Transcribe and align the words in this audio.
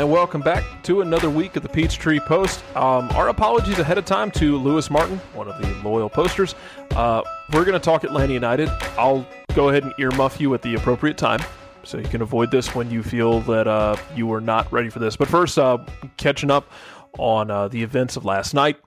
And 0.00 0.10
welcome 0.10 0.40
back 0.40 0.64
to 0.84 1.02
another 1.02 1.28
week 1.28 1.56
of 1.56 1.62
the 1.62 1.68
Peachtree 1.68 2.20
Post. 2.20 2.64
Um, 2.74 3.10
our 3.10 3.28
apologies 3.28 3.78
ahead 3.78 3.98
of 3.98 4.06
time 4.06 4.30
to 4.30 4.56
Lewis 4.56 4.88
Martin, 4.88 5.18
one 5.34 5.46
of 5.46 5.60
the 5.60 5.74
loyal 5.86 6.08
posters. 6.08 6.54
Uh, 6.92 7.20
we're 7.52 7.66
going 7.66 7.78
to 7.78 7.84
talk 7.84 8.02
Atlanta 8.02 8.32
United. 8.32 8.70
I'll 8.96 9.26
go 9.54 9.68
ahead 9.68 9.82
and 9.82 9.92
earmuff 9.96 10.40
you 10.40 10.54
at 10.54 10.62
the 10.62 10.74
appropriate 10.74 11.18
time 11.18 11.40
so 11.82 11.98
you 11.98 12.08
can 12.08 12.22
avoid 12.22 12.50
this 12.50 12.74
when 12.74 12.90
you 12.90 13.02
feel 13.02 13.40
that 13.40 13.68
uh, 13.68 13.94
you 14.16 14.32
are 14.32 14.40
not 14.40 14.72
ready 14.72 14.88
for 14.88 15.00
this. 15.00 15.16
But 15.16 15.28
first, 15.28 15.58
uh, 15.58 15.84
catching 16.16 16.50
up 16.50 16.72
on 17.18 17.50
uh, 17.50 17.68
the 17.68 17.82
events 17.82 18.16
of 18.16 18.24
last 18.24 18.54
night. 18.54 18.78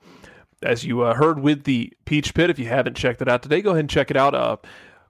As 0.64 0.84
you 0.84 1.04
uh, 1.04 1.14
heard 1.14 1.38
with 1.38 1.66
the 1.66 1.94
Peach 2.06 2.34
Pit, 2.34 2.50
if 2.50 2.58
you 2.58 2.70
haven't 2.70 2.98
checked 2.98 3.22
it 3.22 3.30
out 3.30 3.44
today, 3.44 3.62
go 3.62 3.70
ahead 3.70 3.82
and 3.82 3.90
check 3.90 4.10
it 4.10 4.18
out. 4.18 4.34
Uh, 4.34 4.58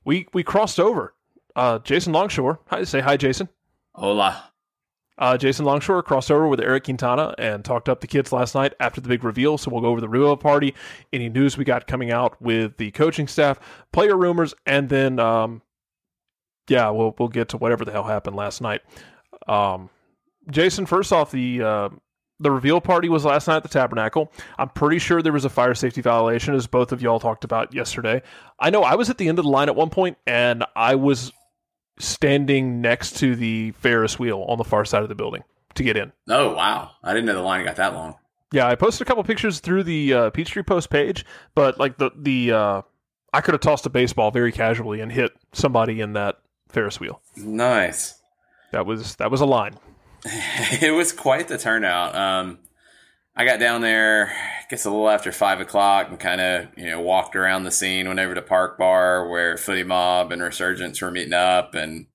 we 0.04 0.28
we 0.34 0.44
crossed 0.44 0.82
over. 0.82 1.14
Jason 1.86 2.12
Longshore, 2.12 2.60
hi, 2.68 2.84
say 2.84 3.00
hi, 3.00 3.16
Jason. 3.16 3.48
Hola. 3.96 4.50
Uh, 5.18 5.38
Jason 5.38 5.66
Longshore 5.66 6.04
crossed 6.04 6.32
over 6.32 6.48
with 6.48 6.60
Eric 6.60 6.86
Quintana 6.86 7.36
and 7.38 7.64
talked 7.64 7.88
up 7.88 8.02
the 8.02 8.08
kids 8.08 8.32
last 8.32 8.56
night 8.56 8.74
after 8.80 9.00
the 9.00 9.08
big 9.08 9.24
reveal. 9.24 9.58
So 9.58 9.70
we'll 9.70 9.82
go 9.82 9.88
over 9.88 10.02
the 10.02 10.10
reveal 10.10 10.36
party, 10.38 10.74
any 11.12 11.30
news 11.30 11.58
we 11.58 11.66
got 11.66 11.88
coming 11.88 12.12
out 12.12 12.42
with 12.42 12.78
the 12.78 12.92
coaching 12.92 13.28
staff, 13.28 13.60
player 13.92 14.18
rumors, 14.18 14.54
and 14.66 14.90
then 14.90 15.20
um, 15.20 15.62
yeah, 16.68 16.90
we'll 16.90 17.16
we'll 17.20 17.30
get 17.30 17.50
to 17.50 17.58
whatever 17.58 17.86
the 17.86 17.92
hell 17.92 18.04
happened 18.04 18.36
last 18.36 18.62
night. 18.62 18.82
Um, 19.48 19.90
Jason, 20.50 20.86
first 20.86 21.14
off, 21.14 21.32
the 21.32 21.62
uh, 21.62 21.90
the 22.40 22.52
reveal 22.52 22.82
party 22.82 23.10
was 23.10 23.26
last 23.26 23.48
night 23.48 23.58
at 23.58 23.64
the 23.64 23.70
Tabernacle. 23.70 24.32
I'm 24.58 24.70
pretty 24.70 25.00
sure 25.00 25.22
there 25.22 25.34
was 25.34 25.46
a 25.46 25.50
fire 25.50 25.76
safety 25.76 26.02
violation, 26.02 26.56
as 26.56 26.68
both 26.68 26.92
of 26.92 27.02
y'all 27.02 27.20
talked 27.20 27.44
about 27.44 27.74
yesterday. 27.74 28.22
I 28.60 28.70
know 28.70 28.84
I 28.84 28.96
was 28.96 29.10
at 29.10 29.18
the 29.18 29.28
end 29.30 29.40
of 29.40 29.46
the 29.46 29.52
line 29.52 29.70
at 29.70 29.76
one 29.76 29.90
point, 29.90 30.18
and 30.26 30.66
I 30.76 30.96
was 30.96 31.32
standing 32.00 32.82
next 32.82 33.18
to 33.18 33.36
the 33.36 33.72
Ferris 33.72 34.18
wheel 34.18 34.46
on 34.48 34.58
the 34.58 34.64
far 34.64 34.86
side 34.86 35.04
of 35.04 35.10
the 35.10 35.16
building 35.16 35.44
to 35.76 35.84
get 35.84 35.98
in. 35.98 36.12
Oh 36.30 36.54
wow, 36.54 36.92
I 37.04 37.14
didn't 37.14 37.26
know 37.26 37.36
the 37.36 37.42
line 37.42 37.66
got 37.66 37.76
that 37.78 37.94
long. 37.94 38.16
Yeah, 38.52 38.68
I 38.68 38.76
posted 38.76 39.06
a 39.06 39.08
couple 39.08 39.24
pictures 39.24 39.60
through 39.60 39.84
the 39.84 40.14
uh, 40.14 40.30
Peachtree 40.30 40.64
Post 40.64 40.90
page, 40.90 41.26
but 41.56 41.80
like 41.80 41.98
the 41.98 42.12
the 42.16 42.52
uh, 42.52 42.82
I 43.34 43.42
could 43.42 43.54
have 43.54 43.62
tossed 43.62 43.86
a 43.86 43.90
baseball 43.90 44.32
very 44.32 44.52
casually 44.52 45.02
and 45.02 45.12
hit 45.12 45.32
somebody 45.54 46.02
in 46.02 46.14
that 46.14 46.38
Ferris 46.70 47.00
wheel. 47.00 47.22
Nice. 47.36 48.22
That 48.72 48.86
was 48.86 49.16
that 49.16 49.32
was 49.32 49.42
a 49.42 49.46
line. 49.46 49.74
it 50.26 50.94
was 50.94 51.12
quite 51.12 51.48
the 51.48 51.58
turnout. 51.58 52.16
Um, 52.16 52.60
I 53.36 53.46
got 53.46 53.60
down 53.60 53.82
there, 53.82 54.28
I 54.28 54.66
guess 54.70 54.86
a 54.86 54.92
little 54.92 55.10
after 55.10 55.32
five 55.32 55.60
o'clock, 55.60 56.10
and 56.10 56.20
kind 56.20 56.40
of 56.40 56.68
you 56.78 56.90
know 56.90 57.02
walked 57.02 57.36
around 57.36 57.64
the 57.64 57.72
scene. 57.72 58.08
Went 58.08 58.20
over 58.20 58.36
to 58.36 58.42
Park 58.42 58.78
Bar 58.78 59.28
where 59.28 59.58
Footy 59.58 59.84
Mob 59.84 60.32
and 60.32 60.42
Resurgence 60.42 61.02
were 61.02 61.10
meeting 61.10 61.34
up, 61.34 61.74
and 61.74 62.08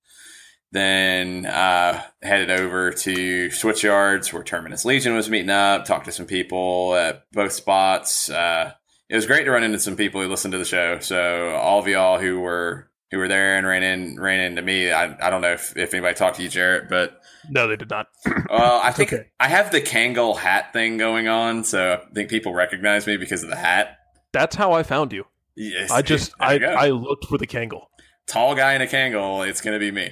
then 0.71 1.45
uh, 1.45 2.01
headed 2.21 2.49
over 2.49 2.91
to 2.91 3.49
Switchyards 3.49 4.31
where 4.31 4.43
Terminus 4.43 4.85
Legion 4.85 5.13
was 5.13 5.29
meeting 5.29 5.49
up. 5.49 5.83
Talked 5.83 6.05
to 6.05 6.11
some 6.13 6.25
people 6.25 6.95
at 6.95 7.29
both 7.33 7.51
spots. 7.51 8.29
Uh, 8.29 8.71
it 9.09 9.15
was 9.15 9.25
great 9.25 9.43
to 9.43 9.51
run 9.51 9.63
into 9.63 9.79
some 9.79 9.97
people 9.97 10.21
who 10.21 10.29
listened 10.29 10.53
to 10.53 10.57
the 10.57 10.65
show. 10.65 10.99
So 10.99 11.55
all 11.55 11.79
of 11.79 11.87
y'all 11.87 12.19
who 12.19 12.39
were 12.39 12.89
who 13.11 13.17
were 13.17 13.27
there 13.27 13.57
and 13.57 13.67
ran 13.67 13.83
in 13.83 14.19
ran 14.19 14.39
into 14.39 14.61
me. 14.61 14.91
I, 14.91 15.17
I 15.25 15.29
don't 15.29 15.41
know 15.41 15.53
if, 15.53 15.75
if 15.75 15.93
anybody 15.93 16.15
talked 16.15 16.37
to 16.37 16.43
you, 16.43 16.49
Jarrett, 16.49 16.87
but 16.87 17.18
No, 17.49 17.67
they 17.67 17.75
did 17.75 17.89
not. 17.89 18.07
well, 18.49 18.79
I 18.83 18.91
think 18.91 19.13
okay. 19.13 19.27
I 19.39 19.47
have 19.47 19.71
the 19.71 19.81
Kangol 19.81 20.37
hat 20.37 20.71
thing 20.73 20.97
going 20.97 21.27
on, 21.27 21.63
so 21.63 22.01
I 22.09 22.13
think 22.13 22.29
people 22.29 22.53
recognize 22.53 23.07
me 23.07 23.17
because 23.17 23.43
of 23.43 23.49
the 23.49 23.55
hat. 23.55 23.97
That's 24.31 24.55
how 24.55 24.73
I 24.73 24.83
found 24.83 25.11
you. 25.11 25.25
Yes, 25.55 25.91
I 25.91 26.01
just 26.01 26.33
I. 26.39 26.59
I 26.59 26.89
looked 26.89 27.25
for 27.25 27.37
the 27.37 27.47
Kangol. 27.47 27.85
tall 28.27 28.55
guy 28.55 28.73
in 28.73 28.81
a 28.81 28.87
Kangol. 28.87 29.47
It's 29.47 29.61
gonna 29.61 29.79
be 29.79 29.91
me. 29.91 30.11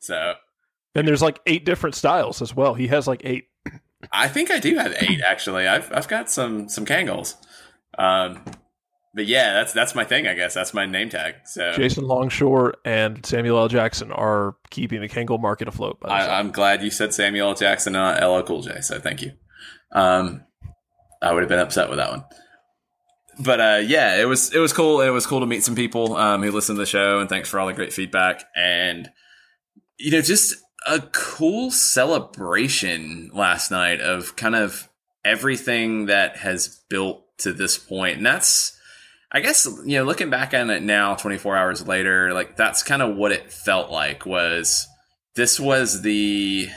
So 0.00 0.34
And 0.94 1.06
there's 1.06 1.22
like 1.22 1.40
eight 1.46 1.64
different 1.64 1.94
styles 1.94 2.40
as 2.42 2.54
well. 2.54 2.74
He 2.74 2.88
has 2.88 3.06
like 3.06 3.22
eight. 3.24 3.44
I 4.12 4.28
think 4.28 4.50
I 4.50 4.58
do 4.58 4.76
have 4.76 4.94
eight 5.00 5.20
actually. 5.20 5.66
I've 5.68 5.92
I've 5.92 6.08
got 6.08 6.30
some 6.30 6.68
some 6.68 6.86
Kangols. 6.86 7.34
Um, 7.98 8.44
but 9.18 9.26
yeah, 9.26 9.52
that's 9.52 9.72
that's 9.72 9.96
my 9.96 10.04
thing. 10.04 10.28
I 10.28 10.34
guess 10.34 10.54
that's 10.54 10.72
my 10.72 10.86
name 10.86 11.08
tag. 11.08 11.34
So 11.44 11.72
Jason 11.72 12.04
Longshore 12.04 12.74
and 12.84 13.26
Samuel 13.26 13.58
L. 13.58 13.66
Jackson 13.66 14.12
are 14.12 14.54
keeping 14.70 15.00
the 15.00 15.08
Kangol 15.08 15.40
market 15.40 15.66
afloat. 15.66 15.98
By 15.98 16.08
I, 16.08 16.38
I'm 16.38 16.52
glad 16.52 16.84
you 16.84 16.90
said 16.92 17.12
Samuel 17.12 17.48
L. 17.48 17.54
Jackson, 17.56 17.94
not 17.94 18.22
LL 18.22 18.44
Cool 18.44 18.62
J. 18.62 18.80
So 18.80 19.00
thank 19.00 19.22
you. 19.22 19.32
Um, 19.90 20.44
I 21.20 21.32
would 21.32 21.42
have 21.42 21.48
been 21.48 21.58
upset 21.58 21.88
with 21.88 21.98
that 21.98 22.10
one. 22.10 22.24
But 23.40 23.60
uh, 23.60 23.80
yeah, 23.84 24.20
it 24.20 24.26
was 24.26 24.54
it 24.54 24.60
was 24.60 24.72
cool. 24.72 25.00
It 25.00 25.10
was 25.10 25.26
cool 25.26 25.40
to 25.40 25.46
meet 25.46 25.64
some 25.64 25.74
people 25.74 26.16
um, 26.16 26.44
who 26.44 26.52
listened 26.52 26.76
to 26.76 26.82
the 26.82 26.86
show, 26.86 27.18
and 27.18 27.28
thanks 27.28 27.48
for 27.48 27.58
all 27.58 27.66
the 27.66 27.72
great 27.72 27.92
feedback. 27.92 28.44
And 28.54 29.10
you 29.98 30.12
know, 30.12 30.20
just 30.20 30.54
a 30.86 31.00
cool 31.00 31.72
celebration 31.72 33.32
last 33.34 33.72
night 33.72 34.00
of 34.00 34.36
kind 34.36 34.54
of 34.54 34.88
everything 35.24 36.06
that 36.06 36.36
has 36.36 36.84
built 36.88 37.24
to 37.38 37.52
this 37.52 37.78
point, 37.78 38.18
and 38.18 38.26
that's. 38.26 38.77
I 39.30 39.40
guess 39.40 39.66
you 39.84 39.98
know, 39.98 40.04
looking 40.04 40.30
back 40.30 40.54
on 40.54 40.70
it 40.70 40.82
now, 40.82 41.14
24 41.14 41.56
hours 41.56 41.86
later, 41.86 42.32
like 42.32 42.56
that's 42.56 42.82
kind 42.82 43.02
of 43.02 43.16
what 43.16 43.32
it 43.32 43.52
felt 43.52 43.90
like. 43.90 44.24
Was 44.24 44.86
this 45.34 45.60
was 45.60 46.02
the 46.02 46.68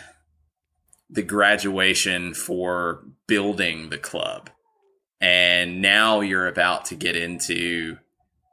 the 1.10 1.22
graduation 1.22 2.34
for 2.34 3.04
building 3.28 3.90
the 3.90 3.98
club 3.98 4.50
and 5.20 5.82
now 5.82 6.22
you're 6.22 6.48
about 6.48 6.86
to 6.86 6.96
get 6.96 7.16
into 7.16 7.98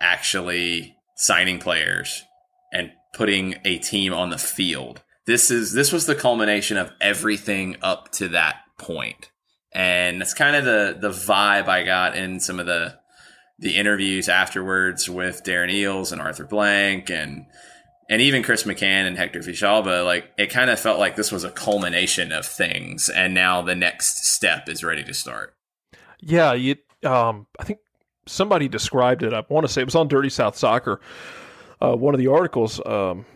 actually 0.00 0.96
signing 1.16 1.58
players 1.58 2.24
and 2.72 2.92
putting 3.14 3.56
a 3.64 3.78
team 3.78 4.12
on 4.12 4.30
the 4.30 4.38
field 4.38 5.02
this 5.26 5.50
is 5.50 5.72
this 5.72 5.92
was 5.92 6.06
the 6.06 6.14
culmination 6.14 6.76
of 6.76 6.90
everything 7.00 7.76
up 7.82 8.10
to 8.12 8.28
that 8.28 8.56
point 8.76 9.30
and 9.72 10.20
that's 10.20 10.34
kind 10.34 10.56
of 10.56 10.64
the 10.64 10.96
the 11.00 11.10
vibe 11.10 11.68
i 11.68 11.82
got 11.82 12.16
in 12.16 12.40
some 12.40 12.58
of 12.58 12.66
the 12.66 12.94
the 13.58 13.76
interviews 13.76 14.28
afterwards 14.28 15.08
with 15.08 15.42
Darren 15.44 15.72
Eales 15.72 16.12
and 16.12 16.20
arthur 16.20 16.44
blank 16.44 17.10
and 17.10 17.46
and 18.10 18.22
even 18.22 18.42
Chris 18.42 18.62
McCann 18.62 19.06
and 19.06 19.18
Hector 19.18 19.40
Villalba, 19.40 20.04
like 20.04 20.32
it 20.38 20.46
kind 20.48 20.70
of 20.70 20.80
felt 20.80 20.98
like 20.98 21.16
this 21.16 21.30
was 21.30 21.44
a 21.44 21.50
culmination 21.50 22.32
of 22.32 22.46
things, 22.46 23.10
and 23.10 23.34
now 23.34 23.60
the 23.60 23.74
next 23.74 24.24
step 24.34 24.68
is 24.68 24.82
ready 24.82 25.04
to 25.04 25.12
start. 25.12 25.54
Yeah, 26.20 26.54
you, 26.54 26.76
um, 27.04 27.46
I 27.58 27.64
think 27.64 27.80
somebody 28.26 28.66
described 28.66 29.22
it. 29.22 29.34
I 29.34 29.44
want 29.50 29.66
to 29.66 29.72
say 29.72 29.82
it 29.82 29.84
was 29.84 29.94
on 29.94 30.08
Dirty 30.08 30.30
South 30.30 30.56
Soccer. 30.56 31.00
Uh, 31.82 31.94
one 31.96 32.14
of 32.14 32.18
the 32.18 32.28
articles, 32.28 32.80
um, 32.86 33.26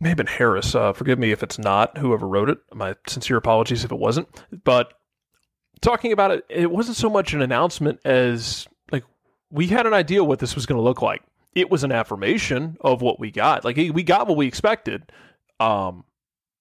may 0.00 0.08
have 0.08 0.18
been 0.18 0.26
Harris. 0.26 0.74
Uh, 0.74 0.92
forgive 0.92 1.18
me 1.18 1.32
if 1.32 1.42
it's 1.42 1.58
not. 1.58 1.98
Whoever 1.98 2.26
wrote 2.26 2.50
it, 2.50 2.58
my 2.74 2.94
sincere 3.06 3.36
apologies 3.36 3.84
if 3.84 3.92
it 3.92 3.98
wasn't. 3.98 4.28
But 4.64 4.94
talking 5.80 6.12
about 6.12 6.30
it, 6.30 6.44
it 6.48 6.70
wasn't 6.70 6.96
so 6.96 7.10
much 7.10 7.32
an 7.32 7.42
announcement 7.42 8.00
as 8.04 8.66
we 9.50 9.66
had 9.66 9.86
an 9.86 9.94
idea 9.94 10.24
what 10.24 10.38
this 10.38 10.54
was 10.54 10.66
going 10.66 10.78
to 10.78 10.82
look 10.82 11.02
like. 11.02 11.22
It 11.54 11.70
was 11.70 11.84
an 11.84 11.92
affirmation 11.92 12.76
of 12.80 13.02
what 13.02 13.18
we 13.18 13.30
got. 13.30 13.64
Like 13.64 13.76
we 13.76 14.02
got 14.02 14.28
what 14.28 14.36
we 14.36 14.46
expected. 14.46 15.10
Um, 15.58 16.04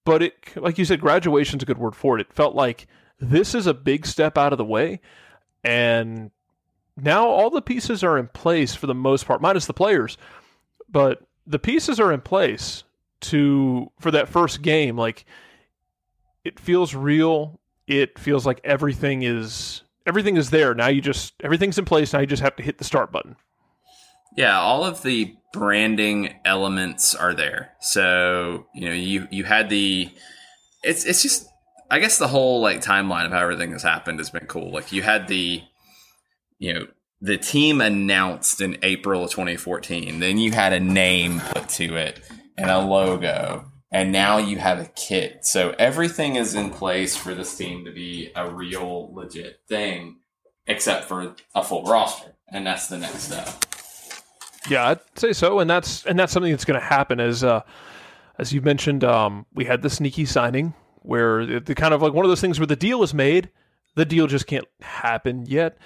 but 0.05 0.23
it, 0.23 0.33
like 0.55 0.77
you 0.77 0.85
said, 0.85 1.01
graduation's 1.01 1.63
a 1.63 1.65
good 1.65 1.77
word 1.77 1.95
for 1.95 2.17
it. 2.17 2.21
It 2.21 2.33
felt 2.33 2.55
like 2.55 2.87
this 3.19 3.53
is 3.55 3.67
a 3.67 3.73
big 3.73 4.05
step 4.05 4.37
out 4.37 4.53
of 4.53 4.57
the 4.57 4.65
way 4.65 5.01
and 5.63 6.31
now 6.95 7.27
all 7.27 7.49
the 7.49 7.61
pieces 7.61 8.03
are 8.03 8.17
in 8.17 8.27
place 8.27 8.75
for 8.75 8.87
the 8.87 8.95
most 8.95 9.25
part 9.25 9.41
minus 9.41 9.65
the 9.65 9.73
players 9.73 10.17
but 10.89 11.21
the 11.45 11.59
pieces 11.59 11.99
are 11.99 12.11
in 12.11 12.21
place 12.21 12.83
to 13.19 13.91
for 13.99 14.11
that 14.11 14.29
first 14.29 14.61
game 14.61 14.95
like 14.97 15.25
it 16.43 16.59
feels 16.59 16.93
real 16.93 17.59
it 17.87 18.19
feels 18.19 18.45
like 18.45 18.61
everything 18.63 19.23
is 19.23 19.81
everything 20.07 20.37
is 20.37 20.49
there 20.49 20.73
now 20.73 20.87
you 20.87 21.01
just 21.01 21.33
everything's 21.43 21.77
in 21.77 21.85
place 21.85 22.13
now 22.13 22.19
you 22.19 22.25
just 22.25 22.41
have 22.41 22.55
to 22.55 22.63
hit 22.63 22.77
the 22.79 22.83
start 22.83 23.11
button 23.11 23.35
Yeah, 24.37 24.59
all 24.59 24.85
of 24.85 25.01
the 25.01 25.35
branding 25.51 26.35
elements 26.45 27.15
are 27.15 27.33
there. 27.33 27.71
So, 27.81 28.67
you 28.73 28.87
know, 28.87 28.93
you 28.93 29.27
you 29.31 29.43
had 29.43 29.69
the 29.69 30.09
it's 30.83 31.05
it's 31.05 31.23
just 31.23 31.47
I 31.89 31.99
guess 31.99 32.19
the 32.19 32.27
whole 32.27 32.61
like 32.61 32.81
timeline 32.81 33.25
of 33.25 33.31
how 33.31 33.39
everything 33.39 33.71
has 33.71 33.81
happened 33.81 34.19
has 34.19 34.29
been 34.29 34.45
cool. 34.45 34.71
Like 34.71 34.91
you 34.91 35.01
had 35.01 35.27
the 35.27 35.63
you 36.59 36.73
know, 36.73 36.87
the 37.19 37.37
team 37.37 37.81
announced 37.81 38.61
in 38.61 38.77
April 38.83 39.23
of 39.23 39.31
2014. 39.31 40.19
Then 40.19 40.37
you 40.37 40.51
had 40.51 40.71
a 40.71 40.79
name 40.79 41.39
put 41.39 41.67
to 41.69 41.95
it 41.95 42.21
and 42.57 42.69
a 42.69 42.79
logo. 42.79 43.71
And 43.91 44.11
now 44.11 44.37
you 44.37 44.57
have 44.57 44.79
a 44.79 44.91
kit. 44.95 45.45
So 45.45 45.73
everything 45.79 46.35
is 46.35 46.55
in 46.55 46.71
place 46.71 47.15
for 47.15 47.33
this 47.33 47.55
team 47.55 47.85
to 47.85 47.91
be 47.91 48.31
a 48.35 48.49
real 48.49 49.13
legit 49.13 49.61
thing, 49.67 50.17
except 50.65 51.05
for 51.05 51.35
a 51.55 51.63
full 51.63 51.83
roster. 51.83 52.33
And 52.49 52.67
that's 52.67 52.87
the 52.87 52.97
next 52.97 53.23
step. 53.23 53.65
Yeah, 54.69 54.89
I'd 54.89 54.99
say 55.15 55.31
so, 55.33 55.59
and 55.59 55.69
that's 55.69 56.05
and 56.05 56.19
that's 56.19 56.33
something 56.33 56.51
that's 56.51 56.65
going 56.65 56.79
to 56.79 56.85
happen 56.85 57.19
as 57.19 57.43
uh, 57.43 57.61
as 58.37 58.51
you 58.51 58.61
mentioned. 58.61 59.03
Um, 59.03 59.45
we 59.53 59.63
had 59.65 59.81
the 59.81 59.89
sneaky 59.89 60.25
signing 60.25 60.73
where 61.01 61.45
the 61.45 61.73
kind 61.73 61.93
of 61.93 62.01
like 62.01 62.13
one 62.13 62.25
of 62.25 62.29
those 62.29 62.41
things 62.41 62.59
where 62.59 62.67
the 62.67 62.75
deal 62.75 63.01
is 63.01 63.13
made, 63.13 63.49
the 63.95 64.05
deal 64.05 64.27
just 64.27 64.45
can't 64.47 64.65
happen 64.81 65.45
yet. 65.45 65.77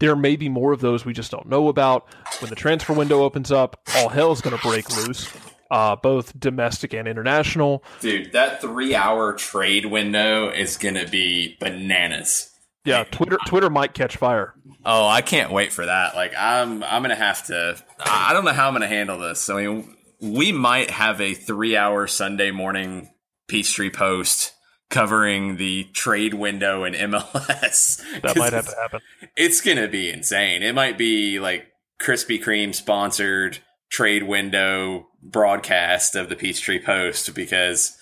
There 0.00 0.14
may 0.16 0.36
be 0.36 0.50
more 0.50 0.72
of 0.72 0.80
those 0.80 1.06
we 1.06 1.14
just 1.14 1.30
don't 1.30 1.48
know 1.48 1.68
about. 1.68 2.06
When 2.40 2.50
the 2.50 2.56
transfer 2.56 2.92
window 2.92 3.22
opens 3.22 3.50
up, 3.50 3.80
all 3.96 4.10
hell's 4.10 4.42
going 4.42 4.56
to 4.56 4.62
break 4.62 4.94
loose, 4.96 5.32
uh, 5.70 5.96
both 5.96 6.38
domestic 6.38 6.92
and 6.94 7.08
international. 7.08 7.82
Dude, 8.00 8.32
that 8.32 8.60
three 8.60 8.94
hour 8.94 9.32
trade 9.32 9.86
window 9.86 10.48
is 10.50 10.76
gonna 10.76 11.06
be 11.06 11.56
bananas. 11.60 12.50
Yeah, 12.84 13.04
Twitter 13.04 13.38
Twitter 13.46 13.68
might 13.68 13.94
catch 13.94 14.16
fire. 14.16 14.54
Oh, 14.84 15.06
I 15.06 15.20
can't 15.20 15.50
wait 15.50 15.72
for 15.72 15.86
that. 15.86 16.14
Like 16.14 16.32
I'm 16.38 16.84
I'm 16.84 17.02
gonna 17.02 17.16
have 17.16 17.44
to 17.46 17.76
I 17.98 18.30
I 18.30 18.32
don't 18.32 18.44
know 18.44 18.52
how 18.52 18.68
I'm 18.68 18.74
gonna 18.74 18.86
handle 18.86 19.18
this. 19.18 19.50
I 19.50 19.62
mean 19.64 19.96
we 20.20 20.52
might 20.52 20.90
have 20.90 21.20
a 21.20 21.34
three 21.34 21.76
hour 21.76 22.06
Sunday 22.06 22.50
morning 22.52 23.10
Peachtree 23.48 23.90
post 23.90 24.52
covering 24.88 25.56
the 25.56 25.84
trade 25.92 26.34
window 26.34 26.84
in 26.84 26.94
MLS. 26.94 28.02
That 28.22 28.36
might 28.36 28.52
have 28.52 28.68
to 28.68 28.76
happen. 28.80 29.00
It's 29.36 29.60
gonna 29.60 29.88
be 29.88 30.10
insane. 30.10 30.62
It 30.62 30.74
might 30.74 30.96
be 30.96 31.40
like 31.40 31.66
Krispy 32.00 32.42
Kreme 32.42 32.74
sponsored 32.74 33.58
trade 33.90 34.22
window 34.22 35.08
broadcast 35.30 36.14
of 36.16 36.28
the 36.28 36.36
Peachtree 36.36 36.80
Post 36.82 37.34
because 37.34 37.96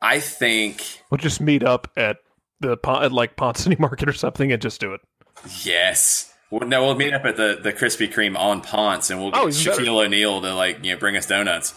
I 0.00 0.20
think 0.20 1.02
We'll 1.10 1.18
just 1.18 1.40
meet 1.40 1.62
up 1.62 1.88
at 1.96 2.18
the 2.60 2.76
at 2.86 3.12
like 3.12 3.36
Ponce 3.36 3.60
City 3.64 3.76
Market 3.78 4.08
or 4.08 4.12
something 4.12 4.52
and 4.52 4.60
just 4.60 4.80
do 4.80 4.94
it. 4.94 5.00
yes. 5.64 6.26
Well, 6.50 6.68
no, 6.68 6.84
we'll 6.84 6.96
meet 6.96 7.14
up 7.14 7.24
at 7.24 7.36
the, 7.36 7.60
the 7.62 7.72
Krispy 7.72 8.12
Kreme 8.12 8.36
on 8.36 8.60
Ponce, 8.60 9.08
and 9.10 9.20
we'll 9.20 9.30
get 9.30 9.40
Oh. 9.40 9.46
Shaquille 9.46 10.04
O'Neal 10.04 10.40
to 10.40 10.52
like 10.54 10.84
you 10.84 10.92
know 10.92 10.98
bring 10.98 11.16
us 11.16 11.26
donuts, 11.26 11.74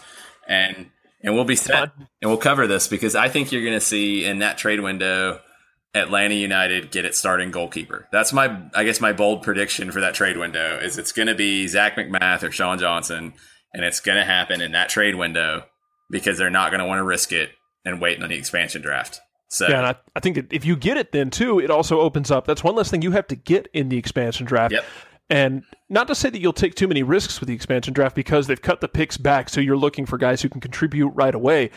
and 0.48 0.90
and 1.22 1.34
we'll 1.34 1.44
be 1.44 1.54
set, 1.54 1.92
and 1.96 2.08
we'll 2.30 2.36
cover 2.38 2.66
this 2.66 2.88
because 2.88 3.14
I 3.14 3.28
think 3.28 3.52
you're 3.52 3.62
going 3.62 3.74
to 3.74 3.80
see 3.80 4.24
in 4.24 4.40
that 4.40 4.58
trade 4.58 4.80
window, 4.80 5.38
Atlanta 5.94 6.34
United 6.34 6.90
get 6.90 7.04
its 7.04 7.18
starting 7.18 7.52
goalkeeper. 7.52 8.08
That's 8.10 8.32
my 8.32 8.62
I 8.74 8.82
guess 8.82 9.00
my 9.00 9.12
bold 9.12 9.44
prediction 9.44 9.92
for 9.92 10.00
that 10.00 10.14
trade 10.14 10.38
window 10.38 10.76
is 10.82 10.98
it's 10.98 11.12
going 11.12 11.28
to 11.28 11.36
be 11.36 11.68
Zac 11.68 11.94
MacMath 11.94 12.42
or 12.42 12.50
Sean 12.50 12.76
Johnson, 12.80 13.32
and 13.74 13.84
it's 13.84 14.00
going 14.00 14.16
to 14.16 14.24
happen 14.24 14.60
in 14.60 14.72
that 14.72 14.88
trade 14.88 15.16
window 15.16 15.64
because 16.10 16.38
they're 16.38 16.48
not 16.48 16.70
going 16.70 16.80
to 16.80 16.86
want 16.86 16.98
to 16.98 17.04
risk 17.04 17.32
it 17.32 17.50
and 17.84 18.00
wait 18.00 18.22
on 18.22 18.28
the 18.28 18.36
expansion 18.36 18.80
draft. 18.80 19.20
So 19.48 19.68
Yeah, 19.68 19.78
and 19.78 19.86
I, 19.86 19.96
I 20.16 20.20
think 20.20 20.36
that 20.36 20.52
if 20.52 20.64
you 20.64 20.76
get 20.76 20.96
it, 20.96 21.12
then 21.12 21.30
too, 21.30 21.58
it 21.58 21.70
also 21.70 22.00
opens 22.00 22.30
up. 22.30 22.46
That's 22.46 22.64
one 22.64 22.74
less 22.74 22.90
thing 22.90 23.02
you 23.02 23.10
have 23.10 23.26
to 23.28 23.36
get 23.36 23.68
in 23.74 23.88
the 23.88 23.98
expansion 23.98 24.46
draft. 24.46 24.72
Yep. 24.72 24.84
And 25.30 25.64
not 25.88 26.06
to 26.08 26.14
say 26.14 26.30
that 26.30 26.40
you'll 26.40 26.52
take 26.52 26.74
too 26.74 26.88
many 26.88 27.02
risks 27.02 27.40
with 27.40 27.48
the 27.48 27.54
expansion 27.54 27.94
draft 27.94 28.14
because 28.14 28.46
they've 28.46 28.60
cut 28.60 28.80
the 28.80 28.88
picks 28.88 29.16
back, 29.16 29.48
so 29.48 29.60
you're 29.60 29.76
looking 29.76 30.06
for 30.06 30.18
guys 30.18 30.42
who 30.42 30.48
can 30.48 30.60
contribute 30.60 31.08
right 31.08 31.34
away. 31.34 31.70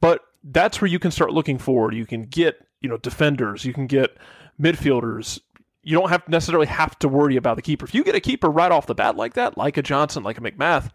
But 0.00 0.22
that's 0.44 0.80
where 0.80 0.88
you 0.88 0.98
can 0.98 1.10
start 1.10 1.32
looking 1.32 1.58
forward. 1.58 1.94
You 1.94 2.06
can 2.06 2.24
get, 2.24 2.58
you 2.80 2.88
know, 2.88 2.96
defenders, 2.96 3.64
you 3.64 3.72
can 3.72 3.86
get 3.86 4.16
midfielders. 4.60 5.40
You 5.82 5.98
don't 5.98 6.10
have 6.10 6.28
necessarily 6.28 6.68
have 6.68 6.96
to 7.00 7.08
worry 7.08 7.36
about 7.36 7.56
the 7.56 7.62
keeper. 7.62 7.84
If 7.84 7.94
you 7.94 8.04
get 8.04 8.14
a 8.14 8.20
keeper 8.20 8.48
right 8.48 8.70
off 8.70 8.86
the 8.86 8.94
bat 8.94 9.16
like 9.16 9.34
that, 9.34 9.58
like 9.58 9.76
a 9.76 9.82
Johnson, 9.82 10.22
like 10.22 10.38
a 10.38 10.40
MacMath, 10.40 10.90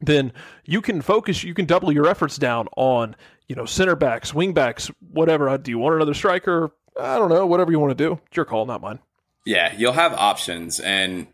then 0.00 0.32
you 0.64 0.80
can 0.80 1.02
focus. 1.02 1.44
You 1.44 1.54
can 1.54 1.66
double 1.66 1.92
your 1.92 2.06
efforts 2.08 2.38
down 2.38 2.68
on 2.76 3.16
you 3.48 3.56
know 3.56 3.64
center 3.64 3.96
backs, 3.96 4.32
wing 4.34 4.52
backs, 4.52 4.90
whatever. 5.12 5.48
Uh, 5.48 5.56
Do 5.56 5.70
you 5.70 5.78
want 5.78 5.96
another 5.96 6.14
striker? 6.14 6.70
I 6.98 7.18
don't 7.18 7.28
know. 7.30 7.46
Whatever 7.46 7.70
you 7.72 7.78
want 7.78 7.96
to 7.96 8.04
do. 8.04 8.20
It's 8.26 8.36
your 8.36 8.44
call, 8.44 8.66
not 8.66 8.80
mine. 8.80 8.98
Yeah, 9.46 9.72
you'll 9.76 9.92
have 9.92 10.12
options, 10.12 10.80
and 10.80 11.26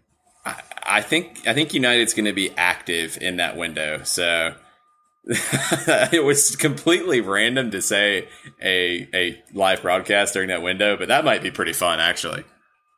I, 0.44 0.60
I 0.84 1.00
think 1.02 1.46
I 1.46 1.54
think 1.54 1.74
United's 1.74 2.14
going 2.14 2.26
to 2.26 2.32
be 2.32 2.50
active 2.56 3.18
in 3.20 3.36
that 3.36 3.56
window. 3.56 4.02
So 4.04 4.54
it 5.26 6.24
was 6.24 6.54
completely 6.56 7.20
random 7.20 7.72
to 7.72 7.82
say 7.82 8.28
a 8.62 9.08
a 9.12 9.42
live 9.52 9.82
broadcast 9.82 10.34
during 10.34 10.48
that 10.50 10.62
window, 10.62 10.96
but 10.96 11.08
that 11.08 11.24
might 11.24 11.42
be 11.42 11.50
pretty 11.50 11.72
fun, 11.72 11.98
actually. 11.98 12.44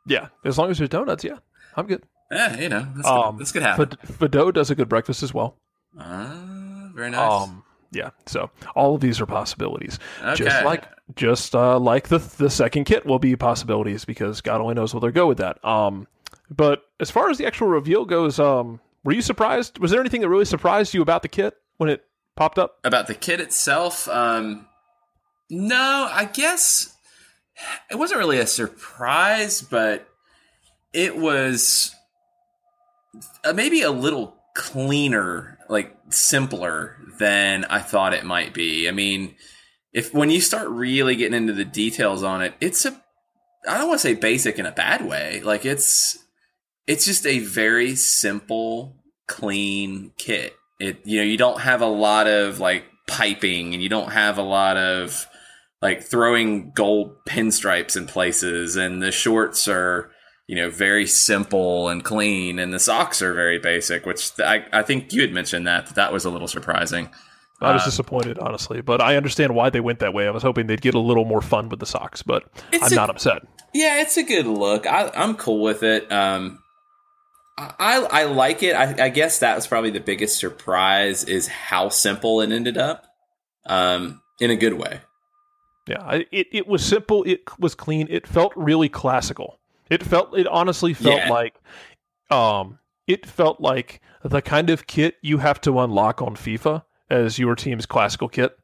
Yeah, 0.06 0.28
as 0.44 0.58
long 0.58 0.70
as 0.70 0.78
there's 0.78 0.90
donuts. 0.90 1.24
Yeah, 1.24 1.38
I'm 1.76 1.86
good. 1.86 2.02
Yeah, 2.30 2.58
you 2.60 2.68
know, 2.68 2.86
this 2.94 3.04
could, 3.06 3.10
Um, 3.12 3.38
this 3.38 3.52
could 3.52 3.62
happen. 3.62 3.88
Fed- 4.02 4.30
Fado 4.30 4.52
does 4.52 4.70
a 4.70 4.74
good 4.74 4.88
breakfast 4.88 5.22
as 5.22 5.32
well. 5.32 5.56
Ah, 5.98 6.90
very 6.94 7.10
nice. 7.10 7.42
Um, 7.48 7.64
yeah. 7.90 8.10
So 8.26 8.50
all 8.76 8.94
of 8.94 9.00
these 9.00 9.20
are 9.20 9.26
possibilities. 9.26 9.98
Just 10.34 10.56
Okay. 10.56 10.64
like 10.64 10.84
just 11.16 11.54
uh, 11.54 11.78
like 11.78 12.08
the 12.08 12.18
the 12.18 12.50
second 12.50 12.84
kit 12.84 13.06
will 13.06 13.18
be 13.18 13.34
possibilities 13.36 14.04
because 14.04 14.40
God 14.42 14.60
only 14.60 14.74
knows 14.74 14.92
where 14.92 15.00
they'll 15.00 15.10
go 15.10 15.26
with 15.26 15.38
that. 15.38 15.64
Um, 15.64 16.06
but 16.50 16.82
as 17.00 17.10
far 17.10 17.30
as 17.30 17.38
the 17.38 17.46
actual 17.46 17.68
reveal 17.68 18.04
goes, 18.04 18.38
um, 18.38 18.80
were 19.04 19.12
you 19.12 19.22
surprised? 19.22 19.78
Was 19.78 19.90
there 19.90 20.00
anything 20.00 20.20
that 20.20 20.28
really 20.28 20.44
surprised 20.44 20.92
you 20.92 21.00
about 21.02 21.22
the 21.22 21.28
kit 21.28 21.54
when 21.78 21.88
it 21.88 22.04
popped 22.36 22.58
up? 22.58 22.78
about 22.84 23.06
the 23.08 23.14
kit 23.14 23.40
itself 23.40 24.06
um 24.08 24.64
no 25.50 26.08
i 26.12 26.24
guess 26.24 26.94
it 27.90 27.96
wasn't 27.96 28.16
really 28.16 28.38
a 28.38 28.46
surprise 28.46 29.60
but 29.60 30.06
it 30.92 31.16
was 31.16 31.96
uh, 33.44 33.52
maybe 33.52 33.82
a 33.82 33.90
little 33.90 34.36
cleaner 34.54 35.58
like 35.68 35.96
simpler 36.10 36.96
than 37.18 37.64
i 37.66 37.78
thought 37.78 38.14
it 38.14 38.24
might 38.24 38.54
be. 38.54 38.88
I 38.88 38.92
mean 38.92 39.36
if 39.92 40.12
when 40.12 40.30
you 40.30 40.40
start 40.40 40.68
really 40.68 41.16
getting 41.16 41.36
into 41.36 41.52
the 41.52 41.64
details 41.64 42.22
on 42.22 42.42
it 42.42 42.54
it's 42.60 42.84
a 42.84 43.00
i 43.68 43.78
don't 43.78 43.88
want 43.88 44.00
to 44.00 44.06
say 44.06 44.14
basic 44.14 44.58
in 44.58 44.66
a 44.66 44.72
bad 44.72 45.06
way. 45.06 45.40
Like 45.40 45.64
it's 45.64 46.18
it's 46.86 47.04
just 47.04 47.26
a 47.26 47.38
very 47.38 47.94
simple 47.94 48.96
clean 49.26 50.12
kit. 50.18 50.54
It 50.80 51.00
you 51.04 51.18
know 51.18 51.24
you 51.24 51.36
don't 51.36 51.60
have 51.60 51.82
a 51.82 51.86
lot 51.86 52.26
of 52.26 52.60
like 52.60 52.84
piping 53.06 53.74
and 53.74 53.82
you 53.82 53.88
don't 53.88 54.12
have 54.12 54.38
a 54.38 54.42
lot 54.42 54.76
of 54.76 55.26
like 55.80 56.02
throwing 56.02 56.72
gold 56.72 57.14
pinstripes 57.28 57.96
in 57.96 58.06
places 58.06 58.76
and 58.76 59.02
the 59.02 59.12
shorts 59.12 59.68
are 59.68 60.10
you 60.48 60.56
know 60.56 60.68
very 60.70 61.06
simple 61.06 61.88
and 61.88 62.02
clean 62.04 62.58
and 62.58 62.72
the 62.74 62.80
socks 62.80 63.22
are 63.22 63.32
very 63.34 63.58
basic 63.60 64.04
which 64.06 64.32
i, 64.40 64.64
I 64.72 64.82
think 64.82 65.12
you 65.12 65.20
had 65.20 65.32
mentioned 65.32 65.66
that 65.68 65.86
that, 65.86 65.94
that 65.94 66.12
was 66.12 66.24
a 66.24 66.30
little 66.30 66.48
surprising 66.48 67.10
I 67.60 67.72
was 67.72 67.82
Uh, 67.82 67.86
disappointed, 67.86 68.38
honestly, 68.38 68.82
but 68.82 69.00
I 69.00 69.16
understand 69.16 69.52
why 69.52 69.68
they 69.68 69.80
went 69.80 69.98
that 69.98 70.14
way. 70.14 70.28
I 70.28 70.30
was 70.30 70.44
hoping 70.44 70.68
they'd 70.68 70.80
get 70.80 70.94
a 70.94 71.00
little 71.00 71.24
more 71.24 71.42
fun 71.42 71.68
with 71.68 71.80
the 71.80 71.86
socks, 71.86 72.22
but 72.22 72.44
I'm 72.72 72.92
a- 72.92 72.94
not 72.94 73.10
upset. 73.10 73.42
Yeah, 73.74 74.00
it's 74.00 74.16
a 74.16 74.22
good 74.22 74.46
look. 74.46 74.86
I, 74.86 75.10
I'm 75.12 75.34
cool 75.34 75.60
with 75.60 75.82
it. 75.82 76.10
Um, 76.12 76.60
I 77.58 78.06
I 78.08 78.24
like 78.26 78.62
it. 78.62 78.76
I, 78.76 79.06
I 79.06 79.08
guess 79.08 79.40
that 79.40 79.56
was 79.56 79.66
probably 79.66 79.90
the 79.90 79.98
biggest 79.98 80.38
surprise 80.38 81.24
is 81.24 81.48
how 81.48 81.88
simple 81.88 82.40
it 82.42 82.52
ended 82.52 82.78
up. 82.78 83.06
Um, 83.66 84.22
in 84.40 84.52
a 84.52 84.56
good 84.56 84.74
way. 84.74 85.00
Yeah, 85.88 86.20
it 86.30 86.46
it 86.52 86.66
was 86.68 86.84
simple. 86.84 87.24
It 87.24 87.40
was 87.58 87.74
clean. 87.74 88.06
It 88.08 88.24
felt 88.28 88.52
really 88.54 88.88
classical. 88.88 89.57
It 89.90 90.02
felt. 90.02 90.36
It 90.38 90.46
honestly 90.46 90.94
felt 90.94 91.16
Yeah. 91.16 91.28
like, 91.30 91.54
um, 92.30 92.78
it 93.06 93.26
felt 93.26 93.60
like 93.60 94.00
the 94.22 94.42
kind 94.42 94.70
of 94.70 94.86
kit 94.86 95.16
you 95.22 95.38
have 95.38 95.60
to 95.62 95.78
unlock 95.80 96.20
on 96.20 96.36
FIFA 96.36 96.82
as 97.10 97.38
your 97.38 97.54
team's 97.54 97.86
classical 97.86 98.28
kit. 98.28 98.56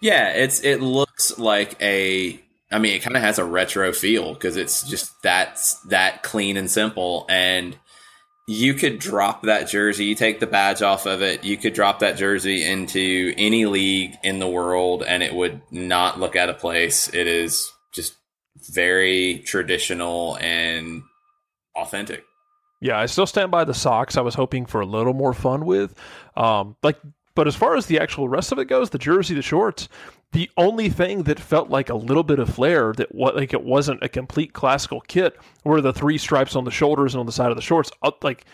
Yeah, 0.00 0.30
it's 0.30 0.60
it 0.60 0.80
looks 0.80 1.38
like 1.38 1.80
a. 1.82 2.40
I 2.72 2.78
mean, 2.78 2.94
it 2.94 3.00
kind 3.02 3.16
of 3.16 3.22
has 3.22 3.38
a 3.38 3.44
retro 3.44 3.92
feel 3.92 4.34
because 4.34 4.56
it's 4.56 4.88
just 4.88 5.10
that 5.22 5.60
that 5.88 6.22
clean 6.22 6.56
and 6.56 6.70
simple. 6.70 7.26
And 7.28 7.76
you 8.46 8.74
could 8.74 8.98
drop 9.00 9.42
that 9.42 9.68
jersey. 9.68 10.04
You 10.06 10.14
take 10.14 10.38
the 10.40 10.46
badge 10.46 10.80
off 10.80 11.06
of 11.06 11.20
it. 11.22 11.42
You 11.44 11.56
could 11.56 11.74
drop 11.74 11.98
that 11.98 12.16
jersey 12.16 12.64
into 12.64 13.34
any 13.36 13.66
league 13.66 14.14
in 14.22 14.38
the 14.38 14.48
world, 14.48 15.02
and 15.02 15.22
it 15.22 15.34
would 15.34 15.60
not 15.70 16.20
look 16.20 16.36
out 16.36 16.48
of 16.48 16.58
place. 16.58 17.08
It 17.12 17.26
is 17.26 17.70
just 17.92 18.14
very 18.68 19.42
traditional 19.46 20.36
and 20.40 21.02
authentic. 21.76 22.24
Yeah, 22.80 22.98
I 22.98 23.06
still 23.06 23.26
stand 23.26 23.50
by 23.50 23.64
the 23.64 23.74
socks. 23.74 24.16
I 24.16 24.22
was 24.22 24.34
hoping 24.34 24.66
for 24.66 24.80
a 24.80 24.86
little 24.86 25.12
more 25.12 25.34
fun 25.34 25.64
with, 25.66 25.94
um, 26.36 26.76
like. 26.82 26.98
But 27.36 27.46
as 27.46 27.54
far 27.54 27.76
as 27.76 27.86
the 27.86 28.00
actual 28.00 28.28
rest 28.28 28.50
of 28.50 28.58
it 28.58 28.66
goes, 28.66 28.90
the 28.90 28.98
jersey, 28.98 29.34
the 29.34 29.40
shorts, 29.40 29.88
the 30.32 30.50
only 30.56 30.88
thing 30.88 31.22
that 31.22 31.38
felt 31.40 31.70
like 31.70 31.88
a 31.88 31.94
little 31.94 32.24
bit 32.24 32.38
of 32.38 32.52
flair 32.52 32.92
that 32.94 33.14
what 33.14 33.36
like 33.36 33.52
it 33.52 33.64
wasn't 33.64 34.02
a 34.02 34.08
complete 34.08 34.52
classical 34.52 35.00
kit 35.02 35.36
were 35.64 35.80
the 35.80 35.92
three 35.92 36.18
stripes 36.18 36.56
on 36.56 36.64
the 36.64 36.70
shoulders 36.70 37.14
and 37.14 37.20
on 37.20 37.26
the 37.26 37.32
side 37.32 37.50
of 37.50 37.56
the 37.56 37.62
shorts. 37.62 37.90
Uh, 38.02 38.10
Like 38.22 38.44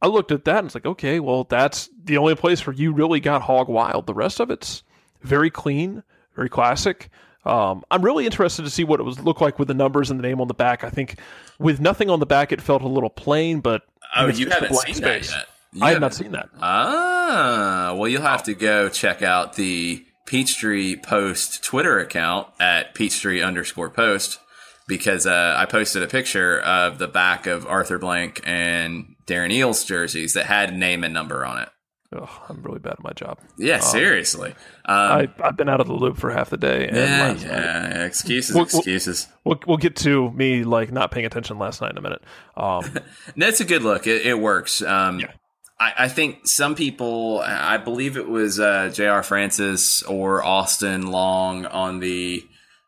I 0.00 0.06
looked 0.06 0.32
at 0.32 0.44
that 0.44 0.58
and 0.58 0.66
it's 0.66 0.74
like, 0.74 0.86
okay, 0.86 1.20
well 1.20 1.44
that's 1.44 1.90
the 2.04 2.16
only 2.16 2.34
place 2.34 2.66
where 2.66 2.74
you 2.74 2.92
really 2.92 3.20
got 3.20 3.42
hog 3.42 3.68
wild. 3.68 4.06
The 4.06 4.14
rest 4.14 4.40
of 4.40 4.50
it's 4.50 4.82
very 5.22 5.50
clean, 5.50 6.02
very 6.34 6.48
classic. 6.48 7.10
Um, 7.44 7.82
I'm 7.90 8.02
really 8.02 8.24
interested 8.24 8.62
to 8.62 8.70
see 8.70 8.84
what 8.84 9.00
it 9.00 9.02
was 9.02 9.18
look 9.20 9.40
like 9.40 9.58
with 9.58 9.68
the 9.68 9.74
numbers 9.74 10.10
and 10.10 10.18
the 10.18 10.22
name 10.22 10.40
on 10.40 10.48
the 10.48 10.54
back. 10.54 10.84
I 10.84 10.90
think 10.90 11.18
with 11.58 11.80
nothing 11.80 12.08
on 12.10 12.20
the 12.20 12.26
back, 12.26 12.52
it 12.52 12.60
felt 12.62 12.82
a 12.82 12.88
little 12.88 13.10
plain, 13.10 13.60
but 13.60 13.82
Oh, 14.16 14.28
you 14.28 14.48
haven't 14.48 14.70
blank 14.70 14.94
seen 14.94 15.02
that 15.04 15.24
space. 15.24 15.32
yet. 15.34 15.46
You 15.72 15.84
I 15.86 15.90
have 15.92 16.00
not 16.00 16.14
seen 16.14 16.32
that. 16.32 16.50
Ah, 16.60 17.94
well, 17.96 18.08
you'll 18.08 18.22
have 18.22 18.42
to 18.44 18.54
go 18.54 18.88
check 18.88 19.22
out 19.22 19.54
the 19.54 20.04
Peachtree 20.26 20.96
Post 20.96 21.64
Twitter 21.64 21.98
account 21.98 22.48
at 22.60 22.94
Peachtree 22.94 23.42
underscore 23.42 23.90
post 23.90 24.38
because 24.86 25.26
uh, 25.26 25.54
I 25.56 25.64
posted 25.64 26.02
a 26.02 26.06
picture 26.06 26.60
of 26.60 26.98
the 26.98 27.08
back 27.08 27.46
of 27.46 27.66
Arthur 27.66 27.98
Blank 27.98 28.42
and 28.44 29.14
Darren 29.26 29.52
Eales 29.52 29.86
jerseys 29.86 30.34
that 30.34 30.46
had 30.46 30.76
name 30.76 31.04
and 31.04 31.14
number 31.14 31.44
on 31.46 31.62
it. 31.62 31.68
Ugh, 32.14 32.28
I'm 32.48 32.62
really 32.62 32.78
bad 32.78 32.94
at 32.94 33.02
my 33.02 33.12
job. 33.12 33.38
Yeah, 33.56 33.80
seriously. 33.80 34.50
Um, 34.84 34.96
I, 34.96 35.28
I've 35.42 35.56
been 35.56 35.68
out 35.68 35.80
of 35.80 35.86
the 35.86 35.94
loop 35.94 36.16
for 36.18 36.30
half 36.30 36.50
the 36.50 36.56
day. 36.56 36.88
And 36.88 36.96
yeah, 37.40 37.88
night- 37.88 38.06
excuses, 38.06 38.54
Well, 38.54 38.66
well- 38.72 38.80
excuses. 38.80 39.28
We'll, 39.44 39.60
we'll 39.66 39.76
get 39.78 39.96
to 39.96 40.30
me 40.32 40.64
like 40.64 40.92
not 40.92 41.10
paying 41.10 41.26
attention 41.26 41.58
last 41.58 41.80
night 41.80 41.92
in 41.92 41.98
a 41.98 42.02
minute. 42.02 42.22
Um, 42.56 42.84
That's 43.36 43.60
a 43.60 43.64
good 43.64 43.82
look. 43.82 44.06
It, 44.06 44.26
it 44.26 44.38
works. 44.38 44.82
Um, 44.82 45.20
Yeah. 45.20 45.32
I, 45.80 45.94
I 46.04 46.08
think 46.08 46.46
some 46.46 46.74
people, 46.76 47.40
I 47.44 47.76
believe 47.78 48.16
it 48.16 48.28
was 48.28 48.60
uh, 48.60 48.90
J.R. 48.92 49.22
Francis 49.22 50.02
or 50.04 50.44
Austin 50.44 51.06
Long 51.08 51.66
on 51.66 51.98
the 51.98 52.44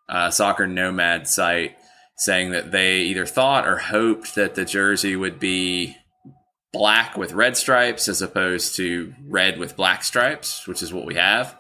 uh, 0.09 0.31
Soccer 0.31 0.67
Nomad 0.69 1.27
site 1.27 1.77
saying 2.17 2.51
that 2.53 2.71
they 2.71 2.99
either 2.99 3.27
thought 3.27 3.67
or 3.67 3.79
hoped 3.79 4.37
that 4.37 4.55
the 4.55 4.65
jersey 4.65 5.17
would 5.17 5.41
be 5.41 5.97
black 6.75 7.17
with 7.17 7.33
red 7.33 7.57
stripes 7.57 8.09
as 8.09 8.21
opposed 8.21 8.75
to 8.77 9.15
red 9.27 9.59
with 9.59 9.77
black 9.77 10.03
stripes, 10.03 10.67
which 10.67 10.83
is 10.83 10.93
what 10.93 11.07
we 11.07 11.15
have. 11.15 11.57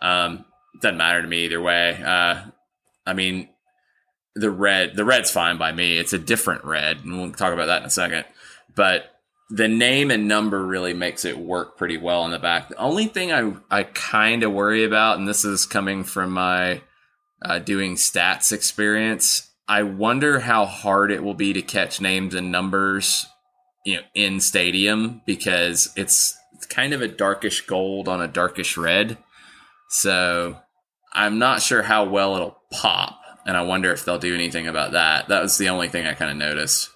Um, 0.00 0.44
doesn't 0.80 0.96
matter 0.96 1.20
to 1.20 1.28
me 1.28 1.44
either 1.44 1.60
way. 1.60 2.00
Uh, 2.02 2.44
I 3.04 3.12
mean, 3.12 3.48
the 4.36 4.50
red, 4.50 4.94
the 4.94 5.04
red's 5.04 5.32
fine 5.32 5.58
by 5.58 5.72
me. 5.72 5.98
It's 5.98 6.12
a 6.12 6.18
different 6.18 6.64
red, 6.64 6.98
and 6.98 7.18
we'll 7.18 7.32
talk 7.32 7.52
about 7.52 7.66
that 7.66 7.82
in 7.82 7.86
a 7.86 7.90
second. 7.90 8.24
But 8.74 9.10
the 9.50 9.68
name 9.68 10.10
and 10.10 10.28
number 10.28 10.64
really 10.64 10.94
makes 10.94 11.24
it 11.24 11.36
work 11.36 11.76
pretty 11.76 11.98
well 11.98 12.24
in 12.24 12.30
the 12.30 12.38
back. 12.38 12.68
The 12.68 12.76
only 12.76 13.06
thing 13.06 13.32
I 13.32 13.52
I 13.68 13.82
kind 13.82 14.44
of 14.44 14.52
worry 14.52 14.84
about, 14.84 15.18
and 15.18 15.28
this 15.28 15.44
is 15.44 15.66
coming 15.66 16.04
from 16.04 16.30
my 16.30 16.82
uh, 17.44 17.58
doing 17.58 17.96
stats 17.96 18.52
experience, 18.52 19.50
I 19.68 19.82
wonder 19.82 20.40
how 20.40 20.66
hard 20.66 21.10
it 21.10 21.22
will 21.22 21.34
be 21.34 21.52
to 21.52 21.62
catch 21.62 22.00
names 22.00 22.34
and 22.34 22.52
numbers, 22.52 23.26
you 23.84 23.96
know, 23.96 24.02
in 24.14 24.40
stadium 24.40 25.22
because 25.26 25.92
it's 25.96 26.38
kind 26.68 26.92
of 26.92 27.02
a 27.02 27.08
darkish 27.08 27.66
gold 27.66 28.08
on 28.08 28.20
a 28.20 28.28
darkish 28.28 28.76
red. 28.76 29.18
So 29.88 30.56
I'm 31.12 31.38
not 31.38 31.62
sure 31.62 31.82
how 31.82 32.04
well 32.08 32.34
it'll 32.36 32.58
pop, 32.72 33.20
and 33.46 33.56
I 33.56 33.62
wonder 33.62 33.92
if 33.92 34.04
they'll 34.04 34.18
do 34.18 34.34
anything 34.34 34.66
about 34.66 34.92
that. 34.92 35.28
That 35.28 35.42
was 35.42 35.58
the 35.58 35.68
only 35.68 35.88
thing 35.88 36.06
I 36.06 36.14
kind 36.14 36.30
of 36.30 36.36
noticed. 36.36 36.90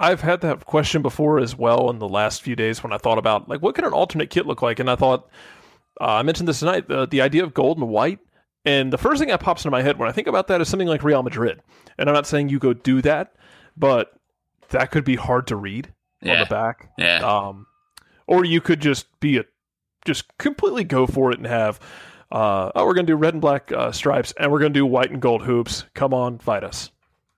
I've 0.00 0.22
had 0.22 0.40
that 0.40 0.64
question 0.64 1.02
before 1.02 1.38
as 1.38 1.56
well 1.56 1.90
in 1.90 1.98
the 1.98 2.08
last 2.08 2.42
few 2.42 2.56
days 2.56 2.82
when 2.82 2.92
I 2.92 2.98
thought 2.98 3.18
about 3.18 3.48
like 3.48 3.60
what 3.60 3.74
could 3.74 3.84
an 3.84 3.92
alternate 3.92 4.30
kit 4.30 4.46
look 4.46 4.62
like, 4.62 4.78
and 4.78 4.90
I 4.90 4.96
thought 4.96 5.28
uh, 6.00 6.06
I 6.06 6.22
mentioned 6.22 6.48
this 6.48 6.60
tonight 6.60 6.88
the 6.88 7.06
the 7.06 7.20
idea 7.20 7.44
of 7.44 7.54
gold 7.54 7.78
and 7.78 7.88
white. 7.88 8.18
And 8.64 8.92
the 8.92 8.98
first 8.98 9.20
thing 9.20 9.28
that 9.28 9.40
pops 9.40 9.62
into 9.62 9.70
my 9.70 9.80
head 9.80 9.98
when 9.98 10.08
I 10.08 10.12
think 10.12 10.26
about 10.26 10.48
that 10.48 10.60
is 10.60 10.68
something 10.68 10.88
like 10.88 11.02
Real 11.02 11.22
Madrid. 11.22 11.62
And 11.96 12.10
I'm 12.10 12.14
not 12.14 12.26
saying 12.26 12.50
you 12.50 12.58
go 12.58 12.74
do 12.74 13.00
that, 13.00 13.34
but 13.74 14.12
that 14.68 14.90
could 14.90 15.04
be 15.04 15.16
hard 15.16 15.46
to 15.46 15.56
read 15.56 15.94
on 16.22 16.38
the 16.40 16.46
back. 16.46 16.90
Yeah. 16.98 17.18
Um, 17.18 17.66
or 18.26 18.44
you 18.44 18.60
could 18.60 18.80
just 18.80 19.06
be 19.20 19.38
a 19.38 19.44
just 20.04 20.36
completely 20.38 20.84
go 20.84 21.06
for 21.06 21.30
it 21.30 21.38
and 21.38 21.46
have 21.46 21.78
uh, 22.32 22.70
oh 22.74 22.86
we're 22.86 22.94
gonna 22.94 23.06
do 23.06 23.16
red 23.16 23.34
and 23.34 23.40
black 23.40 23.70
uh, 23.72 23.92
stripes 23.92 24.32
and 24.38 24.50
we're 24.50 24.60
gonna 24.60 24.70
do 24.70 24.86
white 24.86 25.10
and 25.10 25.20
gold 25.20 25.42
hoops. 25.42 25.84
Come 25.94 26.14
on, 26.14 26.38
fight 26.38 26.64
us. 26.64 26.90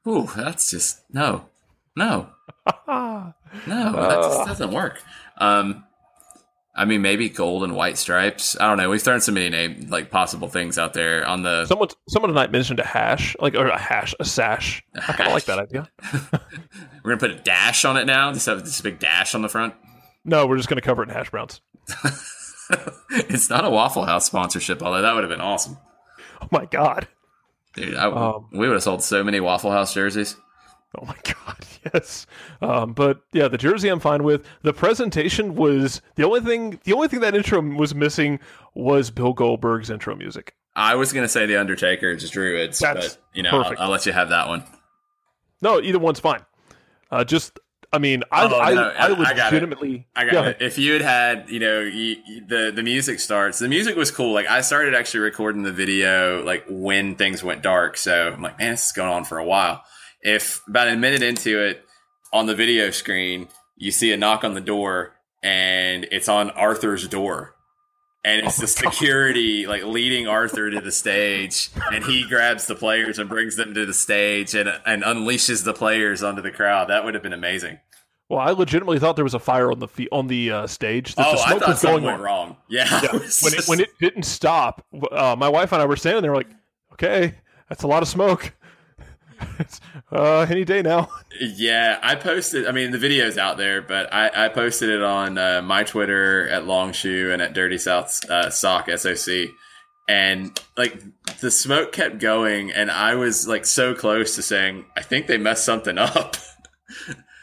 Ooh, 0.06 0.28
that's 0.36 0.70
just 0.70 1.02
no, 1.10 1.46
no, 1.96 2.28
no. 2.86 3.32
that 3.66 4.22
just 4.22 4.46
doesn't 4.46 4.70
work. 4.72 5.02
Um, 5.38 5.84
I 6.74 6.86
mean, 6.86 7.02
maybe 7.02 7.28
gold 7.28 7.64
and 7.64 7.76
white 7.76 7.98
stripes. 7.98 8.56
I 8.58 8.66
don't 8.66 8.78
know. 8.78 8.88
We've 8.88 9.02
thrown 9.02 9.20
so 9.20 9.30
many 9.32 9.50
name 9.50 9.88
like 9.90 10.10
possible 10.10 10.48
things 10.48 10.78
out 10.78 10.94
there 10.94 11.26
on 11.26 11.42
the. 11.42 11.66
someone 11.66 11.88
someone 12.08 12.30
tonight 12.30 12.50
mentioned 12.50 12.80
a 12.80 12.84
hash 12.84 13.36
like 13.40 13.54
or 13.54 13.66
a 13.66 13.78
hash 13.78 14.14
a 14.18 14.24
sash. 14.24 14.82
I 14.94 15.12
kind 15.12 15.28
of 15.28 15.34
like 15.34 15.44
that 15.44 15.58
idea. 15.58 15.90
We're 17.04 17.10
gonna 17.16 17.18
put 17.18 17.30
a 17.30 17.42
dash 17.42 17.84
on 17.84 17.96
it 17.98 18.06
now. 18.06 18.32
Just 18.32 18.46
have 18.46 18.64
this 18.64 18.80
big 18.80 18.98
dash 18.98 19.34
on 19.34 19.42
the 19.42 19.48
front. 19.50 19.74
No, 20.24 20.46
we're 20.46 20.56
just 20.56 20.68
gonna 20.68 20.80
cover 20.80 21.02
it 21.02 21.08
in 21.08 21.14
hash 21.14 21.30
browns. 21.30 21.60
it's 23.10 23.50
not 23.50 23.64
a 23.64 23.70
Waffle 23.70 24.04
House 24.04 24.24
sponsorship, 24.26 24.82
although 24.82 25.02
that 25.02 25.14
would 25.14 25.24
have 25.24 25.30
been 25.30 25.40
awesome, 25.40 25.76
Oh 26.40 26.48
my 26.52 26.64
god. 26.66 27.08
dude. 27.74 27.96
I, 27.96 28.04
Um, 28.06 28.48
we 28.52 28.68
would 28.68 28.74
have 28.74 28.82
sold 28.82 29.02
so 29.02 29.22
many 29.24 29.40
Waffle 29.40 29.72
House 29.72 29.92
jerseys. 29.92 30.36
Oh 31.00 31.06
my 31.06 31.16
god, 31.24 31.56
yes. 31.94 32.26
Um, 32.60 32.92
but 32.92 33.22
yeah, 33.32 33.48
the 33.48 33.56
jersey 33.56 33.88
I'm 33.88 33.98
fine 33.98 34.24
with. 34.24 34.44
The 34.60 34.74
presentation 34.74 35.54
was 35.54 36.02
the 36.16 36.24
only 36.24 36.40
thing. 36.40 36.78
The 36.84 36.92
only 36.92 37.08
thing 37.08 37.20
that 37.20 37.34
intro 37.34 37.62
was 37.62 37.94
missing 37.94 38.40
was 38.74 39.10
Bill 39.10 39.32
Goldberg's 39.32 39.88
intro 39.88 40.14
music. 40.14 40.54
I 40.76 40.94
was 40.96 41.12
gonna 41.14 41.28
say 41.28 41.46
the 41.46 41.56
Undertaker, 41.58 42.14
just 42.16 42.34
Druids, 42.34 42.78
That's 42.78 43.14
but 43.16 43.18
you 43.32 43.42
know, 43.42 43.62
I'll. 43.62 43.74
I'll 43.78 43.88
let 43.90 44.04
you 44.04 44.12
have 44.12 44.28
that 44.28 44.48
one. 44.48 44.64
No, 45.62 45.80
either 45.80 45.98
one's 45.98 46.20
fine. 46.20 46.44
Uh, 47.10 47.24
just, 47.24 47.58
I 47.92 47.98
mean, 47.98 48.22
I, 48.32 48.44
Oh, 48.46 48.58
I, 48.60 48.74
no, 48.74 48.82
I, 48.88 49.06
I- 49.06 49.30
I 49.30 49.34
got 49.34 49.52
it. 49.52 49.56
legitimately. 49.56 50.08
I 50.16 50.24
got 50.24 50.46
it. 50.48 50.56
If 50.60 50.76
you 50.78 50.92
had 50.94 51.02
had, 51.02 51.50
you 51.50 51.60
know, 51.60 51.80
you- 51.80 52.44
the 52.46 52.70
the 52.74 52.82
music 52.82 53.18
starts. 53.20 53.58
The 53.60 53.68
music 53.68 53.96
was 53.96 54.10
cool. 54.10 54.32
Like 54.34 54.46
I 54.46 54.60
started 54.60 54.94
actually 54.94 55.20
recording 55.20 55.62
the 55.62 55.72
video 55.72 56.42
like 56.44 56.64
when 56.68 57.14
things 57.16 57.42
went 57.42 57.62
dark. 57.62 57.96
So 57.96 58.32
I'm 58.34 58.42
like, 58.42 58.58
man, 58.58 58.72
this 58.72 58.86
is 58.86 58.92
going 58.92 59.10
on 59.10 59.24
for 59.24 59.38
a 59.38 59.44
while. 59.44 59.84
If 60.22 60.62
about 60.68 60.88
a 60.88 60.96
minute 60.96 61.22
into 61.22 61.60
it, 61.60 61.84
on 62.32 62.46
the 62.46 62.54
video 62.54 62.90
screen, 62.90 63.48
you 63.76 63.90
see 63.90 64.12
a 64.12 64.16
knock 64.16 64.44
on 64.44 64.54
the 64.54 64.60
door, 64.60 65.14
and 65.42 66.06
it's 66.10 66.28
on 66.28 66.50
Arthur's 66.50 67.06
door. 67.08 67.54
And 68.24 68.46
it's 68.46 68.58
Oh 68.60 68.64
the 68.66 68.72
my 68.76 68.82
God. 68.84 68.94
security 68.94 69.66
like 69.66 69.82
leading 69.82 70.28
Arthur 70.28 70.70
to 70.70 70.80
the 70.80 70.92
stage, 70.92 71.70
and 71.92 72.04
he 72.04 72.24
grabs 72.28 72.66
the 72.66 72.76
players 72.76 73.18
and 73.18 73.28
brings 73.28 73.56
them 73.56 73.74
to 73.74 73.84
the 73.84 73.92
stage 73.92 74.54
and 74.54 74.68
and 74.86 75.02
unleashes 75.02 75.64
the 75.64 75.74
players 75.74 76.22
onto 76.22 76.40
the 76.40 76.52
crowd. 76.52 76.88
That 76.88 77.04
would 77.04 77.14
have 77.14 77.22
been 77.24 77.32
amazing. 77.32 77.80
Well, 78.28 78.38
I 78.38 78.52
legitimately 78.52 79.00
thought 79.00 79.16
there 79.16 79.24
was 79.24 79.34
a 79.34 79.40
fire 79.40 79.72
on 79.72 79.80
the 79.80 79.88
fe- 79.88 80.08
on 80.12 80.28
the 80.28 80.50
uh, 80.52 80.66
stage. 80.68 81.16
That 81.16 81.26
Oh, 81.26 81.32
the 81.34 81.40
I 81.42 81.48
smoke 81.48 81.60
thought 81.60 81.68
was 81.70 81.80
something 81.80 82.02
going 82.04 82.12
went 82.14 82.22
wrong. 82.22 82.56
Yeah, 82.68 82.84
Yeah. 83.02 83.10
when 83.42 83.54
it 83.54 83.64
when 83.66 83.80
it 83.80 83.90
didn't 84.00 84.22
stop, 84.22 84.86
uh, 85.10 85.34
my 85.36 85.48
wife 85.48 85.72
and 85.72 85.82
I 85.82 85.86
were 85.86 85.96
standing 85.96 86.22
there 86.22 86.34
like, 86.34 86.48
okay, 86.92 87.34
that's 87.68 87.82
a 87.82 87.88
lot 87.88 88.02
of 88.02 88.08
smoke. 88.08 88.54
uh, 90.12 90.46
any 90.48 90.64
day 90.64 90.82
now. 90.82 91.08
Yeah, 91.40 91.98
I 92.02 92.14
posted. 92.14 92.66
I 92.66 92.72
mean, 92.72 92.90
the 92.90 92.98
video's 92.98 93.38
out 93.38 93.56
there, 93.56 93.80
but 93.80 94.12
I, 94.12 94.44
I 94.44 94.48
posted 94.48 94.90
it 94.90 95.02
on 95.02 95.38
uh, 95.38 95.62
my 95.62 95.82
Twitter 95.82 96.46
at 96.48 96.66
Longshoe 96.66 97.30
and 97.32 97.40
at 97.40 97.54
Dirty 97.54 97.78
South 97.78 98.22
uh, 98.30 98.50
Sock 98.50 98.88
SOC, 98.90 99.46
and 100.06 100.60
like 100.76 101.02
the 101.40 101.50
smoke 101.50 101.90
kept 101.90 102.18
going, 102.18 102.70
and 102.70 102.90
I 102.90 103.14
was 103.14 103.48
like 103.48 103.64
so 103.64 103.94
close 103.94 104.36
to 104.36 104.42
saying, 104.42 104.84
I 104.94 105.00
think 105.02 105.26
they 105.26 105.38
messed 105.38 105.64
something 105.64 105.96
up. 105.98 106.36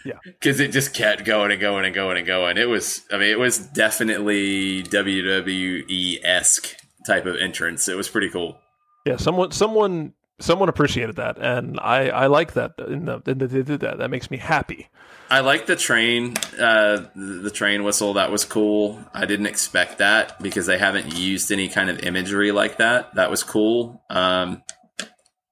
Yeah. 0.05 0.13
because 0.23 0.61
it 0.61 0.71
just 0.71 0.93
kept 0.93 1.25
going 1.25 1.51
and 1.51 1.59
going 1.59 1.83
and 1.83 1.93
going 1.93 2.15
and 2.17 2.25
going. 2.25 2.57
It 2.57 2.69
was, 2.69 3.01
I 3.11 3.17
mean, 3.17 3.29
it 3.29 3.37
was 3.37 3.57
definitely 3.57 4.81
WWE 4.83 6.19
esque 6.23 6.73
type 7.05 7.25
of 7.25 7.35
entrance. 7.35 7.89
It 7.89 7.97
was 7.97 8.07
pretty 8.07 8.29
cool. 8.29 8.57
Yeah, 9.05 9.17
someone 9.17 9.51
someone 9.51 10.13
someone 10.39 10.69
appreciated 10.69 11.17
that, 11.17 11.37
and 11.37 11.79
I 11.79 12.09
I 12.09 12.27
like 12.27 12.53
that. 12.53 12.73
In 12.87 13.05
the, 13.05 13.21
in 13.25 13.37
the, 13.37 13.47
they 13.47 13.63
did 13.63 13.81
that. 13.81 13.97
That 13.97 14.09
makes 14.09 14.31
me 14.31 14.37
happy. 14.37 14.89
I 15.31 15.41
like 15.41 15.67
the 15.67 15.75
train, 15.75 16.37
uh, 16.59 17.05
the 17.15 17.51
train 17.53 17.83
whistle. 17.83 18.13
That 18.13 18.31
was 18.31 18.45
cool. 18.45 18.99
I 19.13 19.25
didn't 19.25 19.45
expect 19.45 19.99
that 19.99 20.41
because 20.41 20.65
they 20.65 20.79
haven't 20.79 21.15
used 21.15 21.51
any 21.51 21.69
kind 21.69 21.89
of 21.89 21.99
imagery 21.99 22.51
like 22.51 22.77
that. 22.77 23.13
That 23.13 23.29
was 23.29 23.43
cool. 23.43 24.03
Um, 24.09 24.63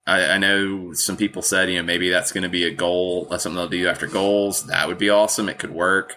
I, 0.07 0.31
I 0.31 0.37
know 0.39 0.93
some 0.93 1.15
people 1.15 1.43
said, 1.43 1.69
you 1.69 1.77
know, 1.77 1.83
maybe 1.83 2.09
that's 2.09 2.31
going 2.31 2.43
to 2.43 2.49
be 2.49 2.63
a 2.63 2.73
goal. 2.73 3.27
That's 3.29 3.43
something 3.43 3.57
they'll 3.57 3.67
do 3.67 3.87
after 3.87 4.07
goals. 4.07 4.65
That 4.65 4.87
would 4.87 4.97
be 4.97 5.11
awesome. 5.11 5.47
It 5.47 5.59
could 5.59 5.73
work. 5.73 6.15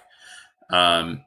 Um, 0.72 1.24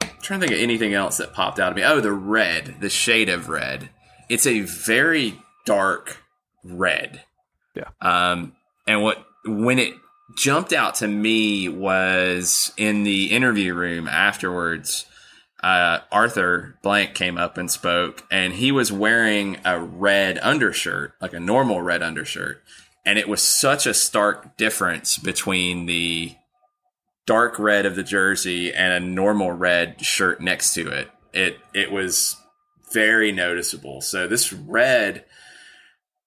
I'm 0.00 0.08
trying 0.22 0.40
to 0.40 0.46
think 0.46 0.56
of 0.56 0.62
anything 0.62 0.94
else 0.94 1.18
that 1.18 1.34
popped 1.34 1.58
out 1.58 1.72
of 1.72 1.76
me. 1.76 1.82
Oh, 1.84 2.00
the 2.00 2.12
red, 2.12 2.76
the 2.80 2.88
shade 2.88 3.28
of 3.28 3.50
red. 3.50 3.90
It's 4.30 4.46
a 4.46 4.60
very 4.60 5.38
dark 5.66 6.21
red. 6.64 7.22
Yeah. 7.74 7.88
Um, 8.00 8.54
and 8.86 9.02
what 9.02 9.24
when 9.44 9.78
it 9.78 9.94
jumped 10.36 10.72
out 10.72 10.96
to 10.96 11.08
me 11.08 11.68
was 11.68 12.72
in 12.76 13.04
the 13.04 13.26
interview 13.32 13.74
room 13.74 14.08
afterwards. 14.08 15.06
Uh, 15.62 16.00
Arthur 16.10 16.76
Blank 16.82 17.14
came 17.14 17.38
up 17.38 17.56
and 17.56 17.70
spoke, 17.70 18.24
and 18.32 18.52
he 18.52 18.72
was 18.72 18.90
wearing 18.90 19.58
a 19.64 19.78
red 19.78 20.36
undershirt, 20.42 21.14
like 21.20 21.32
a 21.32 21.38
normal 21.38 21.80
red 21.80 22.02
undershirt, 22.02 22.60
and 23.06 23.16
it 23.16 23.28
was 23.28 23.42
such 23.42 23.86
a 23.86 23.94
stark 23.94 24.56
difference 24.56 25.18
between 25.18 25.86
the 25.86 26.34
dark 27.26 27.58
red 27.58 27.86
of 27.86 27.94
the 27.94 28.02
jersey 28.02 28.72
and 28.72 28.92
a 28.92 29.06
normal 29.06 29.52
red 29.52 30.04
shirt 30.04 30.40
next 30.40 30.74
to 30.74 30.88
it. 30.88 31.08
It 31.32 31.58
it 31.72 31.92
was 31.92 32.36
very 32.92 33.32
noticeable. 33.32 34.00
So 34.00 34.26
this 34.26 34.52
red, 34.52 35.24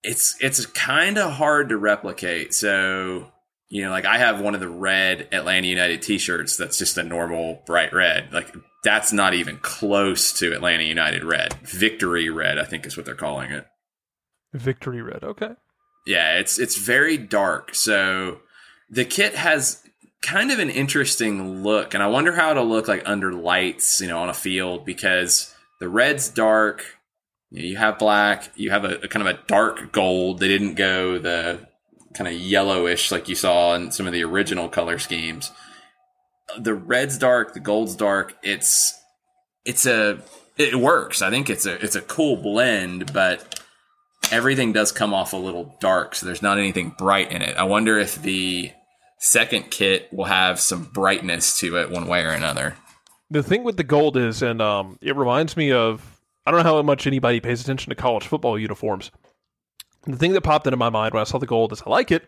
it's 0.05 0.35
it's 0.39 0.65
kind 0.67 1.17
of 1.17 1.33
hard 1.33 1.69
to 1.69 1.77
replicate. 1.77 2.53
So 2.53 3.31
you 3.67 3.83
know, 3.83 3.89
like 3.89 4.05
I 4.05 4.17
have 4.17 4.41
one 4.41 4.53
of 4.53 4.61
the 4.61 4.69
red 4.69 5.27
Atlanta 5.31 5.67
United 5.67 6.01
T-shirts 6.01 6.57
that's 6.57 6.77
just 6.77 6.97
a 6.97 7.03
normal 7.03 7.63
bright 7.65 7.93
red. 7.93 8.31
Like 8.31 8.53
that's 8.83 9.11
not 9.11 9.33
even 9.33 9.57
close 9.57 10.31
to 10.39 10.53
Atlanta 10.53 10.83
United 10.83 11.23
red. 11.23 11.53
Victory 11.61 12.29
red, 12.29 12.59
I 12.59 12.65
think 12.65 12.85
is 12.85 12.95
what 12.95 13.05
they're 13.05 13.15
calling 13.15 13.51
it. 13.51 13.65
Victory 14.53 15.01
red. 15.01 15.23
Okay. 15.23 15.51
Yeah, 16.05 16.37
it's 16.37 16.59
it's 16.59 16.77
very 16.77 17.17
dark. 17.17 17.73
So 17.73 18.41
the 18.89 19.05
kit 19.05 19.33
has 19.33 19.81
kind 20.21 20.51
of 20.51 20.59
an 20.59 20.69
interesting 20.69 21.63
look, 21.63 21.93
and 21.93 22.03
I 22.03 22.07
wonder 22.07 22.31
how 22.31 22.51
it'll 22.51 22.67
look 22.67 22.87
like 22.87 23.03
under 23.05 23.33
lights, 23.33 23.99
you 23.99 24.07
know, 24.07 24.19
on 24.19 24.29
a 24.29 24.33
field 24.33 24.85
because 24.85 25.53
the 25.79 25.89
red's 25.89 26.29
dark. 26.29 26.94
You 27.55 27.77
have 27.77 27.97
black. 27.99 28.51
You 28.55 28.71
have 28.71 28.83
a, 28.83 28.95
a 28.95 29.07
kind 29.07 29.27
of 29.27 29.35
a 29.35 29.39
dark 29.47 29.91
gold. 29.91 30.39
They 30.39 30.47
didn't 30.47 30.75
go 30.75 31.17
the 31.17 31.67
kind 32.13 32.27
of 32.27 32.33
yellowish 32.33 33.11
like 33.11 33.29
you 33.29 33.35
saw 33.35 33.75
in 33.75 33.91
some 33.91 34.07
of 34.07 34.13
the 34.13 34.23
original 34.23 34.69
color 34.69 34.99
schemes. 34.99 35.51
the 36.59 36.73
red's 36.73 37.17
dark, 37.17 37.53
the 37.53 37.59
gold's 37.59 37.95
dark. 37.95 38.35
It's 38.43 38.99
it's 39.65 39.85
a 39.85 40.21
it 40.57 40.75
works. 40.75 41.21
I 41.21 41.29
think 41.29 41.49
it's 41.49 41.65
a 41.65 41.83
it's 41.83 41.95
a 41.95 42.01
cool 42.01 42.35
blend, 42.35 43.13
but 43.13 43.61
everything 44.31 44.73
does 44.73 44.91
come 44.91 45.13
off 45.13 45.33
a 45.33 45.37
little 45.37 45.75
dark, 45.79 46.15
so 46.15 46.25
there's 46.25 46.41
not 46.41 46.57
anything 46.57 46.93
bright 46.97 47.31
in 47.31 47.41
it. 47.41 47.57
I 47.57 47.63
wonder 47.63 47.97
if 47.97 48.21
the 48.21 48.71
second 49.17 49.71
kit 49.71 50.09
will 50.11 50.25
have 50.25 50.59
some 50.59 50.85
brightness 50.85 51.59
to 51.59 51.77
it 51.77 51.89
one 51.89 52.07
way 52.07 52.23
or 52.23 52.31
another. 52.31 52.75
The 53.31 53.43
thing 53.43 53.63
with 53.63 53.77
the 53.77 53.83
gold 53.83 54.17
is, 54.17 54.41
and 54.41 54.61
um, 54.61 54.99
it 55.01 55.15
reminds 55.15 55.57
me 55.57 55.71
of 55.71 56.14
I 56.45 56.51
don't 56.51 56.63
know 56.63 56.75
how 56.75 56.81
much 56.81 57.07
anybody 57.07 57.39
pays 57.39 57.61
attention 57.61 57.89
to 57.89 57.95
college 57.95 58.27
football 58.27 58.57
uniforms. 58.59 59.11
The 60.05 60.15
thing 60.17 60.33
that 60.33 60.41
popped 60.41 60.67
into 60.67 60.77
my 60.77 60.89
mind 60.89 61.13
when 61.13 61.21
I 61.21 61.23
saw 61.23 61.39
the 61.39 61.47
gold 61.47 61.71
is 61.73 61.81
I 61.85 61.89
like 61.89 62.11
it, 62.11 62.27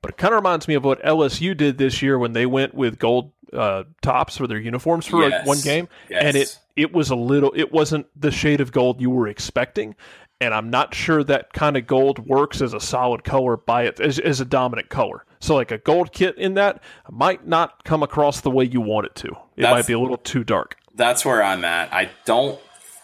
but 0.00 0.10
it 0.10 0.16
kind 0.16 0.34
of 0.34 0.38
reminds 0.38 0.66
me 0.66 0.74
of 0.74 0.84
what 0.84 1.00
LSU 1.04 1.56
did 1.56 1.78
this 1.78 2.02
year 2.02 2.18
when 2.18 2.32
they 2.32 2.46
went 2.46 2.74
with 2.74 2.98
gold 2.98 3.30
uh, 3.52 3.84
tops 4.00 4.36
for 4.36 4.46
their 4.48 4.58
uniforms 4.58 5.06
for 5.06 5.28
like 5.28 5.46
one 5.46 5.60
game, 5.60 5.88
Yes. 6.08 6.22
and 6.24 6.36
it 6.36 6.58
it 6.74 6.92
was 6.94 7.10
a 7.10 7.14
little 7.16 7.52
it 7.54 7.70
wasn't 7.70 8.06
the 8.20 8.30
shade 8.30 8.60
of 8.60 8.72
gold 8.72 9.00
you 9.00 9.10
were 9.10 9.28
expecting, 9.28 9.94
and 10.40 10.52
I'm 10.54 10.70
not 10.70 10.94
sure 10.94 11.22
that 11.24 11.52
kind 11.52 11.76
of 11.76 11.86
gold 11.86 12.18
works 12.26 12.60
as 12.62 12.72
a 12.72 12.80
solid 12.80 13.22
color 13.24 13.56
by 13.58 13.82
it 13.84 14.00
as, 14.00 14.18
as 14.18 14.40
a 14.40 14.44
dominant 14.46 14.88
color. 14.88 15.24
So 15.38 15.54
like 15.54 15.70
a 15.70 15.78
gold 15.78 16.12
kit 16.12 16.36
in 16.38 16.54
that 16.54 16.82
might 17.10 17.46
not 17.46 17.84
come 17.84 18.02
across 18.02 18.40
the 18.40 18.50
way 18.50 18.64
you 18.64 18.80
want 18.80 19.06
it 19.06 19.14
to. 19.16 19.28
It 19.28 19.36
That's- 19.62 19.74
might 19.74 19.86
be 19.86 19.92
a 19.92 19.98
little 20.00 20.16
too 20.16 20.42
dark. 20.44 20.76
that's 20.94 21.24
where 21.24 21.42
I'm 21.42 21.64
at. 21.64 21.92
I 21.92 22.10
don't 22.24 22.58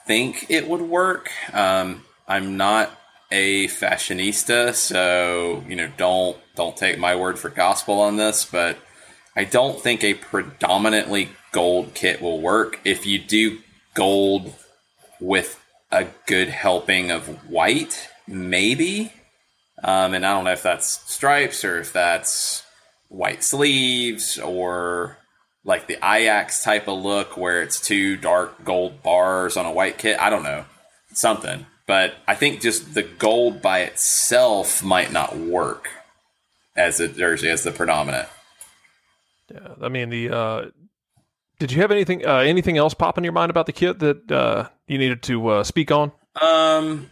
think 0.09 0.47
it 0.49 0.67
would 0.69 0.81
work. 0.81 1.31
Um, 1.53 2.03
I'm 2.27 2.57
not 2.57 2.91
a 3.31 3.69
fashionista, 3.69 4.75
so 4.75 5.63
you 5.69 5.77
know, 5.77 5.91
don't 5.97 6.37
don't 6.57 6.77
take 6.77 6.99
my 6.99 7.15
word 7.15 7.39
for 7.39 7.51
gospel 7.51 8.01
on 8.01 8.17
this. 8.17 8.45
But 8.45 8.79
I 9.37 9.45
don't 9.45 9.81
think 9.81 10.03
a 10.03 10.15
predominantly 10.15 11.29
gold 11.53 11.95
kit 11.95 12.21
will 12.23 12.41
work. 12.41 12.81
If 12.85 13.07
you 13.07 13.19
do 13.19 13.59
gold 13.95 14.55
with 15.21 15.63
a 15.93 16.07
good 16.27 16.49
helping 16.49 17.11
of 17.11 17.29
white, 17.49 18.09
maybe. 18.27 19.13
Um, 19.85 20.15
and 20.15 20.27
I 20.27 20.33
don't 20.33 20.45
know 20.45 20.53
if 20.53 20.63
that's 20.63 20.89
stripes 21.13 21.65
or 21.65 21.79
if 21.79 21.93
that's 21.93 22.65
white 23.09 23.45
sleeves 23.45 24.39
or 24.39 25.18
like 25.69 25.87
the 25.87 25.97
Ajax 25.97 26.65
type 26.65 26.89
of 26.89 26.99
look 26.99 27.37
where 27.37 27.63
it's 27.63 27.79
two 27.79 28.17
dark 28.17 28.65
gold 28.65 29.03
bars 29.03 29.59
on 29.59 29.67
a 29.67 29.71
white 29.71 29.99
kit. 29.99 30.19
I 30.19 30.31
don't 30.31 30.43
know. 30.43 30.65
Something. 31.13 31.67
But 31.87 32.15
I 32.27 32.35
think 32.35 32.63
just 32.63 32.95
the 32.95 33.03
gold 33.03 33.61
by 33.61 33.81
itself 33.81 34.83
might 34.83 35.13
not 35.13 35.37
work 35.37 35.91
as 36.75 37.01
a 37.01 37.09
jersey, 37.09 37.51
as 37.51 37.65
the 37.65 37.71
predominant. 37.71 38.29
Yeah, 39.53 39.75
I 39.81 39.89
mean 39.89 40.09
the. 40.09 40.31
Uh, 40.31 40.65
did 41.59 41.71
you 41.73 41.83
have 41.83 41.91
anything 41.91 42.27
uh, 42.27 42.39
anything 42.39 42.79
else 42.79 42.95
pop 42.95 43.19
in 43.19 43.25
your 43.25 43.33
mind 43.33 43.51
about 43.51 43.67
the 43.67 43.73
kit 43.73 43.99
that 43.99 44.33
uh, 44.33 44.69
you 44.87 44.97
needed 44.97 45.23
to 45.25 45.49
uh, 45.49 45.65
speak 45.65 45.91
on? 45.91 46.13
Um, 46.41 47.11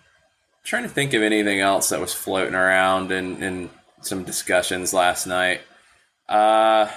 trying 0.64 0.84
to 0.84 0.88
think 0.88 1.12
of 1.12 1.22
anything 1.22 1.60
else 1.60 1.90
that 1.90 2.00
was 2.00 2.14
floating 2.14 2.54
around 2.54 3.12
in, 3.12 3.42
in 3.42 3.70
some 4.00 4.25
discussions 4.25 4.94
last 4.94 5.26
night. 5.26 5.60
Uh, 6.28 6.88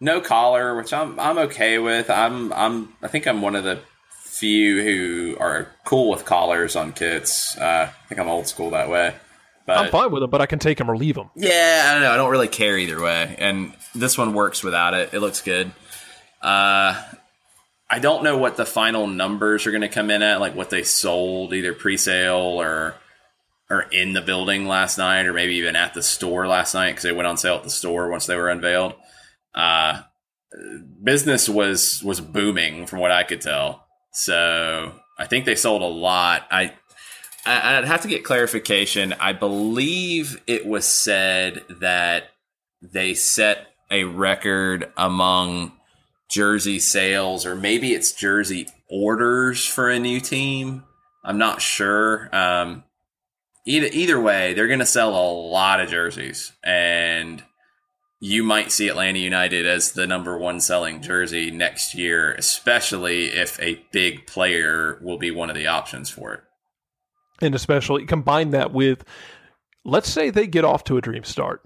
no 0.00 0.20
collar, 0.20 0.76
which 0.76 0.92
I'm 0.92 1.18
I'm 1.18 1.38
okay 1.38 1.78
with. 1.78 2.10
I'm 2.10 2.52
I'm 2.52 2.94
I 3.02 3.08
think 3.08 3.26
I'm 3.26 3.42
one 3.42 3.56
of 3.56 3.64
the 3.64 3.80
few 4.24 4.82
who 4.82 5.36
are 5.40 5.68
cool 5.84 6.10
with 6.10 6.24
collars 6.24 6.76
on 6.76 6.92
kits. 6.92 7.56
Uh, 7.56 7.90
I 7.90 8.08
think 8.08 8.20
I'm 8.20 8.28
old 8.28 8.46
school 8.46 8.70
that 8.70 8.88
way. 8.88 9.14
But 9.66 9.78
I'm 9.78 9.90
fine 9.90 10.10
with 10.10 10.22
them, 10.22 10.30
but 10.30 10.40
I 10.40 10.46
can 10.46 10.58
take 10.58 10.78
them 10.78 10.90
or 10.90 10.96
leave 10.96 11.14
them. 11.14 11.28
yeah, 11.34 11.86
I 11.88 11.92
don't 11.92 12.02
know. 12.02 12.12
I 12.12 12.16
don't 12.16 12.30
really 12.30 12.48
care 12.48 12.78
either 12.78 13.00
way, 13.02 13.34
and 13.38 13.74
this 13.94 14.16
one 14.16 14.32
works 14.32 14.64
without 14.64 14.94
it. 14.94 15.12
It 15.12 15.20
looks 15.20 15.42
good. 15.42 15.70
Uh, 16.40 17.02
I 17.90 17.98
don't 17.98 18.22
know 18.22 18.38
what 18.38 18.56
the 18.56 18.64
final 18.64 19.06
numbers 19.06 19.66
are 19.66 19.70
going 19.70 19.82
to 19.82 19.88
come 19.88 20.10
in 20.10 20.22
at, 20.22 20.40
like 20.40 20.54
what 20.54 20.70
they 20.70 20.84
sold 20.84 21.52
either 21.52 21.74
pre-sale 21.74 22.36
or 22.36 22.94
or 23.70 23.82
in 23.92 24.14
the 24.14 24.22
building 24.22 24.66
last 24.66 24.96
night, 24.96 25.26
or 25.26 25.34
maybe 25.34 25.56
even 25.56 25.76
at 25.76 25.92
the 25.92 26.02
store 26.02 26.46
last 26.46 26.72
night 26.72 26.90
because 26.92 27.02
they 27.02 27.12
went 27.12 27.26
on 27.26 27.36
sale 27.36 27.56
at 27.56 27.64
the 27.64 27.70
store 27.70 28.08
once 28.08 28.24
they 28.24 28.36
were 28.36 28.48
unveiled. 28.48 28.94
Uh, 29.58 30.02
business 31.02 31.48
was 31.48 32.02
was 32.04 32.20
booming 32.20 32.86
from 32.86 33.00
what 33.00 33.10
I 33.10 33.24
could 33.24 33.40
tell, 33.40 33.86
so 34.12 34.94
I 35.18 35.26
think 35.26 35.44
they 35.44 35.56
sold 35.56 35.82
a 35.82 35.86
lot. 35.86 36.46
I 36.50 36.72
I'd 37.44 37.84
have 37.84 38.02
to 38.02 38.08
get 38.08 38.24
clarification. 38.24 39.14
I 39.18 39.32
believe 39.32 40.40
it 40.46 40.66
was 40.66 40.86
said 40.86 41.64
that 41.80 42.30
they 42.80 43.14
set 43.14 43.68
a 43.90 44.04
record 44.04 44.92
among 44.96 45.72
jersey 46.28 46.78
sales, 46.78 47.44
or 47.44 47.56
maybe 47.56 47.94
it's 47.94 48.12
jersey 48.12 48.68
orders 48.88 49.64
for 49.64 49.88
a 49.88 49.98
new 49.98 50.20
team. 50.20 50.84
I'm 51.24 51.38
not 51.38 51.60
sure. 51.60 52.28
Um, 52.32 52.84
either 53.66 53.88
either 53.92 54.20
way, 54.20 54.54
they're 54.54 54.68
going 54.68 54.78
to 54.78 54.86
sell 54.86 55.10
a 55.10 55.32
lot 55.32 55.80
of 55.80 55.88
jerseys, 55.88 56.52
and 56.62 57.42
you 58.20 58.42
might 58.42 58.72
see 58.72 58.88
Atlanta 58.88 59.18
United 59.18 59.66
as 59.66 59.92
the 59.92 60.06
number 60.06 60.36
one 60.36 60.60
selling 60.60 61.00
jersey 61.00 61.50
next 61.50 61.94
year, 61.94 62.32
especially 62.32 63.26
if 63.26 63.60
a 63.60 63.84
big 63.92 64.26
player 64.26 64.98
will 65.02 65.18
be 65.18 65.30
one 65.30 65.50
of 65.50 65.56
the 65.56 65.66
options 65.66 66.10
for 66.10 66.34
it. 66.34 66.40
and 67.40 67.54
especially 67.54 68.04
combine 68.04 68.50
that 68.50 68.72
with 68.72 69.04
let's 69.84 70.08
say 70.08 70.30
they 70.30 70.46
get 70.46 70.64
off 70.64 70.82
to 70.84 70.96
a 70.96 71.00
dream 71.00 71.22
start. 71.24 71.62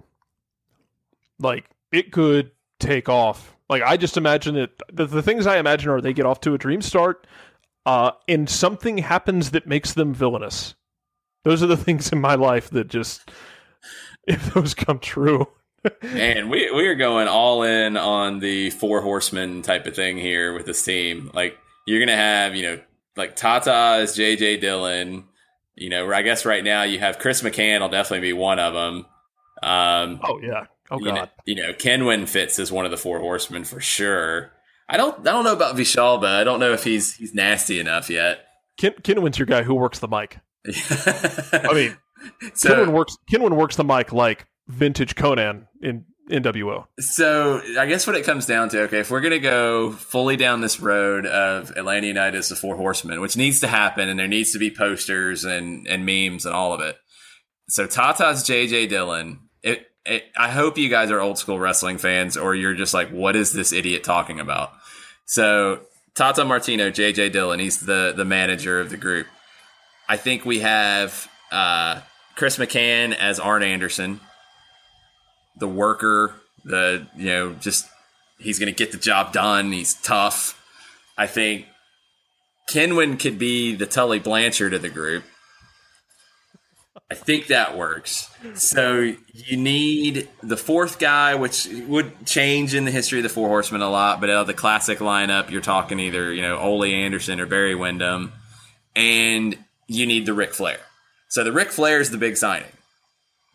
Like 1.38 1.64
it 1.90 2.12
could 2.12 2.50
take 2.78 3.08
off. 3.08 3.56
Like 3.70 3.82
i 3.82 3.96
just 3.96 4.18
imagine 4.18 4.56
it 4.56 4.78
the, 4.92 5.06
the 5.06 5.22
things 5.22 5.46
i 5.46 5.56
imagine 5.56 5.88
are 5.88 6.00
they 6.02 6.12
get 6.12 6.26
off 6.26 6.40
to 6.42 6.52
a 6.52 6.58
dream 6.58 6.82
start 6.82 7.26
uh, 7.86 8.12
and 8.28 8.48
something 8.48 8.98
happens 8.98 9.50
that 9.50 9.66
makes 9.66 9.94
them 9.94 10.14
villainous. 10.14 10.74
Those 11.44 11.62
are 11.62 11.66
the 11.66 11.76
things 11.78 12.12
in 12.12 12.20
my 12.20 12.34
life 12.34 12.68
that 12.70 12.88
just 12.88 13.30
if 14.26 14.52
those 14.52 14.74
come 14.74 14.98
true 14.98 15.48
Man, 16.02 16.48
we 16.48 16.70
we 16.70 16.86
are 16.86 16.94
going 16.94 17.28
all 17.28 17.62
in 17.62 17.96
on 17.96 18.38
the 18.38 18.70
four 18.70 19.00
horsemen 19.00 19.62
type 19.62 19.86
of 19.86 19.96
thing 19.96 20.16
here 20.16 20.52
with 20.52 20.66
this 20.66 20.82
team. 20.84 21.30
Like 21.34 21.58
you're 21.86 22.00
gonna 22.00 22.16
have, 22.16 22.54
you 22.54 22.62
know, 22.62 22.80
like 23.16 23.36
Tata 23.36 23.98
is 24.02 24.16
JJ 24.16 24.60
Dillon. 24.60 25.24
You 25.74 25.90
know, 25.90 26.12
I 26.12 26.22
guess 26.22 26.44
right 26.44 26.62
now 26.62 26.82
you 26.82 26.98
have 26.98 27.18
Chris 27.18 27.42
McCann 27.42 27.80
will 27.80 27.88
definitely 27.88 28.28
be 28.28 28.32
one 28.32 28.58
of 28.58 28.74
them. 28.74 29.06
Um, 29.62 30.20
oh 30.22 30.40
yeah 30.40 30.66
oh 30.90 30.98
you 30.98 31.06
know, 31.06 31.14
god 31.14 31.30
you 31.44 31.54
know, 31.54 31.72
Kenwyne 31.72 32.28
fits 32.28 32.58
is 32.58 32.70
one 32.70 32.84
of 32.84 32.90
the 32.90 32.96
four 32.96 33.18
horsemen 33.20 33.64
for 33.64 33.80
sure. 33.80 34.52
I 34.88 34.96
don't 34.96 35.20
I 35.20 35.32
don't 35.32 35.44
know 35.44 35.52
about 35.52 35.76
Villalba. 35.76 36.26
I 36.26 36.44
don't 36.44 36.60
know 36.60 36.72
if 36.72 36.84
he's 36.84 37.14
he's 37.14 37.34
nasty 37.34 37.80
enough 37.80 38.10
yet. 38.10 38.46
Ken, 38.76 38.92
Kenwyne's 39.02 39.38
your 39.38 39.46
guy 39.46 39.62
who 39.62 39.74
works 39.74 39.98
the 39.98 40.08
mic 40.08 40.38
i 40.66 41.72
mean 41.72 41.96
so, 42.54 42.70
Kenwyne 42.70 42.92
works 42.92 43.16
Kenwyne 43.30 43.56
works 43.56 43.76
the 43.76 43.84
mic 43.84 44.12
like 44.12 44.46
vintage 44.68 45.14
Konnan 45.14 45.66
in 45.82 46.04
nwo 46.30 46.86
So 47.00 47.60
I 47.78 47.86
guess 47.86 48.06
what 48.06 48.16
it 48.16 48.24
comes 48.24 48.46
down 48.46 48.68
to, 48.70 48.82
okay, 48.82 49.00
if 49.00 49.10
we're 49.10 49.20
gonna 49.20 49.38
go 49.38 49.92
fully 49.92 50.36
down 50.36 50.60
this 50.60 50.80
road 50.80 51.26
of 51.26 51.70
Atlanta 51.76 52.06
United 52.06 52.38
as 52.38 52.48
the 52.48 52.56
four 52.56 52.76
horsemen, 52.76 53.20
which 53.20 53.36
needs 53.36 53.60
to 53.60 53.66
happen, 53.66 54.08
and 54.08 54.18
there 54.18 54.28
needs 54.28 54.52
to 54.52 54.58
be 54.58 54.70
posters 54.70 55.44
and 55.44 55.86
and 55.86 56.06
memes 56.06 56.46
and 56.46 56.54
all 56.54 56.72
of 56.72 56.80
it. 56.80 56.96
So 57.68 57.86
Tata's 57.86 58.44
JJ 58.44 58.88
Dillon. 58.88 59.40
It, 59.62 59.86
it, 60.04 60.24
I 60.36 60.50
hope 60.50 60.78
you 60.78 60.88
guys 60.88 61.10
are 61.10 61.20
old 61.20 61.38
school 61.38 61.58
wrestling 61.58 61.98
fans, 61.98 62.36
or 62.36 62.54
you're 62.54 62.74
just 62.74 62.94
like, 62.94 63.10
what 63.10 63.36
is 63.36 63.52
this 63.52 63.72
idiot 63.72 64.02
talking 64.02 64.40
about? 64.40 64.72
So 65.26 65.80
Tata 66.14 66.44
Martino, 66.44 66.90
JJ 66.90 67.32
Dillon, 67.32 67.58
he's 67.58 67.80
the 67.80 68.12
the 68.16 68.24
manager 68.24 68.80
of 68.80 68.90
the 68.90 68.96
group. 68.96 69.26
I 70.08 70.16
think 70.16 70.44
we 70.44 70.60
have 70.60 71.28
uh, 71.50 72.00
Chris 72.36 72.58
McCann 72.58 73.16
as 73.16 73.38
Arn 73.40 73.62
Anderson 73.62 74.20
the 75.56 75.68
worker, 75.68 76.34
the 76.64 77.06
you 77.16 77.26
know, 77.26 77.52
just 77.54 77.88
he's 78.38 78.58
going 78.58 78.72
to 78.72 78.76
get 78.76 78.92
the 78.92 78.98
job 78.98 79.32
done. 79.32 79.72
He's 79.72 79.94
tough. 79.94 80.58
I 81.16 81.26
think 81.26 81.66
Kenwyne 82.68 83.18
could 83.18 83.38
be 83.38 83.74
the 83.74 83.86
Tully 83.86 84.18
Blanchard 84.18 84.74
of 84.74 84.82
the 84.82 84.88
group. 84.88 85.24
I 87.10 87.14
think 87.14 87.48
that 87.48 87.76
works. 87.76 88.30
So 88.54 89.14
you 89.34 89.56
need 89.58 90.30
the 90.42 90.56
fourth 90.56 90.98
guy, 90.98 91.34
which 91.34 91.68
would 91.86 92.24
change 92.26 92.74
in 92.74 92.86
the 92.86 92.90
history 92.90 93.18
of 93.18 93.22
the 93.22 93.28
Four 93.28 93.48
Horsemen 93.48 93.82
a 93.82 93.90
lot, 93.90 94.18
but 94.18 94.30
out 94.30 94.42
of 94.42 94.46
the 94.46 94.54
classic 94.54 94.98
lineup, 94.98 95.50
you're 95.50 95.60
talking 95.60 96.00
either, 96.00 96.32
you 96.32 96.40
know, 96.40 96.56
Ole 96.56 96.84
Anderson 96.84 97.38
or 97.38 97.44
Barry 97.44 97.74
Windham, 97.74 98.32
and 98.96 99.58
you 99.88 100.06
need 100.06 100.24
the 100.24 100.32
Ric 100.32 100.54
Flair. 100.54 100.80
So 101.28 101.44
the 101.44 101.52
Ric 101.52 101.70
Flair 101.70 102.00
is 102.00 102.10
the 102.10 102.16
big 102.16 102.38
signing. 102.38 102.72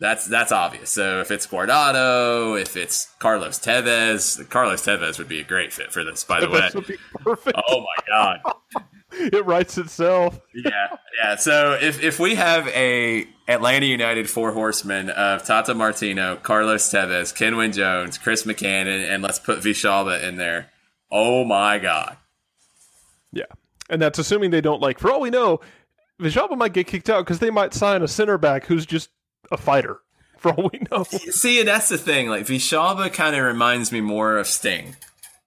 That's 0.00 0.26
that's 0.28 0.52
obvious. 0.52 0.90
So 0.90 1.20
if 1.20 1.32
it's 1.32 1.46
Guardado, 1.46 2.60
if 2.60 2.76
it's 2.76 3.08
Carlos 3.18 3.58
Tevez, 3.58 4.48
Carlos 4.48 4.84
Tevez 4.84 5.18
would 5.18 5.28
be 5.28 5.40
a 5.40 5.44
great 5.44 5.72
fit 5.72 5.92
for 5.92 6.04
this. 6.04 6.22
By 6.22 6.40
the 6.40 6.48
way, 6.48 6.70
would 6.72 6.86
be 6.86 6.98
perfect. 7.16 7.58
oh 7.68 7.80
my 7.80 8.06
god, 8.06 8.40
it 9.12 9.44
writes 9.44 9.76
itself. 9.76 10.40
yeah, 10.54 10.96
yeah. 11.20 11.34
So 11.34 11.76
if 11.80 12.00
if 12.00 12.20
we 12.20 12.36
have 12.36 12.68
a 12.68 13.26
Atlanta 13.48 13.86
United 13.86 14.30
four 14.30 14.52
horsemen 14.52 15.10
of 15.10 15.44
Tata 15.44 15.74
Martino, 15.74 16.36
Carlos 16.36 16.88
Tevez, 16.88 17.34
Kenwyne 17.34 17.74
Jones, 17.74 18.18
Chris 18.18 18.44
McCann, 18.44 18.82
and, 18.82 19.04
and 19.04 19.22
let's 19.22 19.40
put 19.40 19.58
Villalba 19.58 20.22
in 20.22 20.36
there. 20.36 20.70
Oh 21.10 21.44
my 21.44 21.80
god. 21.80 22.18
Yeah, 23.32 23.46
and 23.90 24.00
that's 24.00 24.20
assuming 24.20 24.52
they 24.52 24.60
don't 24.60 24.80
like. 24.80 25.00
For 25.00 25.10
all 25.10 25.20
we 25.20 25.30
know, 25.30 25.58
Villalba 26.20 26.56
might 26.56 26.72
get 26.72 26.86
kicked 26.86 27.10
out 27.10 27.24
because 27.24 27.40
they 27.40 27.50
might 27.50 27.74
sign 27.74 28.02
a 28.02 28.08
center 28.08 28.38
back 28.38 28.66
who's 28.66 28.86
just 28.86 29.10
a 29.50 29.56
fighter. 29.56 30.00
For 30.38 30.52
all 30.52 30.70
we 30.72 30.80
know, 30.90 31.02
See, 31.30 31.62
that's 31.64 31.88
the 31.88 31.98
thing. 31.98 32.28
Like 32.28 32.46
Villalba 32.46 33.12
kind 33.12 33.34
of 33.34 33.42
reminds 33.42 33.90
me 33.90 34.00
more 34.00 34.36
of 34.36 34.46
Sting. 34.46 34.94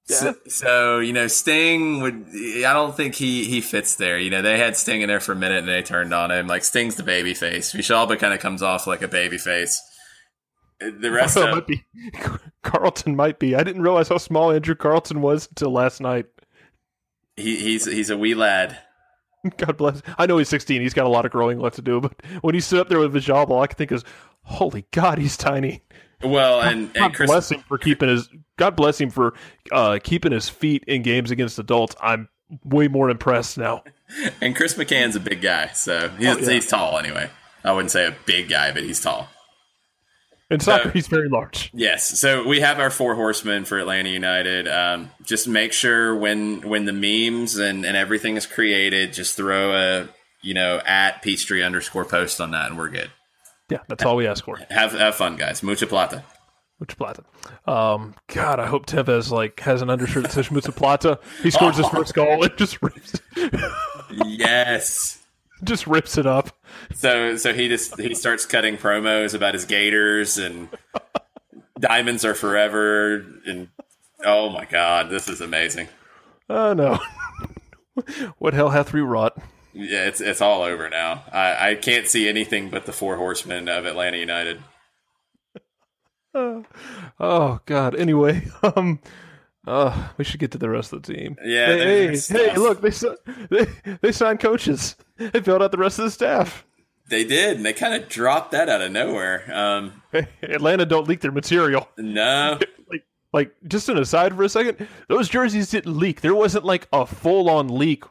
So, 0.06 0.36
so 0.47 0.99
you 0.99 1.13
know, 1.13 1.27
Sting 1.27 2.01
would. 2.01 2.25
I 2.36 2.73
don't 2.73 2.95
think 2.97 3.15
he 3.15 3.45
he 3.45 3.62
fits 3.62 3.95
there. 3.95 4.19
You 4.19 4.30
know, 4.30 4.41
they 4.41 4.58
had 4.58 4.75
Sting 4.75 5.01
in 5.01 5.08
there 5.08 5.21
for 5.21 5.32
a 5.32 5.36
minute 5.36 5.60
and 5.60 5.69
they 5.69 5.82
turned 5.82 6.13
on 6.13 6.32
him. 6.32 6.47
Like 6.47 6.65
Sting's 6.65 6.95
the 6.95 7.04
baby 7.04 7.34
face. 7.34 7.71
Villalba 7.71 8.19
kind 8.19 8.34
of 8.34 8.41
comes 8.41 8.62
off 8.62 8.88
like 8.88 9.01
a 9.01 9.08
baby 9.08 9.38
face. 9.38 9.82
The 10.80 11.12
rest 11.12 11.38
of 11.38 11.51
might 11.51 11.67
be 11.67 11.86
Carleton 12.63 13.15
might 13.15 13.39
be. 13.39 13.56
I 13.56 13.63
didn't 13.63 13.84
realize 13.84 14.10
how 14.10 14.17
small 14.17 14.51
Andrew 14.51 14.75
Carleton 14.75 15.21
was 15.21 15.47
until 15.47 15.71
last 15.71 16.01
night. 16.01 16.25
he, 17.38 17.56
he's 17.56 17.86
he's 17.86 18.10
a 18.10 18.17
wee 18.17 18.36
lad. 18.36 18.77
God 19.58 19.77
bless. 19.77 20.01
I 20.17 20.25
know 20.25 20.38
he's 20.38 20.49
16. 20.49 20.82
He's 20.82 20.93
got 20.93 21.06
a 21.06 21.10
lot 21.10 21.25
of 21.25 21.32
growing 21.32 21.60
left 21.60 21.75
to 21.77 21.82
do. 21.82 21.99
But 22.01 22.13
when 22.41 22.54
he 22.56 22.62
stood 22.62 22.80
up 22.80 22.89
there 22.89 22.99
with 22.99 23.13
Villalba, 23.13 23.49
all 23.49 23.62
I 23.62 23.67
can 23.67 23.75
think 23.77 23.91
is, 23.91 24.04
"Holy 24.43 24.86
God, 24.91 25.17
he's 25.17 25.38
tiny." 25.38 25.82
Well, 26.23 26.62
and 26.62 26.84
and 26.86 26.93
God 26.93 27.13
Chris 27.15 27.30
bless 27.32 27.51
him 27.51 27.62
for 27.67 27.77
keeping 27.77 28.10
his. 28.10 28.30
God 28.58 28.75
bless 28.75 29.01
him 29.01 29.10
for 29.10 29.34
uh, 29.71 29.97
keeping 30.04 30.32
his 30.32 30.49
feet 30.49 30.84
in 30.88 31.01
games 31.01 31.32
against 31.32 31.58
adults. 31.58 31.95
I'm 32.01 32.30
way 32.63 32.88
more 32.88 33.10
impressed 33.10 33.58
now. 33.58 33.84
and 34.41 34.56
Chris 34.56 34.75
McCann's 34.75 35.15
a 35.15 35.19
big 35.19 35.41
guy, 35.41 35.67
so 35.69 36.10
he's 36.10 36.27
Oh, 36.27 36.39
yeah. 36.39 36.49
he's 36.51 36.67
tall 36.67 36.99
anyway. 36.99 37.30
I 37.63 37.71
wouldn't 37.71 37.91
say 37.91 38.06
a 38.06 38.15
big 38.25 38.49
guy, 38.49 38.71
but 38.71 38.84
he's 38.84 38.99
tall. 39.01 39.30
In 40.52 40.60
soccer, 40.60 40.90
Uh, 40.90 40.92
he's 40.92 41.08
very 41.08 41.30
large. 41.30 41.72
Yes. 41.74 42.20
So 42.20 42.48
we 42.48 42.60
have 42.60 42.80
our 42.80 42.90
four 42.92 43.16
horsemen 43.16 43.66
for 43.66 43.80
Atlanta 43.80 44.10
United. 44.10 44.68
Um, 44.68 45.10
just 45.24 45.48
make 45.48 45.74
sure 45.74 46.16
when 46.16 46.62
when 46.68 46.86
the 46.86 46.94
memes 46.94 47.58
and, 47.58 47.86
and 47.86 47.96
everything 47.98 48.36
is 48.38 48.46
created, 48.46 49.14
just 49.14 49.36
throw 49.38 49.74
a 49.74 50.10
you 50.42 50.54
know 50.54 50.82
at 50.86 51.22
Peachtree 51.22 51.64
underscore 51.64 52.06
post 52.06 52.40
on 52.42 52.52
that, 52.52 52.68
and 52.70 52.78
we're 52.78 52.90
good. 52.90 53.10
Yeah, 53.70 53.80
that's 53.88 54.04
all 54.04 54.16
we 54.18 54.28
ask 54.28 54.44
for. 54.44 54.58
Have 54.70 54.92
have 54.92 55.16
fun, 55.16 55.38
guys. 55.38 55.64
Mucha 55.64 55.88
plata. 55.88 56.24
Mucha 56.80 56.96
plata. 56.98 57.24
Um, 57.66 58.16
God, 58.28 58.60
I 58.60 58.66
hope 58.66 58.86
Tevez 58.88 59.32
like 59.32 59.60
has 59.62 59.82
an 59.82 59.90
undershirt 59.90 60.24
that 60.24 60.32
says 60.32 60.52
Mucha 60.52 60.72
plata. 60.74 61.20
He 61.44 61.52
scores 61.52 61.78
his 61.78 61.88
first 61.90 62.14
goal 62.14 62.44
and 62.44 62.58
just 62.58 62.82
rips, 62.82 63.14
yes. 64.12 65.20
just 65.63 65.88
rips 65.88 66.17
it 66.17 66.26
up. 66.26 66.50
So 66.93 67.36
so 67.38 67.54
he 67.54 67.67
just 67.67 68.00
he 68.00 68.15
starts 68.15 68.45
cutting 68.45 68.78
promos 68.78 69.34
about 69.34 69.54
his 69.54 69.65
Gators 69.65 70.38
and 70.38 70.69
diamonds 71.80 72.26
are 72.26 72.36
forever 72.36 73.26
and 73.45 73.69
oh 74.26 74.50
my 74.50 74.65
god, 74.65 75.10
this 75.10 75.28
is 75.28 75.41
amazing. 75.41 75.88
Oh 76.50 76.74
no, 76.74 77.00
what 78.38 78.54
hell 78.54 78.69
hath 78.69 78.93
we 78.93 79.02
wrought? 79.02 79.38
Yeah, 79.74 80.06
it's 80.06 80.19
it's 80.21 80.41
all 80.41 80.63
over 80.63 80.89
now. 80.89 81.24
I, 81.32 81.71
I 81.71 81.76
can't 81.76 82.08
see 82.08 82.28
anything 82.28 82.69
but 82.69 82.86
the 82.86 82.91
four 82.91 83.15
horsemen 83.17 83.69
of 83.69 83.86
Atlanta 83.86 84.17
United. 84.17 84.62
Oh 87.19 87.60
God. 87.65 87.93
Anyway, 87.95 88.47
um, 88.63 89.00
uh, 89.67 90.10
we 90.17 90.24
should 90.24 90.39
get 90.39 90.52
to 90.52 90.58
the 90.58 90.69
rest 90.69 90.93
of 90.93 91.04
the 91.04 91.13
team. 91.13 91.38
Yeah, 91.43 91.67
Hey, 91.67 92.08
hey, 92.15 92.17
hey, 92.50 92.56
look, 92.56 92.82
they, 92.82 92.89
they 93.50 93.67
they 94.02 94.12
signed 94.12 94.39
coaches. 94.39 94.95
They 95.17 95.41
filled 95.41 95.62
out 95.62 95.71
the 95.71 95.78
rest 95.78 96.00
of 96.00 96.06
the 96.06 96.12
staff. 96.12 96.65
They 97.10 97.26
did, 97.26 97.58
and 97.58 97.65
they 97.65 97.74
kind 97.74 97.93
of 97.93 98.08
dropped 98.10 98.52
that 98.52 98.69
out 98.69 98.82
of 98.82 98.91
nowhere. 98.91 99.43
Um, 99.54 100.02
Atlanta 100.41 100.86
don't 100.86 101.08
leak 101.08 101.19
their 101.19 101.32
material. 101.32 101.89
no, 101.97 102.58
Like, 102.89 103.04
like 103.34 103.56
just 103.67 103.89
an 103.89 103.97
aside 103.97 104.36
for 104.36 104.43
a 104.43 104.50
second, 104.50 104.88
those 105.10 105.28
jerseys 105.28 105.69
didn't 105.69 105.97
leak. 105.97 106.21
There 106.21 106.36
wasn't 106.36 106.65
like 106.65 106.88
a 106.93 107.06
full 107.06 107.50
on 107.50 107.67
leak, 107.67 108.06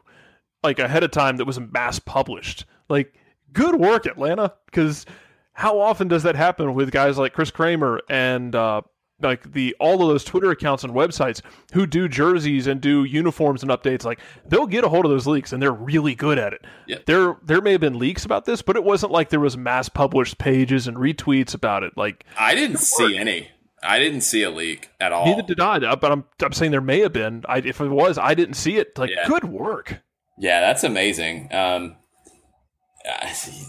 like 0.63 0.79
ahead 0.79 1.03
of 1.03 1.11
time 1.11 1.37
that 1.37 1.45
was 1.45 1.59
mass 1.59 1.97
published. 1.99 2.65
Like, 2.89 3.13
good 3.53 3.75
work, 3.75 4.05
Atlanta, 4.05 4.53
because 4.67 5.05
how 5.53 5.79
often 5.79 6.07
does 6.07 6.23
that 6.23 6.35
happen 6.35 6.73
with 6.75 6.91
guys 6.91 7.17
like 7.17 7.33
Chris 7.33 7.51
Kramer 7.51 8.01
and 8.09 8.55
uh, 8.55 8.81
like 9.23 9.53
the 9.53 9.75
all 9.79 10.01
of 10.01 10.07
those 10.09 10.23
Twitter 10.23 10.51
accounts 10.51 10.83
and 10.83 10.93
websites 10.93 11.41
who 11.73 11.85
do 11.85 12.07
jerseys 12.07 12.67
and 12.67 12.81
do 12.81 13.03
uniforms 13.03 13.61
and 13.63 13.71
updates? 13.71 14.03
Like, 14.03 14.19
they'll 14.47 14.67
get 14.67 14.83
a 14.83 14.89
hold 14.89 15.05
of 15.05 15.11
those 15.11 15.27
leaks 15.27 15.53
and 15.53 15.61
they're 15.61 15.71
really 15.71 16.15
good 16.15 16.37
at 16.37 16.53
it. 16.53 16.65
Yep. 16.87 17.05
There, 17.05 17.37
there 17.43 17.61
may 17.61 17.71
have 17.73 17.81
been 17.81 17.97
leaks 17.99 18.25
about 18.25 18.45
this, 18.45 18.61
but 18.61 18.75
it 18.75 18.83
wasn't 18.83 19.11
like 19.11 19.29
there 19.29 19.39
was 19.39 19.57
mass 19.57 19.89
published 19.89 20.37
pages 20.37 20.87
and 20.87 20.97
retweets 20.97 21.53
about 21.53 21.83
it. 21.83 21.93
Like, 21.95 22.25
I 22.37 22.55
didn't 22.55 22.77
see 22.77 23.17
any. 23.17 23.49
I 23.83 23.97
didn't 23.97 24.21
see 24.21 24.43
a 24.43 24.51
leak 24.51 24.89
at 24.99 25.11
all. 25.11 25.25
Neither 25.25 25.41
did 25.41 25.59
I, 25.59 25.77
uh, 25.77 25.95
but 25.95 26.11
I'm 26.11 26.23
I'm 26.43 26.53
saying 26.53 26.71
there 26.71 26.81
may 26.81 26.99
have 26.99 27.13
been. 27.13 27.43
I, 27.49 27.57
if 27.57 27.81
it 27.81 27.87
was, 27.87 28.17
I 28.19 28.35
didn't 28.35 28.53
see 28.53 28.77
it. 28.77 28.95
Like, 28.97 29.09
Yeah. 29.09 29.27
good 29.27 29.45
work. 29.45 30.01
Yeah, 30.37 30.59
that's 30.61 30.83
amazing. 30.83 31.51
Um, 31.51 31.95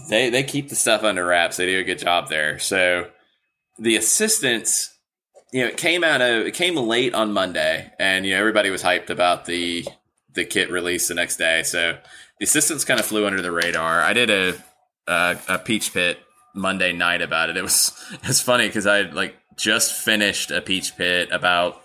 they 0.09 0.29
they 0.29 0.43
keep 0.43 0.69
the 0.69 0.75
stuff 0.75 1.03
under 1.03 1.25
wraps. 1.25 1.57
They 1.57 1.65
do 1.65 1.79
a 1.79 1.83
good 1.83 1.99
job 1.99 2.29
there. 2.29 2.59
So 2.59 3.09
the 3.79 3.95
assistants, 3.95 4.92
you 5.53 5.61
know, 5.61 5.67
it 5.67 5.77
came 5.77 6.03
out 6.03 6.19
of 6.19 6.47
it 6.47 6.55
came 6.55 6.75
late 6.75 7.13
on 7.13 7.31
Monday, 7.31 7.93
and 7.99 8.25
you 8.25 8.33
know 8.33 8.39
everybody 8.39 8.71
was 8.71 8.81
hyped 8.81 9.11
about 9.11 9.45
the 9.45 9.85
the 10.33 10.45
kit 10.45 10.71
release 10.71 11.07
the 11.07 11.13
next 11.13 11.37
day. 11.37 11.61
So 11.61 11.99
the 12.39 12.43
assistants 12.43 12.83
kind 12.83 12.99
of 12.99 13.05
flew 13.05 13.27
under 13.27 13.41
the 13.41 13.51
radar. 13.51 14.01
I 14.01 14.13
did 14.13 14.31
a 14.31 14.55
a, 15.07 15.37
a 15.47 15.59
peach 15.59 15.93
pit 15.93 16.17
Monday 16.55 16.91
night 16.91 17.21
about 17.21 17.51
it. 17.51 17.57
It 17.57 17.61
was 17.61 17.93
it's 18.23 18.41
funny 18.41 18.65
because 18.65 18.87
I 18.87 19.01
like 19.01 19.35
just 19.55 19.93
finished 19.93 20.49
a 20.49 20.59
peach 20.59 20.97
pit 20.97 21.29
about 21.31 21.79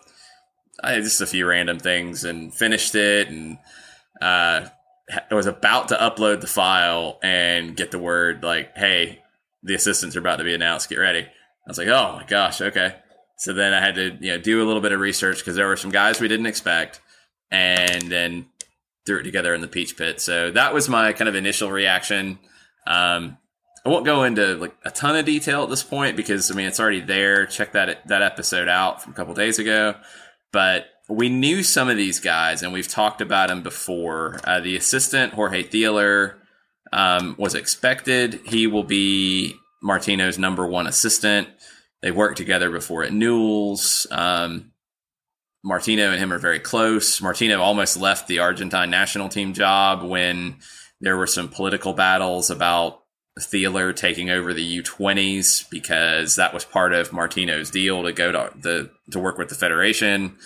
I 0.83 0.99
just 1.01 1.21
a 1.21 1.27
few 1.27 1.47
random 1.47 1.79
things 1.79 2.25
and 2.25 2.55
finished 2.55 2.95
it 2.95 3.29
and 3.29 3.59
uh 4.23 4.67
ha- 5.11 5.27
was 5.31 5.45
about 5.45 5.89
to 5.89 5.95
upload 5.97 6.41
the 6.41 6.47
file 6.47 7.19
and 7.23 7.77
get 7.77 7.91
the 7.91 7.99
word 7.99 8.43
like 8.43 8.75
hey 8.77 9.23
the 9.63 9.75
assistants 9.75 10.17
are 10.17 10.21
about 10.21 10.37
to 10.37 10.45
be 10.45 10.55
announced 10.55 10.89
get 10.89 10.99
ready 10.99 11.21
i 11.21 11.69
was 11.69 11.79
like 11.79 11.89
oh 11.89 12.17
my 12.17 12.25
gosh 12.27 12.61
okay 12.61 12.95
so 13.39 13.53
then 13.53 13.73
i 13.73 13.81
had 13.81 13.95
to 13.95 14.17
you 14.21 14.33
know 14.33 14.39
do 14.39 14.63
a 14.63 14.67
little 14.67 14.83
bit 14.83 14.93
of 14.93 15.01
research 15.01 15.39
because 15.39 15.57
there 15.57 15.67
were 15.67 15.77
some 15.77 15.91
guys 15.91 16.21
we 16.21 16.29
didn't 16.29 16.47
expect 16.47 17.01
and 17.51 18.11
then 18.11 18.47
threw 19.07 19.19
it 19.19 19.23
together 19.23 19.55
in 19.55 19.61
the 19.61 19.69
peach 19.69 19.97
pit 19.97 20.21
so 20.21 20.51
that 20.51 20.75
was 20.75 20.89
my 20.89 21.13
kind 21.13 21.29
of 21.29 21.35
initial 21.35 21.71
reaction 21.71 22.39
um 22.87 23.39
I 23.87 23.91
won't 23.91 24.05
go 24.05 24.25
into 24.25 24.57
like 24.57 24.77
a 24.85 24.91
ton 24.91 25.17
of 25.17 25.25
detail 25.25 25.63
at 25.63 25.71
this 25.71 25.83
point 25.83 26.15
because 26.15 26.51
I 26.51 26.55
mean 26.55 26.67
it's 26.67 26.79
already 26.79 27.01
there. 27.01 27.47
Check 27.47 27.73
that 27.73 28.07
that 28.09 28.21
episode 28.21 28.69
out 28.69 29.03
from 29.03 29.13
a 29.13 29.17
couple 29.17 29.33
days 29.33 29.59
ago. 29.59 29.95
But 30.53 30.87
we 31.09 31.29
knew 31.31 31.63
some 31.63 31.89
of 31.89 31.97
these 31.97 32.21
guys, 32.21 32.63
and 32.63 32.73
we've 32.73 32.89
talked 32.89 33.21
about 33.21 33.49
them 33.49 33.63
before. 33.63 34.41
Uh, 34.45 34.61
the 34.61 34.77
assistant 34.77 35.33
Jorge 35.33 35.63
Theiler 35.63 36.35
um, 36.93 37.35
was 37.39 37.55
expected. 37.55 38.41
He 38.45 38.67
will 38.67 38.85
be 38.85 39.55
Martino's 39.83 40.39
number 40.39 40.67
one 40.67 40.87
assistant. 40.87 41.49
They 42.03 42.11
worked 42.11 42.37
together 42.37 42.71
before 42.71 43.05
at 43.05 43.13
Newell's. 43.13 44.07
Um, 44.11 44.73
Martino 45.65 46.11
and 46.11 46.21
him 46.21 46.33
are 46.33 46.39
very 46.39 46.61
close. 46.61 47.21
Martino 47.21 47.61
almost 47.61 47.97
left 47.97 48.29
the 48.29 48.39
Argentine 48.39 48.91
national 48.91 49.29
team 49.29 49.53
job 49.53 50.03
when 50.03 50.57
there 51.01 51.17
were 51.17 51.27
some 51.27 51.49
political 51.49 51.93
battles 51.93 52.51
about 52.51 53.03
Theiler 53.39 53.95
taking 53.95 54.31
over 54.31 54.53
the 54.53 54.83
U20s 54.83 55.69
because 55.71 56.37
that 56.37 56.55
was 56.55 56.65
part 56.65 56.93
of 56.93 57.13
Martino's 57.13 57.71
deal 57.71 58.03
to 58.03 58.13
go 58.13 58.33
to 58.33 58.53
the 58.57 58.91
to 59.11 59.19
work 59.19 59.39
with 59.39 59.49
the 59.49 59.55
federation, 59.55 60.37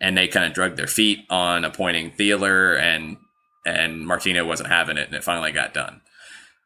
and 0.00 0.16
they 0.16 0.28
kind 0.28 0.46
of 0.46 0.52
drug 0.52 0.76
their 0.76 0.86
feet 0.86 1.20
on 1.30 1.64
appointing 1.64 2.12
Theiler, 2.12 2.78
and 2.78 3.16
and 3.66 4.06
Martino 4.06 4.44
wasn't 4.44 4.68
having 4.68 4.98
it, 4.98 5.06
and 5.06 5.14
it 5.14 5.24
finally 5.24 5.52
got 5.52 5.74
done. 5.74 6.02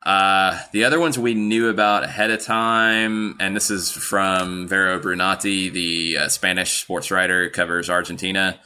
Uh, 0.09 0.59
the 0.73 0.85
other 0.85 0.99
ones 0.99 1.19
we 1.19 1.35
knew 1.35 1.69
about 1.69 2.03
ahead 2.03 2.31
of 2.31 2.43
time, 2.43 3.37
and 3.39 3.55
this 3.55 3.71
is 3.71 3.91
from 3.91 4.67
Vero 4.67 4.99
Brunati, 4.99 5.71
the 5.71 6.17
uh, 6.17 6.29
Spanish 6.31 6.81
sports 6.81 7.11
writer 7.11 7.51
covers 7.51 7.91
Argentina. 7.91 8.59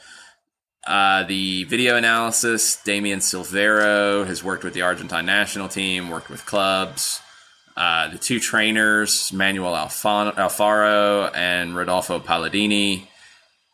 Uh, 0.87 1.23
the 1.23 1.65
video 1.65 1.97
analysis, 1.97 2.81
Damian 2.85 3.19
Silvero 3.19 4.25
has 4.25 4.41
worked 4.41 4.63
with 4.63 4.73
the 4.73 4.83
Argentine 4.83 5.25
national 5.25 5.67
team, 5.67 6.09
worked 6.09 6.29
with 6.29 6.45
clubs. 6.45 7.19
Uh, 7.75 8.07
the 8.07 8.17
two 8.17 8.39
trainers, 8.39 9.33
Manuel 9.33 9.73
Alfano, 9.73 10.33
Alfaro 10.35 11.29
and 11.35 11.75
Rodolfo 11.75 12.21
Palladini, 12.21 13.07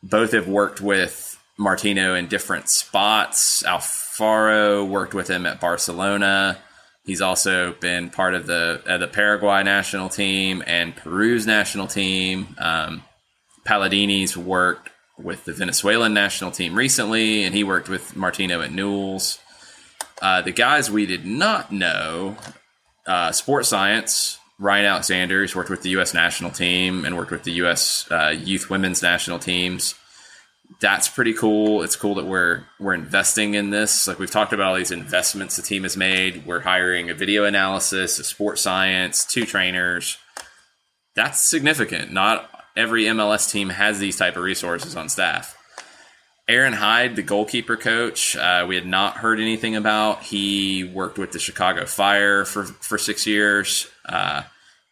both 0.02 0.32
have 0.32 0.48
worked 0.48 0.82
with 0.82 1.38
Martino 1.56 2.16
in 2.16 2.26
different 2.26 2.68
spots. 2.68 3.62
Alfaro 3.62 4.90
worked 4.90 5.14
with 5.14 5.28
him 5.28 5.46
at 5.46 5.62
Barcelona. 5.62 6.58
He's 7.10 7.22
also 7.22 7.74
been 7.74 8.12
part 8.12 8.36
of 8.36 8.46
the 8.46 8.84
uh, 8.86 9.00
the 9.00 9.08
Paraguay 9.08 9.64
national 9.64 10.10
team 10.10 10.64
and 10.68 10.96
Peru's 10.96 11.48
national 11.48 11.88
team. 11.88 12.56
Um, 12.60 13.04
Palladini's 13.66 14.38
worked 14.38 14.92
with 15.18 15.44
the 15.44 15.54
Venezuelan 15.54 16.14
national 16.14 16.52
team 16.52 16.76
recently, 16.76 17.46
and 17.46 17.56
he 17.56 17.64
worked 17.64 17.90
with 17.90 18.16
Martino 18.16 18.62
at 18.62 18.72
Newell's. 18.72 19.40
Uh, 20.22 20.44
the 20.44 20.52
guys 20.52 20.92
we 20.92 21.08
did 21.08 21.26
not 21.26 21.72
know, 21.72 22.38
uh, 23.08 23.32
sports 23.32 23.70
science, 23.70 24.38
Ryan 24.60 24.86
Alexander, 24.86 25.42
he's 25.42 25.56
worked 25.56 25.72
with 25.72 25.82
the 25.82 25.90
U.S. 25.90 26.14
national 26.14 26.52
team 26.52 27.06
and 27.06 27.18
worked 27.18 27.32
with 27.32 27.42
the 27.42 27.54
U.S. 27.54 28.08
Uh, 28.12 28.36
youth 28.38 28.70
women's 28.70 29.02
national 29.02 29.40
teams. 29.40 29.96
That's 30.82 31.10
pretty 31.10 31.34
cool. 31.34 31.82
It's 31.82 31.96
cool 31.96 32.16
that 32.16 32.26
we're 32.26 32.64
we're 32.80 32.94
investing 32.94 33.56
in 33.56 33.70
this. 33.72 34.08
Like 34.08 34.20
we've 34.20 34.32
talked 34.32 34.54
about 34.54 34.68
all 34.68 34.76
these 34.76 34.92
investments 34.92 35.56
the 35.56 35.62
team 35.62 35.84
has 35.84 35.98
made. 35.98 36.46
We're 36.46 36.60
hiring 36.62 37.10
a 37.10 37.14
video 37.14 37.44
analysis, 37.46 38.20
a 38.20 38.24
sports 38.24 38.62
science, 38.62 39.26
two 39.26 39.46
trainers. 39.46 40.18
That's 41.16 41.40
significant. 41.40 42.14
Not 42.14 42.50
every 42.78 43.06
MLS 43.06 43.52
team 43.52 43.70
has 43.70 44.00
these 44.00 44.16
type 44.16 44.38
of 44.38 44.44
resources 44.44 44.96
on 44.96 45.10
staff. 45.10 45.58
Aaron 46.48 46.74
Hyde, 46.74 47.16
the 47.16 47.22
goalkeeper 47.22 47.78
coach, 47.78 48.36
uh, 48.36 48.66
we 48.68 48.74
had 48.74 48.88
not 48.88 49.18
heard 49.18 49.40
anything 49.40 49.76
about. 49.76 50.24
He 50.24 50.84
worked 50.84 51.20
with 51.20 51.32
the 51.32 51.38
Chicago 51.38 51.86
Fire 51.86 52.44
for, 52.44 52.64
for 52.64 52.98
six 52.98 53.28
years. 53.28 53.88
Uh, 54.04 54.44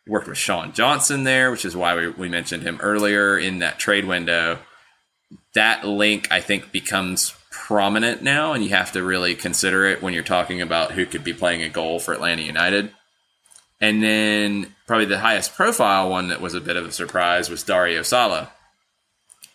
worked 0.08 0.28
with 0.28 0.38
Sean 0.38 0.72
Johnson 0.74 1.24
there, 1.24 1.50
which 1.50 1.66
is 1.66 1.76
why 1.76 1.96
we, 1.96 2.10
we 2.10 2.30
mentioned 2.30 2.62
him 2.62 2.78
earlier 2.80 3.40
in 3.40 3.60
that 3.60 3.80
trade 3.80 4.06
window. 4.06 4.60
That 5.58 5.88
link, 5.88 6.28
I 6.30 6.40
think, 6.40 6.72
becomes 6.72 7.34
prominent 7.50 8.22
now, 8.22 8.54
and 8.54 8.64
you 8.64 8.70
have 8.70 8.92
to 8.92 9.02
really 9.02 9.34
consider 9.34 9.86
it 9.86 10.04
when 10.04 10.14
you're 10.14 10.22
talking 10.22 10.62
about 10.62 10.92
who 10.92 11.08
could 11.08 11.24
be 11.24 11.34
playing 11.34 11.64
a 11.64 11.70
goal 11.70 12.00
for 12.00 12.14
Atlanta 12.14 12.44
United. 12.44 12.92
And 13.82 14.04
then 14.04 14.76
probably 14.86 15.06
the 15.06 15.18
highest 15.18 15.56
profile 15.56 16.12
one 16.12 16.28
that 16.28 16.42
was 16.42 16.54
a 16.54 16.62
bit 16.62 16.78
of 16.78 16.86
a 16.86 16.92
surprise 16.92 17.50
was 17.50 17.64
Dario 17.64 18.04
Sala. 18.04 18.52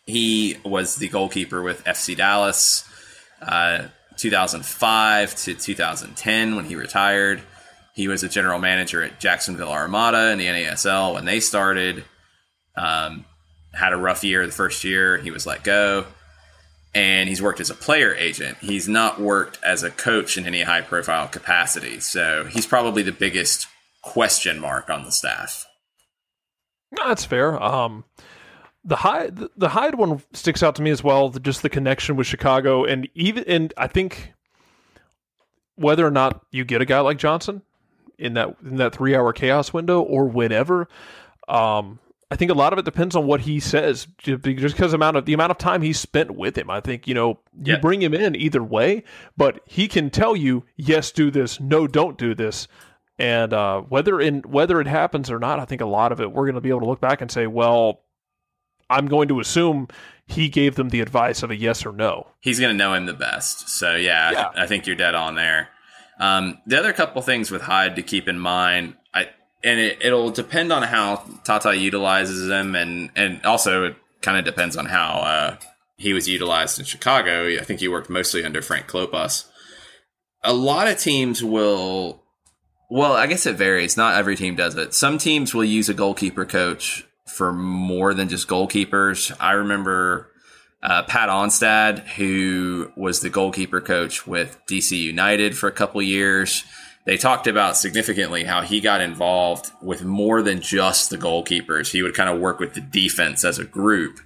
He 0.05 0.57
was 0.65 0.97
the 0.97 1.09
goalkeeper 1.09 1.63
with 1.63 1.85
FC 1.85 2.17
Dallas, 2.17 2.85
uh, 3.41 3.85
2005 4.17 5.37
to 5.37 5.55
2010 5.55 6.57
when 6.57 6.65
he 6.65 6.75
retired. 6.75 7.43
He 7.95 8.09
was 8.09 8.25
a 8.25 8.29
general 8.29 8.59
manager 8.59 9.05
at 9.05 9.21
Jacksonville 9.21 9.71
Armada 9.71 10.33
in 10.33 10.39
the 10.39 10.47
NASL 10.47 11.15
when 11.15 11.27
they 11.27 11.39
started. 11.39 12.05
Um, 12.77 13.25
had 13.75 13.93
a 13.93 13.97
rough 13.97 14.23
year 14.25 14.47
the 14.47 14.53
first 14.53 14.85
year. 14.85 15.17
He 15.19 15.31
was 15.31 15.47
let 15.47 15.65
go. 15.65 16.07
And 16.95 17.29
he's 17.29 17.41
worked 17.41 17.61
as 17.61 17.71
a 17.71 17.75
player 17.75 18.15
agent. 18.15 18.59
He's 18.61 18.87
not 18.87 19.19
worked 19.19 19.59
as 19.65 19.83
a 19.83 19.91
coach 19.91 20.37
in 20.37 20.47
any 20.47 20.61
high 20.63 20.83
profile 20.83 21.27
capacity. 21.27 22.01
So 22.01 22.45
he's 22.45 22.67
probably 22.67 23.03
the 23.03 23.13
biggest 23.13 23.67
question 24.03 24.59
mark 24.61 24.91
on 24.91 25.05
the 25.05 25.11
staff. 25.11 25.67
That's 26.95 27.25
fair. 27.25 27.61
Um, 27.63 28.05
the 28.85 28.97
Hyde 28.97 29.39
the 29.57 29.71
Hyde 29.71 29.95
one 29.95 30.23
sticks 30.35 30.63
out 30.63 30.75
to 30.75 30.83
me 30.83 30.91
as 30.91 31.03
well. 31.03 31.31
the- 31.31 31.41
Just 31.41 31.63
the 31.63 31.71
connection 31.71 32.17
with 32.17 32.27
Chicago, 32.27 32.85
and 32.85 33.09
even 33.15 33.45
and 33.47 33.73
I 33.79 33.87
think 33.87 34.35
whether 35.77 36.07
or 36.07 36.11
not 36.11 36.45
you 36.51 36.65
get 36.65 36.83
a 36.83 36.85
guy 36.85 37.01
like 37.01 37.17
Johnson 37.17 37.63
in 38.19 38.35
that 38.35 38.57
in 38.63 38.77
that 38.77 38.93
three 38.95 39.15
hour 39.17 39.33
chaos 39.33 39.73
window 39.73 40.03
or 40.03 40.27
whenever, 40.27 40.89
um, 41.49 41.99
I 42.33 42.37
think 42.37 42.51
a 42.51 42.55
lot 42.55 42.73
of 42.73 42.79
it 42.79 42.85
depends 42.87 43.15
on 43.15 43.27
what 43.27 43.43
he 43.43 43.61
says. 43.61 44.07
Just 44.19 44.43
because 44.43 44.93
amount 44.95 45.17
of 45.19 45.27
the 45.27 45.35
amount 45.35 45.51
of 45.51 45.59
time 45.59 45.83
he 45.83 45.93
spent 45.93 46.31
with 46.33 46.57
him, 46.57 46.71
I 46.71 46.81
think 46.81 47.07
you 47.07 47.15
know 47.15 47.41
you 47.63 47.75
Yeah. 47.75 47.79
bring 47.81 48.01
him 48.01 48.15
in 48.15 48.35
either 48.35 48.63
way, 48.63 49.05
but 49.37 49.61
he 49.67 49.87
can 49.89 50.09
tell 50.11 50.35
you 50.35 50.65
yes, 50.77 51.11
do 51.13 51.31
this, 51.31 51.61
no, 51.61 51.87
don't 51.87 52.17
do 52.17 52.35
this. 52.35 52.69
And 53.19 53.53
uh, 53.53 53.83
whether 53.83 54.21
in 54.21 54.41
whether 54.41 54.81
it 54.81 54.87
happens 54.87 55.31
or 55.31 55.39
not, 55.39 55.61
I 55.61 55.65
think 55.67 55.81
a 55.83 55.87
lot 55.87 56.11
of 56.13 56.21
it 56.21 56.33
we're 56.33 56.47
going 56.47 56.55
to 56.55 56.61
be 56.63 56.71
able 56.71 56.81
to 56.81 56.87
look 56.87 57.01
back 57.01 57.21
and 57.21 57.31
say, 57.31 57.47
well, 57.47 58.01
I'm 58.89 59.07
going 59.07 59.29
to 59.29 59.39
assume 59.41 59.89
he 60.27 60.49
gave 60.49 60.77
them 60.77 60.89
the 60.89 61.01
advice 61.01 61.43
of 61.43 61.51
a 61.51 61.57
yes 61.57 61.85
or 61.85 61.93
no. 61.93 62.29
he's 62.41 62.59
going 62.59 62.73
to 62.73 62.77
know 62.79 62.95
him 62.95 63.05
the 63.07 63.13
best. 63.13 63.69
So 63.69 63.95
yeah, 63.95 64.31
Yeah. 64.31 64.49
I, 64.57 64.63
I 64.63 64.67
think 64.67 64.87
you're 64.87 64.97
dead 64.97 65.15
on 65.15 65.35
there. 65.35 65.69
Um, 66.19 66.59
the 66.67 66.79
other 66.79 66.93
couple 66.93 67.21
things 67.23 67.51
with 67.51 67.63
Hyde 67.63 67.97
to 67.97 68.03
keep 68.03 68.29
in 68.29 68.39
mind, 68.39 68.95
and 69.65 69.79
it, 69.79 69.99
it'll 70.03 70.31
depend 70.31 70.73
on 70.73 70.83
how 70.83 71.25
Tata 71.45 71.77
utilizes 71.77 72.49
him, 72.49 72.75
and 72.75 73.11
and 73.17 73.45
also 73.45 73.85
it 73.85 73.97
kind 74.21 74.39
of 74.39 74.45
depends 74.45 74.77
on 74.77 74.87
how 74.87 75.21
uh, 75.21 75.57
he 75.97 76.13
was 76.13 76.29
utilized 76.29 76.79
in 76.79 76.85
Chicago. 76.85 77.47
I 77.47 77.65
think 77.65 77.81
he 77.81 77.89
worked 77.89 78.11
mostly 78.11 78.45
under 78.45 78.63
Frank 78.63 78.87
Klopas. 78.89 79.47
A 80.43 80.53
lot 80.53 80.89
of 80.89 80.99
teams 80.99 81.43
will. 81.43 82.23
Well, 82.91 83.13
I 83.15 83.27
guess 83.27 83.47
it 83.47 83.57
varies. 83.57 83.97
Not 83.97 84.17
every 84.17 84.37
team 84.37 84.55
does 84.55 84.77
it. 84.77 84.93
Some 84.93 85.17
teams 85.17 85.55
will 85.55 85.65
use 85.65 85.89
a 85.89 85.95
goalkeeper 85.95 86.45
coach 86.45 87.07
for 87.27 87.53
more 87.53 88.13
than 88.13 88.29
just 88.29 88.49
goalkeepers. 88.49 89.35
I 89.41 89.53
remember 89.53 90.31
uh, 90.83 91.03
Pat 91.05 91.29
Onstad, 91.29 92.01
who 92.01 92.93
was 92.97 93.21
the 93.21 93.31
goalkeeper 93.31 93.81
coach 93.81 94.27
with 94.27 94.59
DC 94.69 94.99
United 94.99 95.57
for 95.57 95.69
a 95.69 95.73
couple 95.73 96.03
years. 96.03 96.65
They 97.05 97.17
talked 97.17 97.47
about 97.47 97.77
significantly 97.77 98.45
how 98.45 98.63
he 98.63 98.81
got 98.81 99.01
involved 99.01 99.71
with 99.83 100.05
more 100.05 100.41
than 100.41 100.61
just 100.61 101.11
the 101.11 101.19
goalkeepers. 101.19 101.91
He 101.91 102.03
would 102.03 102.15
kind 102.15 102.31
of 102.31 102.41
work 102.41 102.61
with 102.61 102.75
the 102.75 102.81
defense 102.81 103.45
as 103.45 103.59
a 103.59 103.65
group 103.65 104.21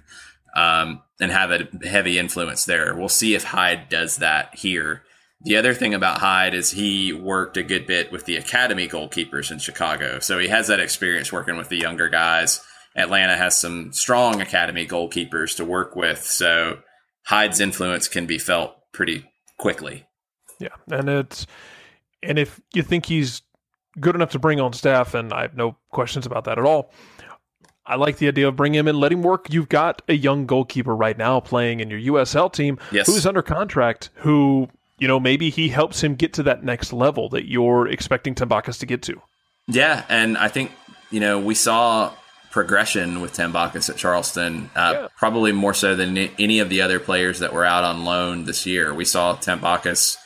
um, 0.55 1.01
and 1.19 1.31
have 1.31 1.51
a 1.51 1.67
heavy 1.87 2.19
influence 2.19 2.65
there. 2.65 2.95
We'll 2.95 3.09
see 3.09 3.33
if 3.33 3.43
Hyde 3.43 3.89
does 3.89 4.17
that 4.17 4.55
here. 4.55 5.03
The 5.41 5.57
other 5.57 5.73
thing 5.73 5.93
about 5.93 6.19
Hyde 6.19 6.53
is 6.53 6.71
he 6.71 7.13
worked 7.13 7.57
a 7.57 7.63
good 7.63 7.87
bit 7.87 8.11
with 8.11 8.25
the 8.25 8.37
academy 8.37 8.87
goalkeepers 8.87 9.51
in 9.51 9.59
Chicago. 9.59 10.19
So 10.19 10.37
he 10.39 10.47
has 10.47 10.67
that 10.67 10.79
experience 10.79 11.31
working 11.31 11.57
with 11.57 11.69
the 11.69 11.77
younger 11.77 12.09
guys. 12.09 12.63
Atlanta 12.95 13.37
has 13.37 13.57
some 13.57 13.93
strong 13.93 14.41
academy 14.41 14.85
goalkeepers 14.87 15.55
to 15.57 15.65
work 15.65 15.95
with. 15.95 16.23
So 16.23 16.79
Hyde's 17.25 17.59
influence 17.59 18.07
can 18.07 18.25
be 18.25 18.39
felt 18.39 18.75
pretty 18.93 19.25
quickly. 19.59 20.05
Yeah, 20.59 20.75
and 20.91 21.07
it's 21.07 21.45
and 22.23 22.37
if 22.39 22.59
you 22.73 22.83
think 22.83 23.05
he's 23.05 23.41
good 23.99 24.15
enough 24.15 24.31
to 24.31 24.39
bring 24.39 24.59
on 24.59 24.73
staff, 24.73 25.13
and 25.13 25.33
I 25.33 25.41
have 25.43 25.55
no 25.55 25.75
questions 25.91 26.25
about 26.25 26.43
that 26.45 26.57
at 26.59 26.65
all. 26.65 26.91
I 27.85 27.95
like 27.95 28.17
the 28.17 28.27
idea 28.27 28.47
of 28.49 28.55
bringing 28.57 28.79
him 28.79 28.87
in, 28.89 28.99
let 28.99 29.11
him 29.13 29.23
work. 29.23 29.47
You've 29.49 29.69
got 29.69 30.01
a 30.09 30.13
young 30.13 30.45
goalkeeper 30.45 30.93
right 30.95 31.17
now 31.17 31.39
playing 31.39 31.79
in 31.79 31.89
your 31.89 31.99
USL 32.15 32.51
team 32.51 32.77
Yes. 32.91 33.07
who's 33.07 33.25
under 33.25 33.41
contract, 33.41 34.09
who, 34.15 34.67
you 34.99 35.07
know, 35.07 35.19
maybe 35.19 35.49
he 35.49 35.69
helps 35.69 36.03
him 36.03 36.15
get 36.15 36.33
to 36.33 36.43
that 36.43 36.63
next 36.63 36.91
level 36.91 37.29
that 37.29 37.49
you're 37.49 37.87
expecting 37.87 38.35
Tambakis 38.35 38.77
to 38.81 38.85
get 38.85 39.01
to. 39.03 39.21
Yeah, 39.67 40.03
and 40.09 40.37
I 40.37 40.47
think 40.49 40.71
you 41.11 41.19
know 41.21 41.39
we 41.39 41.55
saw 41.55 42.11
progression 42.51 43.21
with 43.21 43.33
Tambakis 43.33 43.89
at 43.89 43.95
Charleston, 43.97 44.69
uh, 44.75 44.91
Yeah. 44.93 45.07
probably 45.17 45.51
more 45.51 45.73
so 45.73 45.95
than 45.95 46.17
any 46.17 46.59
of 46.59 46.69
the 46.69 46.81
other 46.81 46.99
players 46.99 47.39
that 47.39 47.53
were 47.53 47.65
out 47.65 47.83
on 47.83 48.03
loan 48.03 48.45
this 48.45 48.65
year. 48.65 48.93
We 48.93 49.05
saw 49.05 49.35
Tambakis, 49.35 50.17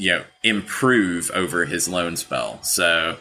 you 0.00 0.12
know, 0.12 0.24
improve 0.42 1.30
over 1.32 1.66
his 1.66 1.88
loan 1.88 2.16
spell. 2.16 2.62
So 2.62 3.18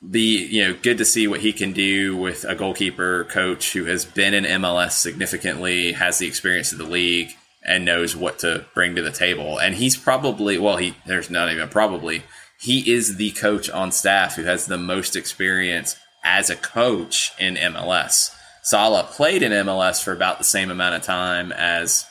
the 0.00 0.20
you 0.20 0.62
know 0.62 0.78
good 0.80 0.98
to 0.98 1.04
see 1.04 1.26
what 1.26 1.40
he 1.40 1.52
can 1.52 1.72
do 1.72 2.16
with 2.16 2.44
a 2.44 2.54
goalkeeper 2.54 3.24
coach 3.24 3.72
who 3.72 3.86
has 3.86 4.04
been 4.04 4.32
in 4.32 4.44
MLS 4.44 4.92
significantly, 4.92 5.92
has 5.92 6.18
the 6.18 6.28
experience 6.28 6.70
of 6.70 6.78
the 6.78 6.84
league, 6.84 7.30
and 7.64 7.84
knows 7.84 8.14
what 8.14 8.38
to 8.38 8.66
bring 8.72 8.94
to 8.94 9.02
the 9.02 9.10
table. 9.10 9.58
And 9.58 9.74
he's 9.74 9.96
probably 9.96 10.58
well, 10.58 10.76
he 10.76 10.94
there's 11.06 11.28
not 11.28 11.50
even 11.50 11.68
probably 11.68 12.22
he 12.60 12.92
is 12.92 13.16
the 13.16 13.32
coach 13.32 13.68
on 13.68 13.90
staff 13.90 14.36
who 14.36 14.44
has 14.44 14.66
the 14.66 14.78
most 14.78 15.16
experience 15.16 15.96
as 16.24 16.50
a 16.50 16.56
coach 16.56 17.32
in 17.38 17.56
MLS. 17.56 18.32
Sala 18.62 19.04
played 19.04 19.42
in 19.42 19.52
MLS 19.52 20.02
for 20.02 20.12
about 20.12 20.38
the 20.38 20.44
same 20.44 20.70
amount 20.70 20.94
of 20.94 21.02
time 21.02 21.52
as 21.52 22.06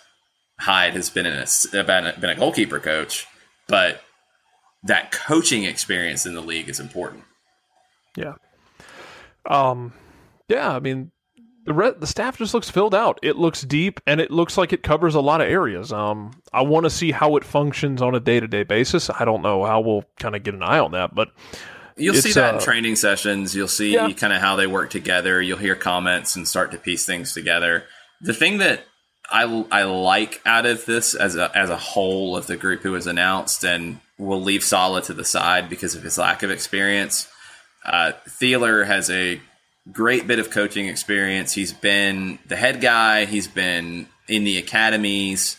Hyde 0.60 0.94
has 0.94 1.10
been 1.10 1.26
in 1.26 1.34
a, 1.34 1.84
been 1.84 2.30
a, 2.30 2.36
goalkeeper 2.36 2.80
coach, 2.80 3.28
but 3.68 4.02
that 4.84 5.12
coaching 5.12 5.64
experience 5.64 6.26
in 6.26 6.34
the 6.36 6.42
league 6.42 6.70
is 6.70 6.80
important. 6.80 7.24
Yeah. 8.16 8.34
Um. 9.50 9.94
Yeah. 10.48 10.70
I 10.76 10.80
mean, 10.80 11.12
the 11.66 11.74
re- 11.74 11.94
the 11.98 12.08
staff 12.08 12.38
just 12.38 12.54
looks 12.54 12.70
filled 12.70 12.96
out. 12.96 13.20
It 13.24 13.36
looks 13.36 13.62
deep, 13.62 14.00
and 14.08 14.22
it 14.22 14.32
looks 14.32 14.58
like 14.58 14.74
it 14.74 14.84
covers 14.84 15.16
a 15.16 15.22
lot 15.22 15.42
of 15.42 15.48
areas. 15.48 15.92
Um. 15.92 16.32
I 16.54 16.62
want 16.62 16.86
to 16.86 16.90
see 16.90 17.12
how 17.12 17.36
it 17.36 17.44
functions 17.44 18.02
on 18.02 18.16
a 18.16 18.20
day 18.20 18.40
to 18.40 18.48
day 18.48 18.64
basis. 18.64 19.10
I 19.10 19.26
don't 19.26 19.42
know 19.42 19.66
how 19.66 19.82
we'll 19.82 20.06
kind 20.20 20.36
of 20.36 20.44
get 20.44 20.54
an 20.54 20.64
eye 20.64 20.80
on 20.80 20.92
that, 20.92 21.14
but 21.14 21.30
You'll 21.98 22.16
see 22.16 22.34
that 22.34 22.56
in 22.56 22.60
uh, 22.60 22.62
training 22.62 22.98
sessions. 22.98 23.56
You'll 23.56 23.70
see 23.70 23.94
Yeah. 23.94 24.12
kind 24.12 24.34
of 24.34 24.42
how 24.42 24.58
they 24.58 24.68
work 24.68 24.90
together. 24.90 25.42
You'll 25.42 25.58
hear 25.58 25.76
comments 25.76 26.36
and 26.36 26.46
start 26.46 26.72
to 26.72 26.78
piece 26.78 27.06
things 27.06 27.34
together. 27.34 27.86
The 28.20 28.34
thing 28.34 28.58
that 28.58 28.82
I, 29.32 29.66
I 29.72 29.84
like 29.84 30.42
out 30.46 30.66
of 30.66 30.86
this 30.86 31.16
as 31.16 31.36
a, 31.36 31.56
as 31.58 31.70
a 31.70 31.78
whole 31.78 32.38
of 32.38 32.48
the 32.48 32.58
group 32.58 32.82
who 32.82 32.92
was 32.92 33.08
announced, 33.08 33.64
and 33.64 34.00
we'll 34.18 34.42
leave 34.42 34.64
Sala 34.64 35.02
to 35.04 35.14
the 35.14 35.26
side 35.26 35.70
because 35.70 35.96
of 35.96 36.04
his 36.04 36.18
lack 36.18 36.44
of 36.44 36.52
experience. 36.52 37.28
Uh, 37.86 38.14
Theiler 38.28 38.86
has 38.86 39.10
a 39.10 39.42
great 39.92 40.28
bit 40.28 40.40
of 40.40 40.50
coaching 40.50 40.88
experience. 40.88 41.54
He's 41.54 41.74
been 41.74 42.40
the 42.48 42.56
head 42.56 42.82
guy. 42.82 43.26
He's 43.26 43.48
been 43.48 44.08
in 44.28 44.44
the 44.44 44.58
academies, 44.58 45.58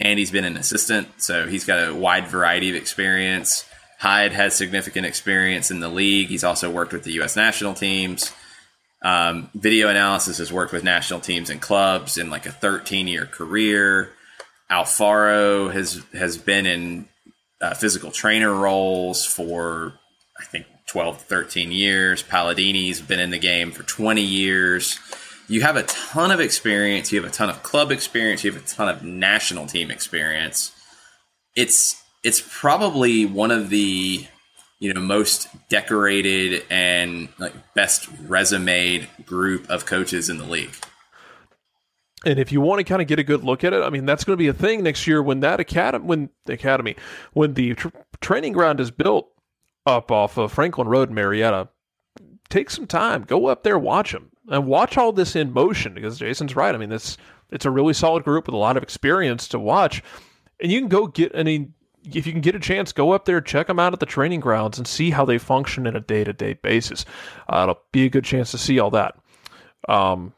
and 0.00 0.18
he's 0.18 0.30
been 0.30 0.44
an 0.44 0.56
assistant. 0.56 1.08
So 1.18 1.46
he's 1.46 1.64
got 1.64 1.88
a 1.88 1.94
wide 1.94 2.28
variety 2.28 2.70
of 2.70 2.76
experience. 2.76 3.64
Hyde 3.98 4.32
has 4.32 4.54
significant 4.54 5.06
experience 5.06 5.70
in 5.70 5.80
the 5.80 5.88
league. 5.88 6.28
He's 6.28 6.44
also 6.44 6.70
worked 6.70 6.92
with 6.92 7.04
the 7.04 7.12
U.S. 7.12 7.36
national 7.36 7.74
teams. 7.74 8.32
Um, 9.06 9.50
video 9.54 9.88
analysis 9.88 10.38
has 10.38 10.52
worked 10.52 10.72
with 10.72 10.82
national 10.82 11.20
teams 11.20 11.48
and 11.48 11.62
clubs 11.62 12.18
in 12.18 12.28
like 12.28 12.44
a 12.44 12.50
13 12.50 13.06
year 13.06 13.24
career. 13.24 14.10
Alfaro 14.68 15.72
has 15.72 16.02
has 16.12 16.36
been 16.36 16.66
in 16.66 17.08
uh, 17.60 17.74
physical 17.74 18.10
trainer 18.10 18.52
roles 18.52 19.24
for 19.24 19.92
I 20.40 20.44
think 20.46 20.66
12, 20.88 21.22
13 21.22 21.70
years. 21.70 22.24
Palladini's 22.24 23.00
been 23.00 23.20
in 23.20 23.30
the 23.30 23.38
game 23.38 23.70
for 23.70 23.84
20 23.84 24.22
years. 24.22 24.98
You 25.46 25.60
have 25.60 25.76
a 25.76 25.84
ton 25.84 26.32
of 26.32 26.40
experience. 26.40 27.12
You 27.12 27.22
have 27.22 27.30
a 27.30 27.32
ton 27.32 27.48
of 27.48 27.62
club 27.62 27.92
experience. 27.92 28.42
You 28.42 28.50
have 28.50 28.60
a 28.60 28.66
ton 28.66 28.88
of 28.88 29.04
national 29.04 29.66
team 29.66 29.92
experience. 29.92 30.72
It's 31.54 32.02
it's 32.24 32.40
probably 32.44 33.24
one 33.24 33.52
of 33.52 33.70
the 33.70 34.26
you 34.78 34.92
know 34.92 35.00
most 35.00 35.48
decorated 35.68 36.64
and 36.70 37.28
like 37.38 37.54
best 37.74 38.08
resumed 38.26 39.08
group 39.24 39.68
of 39.70 39.86
coaches 39.86 40.28
in 40.28 40.38
the 40.38 40.44
league. 40.44 40.74
And 42.24 42.38
if 42.38 42.50
you 42.50 42.60
want 42.60 42.80
to 42.80 42.84
kind 42.84 43.00
of 43.00 43.06
get 43.06 43.18
a 43.18 43.24
good 43.24 43.44
look 43.44 43.62
at 43.62 43.72
it, 43.72 43.82
I 43.82 43.90
mean, 43.90 44.04
that's 44.04 44.24
going 44.24 44.36
to 44.36 44.42
be 44.42 44.48
a 44.48 44.52
thing 44.52 44.82
next 44.82 45.06
year 45.06 45.22
when 45.22 45.40
that 45.40 45.60
academy, 45.60 46.04
when 46.04 46.30
the 46.46 46.54
academy, 46.54 46.96
when 47.34 47.54
the 47.54 47.74
tr- 47.74 47.88
training 48.20 48.52
ground 48.52 48.80
is 48.80 48.90
built 48.90 49.30
up 49.86 50.10
off 50.10 50.36
of 50.36 50.52
Franklin 50.52 50.88
Road 50.88 51.10
Marietta. 51.10 51.68
Take 52.48 52.70
some 52.70 52.86
time, 52.86 53.22
go 53.22 53.46
up 53.46 53.62
there, 53.62 53.78
watch 53.78 54.12
them, 54.12 54.30
and 54.48 54.66
watch 54.66 54.96
all 54.96 55.12
this 55.12 55.34
in 55.34 55.52
motion. 55.52 55.94
Because 55.94 56.18
Jason's 56.18 56.56
right. 56.56 56.74
I 56.74 56.78
mean, 56.78 56.90
this 56.90 57.16
it's 57.50 57.64
a 57.64 57.70
really 57.70 57.92
solid 57.92 58.24
group 58.24 58.46
with 58.46 58.54
a 58.54 58.58
lot 58.58 58.76
of 58.76 58.82
experience 58.82 59.48
to 59.48 59.58
watch, 59.58 60.02
and 60.60 60.70
you 60.70 60.80
can 60.80 60.88
go 60.88 61.06
get 61.06 61.32
any 61.34 61.70
if 62.14 62.26
you 62.26 62.32
can 62.32 62.40
get 62.40 62.54
a 62.54 62.60
chance, 62.60 62.92
go 62.92 63.12
up 63.12 63.24
there, 63.24 63.40
check 63.40 63.66
them 63.66 63.78
out 63.78 63.92
at 63.92 64.00
the 64.00 64.06
training 64.06 64.40
grounds, 64.40 64.78
and 64.78 64.86
see 64.86 65.10
how 65.10 65.24
they 65.24 65.38
function 65.38 65.86
in 65.86 65.96
a 65.96 66.00
day 66.00 66.24
to 66.24 66.32
day 66.32 66.54
basis. 66.54 67.04
Uh, 67.48 67.62
it'll 67.64 67.82
be 67.92 68.06
a 68.06 68.10
good 68.10 68.24
chance 68.24 68.50
to 68.52 68.58
see 68.58 68.78
all 68.78 68.90
that. 68.90 69.16
Um, 69.88 70.32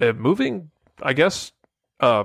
moving, 0.00 0.70
I 1.02 1.12
guess, 1.12 1.52
uh, 2.00 2.24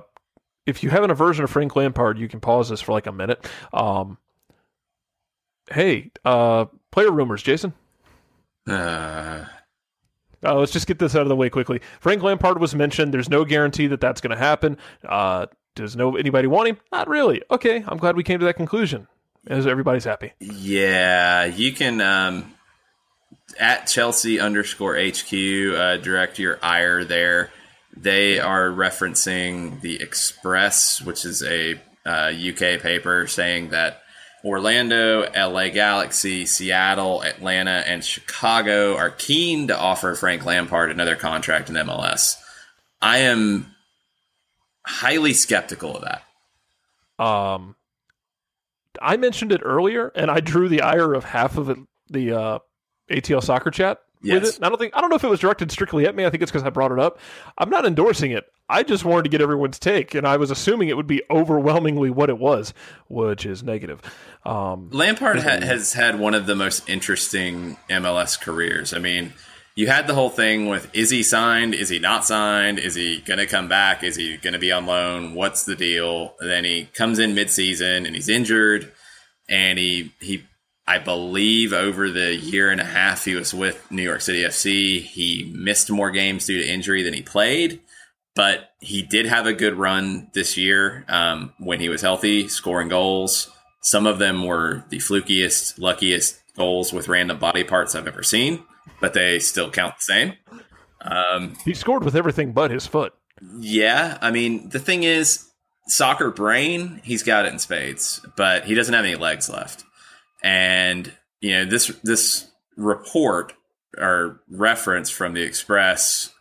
if 0.65 0.83
you 0.83 0.89
have 0.89 1.03
an 1.03 1.11
aversion 1.11 1.43
of 1.43 1.49
Frank 1.49 1.75
Lampard, 1.75 2.17
you 2.17 2.27
can 2.27 2.39
pause 2.39 2.69
this 2.69 2.81
for 2.81 2.93
like 2.93 3.07
a 3.07 3.11
minute. 3.11 3.45
Um, 3.73 4.17
hey, 5.71 6.11
uh, 6.23 6.65
player 6.91 7.11
rumors, 7.11 7.43
Jason. 7.43 7.73
Uh, 8.67 9.45
uh, 10.43 10.55
let's 10.55 10.71
just 10.71 10.87
get 10.87 10.99
this 10.99 11.15
out 11.15 11.21
of 11.21 11.29
the 11.29 11.35
way 11.35 11.49
quickly. 11.49 11.81
Frank 11.99 12.23
Lampard 12.23 12.59
was 12.59 12.75
mentioned. 12.75 13.13
There's 13.13 13.29
no 13.29 13.45
guarantee 13.45 13.87
that 13.87 14.01
that's 14.01 14.21
going 14.21 14.35
to 14.35 14.37
happen. 14.37 14.77
Uh, 15.03 15.47
does 15.75 15.95
no 15.95 16.15
anybody 16.15 16.47
want 16.47 16.69
him? 16.69 16.77
Not 16.91 17.07
really. 17.07 17.41
Okay, 17.49 17.83
I'm 17.87 17.97
glad 17.97 18.15
we 18.15 18.23
came 18.23 18.39
to 18.39 18.45
that 18.45 18.55
conclusion. 18.55 19.07
As 19.45 19.67
everybody's 19.67 20.05
happy. 20.05 20.31
Yeah, 20.39 21.43
you 21.43 21.73
can 21.73 21.99
um, 21.99 22.53
at 23.59 23.87
Chelsea 23.87 24.39
underscore 24.39 24.95
HQ 24.95 25.33
uh, 25.33 25.97
direct 25.97 26.39
your 26.39 26.59
ire 26.63 27.03
there. 27.03 27.51
They 27.95 28.39
are 28.39 28.69
referencing 28.69 29.81
the 29.81 30.01
Express, 30.01 31.01
which 31.01 31.25
is 31.25 31.43
a 31.43 31.79
uh, 32.05 32.31
UK 32.31 32.81
paper, 32.81 33.27
saying 33.27 33.69
that 33.69 34.01
Orlando, 34.43 35.29
LA 35.31 35.69
Galaxy, 35.69 36.45
Seattle, 36.45 37.21
Atlanta, 37.21 37.83
and 37.85 38.03
Chicago 38.03 38.97
are 38.97 39.09
keen 39.11 39.67
to 39.67 39.77
offer 39.77 40.15
Frank 40.15 40.45
Lampard 40.45 40.89
another 40.89 41.15
contract 41.15 41.69
in 41.69 41.75
MLS. 41.75 42.35
I 43.01 43.19
am 43.19 43.72
highly 44.85 45.33
skeptical 45.33 45.95
of 45.97 46.03
that. 46.03 47.23
Um, 47.23 47.75
I 49.01 49.17
mentioned 49.17 49.51
it 49.51 49.61
earlier, 49.63 50.11
and 50.15 50.29
I 50.29 50.39
drew 50.39 50.67
the 50.69 50.81
ire 50.81 51.13
of 51.13 51.23
half 51.23 51.57
of 51.57 51.69
it, 51.69 51.77
the 52.09 52.33
uh, 52.33 52.59
ATL 53.11 53.43
soccer 53.43 53.71
chat 53.71 53.99
Yes. 54.21 54.41
with 54.41 54.55
it. 54.57 54.63
I 54.63 54.69
don't 54.69 54.77
think 54.77 54.95
I 54.95 55.01
don't 55.01 55.09
know 55.09 55.17
if 55.17 55.23
it 55.25 55.29
was 55.29 55.41
directed 55.41 55.69
strictly 55.71 56.05
at 56.07 56.15
me. 56.15 56.25
I 56.25 56.29
think 56.29 56.41
it's 56.43 56.51
because 56.51 56.63
I 56.65 56.69
brought 56.69 56.91
it 56.93 56.99
up. 56.99 57.19
I'm 57.57 57.69
not 57.69 57.85
endorsing 57.85 58.31
it. 58.31 58.45
I 58.69 58.83
just 58.83 59.03
wanted 59.03 59.23
to 59.23 59.29
get 59.29 59.41
everyone's 59.41 59.77
take, 59.79 60.15
and 60.15 60.25
I 60.25 60.37
was 60.37 60.49
assuming 60.49 60.87
it 60.87 60.95
would 60.95 61.07
be 61.07 61.21
overwhelmingly 61.29 62.09
what 62.09 62.29
it 62.29 62.37
was, 62.37 62.73
which 63.09 63.45
is 63.45 63.63
negative. 63.63 63.99
Um, 64.45 64.89
Lampard 64.91 65.39
ha- 65.39 65.59
has 65.65 65.91
had 65.93 66.19
one 66.19 66.33
of 66.33 66.45
the 66.45 66.55
most 66.55 66.87
interesting 66.89 67.75
MLS 67.89 68.39
careers. 68.39 68.93
I 68.93 68.99
mean, 68.99 69.33
you 69.75 69.87
had 69.87 70.07
the 70.07 70.13
whole 70.13 70.29
thing 70.29 70.67
with 70.67 70.89
is 70.93 71.09
he 71.09 71.23
signed? 71.23 71.73
Is 71.73 71.89
he 71.89 71.99
not 71.99 72.25
signed? 72.25 72.79
Is 72.79 72.95
he 72.95 73.21
going 73.21 73.39
to 73.39 73.47
come 73.47 73.67
back? 73.67 74.03
Is 74.03 74.15
he 74.15 74.37
going 74.37 74.53
to 74.53 74.59
be 74.59 74.71
on 74.71 74.85
loan? 74.85 75.33
What's 75.33 75.63
the 75.63 75.75
deal? 75.75 76.35
And 76.39 76.49
then 76.49 76.63
he 76.63 76.85
comes 76.93 77.19
in 77.19 77.33
midseason 77.33 78.05
and 78.05 78.15
he's 78.15 78.29
injured, 78.29 78.91
and 79.49 79.79
he 79.79 80.13
he 80.19 80.43
I 80.85 80.99
believe 80.99 81.73
over 81.73 82.09
the 82.09 82.35
year 82.35 82.69
and 82.69 82.81
a 82.81 82.85
half 82.85 83.25
he 83.25 83.35
was 83.35 83.53
with 83.53 83.89
New 83.89 84.03
York 84.03 84.21
City 84.21 84.41
FC, 84.41 85.01
he 85.01 85.51
missed 85.55 85.89
more 85.89 86.11
games 86.11 86.45
due 86.45 86.61
to 86.61 86.67
injury 86.67 87.03
than 87.03 87.13
he 87.13 87.21
played. 87.21 87.79
But 88.35 88.71
he 88.79 89.03
did 89.03 89.27
have 89.27 89.45
a 89.45 89.53
good 89.53 89.75
run 89.75 90.29
this 90.33 90.57
year 90.57 91.05
um, 91.07 91.53
when 91.59 91.79
he 91.79 91.87
was 91.87 92.01
healthy, 92.01 92.47
scoring 92.47 92.89
goals. 92.89 93.49
Some 93.81 94.07
of 94.07 94.17
them 94.17 94.45
were 94.45 94.83
the 94.89 94.97
flukiest, 94.97 95.79
luckiest 95.79 96.41
goals 96.57 96.91
with 96.91 97.07
random 97.07 97.37
body 97.37 97.63
parts 97.63 97.95
I've 97.95 98.07
ever 98.07 98.23
seen, 98.23 98.63
but 98.99 99.13
they 99.13 99.39
still 99.39 99.69
count 99.69 99.95
the 99.97 100.01
same. 100.01 100.33
Um, 101.01 101.55
he 101.65 101.73
scored 101.73 102.03
with 102.03 102.15
everything 102.15 102.53
but 102.53 102.71
his 102.71 102.87
foot. 102.87 103.13
yeah, 103.59 104.17
I 104.21 104.31
mean, 104.31 104.69
the 104.69 104.79
thing 104.79 105.03
is, 105.03 105.49
soccer 105.87 106.31
brain, 106.31 107.01
he's 107.03 107.23
got 107.23 107.45
it 107.45 107.51
in 107.53 107.59
spades, 107.59 108.25
but 108.37 108.65
he 108.65 108.73
doesn't 108.73 108.93
have 108.93 109.03
any 109.05 109.15
legs 109.15 109.49
left. 109.49 109.83
And 110.43 111.11
you 111.41 111.51
know, 111.51 111.65
this 111.65 111.87
this 112.03 112.49
report 112.77 113.53
or 113.97 114.41
reference 114.49 115.09
from 115.09 115.33
the 115.33 115.41
Express, 115.41 116.33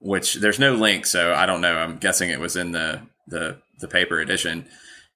which 0.00 0.34
there's 0.34 0.58
no 0.58 0.74
link, 0.74 1.06
so 1.06 1.32
I 1.32 1.46
don't 1.46 1.60
know. 1.60 1.76
I'm 1.76 1.98
guessing 1.98 2.30
it 2.30 2.40
was 2.40 2.56
in 2.56 2.72
the 2.72 3.00
the 3.28 3.58
the 3.78 3.88
paper 3.88 4.18
edition. 4.18 4.66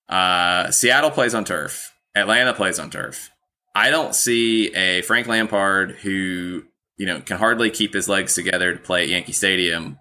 Uh, 0.09 0.71
Seattle 0.71 1.11
plays 1.11 1.35
on 1.35 1.45
turf. 1.45 1.93
Atlanta 2.15 2.55
plays 2.55 2.79
on 2.79 2.91
turf. 2.91 3.31
I 3.75 3.91
don't 3.91 4.15
see 4.15 4.75
a 4.75 5.03
Frank 5.03 5.27
Lampard 5.27 5.93
who 5.93 6.65
you 6.97 7.07
know 7.07 7.21
can 7.21 7.39
hardly 7.39 7.71
keep 7.71 7.93
his 7.93 8.09
legs 8.09 8.35
together 8.35 8.75
to 8.75 8.81
play 8.81 9.03
at 9.03 9.09
Yankee 9.09 9.33
Stadium, 9.33 9.99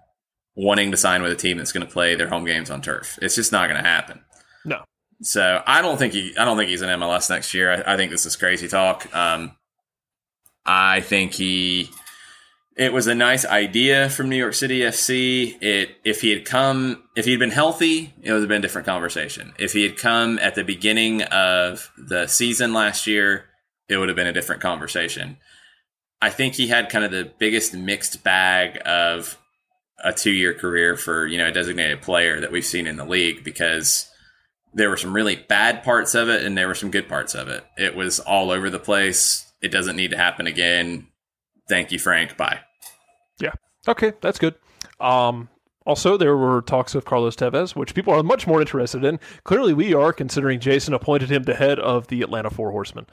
wanting 0.54 0.90
to 0.92 0.96
sign 0.96 1.22
with 1.22 1.32
a 1.32 1.36
team 1.36 1.58
that's 1.58 1.72
going 1.72 1.86
to 1.86 1.92
play 1.92 2.14
their 2.14 2.28
home 2.28 2.44
games 2.44 2.70
on 2.70 2.82
turf. 2.82 3.18
It's 3.20 3.34
just 3.34 3.52
not 3.52 3.68
going 3.68 3.82
to 3.82 3.88
happen. 3.88 4.20
No. 4.64 4.84
So 5.22 5.62
I 5.66 5.82
don't 5.82 5.98
think 5.98 6.12
he. 6.12 6.36
I 6.38 6.44
don't 6.44 6.56
think 6.56 6.70
he's 6.70 6.82
in 6.82 6.88
MLS 7.00 7.30
next 7.30 7.54
year. 7.54 7.72
I, 7.72 7.94
I 7.94 7.96
think 7.96 8.10
this 8.10 8.26
is 8.26 8.36
crazy 8.36 8.68
talk. 8.68 9.12
Um, 9.14 9.56
I 10.64 11.00
think 11.00 11.34
he. 11.34 11.90
It 12.76 12.92
was 12.92 13.06
a 13.06 13.14
nice 13.14 13.44
idea 13.44 14.10
from 14.10 14.28
New 14.28 14.36
York 14.36 14.54
City 14.54 14.80
FC. 14.80 15.62
It 15.62 15.96
if 16.04 16.20
he 16.20 16.30
had 16.30 16.44
come, 16.44 17.04
if 17.16 17.24
he 17.24 17.32
had 17.32 17.40
been 17.40 17.50
healthy, 17.50 18.12
it 18.22 18.32
would 18.32 18.40
have 18.40 18.48
been 18.48 18.58
a 18.58 18.62
different 18.62 18.86
conversation. 18.86 19.52
If 19.58 19.72
he 19.72 19.82
had 19.82 19.96
come 19.96 20.38
at 20.40 20.56
the 20.56 20.64
beginning 20.64 21.22
of 21.22 21.90
the 21.96 22.26
season 22.26 22.72
last 22.72 23.06
year, 23.06 23.46
it 23.88 23.96
would 23.96 24.08
have 24.08 24.16
been 24.16 24.26
a 24.26 24.32
different 24.32 24.62
conversation. 24.62 25.36
I 26.22 26.30
think 26.30 26.54
he 26.54 26.68
had 26.68 26.88
kind 26.88 27.04
of 27.04 27.10
the 27.10 27.30
biggest 27.38 27.74
mixed 27.74 28.24
bag 28.24 28.80
of 28.86 29.38
a 30.02 30.12
two-year 30.12 30.54
career 30.54 30.96
for 30.96 31.26
you 31.26 31.38
know 31.38 31.48
a 31.48 31.52
designated 31.52 32.02
player 32.02 32.40
that 32.40 32.52
we've 32.52 32.64
seen 32.64 32.86
in 32.86 32.96
the 32.96 33.04
league 33.04 33.44
because 33.44 34.10
there 34.74 34.90
were 34.90 34.96
some 34.96 35.14
really 35.14 35.36
bad 35.36 35.84
parts 35.84 36.14
of 36.14 36.28
it 36.28 36.44
and 36.44 36.58
there 36.58 36.66
were 36.66 36.74
some 36.74 36.90
good 36.90 37.08
parts 37.08 37.34
of 37.34 37.48
it. 37.48 37.64
It 37.76 37.94
was 37.94 38.18
all 38.20 38.50
over 38.50 38.70
the 38.70 38.78
place. 38.78 39.52
It 39.62 39.68
doesn't 39.70 39.96
need 39.96 40.10
to 40.10 40.16
happen 40.16 40.46
again. 40.46 41.08
Thank 41.68 41.92
you, 41.92 41.98
Frank. 41.98 42.36
Bye. 42.36 42.60
Yeah. 43.38 43.52
Okay, 43.86 44.12
that's 44.20 44.38
good. 44.38 44.56
Um, 45.00 45.48
also, 45.86 46.16
there 46.16 46.36
were 46.36 46.62
talks 46.62 46.94
of 46.94 47.04
Carlos 47.04 47.36
Tevez, 47.36 47.76
which 47.76 47.94
people 47.94 48.14
are 48.14 48.22
much 48.22 48.46
more 48.46 48.60
interested 48.60 49.04
in. 49.04 49.20
Clearly, 49.44 49.74
we 49.74 49.94
are, 49.94 50.12
considering 50.12 50.58
Jason 50.58 50.94
appointed 50.94 51.30
him 51.30 51.42
the 51.42 51.54
head 51.54 51.78
of 51.78 52.08
the 52.08 52.22
Atlanta 52.22 52.50
Four 52.50 52.70
Horsemen. 52.70 53.06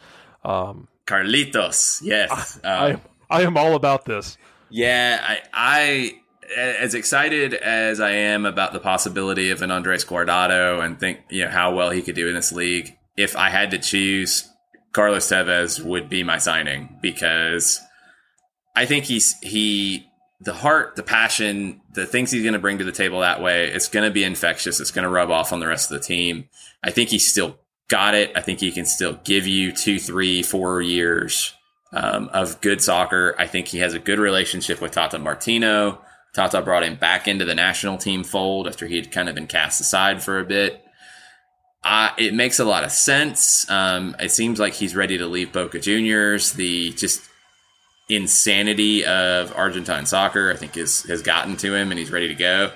Um, 0.43 0.87
Carlitos, 1.05 2.01
yes. 2.03 2.59
I, 2.63 2.91
Um, 2.91 3.01
I 3.29 3.41
am 3.43 3.57
all 3.57 3.75
about 3.75 4.05
this. 4.05 4.37
yeah, 4.69 5.19
I, 5.21 5.39
I, 5.53 6.21
as 6.57 6.93
excited 6.95 7.53
as 7.53 7.99
I 7.99 8.11
am 8.11 8.45
about 8.45 8.73
the 8.73 8.79
possibility 8.79 9.51
of 9.51 9.61
an 9.61 9.71
Andres 9.71 10.03
Guardado 10.03 10.83
and 10.83 10.99
think 10.99 11.19
you 11.29 11.45
know 11.45 11.51
how 11.51 11.73
well 11.73 11.91
he 11.91 12.01
could 12.01 12.15
do 12.15 12.27
in 12.27 12.33
this 12.35 12.51
league, 12.51 12.97
if 13.15 13.35
I 13.37 13.49
had 13.49 13.71
to 13.71 13.77
choose, 13.77 14.49
Carlos 14.91 15.27
Tevez 15.29 15.83
would 15.83 16.09
be 16.09 16.23
my 16.23 16.37
signing 16.37 16.97
because 17.01 17.79
I 18.75 18.85
think 18.85 19.05
he's 19.05 19.37
he 19.41 20.07
the 20.41 20.53
heart, 20.53 20.95
the 20.95 21.03
passion, 21.03 21.81
the 21.93 22.05
things 22.05 22.31
he's 22.31 22.41
going 22.41 22.53
to 22.53 22.59
bring 22.59 22.79
to 22.79 22.83
the 22.83 22.91
table 22.91 23.19
that 23.19 23.41
way. 23.41 23.67
It's 23.67 23.87
going 23.87 24.05
to 24.05 24.11
be 24.11 24.23
infectious. 24.23 24.79
It's 24.79 24.91
going 24.91 25.03
to 25.03 25.09
rub 25.09 25.29
off 25.29 25.53
on 25.53 25.59
the 25.59 25.67
rest 25.67 25.91
of 25.91 25.99
the 25.99 26.05
team. 26.05 26.49
I 26.83 26.89
think 26.89 27.09
he's 27.09 27.29
still 27.29 27.59
got 27.91 28.15
it. 28.15 28.31
I 28.35 28.41
think 28.41 28.61
he 28.61 28.71
can 28.71 28.85
still 28.85 29.19
give 29.25 29.45
you 29.45 29.73
two, 29.73 29.99
three, 29.99 30.41
four 30.41 30.81
years 30.81 31.53
um, 31.91 32.29
of 32.33 32.61
good 32.61 32.81
soccer. 32.81 33.35
I 33.37 33.47
think 33.47 33.67
he 33.67 33.79
has 33.79 33.93
a 33.93 33.99
good 33.99 34.17
relationship 34.17 34.79
with 34.81 34.93
Tata 34.93 35.19
Martino. 35.19 36.01
Tata 36.33 36.61
brought 36.61 36.83
him 36.83 36.95
back 36.95 37.27
into 37.27 37.43
the 37.43 37.53
national 37.53 37.97
team 37.97 38.23
fold 38.23 38.65
after 38.65 38.87
he 38.87 38.95
had 38.95 39.11
kind 39.11 39.27
of 39.27 39.35
been 39.35 39.47
cast 39.47 39.81
aside 39.81 40.23
for 40.23 40.39
a 40.39 40.45
bit. 40.45 40.81
It 42.17 42.33
makes 42.33 42.59
a 42.59 42.65
lot 42.65 42.85
of 42.85 42.91
sense. 42.91 43.69
Um, 43.69 44.15
it 44.19 44.31
seems 44.31 44.57
like 44.57 44.73
he's 44.73 44.95
ready 44.95 45.17
to 45.17 45.27
leave 45.27 45.51
Boca 45.51 45.79
Juniors. 45.79 46.53
The 46.53 46.91
just 46.93 47.21
insanity 48.07 49.03
of 49.05 49.53
Argentine 49.55 50.05
soccer, 50.05 50.49
I 50.51 50.55
think, 50.55 50.77
is 50.77 51.03
has 51.03 51.21
gotten 51.21 51.57
to 51.57 51.75
him, 51.75 51.91
and 51.91 51.99
he's 51.99 52.11
ready 52.11 52.29
to 52.29 52.35
go. 52.35 52.71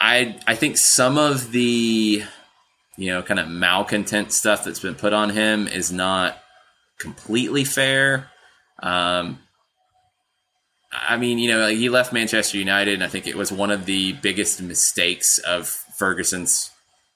I 0.00 0.40
I 0.46 0.56
think 0.56 0.78
some 0.78 1.18
of 1.18 1.52
the 1.52 2.24
you 2.96 3.10
know, 3.10 3.22
kind 3.22 3.40
of 3.40 3.48
malcontent 3.48 4.32
stuff 4.32 4.64
that's 4.64 4.80
been 4.80 4.94
put 4.94 5.12
on 5.12 5.30
him 5.30 5.66
is 5.66 5.90
not 5.90 6.38
completely 6.98 7.64
fair. 7.64 8.30
Um, 8.82 9.38
I 10.92 11.16
mean, 11.16 11.38
you 11.38 11.50
know, 11.50 11.60
like 11.60 11.76
he 11.76 11.88
left 11.88 12.12
Manchester 12.12 12.58
United, 12.58 12.94
and 12.94 13.04
I 13.04 13.08
think 13.08 13.26
it 13.26 13.36
was 13.36 13.50
one 13.50 13.70
of 13.70 13.86
the 13.86 14.12
biggest 14.14 14.60
mistakes 14.60 15.38
of 15.38 15.68
Ferguson's, 15.68 16.70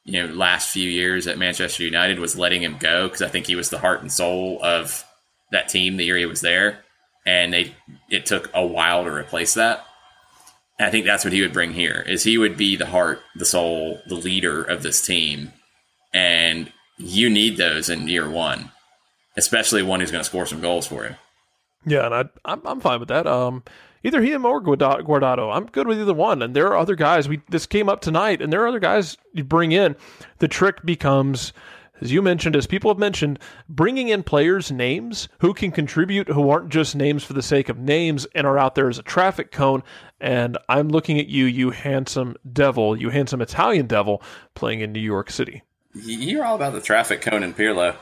you 0.04 0.22
know, 0.22 0.32
last 0.32 0.70
few 0.70 0.88
years 0.88 1.26
at 1.26 1.38
Manchester 1.38 1.84
United 1.84 2.18
was 2.18 2.38
letting 2.38 2.62
him 2.62 2.78
go 2.78 3.06
because 3.06 3.22
I 3.22 3.28
think 3.28 3.46
he 3.46 3.56
was 3.56 3.68
the 3.68 3.78
heart 3.78 4.00
and 4.00 4.10
soul 4.10 4.58
of 4.62 5.04
that 5.52 5.68
team 5.68 5.96
the 5.96 6.04
year 6.04 6.16
he 6.16 6.26
was 6.26 6.40
there, 6.40 6.84
and 7.26 7.52
they 7.52 7.74
it 8.10 8.24
took 8.24 8.50
a 8.54 8.64
while 8.64 9.04
to 9.04 9.10
replace 9.10 9.54
that. 9.54 9.84
And 10.78 10.86
I 10.86 10.90
think 10.90 11.04
that's 11.04 11.24
what 11.24 11.32
he 11.32 11.42
would 11.42 11.52
bring 11.52 11.72
here 11.72 12.04
is 12.06 12.22
he 12.22 12.38
would 12.38 12.56
be 12.56 12.76
the 12.76 12.86
heart, 12.86 13.20
the 13.34 13.46
soul, 13.46 14.00
the 14.08 14.14
leader 14.14 14.62
of 14.62 14.82
this 14.82 15.04
team, 15.04 15.52
and 16.16 16.72
you 16.96 17.28
need 17.28 17.58
those 17.58 17.90
in 17.90 18.08
year 18.08 18.28
one, 18.28 18.72
especially 19.36 19.82
one 19.82 20.00
who's 20.00 20.10
going 20.10 20.24
to 20.24 20.28
score 20.28 20.46
some 20.46 20.62
goals 20.62 20.86
for 20.86 21.04
you. 21.04 21.14
Yeah, 21.84 22.06
and 22.06 22.14
I, 22.14 22.24
I'm 22.44 22.66
I'm 22.66 22.80
fine 22.80 23.00
with 23.00 23.10
that. 23.10 23.26
Um, 23.26 23.62
either 24.02 24.22
him 24.22 24.46
or 24.46 24.62
Guarda- 24.62 25.02
Guardado, 25.02 25.54
I'm 25.54 25.66
good 25.66 25.86
with 25.86 26.00
either 26.00 26.14
one. 26.14 26.40
And 26.40 26.56
there 26.56 26.66
are 26.68 26.76
other 26.76 26.96
guys. 26.96 27.28
We 27.28 27.42
this 27.50 27.66
came 27.66 27.88
up 27.90 28.00
tonight, 28.00 28.40
and 28.40 28.50
there 28.50 28.62
are 28.62 28.68
other 28.68 28.80
guys 28.80 29.18
you 29.34 29.44
bring 29.44 29.72
in. 29.72 29.94
The 30.38 30.48
trick 30.48 30.84
becomes, 30.86 31.52
as 32.00 32.12
you 32.12 32.22
mentioned, 32.22 32.56
as 32.56 32.66
people 32.66 32.90
have 32.90 32.98
mentioned, 32.98 33.38
bringing 33.68 34.08
in 34.08 34.22
players' 34.22 34.72
names 34.72 35.28
who 35.40 35.52
can 35.52 35.70
contribute, 35.70 36.28
who 36.28 36.48
aren't 36.48 36.70
just 36.70 36.96
names 36.96 37.22
for 37.22 37.34
the 37.34 37.42
sake 37.42 37.68
of 37.68 37.78
names, 37.78 38.26
and 38.34 38.46
are 38.46 38.58
out 38.58 38.74
there 38.74 38.88
as 38.88 38.98
a 38.98 39.02
traffic 39.02 39.52
cone. 39.52 39.82
And 40.18 40.56
I'm 40.68 40.88
looking 40.88 41.20
at 41.20 41.28
you, 41.28 41.44
you 41.44 41.70
handsome 41.70 42.36
devil, 42.50 42.96
you 42.96 43.10
handsome 43.10 43.42
Italian 43.42 43.86
devil, 43.86 44.22
playing 44.54 44.80
in 44.80 44.92
New 44.92 44.98
York 44.98 45.30
City. 45.30 45.62
You're 46.04 46.44
all 46.44 46.56
about 46.56 46.72
the 46.72 46.80
traffic 46.80 47.20
cone 47.20 47.42
and 47.42 47.56
Pirlo. 47.56 47.96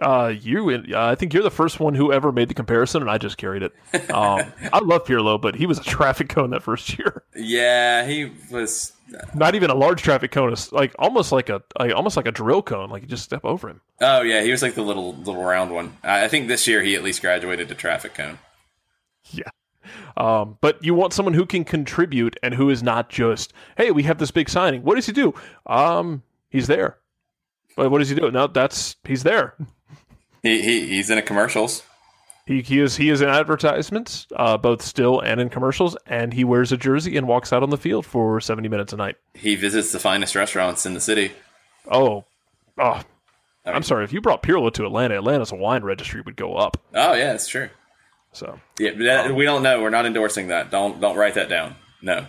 Uh, 0.00 0.32
you, 0.40 0.70
uh, 0.70 0.82
I 0.94 1.14
think 1.14 1.34
you're 1.34 1.42
the 1.42 1.50
first 1.50 1.78
one 1.78 1.94
who 1.94 2.10
ever 2.10 2.32
made 2.32 2.48
the 2.48 2.54
comparison, 2.54 3.02
and 3.02 3.10
I 3.10 3.18
just 3.18 3.36
carried 3.36 3.62
it. 3.62 3.74
Um, 4.10 4.40
I 4.72 4.78
love 4.78 5.04
Pirlo, 5.04 5.38
but 5.40 5.54
he 5.54 5.66
was 5.66 5.78
a 5.78 5.82
traffic 5.82 6.30
cone 6.30 6.50
that 6.50 6.62
first 6.62 6.98
year. 6.98 7.22
Yeah, 7.36 8.06
he 8.06 8.32
was. 8.50 8.92
Not 9.34 9.54
even 9.56 9.70
a 9.70 9.74
large 9.74 10.02
traffic 10.02 10.30
cone, 10.30 10.52
it's 10.52 10.70
like 10.72 10.94
almost 10.98 11.32
like 11.32 11.48
a, 11.48 11.62
like, 11.78 11.92
almost 11.92 12.16
like 12.16 12.26
a 12.26 12.32
drill 12.32 12.62
cone. 12.62 12.90
Like 12.90 13.02
you 13.02 13.08
just 13.08 13.24
step 13.24 13.44
over 13.44 13.68
him. 13.68 13.80
Oh 14.00 14.22
yeah, 14.22 14.40
he 14.42 14.52
was 14.52 14.62
like 14.62 14.74
the 14.74 14.82
little 14.82 15.14
little 15.16 15.42
round 15.42 15.72
one. 15.72 15.96
I 16.04 16.24
I 16.24 16.28
think 16.28 16.46
this 16.46 16.68
year 16.68 16.80
he 16.80 16.94
at 16.94 17.02
least 17.02 17.20
graduated 17.20 17.68
to 17.68 17.74
traffic 17.74 18.14
cone. 18.14 18.38
Yeah. 19.32 19.50
Um, 20.16 20.58
but 20.60 20.82
you 20.84 20.94
want 20.94 21.12
someone 21.12 21.34
who 21.34 21.44
can 21.44 21.64
contribute 21.64 22.36
and 22.42 22.54
who 22.54 22.70
is 22.70 22.82
not 22.82 23.08
just, 23.08 23.52
hey, 23.76 23.90
we 23.90 24.04
have 24.04 24.18
this 24.18 24.30
big 24.30 24.48
signing. 24.48 24.82
What 24.84 24.94
does 24.94 25.06
he 25.06 25.12
do? 25.12 25.34
Um, 25.66 26.22
he's 26.50 26.68
there. 26.68 26.99
But 27.76 27.90
what 27.90 27.98
does 27.98 28.08
he 28.08 28.14
do? 28.14 28.30
No, 28.30 28.46
that's 28.46 28.96
he's 29.04 29.22
there. 29.22 29.54
He, 30.42 30.60
he 30.62 30.86
he's 30.86 31.10
in 31.10 31.18
a 31.18 31.22
commercials. 31.22 31.82
He, 32.46 32.62
he 32.62 32.80
is 32.80 32.96
he 32.96 33.10
is 33.10 33.20
in 33.20 33.28
advertisements, 33.28 34.26
uh, 34.34 34.56
both 34.56 34.82
still 34.82 35.20
and 35.20 35.40
in 35.40 35.50
commercials, 35.50 35.96
and 36.06 36.32
he 36.32 36.42
wears 36.44 36.72
a 36.72 36.76
jersey 36.76 37.16
and 37.16 37.28
walks 37.28 37.52
out 37.52 37.62
on 37.62 37.70
the 37.70 37.76
field 37.76 38.04
for 38.06 38.40
seventy 38.40 38.68
minutes 38.68 38.92
a 38.92 38.96
night. 38.96 39.16
He 39.34 39.54
visits 39.54 39.92
the 39.92 39.98
finest 39.98 40.34
restaurants 40.34 40.84
in 40.84 40.94
the 40.94 41.00
city. 41.00 41.32
Oh, 41.90 42.24
oh, 42.78 43.02
I'm 43.64 43.82
sorry. 43.82 44.04
If 44.04 44.12
you 44.12 44.20
brought 44.20 44.42
Pirlo 44.42 44.72
to 44.72 44.84
Atlanta, 44.84 45.16
Atlanta's 45.16 45.52
wine 45.52 45.84
registry 45.84 46.22
would 46.22 46.36
go 46.36 46.56
up. 46.56 46.76
Oh 46.94 47.12
yeah, 47.12 47.32
that's 47.32 47.46
true. 47.46 47.68
So 48.32 48.58
Yeah, 48.78 48.90
but 48.96 49.04
that, 49.04 49.34
we 49.34 49.44
don't 49.44 49.62
know. 49.62 49.80
We're 49.82 49.90
not 49.90 50.06
endorsing 50.06 50.48
that. 50.48 50.70
Don't 50.70 51.00
don't 51.00 51.16
write 51.16 51.34
that 51.34 51.48
down. 51.48 51.76
No, 52.02 52.26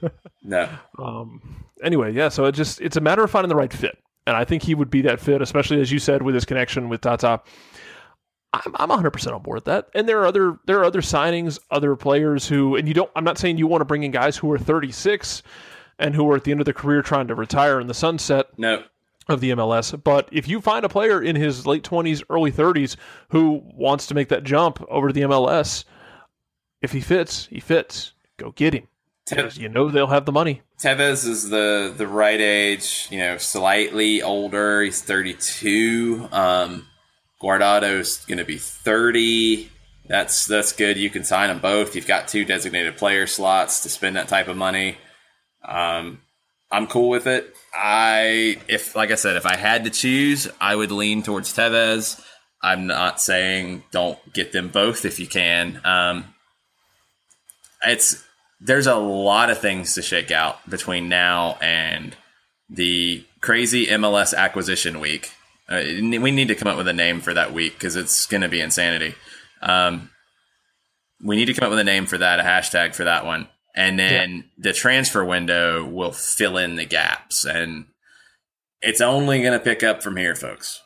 no. 0.42 0.68
Um, 0.98 1.64
anyway, 1.82 2.12
yeah. 2.12 2.28
So 2.28 2.44
it 2.44 2.52
just 2.52 2.80
it's 2.80 2.96
a 2.96 3.00
matter 3.00 3.24
of 3.24 3.30
finding 3.30 3.48
the 3.48 3.56
right 3.56 3.72
fit, 3.72 3.96
and 4.26 4.36
I 4.36 4.44
think 4.44 4.62
he 4.62 4.74
would 4.74 4.90
be 4.90 5.02
that 5.02 5.20
fit, 5.20 5.42
especially 5.42 5.80
as 5.80 5.92
you 5.92 5.98
said 5.98 6.22
with 6.22 6.34
his 6.34 6.44
connection 6.44 6.88
with 6.88 7.02
Tata. 7.02 7.40
I'm 8.52 8.72
I'm 8.76 8.88
100 8.88 9.10
percent 9.10 9.34
on 9.34 9.42
board 9.42 9.56
with 9.56 9.64
that. 9.64 9.88
And 9.94 10.08
there 10.08 10.20
are 10.20 10.26
other 10.26 10.58
there 10.66 10.78
are 10.78 10.84
other 10.84 11.00
signings, 11.00 11.58
other 11.70 11.96
players 11.96 12.46
who, 12.46 12.76
and 12.76 12.86
you 12.86 12.94
don't. 12.94 13.10
I'm 13.16 13.24
not 13.24 13.38
saying 13.38 13.58
you 13.58 13.66
want 13.66 13.80
to 13.80 13.86
bring 13.86 14.04
in 14.04 14.10
guys 14.10 14.36
who 14.36 14.50
are 14.52 14.58
36 14.58 15.42
and 15.98 16.14
who 16.14 16.30
are 16.30 16.36
at 16.36 16.44
the 16.44 16.50
end 16.52 16.60
of 16.60 16.64
their 16.64 16.74
career 16.74 17.02
trying 17.02 17.28
to 17.28 17.34
retire 17.34 17.80
in 17.80 17.86
the 17.86 17.94
sunset 17.94 18.46
No, 18.56 18.82
of 19.28 19.40
the 19.40 19.50
MLS. 19.50 20.02
But 20.02 20.28
if 20.32 20.48
you 20.48 20.60
find 20.60 20.84
a 20.84 20.88
player 20.88 21.22
in 21.22 21.36
his 21.36 21.66
late 21.66 21.84
20s, 21.84 22.22
early 22.30 22.50
30s 22.50 22.96
who 23.30 23.62
wants 23.74 24.06
to 24.08 24.14
make 24.14 24.28
that 24.28 24.44
jump 24.44 24.84
over 24.88 25.08
to 25.08 25.12
the 25.14 25.22
MLS, 25.22 25.84
if 26.80 26.92
he 26.92 27.00
fits, 27.00 27.46
he 27.46 27.60
fits. 27.60 28.12
Go 28.36 28.50
get 28.50 28.74
him. 28.74 28.88
Te- 29.26 29.60
You 29.60 29.68
know 29.68 29.90
they'll 29.90 30.06
have 30.08 30.26
the 30.26 30.32
money. 30.32 30.62
Tevez 30.82 31.26
is 31.26 31.48
the 31.48 31.92
the 31.96 32.06
right 32.06 32.40
age. 32.40 33.08
You 33.10 33.18
know, 33.18 33.38
slightly 33.38 34.22
older. 34.22 34.82
He's 34.82 35.00
thirty 35.02 35.34
two. 35.34 36.28
Um, 36.32 36.86
Guardado's 37.40 38.24
going 38.26 38.38
to 38.38 38.44
be 38.44 38.58
thirty. 38.58 39.70
That's 40.06 40.46
that's 40.46 40.72
good. 40.72 40.98
You 40.98 41.08
can 41.10 41.24
sign 41.24 41.48
them 41.48 41.60
both. 41.60 41.94
You've 41.96 42.06
got 42.06 42.28
two 42.28 42.44
designated 42.44 42.96
player 42.96 43.26
slots 43.26 43.80
to 43.80 43.88
spend 43.88 44.16
that 44.16 44.28
type 44.28 44.48
of 44.48 44.56
money. 44.56 44.98
Um, 45.66 46.20
I'm 46.70 46.86
cool 46.86 47.08
with 47.08 47.26
it. 47.26 47.54
I 47.74 48.58
if 48.68 48.94
like 48.94 49.10
I 49.10 49.14
said, 49.14 49.36
if 49.36 49.46
I 49.46 49.56
had 49.56 49.84
to 49.84 49.90
choose, 49.90 50.48
I 50.60 50.76
would 50.76 50.90
lean 50.90 51.22
towards 51.22 51.54
Tevez. 51.54 52.20
I'm 52.60 52.86
not 52.86 53.20
saying 53.20 53.84
don't 53.90 54.18
get 54.32 54.52
them 54.52 54.68
both 54.68 55.04
if 55.04 55.20
you 55.20 55.26
can. 55.26 55.80
Um, 55.84 56.34
it's 57.86 58.23
there's 58.64 58.86
a 58.86 58.96
lot 58.96 59.50
of 59.50 59.58
things 59.58 59.94
to 59.94 60.02
shake 60.02 60.30
out 60.30 60.68
between 60.68 61.08
now 61.08 61.58
and 61.60 62.16
the 62.70 63.24
crazy 63.40 63.86
MLS 63.86 64.34
acquisition 64.34 65.00
week. 65.00 65.32
Uh, 65.68 65.82
we 66.00 66.30
need 66.30 66.48
to 66.48 66.54
come 66.54 66.68
up 66.68 66.78
with 66.78 66.88
a 66.88 66.92
name 66.92 67.20
for 67.20 67.34
that 67.34 67.52
week 67.52 67.74
because 67.74 67.94
it's 67.94 68.26
going 68.26 68.40
to 68.40 68.48
be 68.48 68.60
insanity. 68.60 69.14
Um, 69.60 70.10
we 71.22 71.36
need 71.36 71.46
to 71.46 71.54
come 71.54 71.66
up 71.66 71.70
with 71.70 71.78
a 71.78 71.84
name 71.84 72.06
for 72.06 72.18
that, 72.18 72.40
a 72.40 72.42
hashtag 72.42 72.94
for 72.94 73.04
that 73.04 73.26
one, 73.26 73.48
and 73.74 73.98
then 73.98 74.50
the 74.58 74.72
transfer 74.72 75.24
window 75.24 75.86
will 75.86 76.12
fill 76.12 76.56
in 76.56 76.76
the 76.76 76.84
gaps, 76.84 77.44
and 77.44 77.86
it's 78.82 79.00
only 79.00 79.40
going 79.40 79.58
to 79.58 79.64
pick 79.64 79.82
up 79.82 80.02
from 80.02 80.16
here, 80.16 80.34
folks. 80.34 80.80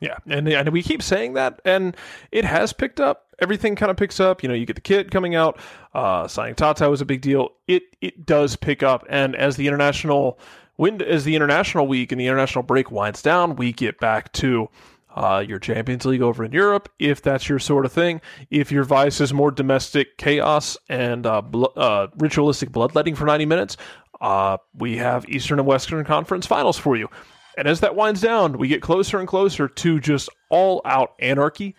Yeah, 0.00 0.18
and 0.26 0.48
and 0.48 0.70
we 0.70 0.82
keep 0.82 1.02
saying 1.02 1.34
that, 1.34 1.60
and 1.64 1.96
it 2.32 2.44
has 2.44 2.72
picked 2.72 3.00
up. 3.00 3.25
Everything 3.40 3.76
kind 3.76 3.90
of 3.90 3.96
picks 3.96 4.20
up. 4.20 4.42
You 4.42 4.48
know, 4.48 4.54
you 4.54 4.66
get 4.66 4.76
the 4.76 4.82
kid 4.82 5.10
coming 5.10 5.34
out. 5.34 5.58
Uh, 5.94 6.26
signing 6.28 6.54
Tata 6.54 6.88
was 6.88 7.00
a 7.00 7.04
big 7.04 7.20
deal. 7.20 7.50
It 7.66 7.82
it 8.00 8.26
does 8.26 8.56
pick 8.56 8.82
up, 8.82 9.04
and 9.08 9.36
as 9.36 9.56
the 9.56 9.66
international 9.66 10.38
wind 10.78 11.02
as 11.02 11.24
the 11.24 11.36
international 11.36 11.86
week 11.86 12.12
and 12.12 12.20
the 12.20 12.26
international 12.26 12.62
break 12.62 12.90
winds 12.90 13.22
down, 13.22 13.56
we 13.56 13.72
get 13.72 13.98
back 13.98 14.32
to 14.34 14.68
uh, 15.16 15.42
your 15.46 15.58
Champions 15.58 16.04
League 16.04 16.20
over 16.20 16.44
in 16.44 16.52
Europe, 16.52 16.90
if 16.98 17.22
that's 17.22 17.48
your 17.48 17.58
sort 17.58 17.86
of 17.86 17.92
thing. 17.92 18.20
If 18.50 18.70
your 18.70 18.84
vice 18.84 19.20
is 19.20 19.32
more 19.32 19.50
domestic 19.50 20.18
chaos 20.18 20.76
and 20.88 21.26
uh, 21.26 21.40
bl- 21.40 21.66
uh, 21.74 22.08
ritualistic 22.18 22.70
bloodletting 22.70 23.14
for 23.14 23.24
90 23.24 23.46
minutes, 23.46 23.76
uh, 24.20 24.58
we 24.74 24.98
have 24.98 25.26
Eastern 25.28 25.58
and 25.58 25.66
Western 25.66 26.04
Conference 26.04 26.46
finals 26.46 26.76
for 26.76 26.96
you. 26.96 27.08
And 27.56 27.66
as 27.66 27.80
that 27.80 27.96
winds 27.96 28.20
down, 28.20 28.58
we 28.58 28.68
get 28.68 28.82
closer 28.82 29.18
and 29.18 29.26
closer 29.26 29.68
to 29.68 30.00
just 30.00 30.28
all 30.50 30.82
out 30.84 31.14
anarchy. 31.18 31.74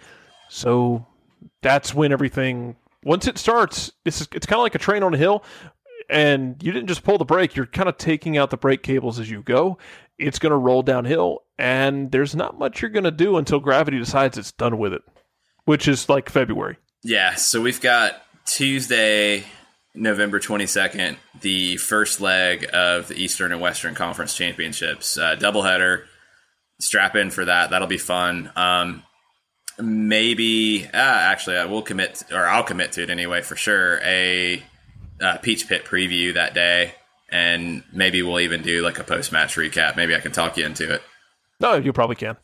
So 0.50 1.06
that's 1.62 1.94
when 1.94 2.12
everything, 2.12 2.76
once 3.04 3.28
it 3.28 3.38
starts, 3.38 3.92
it's, 4.06 4.28
it's 4.34 4.46
kind 4.46 4.60
of 4.60 4.64
like 4.64 4.76
a 4.76 4.80
train 4.80 5.04
on 5.04 5.14
a 5.14 5.18
hill. 5.18 5.44
And 6.10 6.62
you 6.64 6.72
didn't 6.72 6.88
just 6.88 7.04
pull 7.04 7.18
the 7.18 7.26
brake, 7.26 7.56
you're 7.56 7.66
kind 7.66 7.90
of 7.90 7.98
taking 7.98 8.38
out 8.38 8.50
the 8.50 8.58
brake 8.58 8.82
cables 8.82 9.20
as 9.20 9.30
you 9.30 9.42
go. 9.44 9.78
It's 10.18 10.40
going 10.40 10.52
to 10.52 10.58
roll 10.58 10.82
downhill, 10.82 11.44
and 11.60 12.12
there's 12.12 12.34
not 12.36 12.58
much 12.58 12.82
you're 12.82 12.90
going 12.90 13.04
to 13.04 13.12
do 13.12 13.38
until 13.38 13.60
gravity 13.60 14.00
decides 14.00 14.38
it's 14.38 14.52
done 14.52 14.78
with 14.78 14.94
it, 14.94 15.02
which 15.66 15.88
is 15.88 16.08
like 16.08 16.30
February. 16.30 16.78
Yeah, 17.04 17.36
so 17.36 17.62
we've 17.62 17.82
got 17.82 18.24
Tuesday, 18.46 19.44
November 19.94 20.40
22nd, 20.40 21.18
the 21.42 21.78
first 21.78 22.22
leg 22.22 22.68
of 22.74 23.10
the 23.10 23.16
Eastern 23.16 23.52
and 23.52 23.62
Western 23.62 23.94
Conference 23.94 24.36
Championships. 24.36 25.18
Uh, 25.18 25.36
doubleheader. 25.36 26.06
Strap 26.80 27.16
in 27.16 27.32
for 27.32 27.46
that. 27.46 27.72
That'll 27.72 27.88
be 27.88 27.98
fun. 27.98 28.52
Um, 28.56 29.04
maybe, 29.80 30.86
uh, 30.86 30.90
actually, 30.94 31.58
I 31.58 31.66
will 31.66 31.82
commit, 31.82 32.24
or 32.32 32.46
I'll 32.46 32.64
commit 32.64 32.94
to 32.94 33.04
it 33.04 33.10
anyway 33.10 33.42
for 33.42 33.56
sure, 33.56 34.00
a 34.04 34.64
uh, 35.22 35.38
Peach 35.38 35.68
Pit 35.68 35.86
preview 35.86 36.34
that 36.34 36.54
day. 36.54 36.94
And 37.30 37.84
maybe 37.92 38.22
we'll 38.22 38.40
even 38.40 38.62
do 38.62 38.82
like 38.82 39.00
a 39.00 39.04
post 39.04 39.32
match 39.32 39.56
recap. 39.56 39.98
Maybe 39.98 40.16
I 40.16 40.20
can 40.20 40.32
talk 40.32 40.56
you 40.58 40.66
into 40.66 40.94
it. 40.94 41.02
No, 41.60 41.76
you 41.76 41.92
probably 41.92 42.16
can. 42.16 42.38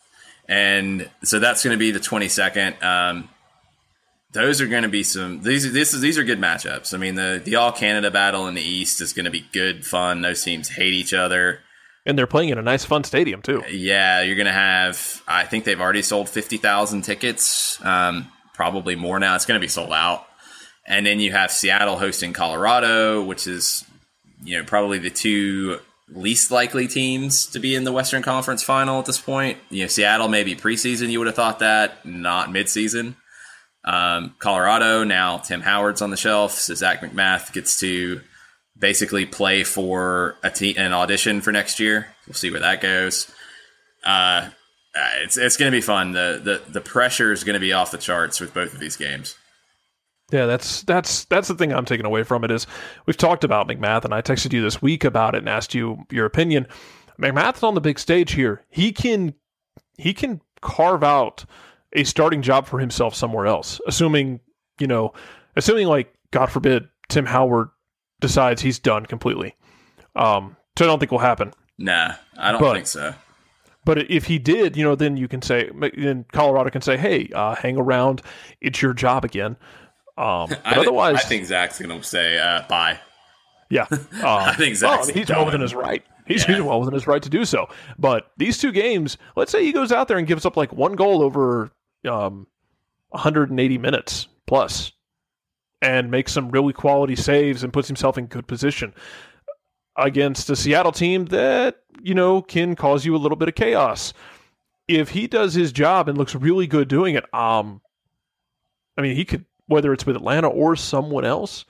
and 0.50 1.10
so 1.24 1.40
that's 1.40 1.64
going 1.64 1.74
to 1.74 1.80
be 1.80 1.92
the 1.92 2.00
22nd. 2.00 2.84
Um, 2.84 3.30
those 4.34 4.60
are 4.62 4.68
going 4.68 4.84
to 4.84 4.90
be 4.90 5.04
some 5.04 5.42
these 5.44 5.72
this 5.72 5.94
is 5.94 6.02
these 6.02 6.18
are 6.18 6.24
good 6.24 6.40
matchups. 6.40 6.94
I 6.94 6.98
mean 6.98 7.16
the 7.16 7.42
the 7.44 7.56
all 7.56 7.72
Canada 7.72 8.10
battle 8.12 8.48
in 8.48 8.56
the 8.56 8.62
East 8.62 9.00
is 9.00 9.14
going 9.14 9.26
to 9.26 9.32
be 9.32 9.46
good 9.54 9.86
fun. 9.86 10.22
Those 10.22 10.44
teams 10.44 10.70
hate 10.70 10.94
each 10.94 11.14
other. 11.14 11.62
And 12.06 12.18
they're 12.18 12.28
playing 12.28 12.49
in 12.49 12.58
a 12.58 12.62
nice, 12.62 12.84
fun 12.84 13.04
stadium, 13.06 13.41
too. 13.41 13.64
Yeah, 13.70 14.22
you're 14.22 14.36
going 14.36 14.47
to 14.47 14.51
have. 14.51 15.24
I 15.28 15.45
think 15.45 15.64
they've 15.64 15.80
already 15.80 16.01
sold 16.01 16.28
fifty 16.28 16.58
thousand 16.58 17.04
tickets. 17.04 17.84
Um, 17.84 18.30
probably 18.54 18.95
more 18.95 19.20
now. 19.20 19.36
It's 19.36 19.45
going 19.45 19.60
to 19.60 19.64
be 19.64 19.70
sold 19.70 19.93
out. 19.93 20.26
And 20.86 21.06
then 21.06 21.22
you 21.22 21.32
have 21.32 21.49
Seattle 21.49 21.97
hosting 21.97 22.34
Colorado, 22.34 23.24
which 23.24 23.47
is 23.47 23.86
you 24.43 24.58
know 24.58 24.66
probably 24.66 24.99
the 24.99 25.10
two 25.10 25.80
least 26.10 26.51
likely 26.51 26.88
teams 26.88 27.45
to 27.47 27.60
be 27.60 27.76
in 27.76 27.86
the 27.86 27.91
Western 27.91 28.22
Conference 28.22 28.64
final 28.64 28.99
at 28.99 29.06
this 29.06 29.20
point. 29.20 29.58
You 29.70 29.84
know, 29.84 29.88
Seattle 29.88 30.28
maybe 30.28 30.56
preseason, 30.56 31.10
you 31.10 31.20
would 31.20 31.28
have 31.28 31.36
thought 31.36 31.60
that, 31.60 32.06
not 32.06 32.49
midseason. 32.49 33.16
Um, 33.86 34.36
Colorado, 34.39 35.04
now 35.04 35.38
Tim 35.38 35.62
Howard's 35.62 36.01
on 36.01 36.10
the 36.10 36.18
shelf, 36.18 36.54
so 36.54 36.74
Zac 36.74 37.01
MacMath 37.01 37.51
gets 37.54 37.80
to 37.80 38.22
basically 38.84 39.26
play 39.26 39.64
for 39.64 40.36
a 40.44 40.50
te- 40.50 40.76
an 40.76 40.92
audition 40.92 41.40
for 41.40 41.54
next 41.54 41.80
year. 41.80 42.14
We'll 42.28 42.34
see 42.34 42.52
where 42.52 42.60
that 42.60 42.82
goes. 42.82 43.32
Uh, 44.04 44.50
uh, 44.94 45.10
it's 45.22 45.38
it's 45.38 45.56
going 45.56 45.72
to 45.72 45.76
be 45.76 45.80
fun. 45.80 46.12
The, 46.12 46.42
the 46.44 46.70
the 46.70 46.82
pressure 46.82 47.32
is 47.32 47.46
going 47.46 47.54
to 47.54 47.62
be 47.62 47.72
off 47.72 47.92
the 47.92 47.98
charts 47.98 48.42
with 48.42 48.54
both 48.54 48.74
of 48.74 48.82
these 48.82 48.98
games. 48.98 49.38
Yeah, 50.34 50.48
that's 50.48 50.84
that's 50.84 51.24
that's 51.26 51.48
the 51.48 51.56
thing 51.56 51.72
I'm 51.72 51.86
taking 51.86 52.06
away 52.06 52.24
from 52.24 52.44
it 52.44 52.52
is 52.52 52.68
we've 53.06 53.16
talked 53.16 53.46
about 53.46 53.70
MacMath 53.70 54.04
and 54.04 54.14
I 54.14 54.22
texted 54.22 54.52
you 54.52 54.62
this 54.62 54.82
week 54.82 55.06
about 55.06 55.34
it 55.34 55.40
and 55.40 55.50
asked 55.50 55.74
you 55.74 56.06
your 56.12 56.26
opinion. 56.26 56.68
MacMath's 57.18 57.64
on 57.64 57.76
the 57.76 57.82
big 57.82 57.98
stage 57.98 58.34
here. 58.34 58.66
He 58.70 58.92
can 58.92 59.34
he 59.98 60.14
can 60.14 60.42
carve 60.60 61.06
out 61.06 61.46
a 61.94 62.04
starting 62.04 62.42
job 62.42 62.68
for 62.68 62.80
himself 62.80 63.16
somewhere 63.16 63.48
else, 63.48 63.80
assuming 63.88 64.42
you 64.78 64.88
know, 64.88 65.14
assuming 65.56 65.88
like 65.88 66.14
God 66.32 66.48
forbid 66.48 66.90
Tim 67.08 67.26
Howard 67.26 67.70
decides 68.24 68.61
he's 68.63 68.80
done 68.80 69.05
completely. 69.05 69.55
Um, 70.15 70.55
so 70.78 70.86
I 70.86 70.88
don't 70.88 70.97
think 70.99 71.11
will 71.11 71.19
happen. 71.19 71.53
Nah, 71.78 72.15
I 72.38 72.51
don't 72.51 72.59
But- 72.61 72.74
think 72.74 72.88
so. 72.88 73.13
But 73.86 74.09
if 74.09 74.24
he 74.24 74.39
did, 74.39 74.78
you 74.78 74.84
know, 74.86 74.95
then 74.95 75.17
you 75.17 75.28
can 75.28 75.41
say, 75.41 75.69
then 75.97 76.24
Colorado 76.32 76.69
can 76.69 76.82
say, 76.82 76.95
"Hey, 76.95 77.30
uh, 77.36 77.53
hang 77.53 77.78
around. 77.78 78.21
It's 78.61 78.82
your 78.82 78.93
job 78.93 79.26
again." 79.26 79.57
Um, 80.17 80.47
but 80.49 80.61
I, 80.63 80.76
otherwise, 80.80 81.15
I 81.17 81.19
think 81.28 81.45
Zac's 81.45 81.82
going 81.82 81.99
to 81.99 82.07
say 82.07 82.39
uh, 82.39 82.61
bye. 82.69 83.01
yeah, 83.69 83.88
um, 83.91 83.99
I 84.21 84.53
think 84.53 84.80
well, 84.82 84.95
Zac's 85.03 85.07
mean, 85.09 85.17
he's 85.17 85.30
well 85.30 85.43
within 85.45 85.59
his 85.59 85.76
right. 85.76 86.01
He's, 86.26 86.47
Yeah. 86.47 86.55
he's 86.55 86.63
well 86.63 86.80
within 86.80 86.93
his 86.93 87.07
right 87.07 87.21
to 87.24 87.30
do 87.30 87.43
so. 87.43 87.67
But 87.99 88.32
these 88.38 88.57
two 88.57 88.71
games, 88.71 89.17
let's 89.36 89.51
say 89.51 89.65
he 89.65 89.74
goes 89.74 89.91
out 89.91 90.07
there 90.07 90.17
and 90.17 90.26
gives 90.26 90.45
up 90.45 90.55
like 90.55 90.71
one 90.71 90.93
goal 90.93 91.21
over 91.21 91.69
um, 92.09 92.47
180 93.09 93.78
minutes 93.80 94.28
plus, 94.47 94.93
and 95.84 96.10
makes 96.10 96.32
some 96.32 96.50
really 96.50 96.74
quality 96.74 97.16
saves 97.16 97.62
and 97.62 97.74
puts 97.74 97.90
himself 97.90 98.18
in 98.18 98.26
good 98.26 98.48
position 98.48 98.94
against 99.98 100.50
a 100.50 100.56
Seattle 100.56 100.94
team 100.94 101.26
that 101.26 101.82
you 102.02 102.16
know 102.16 102.42
can 102.42 102.76
cause 102.76 103.06
you 103.06 103.16
a 103.16 103.20
little 103.20 103.36
bit 103.36 103.50
of 103.50 103.56
chaos. 103.56 104.14
If 104.88 105.10
he 105.10 105.28
does 105.28 105.54
his 105.54 105.72
job 105.72 106.10
and 106.10 106.18
looks 106.18 106.36
really 106.36 106.68
good 106.68 106.88
doing 106.88 107.16
it, 107.16 107.26
um, 107.34 107.82
I 108.98 109.02
mean, 109.02 109.16
he 109.16 109.26
could 109.26 109.46
whether 109.68 109.94
it's 109.94 110.06
with 110.06 110.16
Atlanta 110.16 110.48
or 110.48 110.76
someone 110.76 111.26
else, 111.26 111.66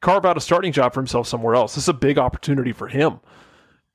carve 0.00 0.24
out 0.24 0.36
a 0.36 0.40
starting 0.40 0.72
job 0.72 0.92
for 0.92 1.00
himself 1.00 1.26
somewhere 1.26 1.54
else. 1.54 1.74
This 1.74 1.84
is 1.84 1.88
a 1.88 1.94
big 1.94 2.18
opportunity 2.18 2.72
for 2.72 2.88
him, 2.88 3.20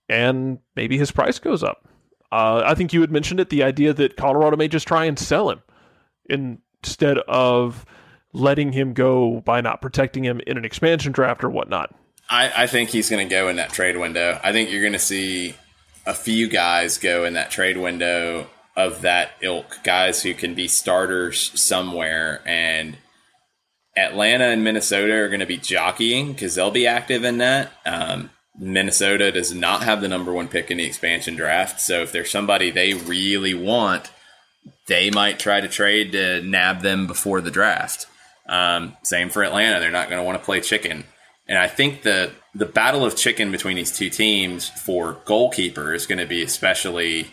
and 0.07 0.59
maybe 0.75 0.97
his 0.97 1.11
price 1.11 1.37
goes 1.37 1.63
up. 1.63 1.87
Uh, 2.31 2.61
I 2.65 2.75
think 2.75 2.93
you 2.93 3.01
had 3.01 3.11
mentioned 3.11 3.39
it, 3.39 3.49
the 3.49 3.63
idea 3.63 3.93
that 3.93 4.15
Colorado 4.15 4.55
may 4.55 4.67
just 4.67 4.87
try 4.87 5.05
and 5.05 5.17
sell 5.19 5.49
him 5.49 5.61
instead 6.29 7.17
of 7.19 7.85
letting 8.33 8.73
him 8.73 8.93
go 8.93 9.41
by 9.41 9.61
not 9.61 9.81
protecting 9.81 10.23
him 10.23 10.41
in 10.45 10.57
an 10.57 10.65
expansion 10.65 11.11
draft 11.11 11.43
or 11.43 11.49
whatnot. 11.49 11.93
I, 12.29 12.63
I 12.63 12.67
think 12.67 12.89
he's 12.89 13.09
going 13.09 13.27
to 13.27 13.33
go 13.33 13.49
in 13.49 13.55
that 13.55 13.71
trade 13.71 13.97
window. 13.97 14.39
I 14.43 14.51
think 14.51 14.71
you're 14.71 14.81
going 14.81 14.93
to 14.93 14.99
see 14.99 15.55
a 16.05 16.13
few 16.13 16.47
guys 16.47 16.97
go 16.97 17.25
in 17.25 17.33
that 17.33 17.51
trade 17.51 17.77
window 17.77 18.47
of 18.75 19.01
that 19.01 19.31
ilk, 19.41 19.83
guys 19.83 20.21
who 20.21 20.33
can 20.33 20.53
be 20.53 20.67
starters 20.67 21.59
somewhere. 21.59 22.41
And 22.45 22.97
Atlanta 23.97 24.45
and 24.45 24.63
Minnesota 24.63 25.13
are 25.13 25.27
going 25.27 25.39
to 25.39 25.45
be 25.45 25.57
jockeying 25.57 26.33
because 26.33 26.55
they'll 26.55 26.71
be 26.71 26.87
active 26.87 27.23
in 27.23 27.39
that. 27.39 27.71
Um, 27.85 28.29
Minnesota 28.57 29.31
does 29.31 29.53
not 29.53 29.83
have 29.83 30.01
the 30.01 30.07
number 30.07 30.31
one 30.31 30.47
pick 30.47 30.69
in 30.69 30.77
the 30.77 30.85
expansion 30.85 31.35
draft. 31.35 31.81
So 31.81 32.01
if 32.01 32.11
there's 32.11 32.29
somebody 32.29 32.69
they 32.69 32.93
really 32.93 33.53
want, 33.53 34.11
they 34.87 35.09
might 35.09 35.39
try 35.39 35.61
to 35.61 35.67
trade 35.67 36.11
to 36.11 36.41
nab 36.41 36.81
them 36.81 37.07
before 37.07 37.41
the 37.41 37.51
draft. 37.51 38.05
Um, 38.49 38.97
same 39.03 39.29
for 39.29 39.43
Atlanta. 39.43 39.79
They're 39.79 39.91
not 39.91 40.09
going 40.09 40.19
to 40.19 40.25
want 40.25 40.39
to 40.39 40.43
play 40.43 40.59
chicken. 40.59 41.05
And 41.47 41.57
I 41.57 41.67
think 41.67 42.01
the 42.01 42.31
the 42.55 42.65
battle 42.65 43.05
of 43.05 43.15
chicken 43.15 43.51
between 43.51 43.75
these 43.75 43.95
two 43.95 44.09
teams 44.09 44.67
for 44.67 45.21
goalkeeper 45.25 45.93
is 45.93 46.07
going 46.07 46.17
to 46.17 46.25
be 46.25 46.41
especially 46.41 47.27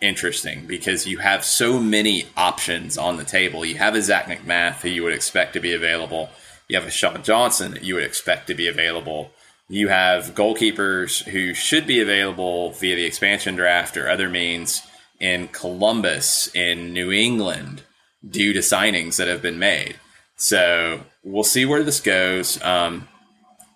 interesting 0.00 0.66
because 0.66 1.06
you 1.06 1.18
have 1.18 1.44
so 1.44 1.78
many 1.78 2.26
options 2.36 2.96
on 2.96 3.18
the 3.18 3.24
table. 3.24 3.64
You 3.64 3.76
have 3.76 3.94
a 3.94 4.02
Zac 4.02 4.26
MacMath 4.26 4.80
who 4.80 4.88
you 4.88 5.02
would 5.04 5.12
expect 5.12 5.52
to 5.52 5.60
be 5.60 5.74
available. 5.74 6.30
You 6.68 6.78
have 6.78 6.88
a 6.88 6.90
Sean 6.90 7.22
Johnson 7.22 7.72
that 7.72 7.84
you 7.84 7.94
would 7.94 8.04
expect 8.04 8.46
to 8.46 8.54
be 8.54 8.66
available. 8.66 9.30
You 9.68 9.88
have 9.88 10.34
goalkeepers 10.34 11.24
who 11.24 11.54
should 11.54 11.86
be 11.86 12.00
available 12.00 12.72
via 12.72 12.96
the 12.96 13.04
expansion 13.04 13.56
draft 13.56 13.96
or 13.96 14.08
other 14.08 14.28
means 14.28 14.82
in 15.20 15.48
Columbus, 15.48 16.48
in 16.54 16.92
New 16.92 17.12
England, 17.12 17.82
due 18.28 18.52
to 18.54 18.60
signings 18.60 19.16
that 19.16 19.28
have 19.28 19.42
been 19.42 19.58
made. 19.58 19.96
So 20.42 21.00
we'll 21.22 21.44
see 21.44 21.64
where 21.66 21.84
this 21.84 22.00
goes. 22.00 22.60
Um, 22.62 23.06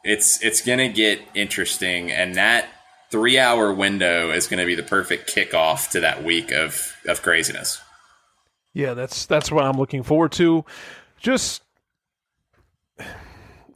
it's 0.03 0.43
it's 0.43 0.63
going 0.63 0.81
to 0.81 0.89
get 0.89 1.21
interesting, 1.33 2.11
and 2.11 2.35
that 2.35 2.69
three 3.09 3.39
hour 3.39 3.73
window 3.73 4.33
is 4.33 4.49
going 4.49 4.59
to 4.59 4.67
be 4.67 4.75
the 4.75 4.83
perfect 4.83 5.33
kickoff 5.33 5.93
to 5.93 6.01
that 6.01 6.25
week 6.25 6.51
of 6.51 6.97
of 7.07 7.23
craziness. 7.23 7.81
Yeah, 8.73 8.95
that's 8.95 9.27
that's 9.27 9.53
what 9.53 9.65
I'm 9.65 9.77
looking 9.77 10.03
forward 10.03 10.33
to. 10.33 10.65
Just 11.21 11.63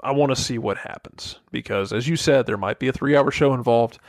I 0.02 0.10
want 0.10 0.34
to 0.34 0.36
see 0.36 0.58
what 0.58 0.78
happens 0.78 1.38
because 1.52 1.92
as 1.92 2.08
you 2.08 2.16
said 2.16 2.46
there 2.46 2.56
might 2.56 2.80
be 2.80 2.88
a 2.88 2.92
3-hour 2.92 3.30
show 3.30 3.54
involved 3.54 4.00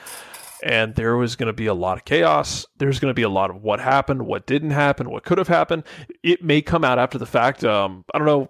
and 0.64 0.96
there 0.96 1.18
was 1.18 1.36
going 1.36 1.48
to 1.48 1.54
be 1.54 1.68
a 1.68 1.74
lot 1.74 1.98
of 1.98 2.06
chaos. 2.06 2.66
There's 2.78 3.00
going 3.00 3.12
to 3.12 3.16
be 3.16 3.22
a 3.22 3.30
lot 3.30 3.52
of 3.52 3.62
what 3.62 3.80
happened, 3.80 4.24
what 4.24 4.48
didn't 4.48 4.72
happen, 4.72 5.12
what 5.12 5.24
could 5.24 5.38
have 5.38 5.50
happened. 5.50 5.84
It 6.24 6.44
may 6.44 6.64
come 6.64 6.84
out 6.84 6.98
after 6.98 7.20
the 7.20 7.26
fact. 7.28 7.64
Um, 7.64 8.06
I 8.14 8.18
don't 8.18 8.28
know 8.28 8.50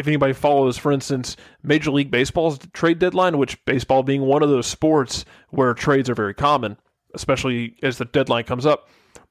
if 0.00 0.08
anybody 0.08 0.32
follows, 0.32 0.76
for 0.76 0.90
instance, 0.90 1.36
Major 1.62 1.90
League 1.90 2.10
Baseball's 2.10 2.58
trade 2.72 2.98
deadline, 2.98 3.38
which 3.38 3.62
baseball 3.64 4.02
being 4.02 4.22
one 4.22 4.42
of 4.42 4.48
those 4.48 4.66
sports 4.66 5.24
where 5.50 5.74
trades 5.74 6.10
are 6.10 6.14
very 6.14 6.34
common, 6.34 6.76
especially 7.14 7.76
as 7.82 7.98
the 7.98 8.06
deadline 8.06 8.44
comes 8.44 8.66
up. 8.66 8.88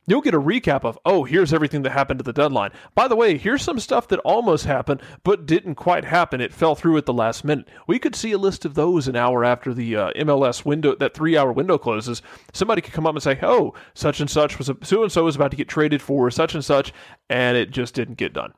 You'll 0.08 0.22
get 0.22 0.34
a 0.34 0.42
recap 0.42 0.86
of, 0.86 0.98
oh, 1.06 1.24
here's 1.24 1.54
everything 1.54 1.84
that 1.84 1.92
happened 1.92 2.20
at 2.20 2.26
the 2.26 2.34
deadline. 2.34 2.72
By 2.96 3.08
the 3.08 3.16
way, 3.16 3.38
here's 3.38 3.62
some 3.62 3.80
stuff 3.80 4.08
that 4.08 4.20
almost 4.20 4.66
happened, 4.66 5.04
but 5.24 5.46
didn't 5.46 5.76
quite 5.76 6.04
happen. 6.04 6.42
It 6.42 6.52
fell 6.52 6.74
through 6.74 6.98
at 6.98 7.06
the 7.06 7.14
last 7.14 7.44
minute. 7.44 7.68
We 7.86 8.00
could 8.00 8.16
see 8.16 8.32
a 8.32 8.40
list 8.40 8.66
of 8.66 8.74
those 8.74 9.08
an 9.08 9.16
hour 9.16 9.46
after 9.46 9.72
the 9.72 9.96
uh, 9.96 10.12
MLS 10.14 10.66
window, 10.66 10.96
that 10.96 11.14
three 11.14 11.38
hour 11.38 11.52
window 11.52 11.78
closes. 11.78 12.24
Somebody 12.54 12.82
could 12.82 12.94
come 12.94 13.06
up 13.06 13.14
and 13.14 13.22
say, 13.22 13.38
oh, 13.44 13.76
such 13.94 14.20
and 14.20 14.30
such 14.30 14.58
was, 14.58 14.72
so 14.82 15.04
and 15.04 15.12
so 15.12 15.26
was 15.26 15.36
about 15.36 15.52
to 15.52 15.58
get 15.58 15.68
traded 15.68 16.02
for 16.02 16.32
such 16.32 16.56
and 16.56 16.66
such, 16.66 16.92
and 17.30 17.56
it 17.56 17.70
just 17.70 17.94
didn't 17.94 18.18
get 18.18 18.34
done. 18.34 18.54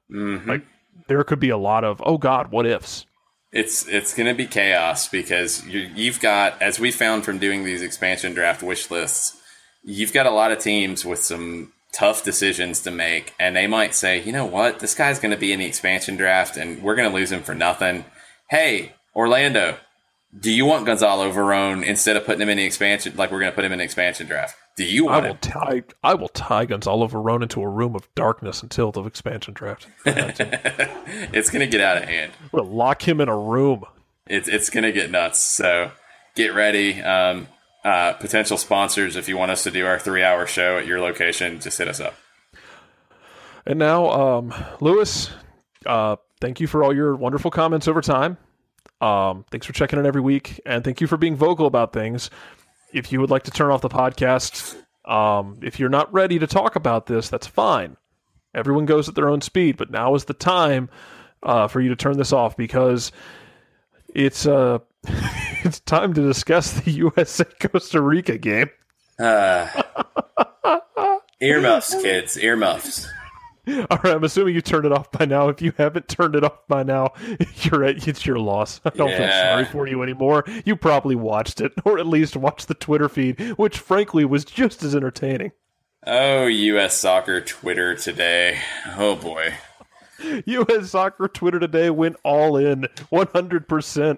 Like, 0.48 0.62
there 1.08 1.24
could 1.24 1.40
be 1.40 1.50
a 1.50 1.58
lot 1.58 1.84
of, 1.84 2.02
oh, 2.06 2.18
God, 2.18 2.52
what 2.52 2.66
ifs. 2.66 3.06
It's 3.52 3.86
it's 3.88 4.14
going 4.14 4.28
to 4.28 4.34
be 4.34 4.48
chaos 4.48 5.10
because 5.10 5.68
you, 5.68 5.90
you've 5.94 6.22
got, 6.22 6.62
as 6.62 6.80
we 6.80 6.90
found 6.90 7.26
from 7.26 7.38
doing 7.38 7.66
these 7.66 7.82
expansion 7.82 8.34
draft 8.34 8.64
wish 8.64 8.90
lists, 8.90 9.38
you've 9.84 10.14
got 10.14 10.26
a 10.26 10.32
lot 10.32 10.52
of 10.52 10.60
teams 10.60 11.04
with 11.04 11.20
some 11.20 11.74
tough 11.92 12.24
decisions 12.24 12.80
to 12.82 12.92
make, 12.92 13.34
and 13.38 13.54
they 13.54 13.68
might 13.68 13.94
say, 13.94 14.22
you 14.22 14.32
know 14.32 14.46
what, 14.46 14.80
this 14.80 14.96
guy's 14.96 15.20
going 15.20 15.34
to 15.34 15.38
be 15.38 15.52
in 15.52 15.60
the 15.60 15.66
expansion 15.66 16.16
draft, 16.16 16.56
and 16.56 16.82
we're 16.82 16.96
going 16.96 17.10
to 17.10 17.14
lose 17.14 17.32
him 17.32 17.44
for 17.44 17.54
nothing. 17.54 18.06
Hey, 18.50 18.94
Orlando, 19.14 19.78
do 20.38 20.52
you 20.52 20.66
want 20.66 20.86
Gonzalo 20.86 21.32
Verón 21.32 21.84
instead 21.84 22.16
of 22.16 22.26
putting 22.26 22.42
him 22.42 22.50
in 22.50 22.58
the 22.58 22.64
expansion? 22.64 23.14
Like 23.18 23.32
we're 23.32 23.40
going 23.40 23.52
to 23.52 23.56
put 23.56 23.66
him 23.66 23.72
in 23.72 23.80
the 23.80 23.84
expansion 23.84 24.28
draft. 24.28 24.56
Do 24.78 24.86
you 24.86 25.10
I 25.10 25.20
want 25.20 25.54
will 25.54 25.82
I 26.04 26.14
will 26.14 26.30
tie 26.30 26.66
Gonzalo 26.66 27.08
Verón 27.08 27.44
into 27.44 27.62
a 27.62 27.68
room 27.68 27.96
of 27.96 28.08
darkness 28.16 28.64
until 28.64 28.92
the 28.92 29.04
expansion 29.04 29.54
draft. 29.54 29.88
It's 31.34 31.50
going 31.50 31.60
to 31.60 31.68
get 31.68 31.82
out 31.82 31.98
of 31.98 32.04
hand. 32.06 32.32
We'll 32.52 32.66
lock 32.66 33.06
him 33.08 33.20
in 33.20 33.28
a 33.28 33.38
room. 33.38 33.84
it's 34.28 34.48
it's 34.48 34.70
gonna 34.70 34.92
get 34.92 35.12
nuts. 35.12 35.40
So 35.40 35.92
get 36.36 36.54
ready. 36.54 37.02
Um, 37.02 37.48
uh, 37.84 38.14
potential 38.14 38.58
sponsors, 38.58 39.16
if 39.16 39.28
you 39.28 39.38
want 39.38 39.52
us 39.52 39.64
to 39.64 39.72
do 39.72 39.86
our 39.86 40.00
three 40.00 40.24
hour 40.24 40.46
show 40.46 40.78
at 40.78 40.86
your 40.86 41.00
location, 41.00 41.60
just 41.60 41.78
hit 41.78 41.88
us 41.88 42.00
up. 42.00 42.16
And 43.66 43.78
now, 43.80 44.10
um, 44.10 44.54
Lewis, 44.80 45.32
uh, 45.86 46.16
thank 46.40 46.60
you 46.60 46.68
for 46.68 46.84
all 46.84 46.96
your 46.96 47.16
wonderful 47.16 47.52
comments 47.52 47.88
over 47.88 48.02
time. 48.02 48.38
Um, 49.02 49.46
thanks 49.50 49.66
for 49.66 49.74
checking 49.74 50.00
in 50.00 50.06
every 50.06 50.22
week, 50.22 50.62
and 50.66 50.84
thank 50.84 51.02
you 51.02 51.08
for 51.08 51.18
being 51.18 51.36
vocal 51.36 51.66
about 51.66 51.92
things. 51.92 52.30
If 52.94 53.12
you 53.12 53.20
would 53.20 53.32
like 53.32 53.44
to 53.44 53.52
turn 53.52 53.72
off 53.72 53.82
the 53.82 53.90
podcast, 53.90 54.78
um, 55.06 55.60
if 55.64 55.80
you're 55.80 55.90
not 55.90 56.14
ready 56.14 56.38
to 56.40 56.48
talk 56.48 56.76
about 56.76 57.08
this, 57.08 57.28
that's 57.28 57.48
fine. 57.48 57.98
Everyone 58.54 58.86
goes 58.86 59.10
at 59.10 59.16
their 59.16 59.30
own 59.30 59.42
speed, 59.42 59.78
but 59.78 59.90
now 59.90 60.14
is 60.14 60.26
the 60.26 60.34
time 60.34 60.90
uh, 61.42 61.68
for 61.68 61.82
you 61.82 61.90
to 61.90 61.96
turn 61.96 62.18
this 62.18 62.32
off 62.32 62.56
because 62.56 63.12
it's 64.14 64.46
uh, 64.46 64.80
it's 65.64 65.80
time 65.80 66.14
to 66.14 66.22
discuss 66.22 66.74
the 66.74 66.92
USA 66.92 67.46
Costa 67.46 68.02
Rica 68.02 68.38
game. 68.38 68.70
Uh, 69.18 69.68
earmuffs, 71.42 72.00
kids, 72.02 72.38
earmuffs. 72.38 73.08
All 73.90 74.00
right, 74.04 74.16
I'm 74.16 74.24
assuming 74.24 74.56
you 74.56 74.62
turned 74.62 74.86
it 74.86 74.92
off 74.92 75.12
by 75.12 75.26
now. 75.26 75.50
If 75.50 75.62
you 75.62 75.74
haven't 75.78 76.08
turned 76.08 76.36
it 76.36 76.44
off 76.44 76.68
by 76.68 76.84
now, 76.84 77.14
you're 77.64 77.84
at, 77.84 78.08
it's 78.08 78.26
your 78.26 78.40
loss. 78.40 78.82
I 78.86 78.90
don't 78.90 79.10
feel 79.10 79.28
sorry 79.28 79.66
for 79.66 79.88
you 79.88 80.04
anymore. 80.04 80.44
You 80.66 80.76
probably 80.76 81.16
watched 81.16 81.62
it, 81.62 81.74
or 81.86 82.00
at 82.00 82.08
least 82.08 82.36
watched 82.36 82.68
the 82.68 82.74
Twitter 82.74 83.10
feed, 83.10 83.40
which 83.58 83.78
frankly 83.78 84.26
was 84.26 84.46
just 84.46 84.84
as 84.84 84.96
entertaining. 84.96 85.52
Oh, 86.06 86.48
U.S. 86.48 86.98
soccer 86.98 87.42
Twitter 87.42 87.96
today. 87.96 88.60
Oh 88.98 89.16
boy. 89.16 89.54
U.S. 90.46 90.92
Soccer 90.92 91.28
Twitter 91.28 91.60
today 91.60 91.90
went 91.90 92.16
all 92.24 92.56
in, 92.56 92.88
100%. 93.12 94.18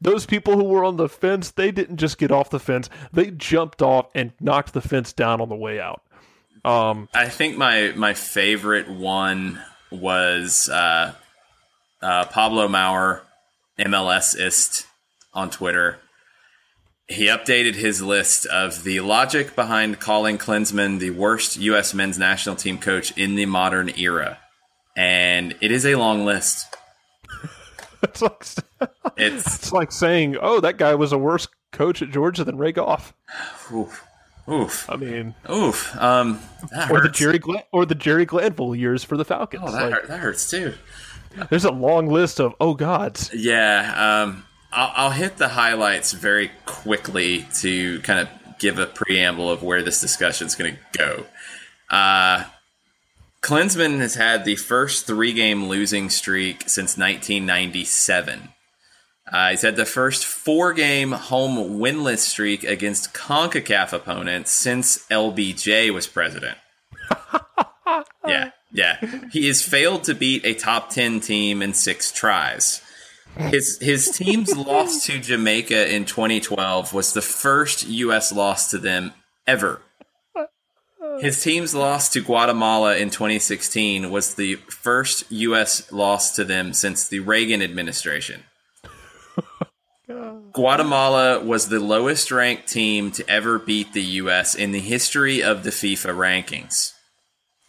Those 0.00 0.26
people 0.26 0.56
who 0.56 0.64
were 0.64 0.84
on 0.84 0.96
the 0.96 1.08
fence, 1.08 1.52
they 1.52 1.70
didn't 1.70 1.98
just 1.98 2.18
get 2.18 2.32
off 2.32 2.50
the 2.50 2.58
fence; 2.58 2.90
they 3.12 3.30
jumped 3.30 3.82
off 3.82 4.10
and 4.14 4.32
knocked 4.40 4.72
the 4.72 4.80
fence 4.80 5.12
down 5.12 5.40
on 5.40 5.48
the 5.48 5.54
way 5.54 5.80
out. 5.80 6.02
Um, 6.64 7.08
I 7.14 7.28
think 7.28 7.56
my 7.56 7.92
my 7.96 8.14
favorite 8.14 8.88
one 8.88 9.60
was 9.90 10.68
uh, 10.68 11.14
uh, 12.02 12.24
Pablo 12.26 12.68
Maurer, 12.68 13.22
MLSist 13.78 14.86
on 15.32 15.50
Twitter. 15.50 15.98
He 17.08 17.26
updated 17.26 17.74
his 17.74 18.00
list 18.02 18.46
of 18.46 18.84
the 18.84 19.00
logic 19.00 19.56
behind 19.56 19.98
calling 19.98 20.38
Klinsmann 20.38 21.00
the 21.00 21.10
worst 21.10 21.56
U.S. 21.56 21.92
men's 21.92 22.18
national 22.18 22.54
team 22.54 22.78
coach 22.78 23.16
in 23.18 23.34
the 23.34 23.46
modern 23.46 23.90
era, 23.98 24.38
and 24.96 25.56
it 25.60 25.72
is 25.72 25.84
a 25.84 25.96
long 25.96 26.24
list. 26.24 26.76
it's 28.02 28.22
like 28.22 28.40
It's 28.40 28.58
it's 29.16 29.72
like 29.72 29.90
saying, 29.92 30.36
"Oh, 30.40 30.60
that 30.60 30.76
guy 30.76 30.94
was 30.94 31.12
a 31.12 31.18
worse 31.18 31.48
coach 31.72 32.00
at 32.02 32.10
Georgia 32.10 32.44
than 32.44 32.58
Ray 32.58 32.72
Goff." 32.72 33.12
oof, 33.72 34.04
oof, 34.50 34.88
I 34.90 34.96
mean, 34.96 35.34
oof. 35.50 35.96
Um, 35.96 36.40
or 36.90 37.00
the. 37.00 37.08
Jerry 37.08 37.38
Gla- 37.38 37.64
or 37.72 37.86
the 37.86 37.94
Jerry 37.94 38.24
Glanville 38.26 38.74
years 38.74 39.04
for 39.04 39.16
the 39.16 39.24
Falcons. 39.24 39.62
Oh, 39.66 39.72
that, 39.72 39.82
Like, 39.84 39.92
hurt, 39.92 40.08
that 40.08 40.20
hurts 40.20 40.50
too. 40.50 40.74
there's 41.50 41.64
a 41.64 41.70
long 41.72 42.08
list 42.08 42.40
of 42.40 42.54
oh 42.60 42.74
gods. 42.74 43.30
Yeah, 43.34 44.22
um, 44.24 44.44
I'll, 44.72 44.92
I'll 44.94 45.10
hit 45.10 45.36
the 45.36 45.48
highlights 45.48 46.12
very 46.12 46.50
quickly 46.66 47.46
to 47.60 48.00
kind 48.00 48.20
of 48.20 48.28
give 48.58 48.78
a 48.78 48.86
preamble 48.86 49.50
of 49.50 49.62
where 49.62 49.82
this 49.82 50.00
discussion 50.00 50.46
is 50.46 50.54
going 50.54 50.74
to 50.74 50.98
go. 50.98 51.24
Uh, 51.88 52.44
Klinsmann 53.42 53.98
has 54.00 54.16
had 54.16 54.44
the 54.44 54.56
first 54.56 55.06
three 55.06 55.32
game 55.32 55.66
losing 55.66 56.10
streak 56.10 56.62
since 56.68 56.96
1997. 56.98 58.50
Uh, 59.32 59.50
he's 59.50 59.62
had 59.62 59.76
the 59.76 59.86
first 59.86 60.24
four 60.26 60.72
game 60.72 61.12
home 61.12 61.78
winless 61.78 62.18
streak 62.18 62.64
against 62.64 63.14
CONCACAF 63.14 63.92
opponents 63.92 64.50
since 64.50 65.06
LBJ 65.08 65.92
was 65.94 66.06
president. 66.06 66.58
yeah, 68.26 68.50
yeah. 68.72 68.96
He 69.30 69.46
has 69.46 69.62
failed 69.62 70.04
to 70.04 70.14
beat 70.14 70.44
a 70.44 70.54
top 70.54 70.90
10 70.90 71.20
team 71.20 71.62
in 71.62 71.74
six 71.74 72.10
tries. 72.10 72.82
His 73.36 73.78
his 73.80 74.10
team's 74.10 74.56
loss 74.56 75.06
to 75.06 75.18
Jamaica 75.20 75.94
in 75.94 76.04
2012 76.04 76.92
was 76.92 77.12
the 77.12 77.22
first 77.22 77.86
U.S. 77.86 78.32
loss 78.32 78.70
to 78.70 78.78
them 78.78 79.12
ever. 79.46 79.80
His 81.20 81.42
team's 81.42 81.74
loss 81.74 82.08
to 82.10 82.22
Guatemala 82.22 82.96
in 82.96 83.10
2016 83.10 84.10
was 84.10 84.34
the 84.34 84.56
first 84.68 85.30
U.S. 85.30 85.92
loss 85.92 86.34
to 86.36 86.44
them 86.44 86.72
since 86.72 87.06
the 87.06 87.20
Reagan 87.20 87.62
administration. 87.62 88.44
Guatemala 90.52 91.44
was 91.44 91.68
the 91.68 91.80
lowest 91.80 92.30
ranked 92.30 92.68
team 92.68 93.10
to 93.12 93.28
ever 93.28 93.58
beat 93.58 93.92
the 93.92 94.02
U.S. 94.02 94.54
in 94.54 94.72
the 94.72 94.80
history 94.80 95.42
of 95.42 95.62
the 95.62 95.70
FIFA 95.70 96.14
rankings. 96.16 96.92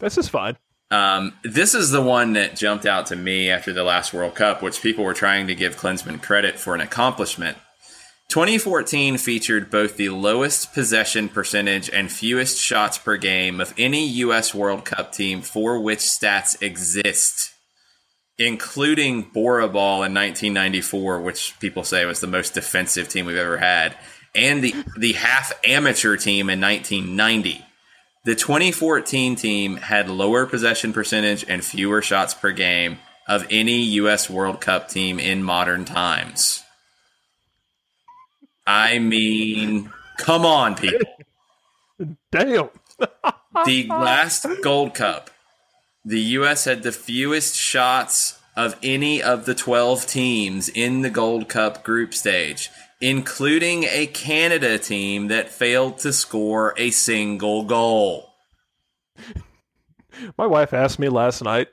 This 0.00 0.18
is 0.18 0.28
fun. 0.28 0.56
Um, 0.90 1.32
this 1.42 1.74
is 1.74 1.90
the 1.90 2.02
one 2.02 2.34
that 2.34 2.56
jumped 2.56 2.84
out 2.84 3.06
to 3.06 3.16
me 3.16 3.48
after 3.48 3.72
the 3.72 3.84
last 3.84 4.12
World 4.12 4.34
Cup, 4.34 4.62
which 4.62 4.82
people 4.82 5.04
were 5.04 5.14
trying 5.14 5.46
to 5.46 5.54
give 5.54 5.76
Klinsmann 5.76 6.20
credit 6.20 6.58
for 6.58 6.74
an 6.74 6.80
accomplishment. 6.80 7.56
2014 8.28 9.18
featured 9.18 9.70
both 9.70 9.96
the 9.96 10.08
lowest 10.08 10.72
possession 10.72 11.28
percentage 11.28 11.90
and 11.90 12.10
fewest 12.10 12.58
shots 12.58 12.98
per 12.98 13.16
game 13.16 13.60
of 13.60 13.74
any 13.78 14.06
U.S. 14.06 14.54
World 14.54 14.84
Cup 14.84 15.12
team 15.12 15.42
for 15.42 15.80
which 15.80 16.00
stats 16.00 16.60
exist, 16.62 17.51
including 18.38 19.22
Bora 19.22 19.68
Ball 19.68 20.02
in 20.04 20.14
1994, 20.14 21.20
which 21.20 21.58
people 21.60 21.84
say 21.84 22.04
was 22.04 22.20
the 22.20 22.26
most 22.26 22.54
defensive 22.54 23.08
team 23.08 23.26
we've 23.26 23.36
ever 23.36 23.58
had, 23.58 23.96
and 24.34 24.62
the, 24.62 24.74
the 24.96 25.12
half 25.12 25.52
amateur 25.64 26.16
team 26.16 26.48
in 26.48 26.60
1990. 26.60 27.64
The 28.24 28.34
2014 28.34 29.36
team 29.36 29.76
had 29.76 30.08
lower 30.08 30.46
possession 30.46 30.92
percentage 30.92 31.44
and 31.48 31.64
fewer 31.64 32.02
shots 32.02 32.34
per 32.34 32.52
game 32.52 32.98
of 33.28 33.46
any 33.50 33.82
U.S. 33.82 34.30
World 34.30 34.60
Cup 34.60 34.88
team 34.88 35.18
in 35.18 35.42
modern 35.42 35.84
times. 35.84 36.62
I 38.66 38.98
mean, 39.00 39.92
come 40.18 40.46
on, 40.46 40.76
people. 40.76 41.00
Damn. 42.30 42.68
The 43.66 43.86
last 43.88 44.46
Gold 44.62 44.94
Cup, 44.94 45.30
the 46.04 46.20
U.S. 46.20 46.64
had 46.64 46.82
the 46.82 46.92
fewest 46.92 47.56
shots 47.56 48.40
of 48.56 48.76
any 48.82 49.22
of 49.22 49.46
the 49.46 49.54
12 49.54 50.06
teams 50.06 50.68
in 50.68 51.00
the 51.02 51.10
Gold 51.10 51.48
Cup 51.48 51.82
group 51.84 52.12
stage, 52.12 52.70
including 53.00 53.84
a 53.84 54.06
Canada 54.08 54.78
team 54.78 55.28
that 55.28 55.48
failed 55.48 55.98
to 56.00 56.12
score 56.12 56.74
a 56.76 56.90
single 56.90 57.64
goal. 57.64 58.28
My 60.38 60.46
wife 60.46 60.74
asked 60.74 60.98
me 60.98 61.08
last 61.08 61.42
night, 61.42 61.68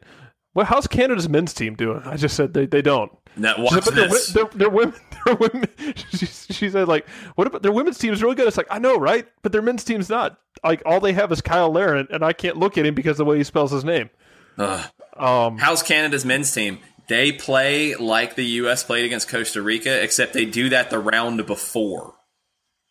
"Well, 0.54 0.66
how's 0.66 0.88
Canada's 0.88 1.28
men's 1.28 1.54
team 1.54 1.76
doing?" 1.76 2.02
I 2.06 2.16
just 2.16 2.36
said 2.36 2.54
they, 2.54 2.66
they 2.66 2.82
don't. 2.82 3.12
Now, 3.36 3.56
She 3.56 3.62
watch 3.62 3.84
said, 3.84 3.94
their, 3.96 4.08
this. 4.08 4.28
their, 4.28 4.46
their 4.46 4.70
women, 4.70 4.96
their 5.26 5.36
women. 5.36 5.66
She, 6.10 6.26
she 6.26 6.70
said, 6.70 6.88
like, 6.88 7.08
what 7.36 7.48
about 7.48 7.62
their 7.62 7.72
women's 7.72 7.98
team's 7.98 8.22
really 8.24 8.36
good? 8.36 8.48
It's 8.48 8.58
like 8.58 8.68
I 8.72 8.80
know, 8.80 8.98
right? 8.98 9.28
But 9.44 9.52
their 9.52 9.62
men's 9.62 9.84
team's 9.84 10.10
not. 10.10 10.38
Like 10.64 10.82
all 10.86 11.00
they 11.00 11.14
have 11.14 11.32
is 11.32 11.42
Cyle 11.46 11.72
Larin, 11.72 12.08
and 12.12 12.24
I 12.24 12.34
can't 12.34 12.58
look 12.58 12.78
at 12.78 12.86
him 12.86 12.96
because 12.96 13.12
of 13.12 13.18
the 13.18 13.26
way 13.26 13.38
he 13.38 13.44
spells 13.44 13.72
his 13.72 13.84
name. 13.84 14.10
Ugh. 14.58 14.92
Um, 15.18 15.58
How's 15.58 15.84
Canada's 15.84 16.26
men's 16.26 16.52
team? 16.52 16.80
They 17.08 17.32
play 17.32 17.96
like 17.96 18.36
the 18.36 18.46
U.S. 18.46 18.84
played 18.84 19.06
against 19.06 19.30
Costa 19.30 19.62
Rica, 19.62 20.04
except 20.04 20.34
they 20.34 20.46
do 20.46 20.70
that 20.70 20.90
the 20.90 21.00
round 21.00 21.46
before. 21.48 22.14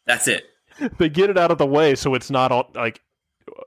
That's 0.07 0.27
it. 0.27 0.45
they 0.99 1.09
get 1.09 1.31
it 1.31 1.39
out 1.39 1.51
of 1.51 1.59
the 1.59 1.67
way 1.67 1.95
so 1.95 2.15
it's 2.15 2.31
not 2.31 2.53
on 2.53 2.65
like 2.75 3.01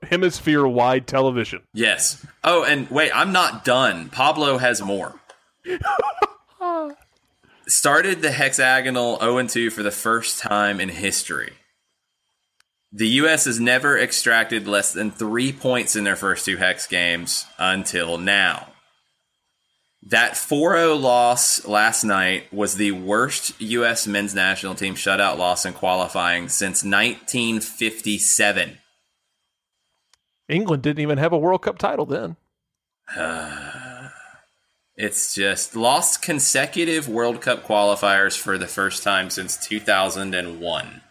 hemisphere 0.02 0.66
wide 0.66 1.06
television. 1.06 1.62
Yes. 1.72 2.24
Oh, 2.44 2.64
and 2.64 2.90
wait, 2.90 3.10
I'm 3.14 3.32
not 3.32 3.64
done. 3.64 4.08
Pablo 4.10 4.58
has 4.58 4.82
more. 4.82 5.20
Started 7.66 8.22
the 8.22 8.32
hexagonal 8.32 9.18
0 9.20 9.46
2 9.46 9.70
for 9.70 9.82
the 9.82 9.90
first 9.90 10.38
time 10.40 10.80
in 10.80 10.88
history. 10.88 11.52
The 12.94 13.08
U.S. 13.08 13.46
has 13.46 13.58
never 13.58 13.98
extracted 13.98 14.68
less 14.68 14.92
than 14.92 15.10
three 15.10 15.50
points 15.50 15.96
in 15.96 16.04
their 16.04 16.16
first 16.16 16.44
two 16.44 16.58
hex 16.58 16.86
games 16.86 17.46
until 17.58 18.18
now. 18.18 18.68
That 20.02 20.36
4 20.36 20.76
0 20.76 20.96
loss 20.96 21.66
last 21.66 22.04
night 22.04 22.52
was 22.52 22.74
the 22.74 22.92
worst 22.92 23.58
U.S. 23.60 24.06
men's 24.06 24.34
national 24.34 24.74
team 24.74 24.94
shutout 24.94 25.38
loss 25.38 25.64
in 25.64 25.72
qualifying 25.72 26.48
since 26.48 26.84
1957. 26.84 28.78
England 30.48 30.82
didn't 30.82 31.02
even 31.02 31.18
have 31.18 31.32
a 31.32 31.38
World 31.38 31.62
Cup 31.62 31.78
title 31.78 32.06
then. 32.06 32.36
It's 34.94 35.34
just 35.34 35.74
lost 35.74 36.20
consecutive 36.20 37.08
World 37.08 37.40
Cup 37.40 37.64
qualifiers 37.64 38.38
for 38.38 38.58
the 38.58 38.66
first 38.66 39.02
time 39.02 39.30
since 39.30 39.56
2001. 39.56 41.01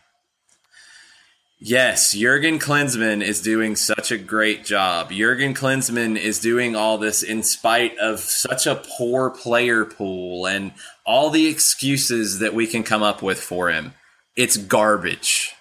Yes, 1.64 2.14
Jurgen 2.14 2.57
Klinsmann 2.57 3.24
is 3.24 3.39
doing 3.39 3.76
such 3.76 4.12
a 4.12 4.18
great 4.18 4.66
job. 4.66 5.12
Jurgen 5.12 5.53
Klinsmann 5.53 6.18
is 6.18 6.39
doing 6.39 6.76
all 6.76 6.97
this 6.97 7.22
in 7.22 7.43
spite 7.43 7.95
of 7.99 8.20
such 8.20 8.66
a 8.66 8.82
poor 8.97 9.30
player 9.30 9.86
pool 9.86 10.47
and 10.47 10.72
all 11.05 11.30
the 11.30 11.45
excuses 11.45 12.39
that 12.39 12.55
we 12.55 12.66
can 12.66 12.82
come 12.82 13.03
up 13.03 13.22
with 13.22 13.39
for 13.39 13.70
him. 13.70 13.93
It's 14.36 14.57
garbage. 14.57 15.53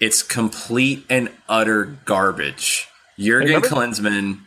It's 0.00 0.22
complete 0.22 1.04
and 1.10 1.28
utter 1.50 1.98
garbage. 2.06 2.88
Jurgen 3.18 3.60
Klinsmann 3.60 4.40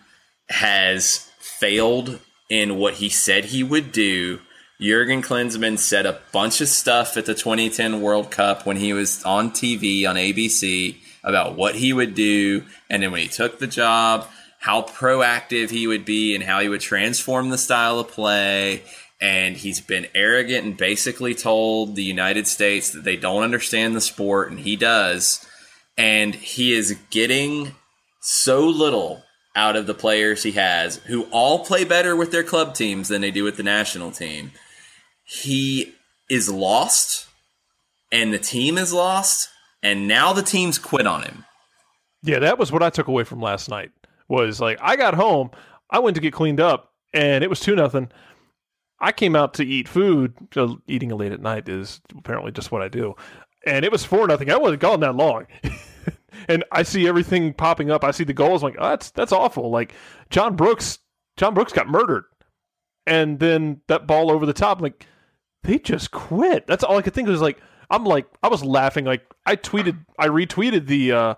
has 0.49 1.29
failed 1.37 2.19
in 2.49 2.77
what 2.77 2.95
he 2.95 3.09
said 3.09 3.45
he 3.45 3.61
would 3.61 3.91
do. 3.91 4.39
Jurgen 4.79 5.21
Klinsmann 5.21 5.79
said 5.79 6.05
a 6.05 6.19
bunch 6.33 6.59
of 6.59 6.67
stuff 6.67 7.15
at 7.15 7.25
the 7.25 7.33
2010 7.33 8.01
World 8.01 8.29
Cup 8.29 8.65
when 8.65 8.75
he 8.75 8.91
was 8.91 9.23
on 9.23 9.51
TV 9.51 10.07
on 10.07 10.17
ABC 10.17 10.97
about 11.23 11.55
what 11.55 11.75
he 11.75 11.93
would 11.93 12.13
do. 12.13 12.65
And 12.89 13.01
then 13.01 13.11
when 13.11 13.21
he 13.21 13.27
took 13.29 13.59
the 13.59 13.67
job, 13.67 14.27
how 14.59 14.81
proactive 14.81 15.69
he 15.69 15.87
would 15.87 16.03
be 16.03 16.35
and 16.35 16.43
how 16.43 16.59
he 16.59 16.67
would 16.67 16.81
transform 16.81 17.49
the 17.49 17.57
style 17.57 17.99
of 17.99 18.09
play. 18.09 18.83
And 19.21 19.55
he's 19.55 19.79
been 19.79 20.07
arrogant 20.13 20.65
and 20.65 20.75
basically 20.75 21.33
told 21.33 21.95
the 21.95 22.03
United 22.03 22.45
States 22.45 22.89
that 22.91 23.05
they 23.05 23.15
don't 23.15 23.43
understand 23.43 23.95
the 23.95 24.01
sport, 24.01 24.51
and 24.51 24.59
he 24.59 24.75
does. 24.75 25.47
And 25.97 26.35
he 26.35 26.73
is 26.73 26.97
getting 27.11 27.75
so 28.19 28.67
little 28.67 29.23
out 29.55 29.77
of 29.77 29.87
the 29.87 29.93
players 29.93 30.43
he 30.43 30.51
has, 30.51 30.97
who 31.05 31.23
all 31.31 31.63
play 31.63 31.85
better 31.85 32.13
with 32.13 32.31
their 32.31 32.43
club 32.43 32.75
teams 32.75 33.07
than 33.07 33.21
they 33.21 33.31
do 33.31 33.45
with 33.45 33.55
the 33.55 33.63
national 33.63 34.11
team. 34.11 34.51
He 35.25 35.93
is 36.29 36.49
lost, 36.49 37.27
and 38.11 38.33
the 38.33 38.39
team 38.39 38.77
is 38.77 38.93
lost, 38.93 39.49
and 39.81 40.07
now 40.07 40.33
the 40.33 40.43
team's 40.43 40.77
quit 40.77 41.07
on 41.07 41.23
him. 41.23 41.45
Yeah, 42.23 42.39
that 42.39 42.57
was 42.57 42.71
what 42.71 42.83
I 42.83 42.89
took 42.89 43.07
away 43.07 43.23
from 43.23 43.41
last 43.41 43.69
night. 43.69 43.91
Was 44.27 44.59
like 44.59 44.79
I 44.81 44.95
got 44.95 45.13
home, 45.13 45.51
I 45.89 45.99
went 45.99 46.15
to 46.15 46.21
get 46.21 46.33
cleaned 46.33 46.59
up, 46.59 46.93
and 47.13 47.43
it 47.43 47.49
was 47.49 47.59
two 47.59 47.75
nothing. 47.75 48.11
I 48.99 49.11
came 49.11 49.35
out 49.35 49.53
to 49.55 49.65
eat 49.65 49.87
food. 49.87 50.33
Eating 50.87 51.09
late 51.09 51.31
at 51.31 51.41
night 51.41 51.69
is 51.69 52.01
apparently 52.17 52.51
just 52.51 52.71
what 52.71 52.81
I 52.81 52.87
do, 52.87 53.15
and 53.65 53.85
it 53.85 53.91
was 53.91 54.05
four 54.05 54.27
nothing. 54.27 54.49
I 54.49 54.57
wasn't 54.57 54.81
gone 54.81 54.99
that 55.01 55.15
long, 55.15 55.47
and 56.47 56.63
I 56.71 56.83
see 56.83 57.07
everything 57.07 57.53
popping 57.53 57.91
up. 57.91 58.03
I 58.03 58.11
see 58.11 58.23
the 58.23 58.33
goals. 58.33 58.63
I'm 58.63 58.71
like 58.71 58.79
oh, 58.79 58.89
that's 58.89 59.11
that's 59.11 59.31
awful. 59.31 59.69
Like 59.69 59.93
John 60.29 60.55
Brooks, 60.55 60.99
John 61.37 61.53
Brooks 61.53 61.73
got 61.73 61.87
murdered, 61.87 62.25
and 63.05 63.39
then 63.39 63.81
that 63.87 64.07
ball 64.07 64.31
over 64.31 64.45
the 64.45 64.53
top. 64.53 64.81
Like 64.81 65.05
they 65.65 65.79
just 65.79 66.11
quit. 66.11 66.67
That's 66.67 66.83
all 66.83 66.97
I 66.97 67.01
could 67.01 67.13
think 67.13 67.27
of. 67.27 67.31
Was 67.33 67.41
like 67.41 67.59
I'm 67.89 68.03
like 68.03 68.27
I 68.43 68.47
was 68.47 68.63
laughing. 68.63 69.05
Like 69.05 69.25
I 69.45 69.55
tweeted, 69.55 69.97
I 70.19 70.27
retweeted 70.27 70.87
the. 70.87 71.11
uh 71.11 71.35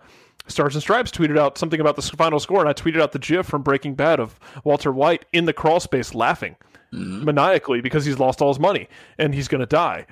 Stars 0.50 0.76
and 0.76 0.82
Stripes 0.82 1.12
tweeted 1.12 1.38
out 1.38 1.58
something 1.58 1.82
about 1.82 1.98
the 1.98 2.02
final 2.02 2.40
score, 2.40 2.62
and 2.62 2.70
I 2.70 2.74
tweeted 2.74 3.02
out 3.02 3.12
the 3.12 3.20
GIF 3.20 3.46
from 3.46 3.64
Breaking 3.64 3.96
Bad 3.96 4.22
of 4.22 4.40
Walter 4.64 4.94
White 4.94 5.26
in 5.34 5.44
the 5.44 5.52
crawl 5.52 5.82
space 5.82 6.16
laughing 6.16 6.56
maniacally 6.94 7.82
because 7.82 8.06
he's 8.06 8.18
lost 8.18 8.42
all 8.42 8.48
his 8.48 8.58
money 8.60 8.88
and 9.18 9.34
he's 9.36 9.50
going 9.50 9.60
to 9.60 9.66
die. 9.66 10.06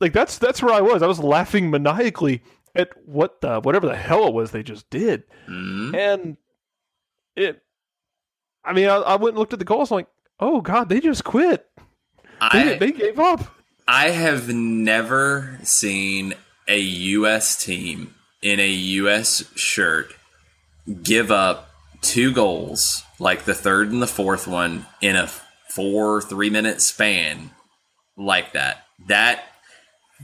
Like 0.00 0.12
that's 0.12 0.38
that's 0.38 0.62
where 0.62 0.72
I 0.72 0.80
was. 0.80 1.02
I 1.02 1.08
was 1.08 1.18
laughing 1.18 1.70
maniacally 1.70 2.44
at 2.76 2.90
what 3.04 3.40
the 3.40 3.58
whatever 3.60 3.88
the 3.88 3.96
hell 3.96 4.28
it 4.28 4.32
was 4.32 4.52
they 4.52 4.62
just 4.62 4.88
did, 4.90 5.24
Mhm. 5.48 5.96
and 5.96 6.36
it. 7.34 7.62
I 8.64 8.72
mean, 8.72 8.86
I, 8.88 8.96
I 8.98 9.16
went 9.16 9.30
and 9.34 9.38
looked 9.38 9.52
at 9.52 9.58
the 9.58 9.64
goals. 9.64 9.90
I'm 9.90 9.96
like, 9.96 10.08
oh 10.38 10.60
god, 10.60 10.88
they 10.88 11.00
just 11.00 11.24
quit. 11.24 11.68
They, 12.52 12.74
I, 12.74 12.78
they 12.78 12.92
gave 12.92 13.18
up. 13.18 13.40
I 13.86 14.10
have 14.10 14.48
never 14.52 15.58
seen 15.62 16.34
a 16.68 16.78
U.S. 16.78 17.62
team 17.62 18.14
in 18.40 18.58
a 18.60 18.68
U.S. 18.68 19.44
shirt 19.54 20.14
give 21.02 21.30
up 21.30 21.70
two 22.00 22.32
goals, 22.32 23.04
like 23.18 23.44
the 23.44 23.54
third 23.54 23.92
and 23.92 24.02
the 24.02 24.06
fourth 24.06 24.46
one, 24.46 24.86
in 25.00 25.16
a 25.16 25.28
four 25.68 26.20
three 26.20 26.50
minute 26.50 26.82
span, 26.82 27.50
like 28.16 28.52
that. 28.52 28.84
That 29.06 29.44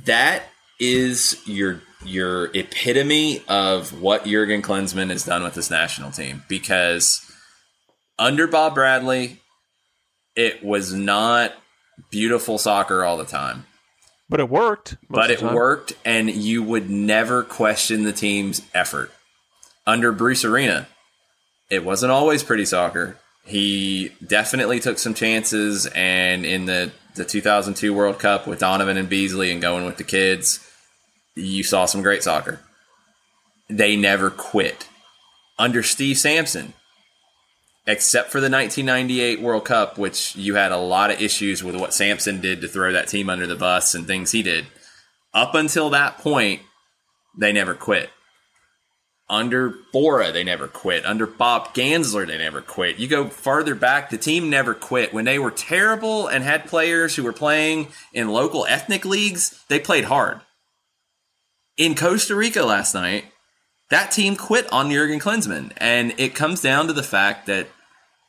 that 0.05 0.45
is 0.81 1.41
your 1.47 1.83
your 2.05 2.47
epitome 2.55 3.43
of 3.49 4.01
what 4.01 4.25
Jurgen 4.25 4.63
Klinsmann 4.63 5.11
has 5.11 5.25
done 5.25 5.43
with 5.43 5.55
this 5.55 5.71
national 5.71 6.13
team 6.13 6.45
because 6.49 7.21
under 8.19 8.47
Bob 8.47 8.75
Bradley, 8.75 9.41
it 10.37 10.63
was 10.65 10.93
not 10.93 11.55
beautiful 12.11 12.59
soccer 12.59 13.05
all 13.05 13.17
the 13.17 13.25
time 13.25 13.65
But 14.29 14.41
it 14.41 14.49
worked. 14.49 14.97
but 15.09 15.31
it 15.31 15.43
worked, 15.43 15.93
and 16.05 16.31
you 16.31 16.63
would 16.63 16.89
never 16.91 17.43
question 17.43 18.05
the 18.05 18.13
team's 18.13 18.63
effort. 18.75 19.11
Under 19.87 20.13
Bruce 20.13 20.45
Arena, 20.45 20.87
it 21.71 21.85
wasn't 21.85 22.13
always 22.13 22.43
pretty 22.43 22.65
soccer. 22.67 23.17
He 23.45 24.13
definitely 24.27 24.81
took 24.81 24.99
some 24.99 25.15
chances, 25.15 25.87
and 25.95 26.45
in 26.45 26.67
the, 26.67 26.93
the 27.15 27.25
2002 27.25 27.95
World 27.95 28.19
Cup 28.19 28.47
with 28.47 28.59
Donovan 28.61 28.99
and 28.99 29.09
Beasley 29.09 29.51
and 29.51 29.63
going 29.63 29.87
with 29.87 29.97
the 29.97 30.05
kids, 30.05 30.61
you 31.35 31.63
saw 31.63 31.87
some 31.87 32.03
great 32.03 32.23
soccer. 32.23 32.61
They 33.71 33.97
never 33.97 34.29
quit. 34.29 34.87
Under 35.59 35.83
Steve 35.83 36.19
Sampson, 36.19 36.75
except 37.89 38.31
for 38.31 38.39
the 38.39 38.51
1998 38.51 39.41
World 39.41 39.65
Cup, 39.65 39.97
which 39.97 40.37
you 40.37 40.57
had 40.57 40.73
a 40.73 40.77
lot 40.77 41.11
of 41.11 41.23
issues 41.23 41.65
with 41.65 41.75
what 41.75 41.95
Sampson 41.95 42.39
did 42.39 42.61
to 42.61 42.69
throw 42.69 42.93
that 42.93 43.09
team 43.09 43.31
under 43.31 43.47
the 43.47 43.57
bus 43.57 43.95
and 43.95 44.07
things 44.07 44.31
he 44.31 44.43
did. 44.43 44.67
Up 45.33 45.55
until 45.55 45.89
that 45.91 46.19
point, 46.19 46.61
they 47.37 47.51
never 47.51 47.75
quit. 47.75 48.11
Under 49.31 49.75
Bora, 49.91 50.33
they 50.33 50.45
never 50.45 50.69
quit. 50.69 51.07
Under 51.07 51.27
Bob 51.27 51.75
Gansler, 51.75 52.27
they 52.27 52.37
never 52.37 52.61
quit. 52.61 52.99
You 52.99 53.09
go 53.09 53.29
farther 53.29 53.75
back, 53.75 54.11
the 54.11 54.19
team 54.19 54.51
never 54.51 54.75
quit. 54.75 55.15
When 55.15 55.25
they 55.25 55.39
were 55.39 55.51
terrible 55.51 56.27
and 56.27 56.45
had 56.45 56.67
players 56.67 57.17
who 57.17 57.23
were 57.23 57.33
playing 57.33 57.89
in 58.13 58.29
local 58.29 58.67
ethnic 58.67 59.07
leagues, 59.07 59.65
they 59.69 59.81
played 59.81 60.05
hard. 60.05 60.43
In 61.79 61.95
Costa 61.95 62.35
Rica 62.35 62.65
last 62.65 62.95
night, 62.95 63.25
that 63.89 64.11
team 64.11 64.37
quit 64.37 64.71
on 64.71 64.91
Jurgen 64.91 65.21
Klinsmann. 65.21 65.73
And 65.79 66.13
it 66.19 66.35
comes 66.35 66.61
down 66.61 66.87
to 66.89 66.93
the 66.93 67.03
fact 67.03 67.47
that 67.47 67.69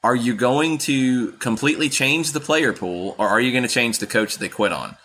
are 0.03 0.15
you 0.15 0.35
going 0.35 0.77
to 0.79 1.33
completely 1.33 1.89
change 1.89 2.31
the 2.31 2.39
player 2.39 2.73
pool 2.73 3.15
or 3.17 3.27
are 3.27 3.41
you 3.41 3.51
going 3.51 3.63
to 3.63 3.69
change 3.69 3.99
the 3.99 4.07
coach 4.07 4.37
they 4.37 4.49
quit 4.49 4.71
on? 4.71 4.95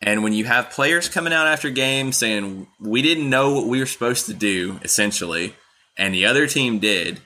And 0.00 0.22
when 0.22 0.32
you 0.32 0.44
have 0.44 0.70
players 0.70 1.08
coming 1.08 1.32
out 1.32 1.46
after 1.46 1.70
games 1.70 2.16
saying, 2.16 2.66
we 2.78 3.02
didn't 3.02 3.30
know 3.30 3.54
what 3.54 3.66
we 3.66 3.80
were 3.80 3.86
supposed 3.86 4.26
to 4.26 4.34
do, 4.34 4.78
essentially, 4.82 5.54
and 5.96 6.14
the 6.14 6.26
other 6.26 6.46
team 6.46 6.78
did, 6.78 7.20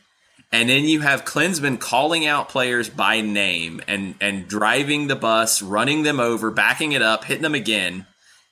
and 0.51 0.69
then 0.69 0.85
you 0.85 1.01
have 1.01 1.25
Klinsmann 1.25 1.79
calling 1.79 2.27
out 2.27 2.49
players 2.49 2.89
by 2.89 3.21
name 3.21 3.83
and, 3.87 4.15
and 4.21 4.49
driving 4.49 5.07
the 5.07 5.17
bus, 5.17 5.61
running 5.61 6.05
them 6.05 6.21
over, 6.21 6.51
backing 6.51 6.93
it 6.93 7.03
up, 7.03 7.25
hitting 7.25 7.43
them 7.43 7.55
again, 7.55 8.07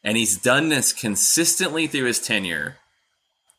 and 0.04 0.16
he's 0.16 0.36
done 0.36 0.68
this 0.68 0.92
consistently 0.92 1.86
through 1.86 2.04
his 2.04 2.20
tenure. 2.20 2.76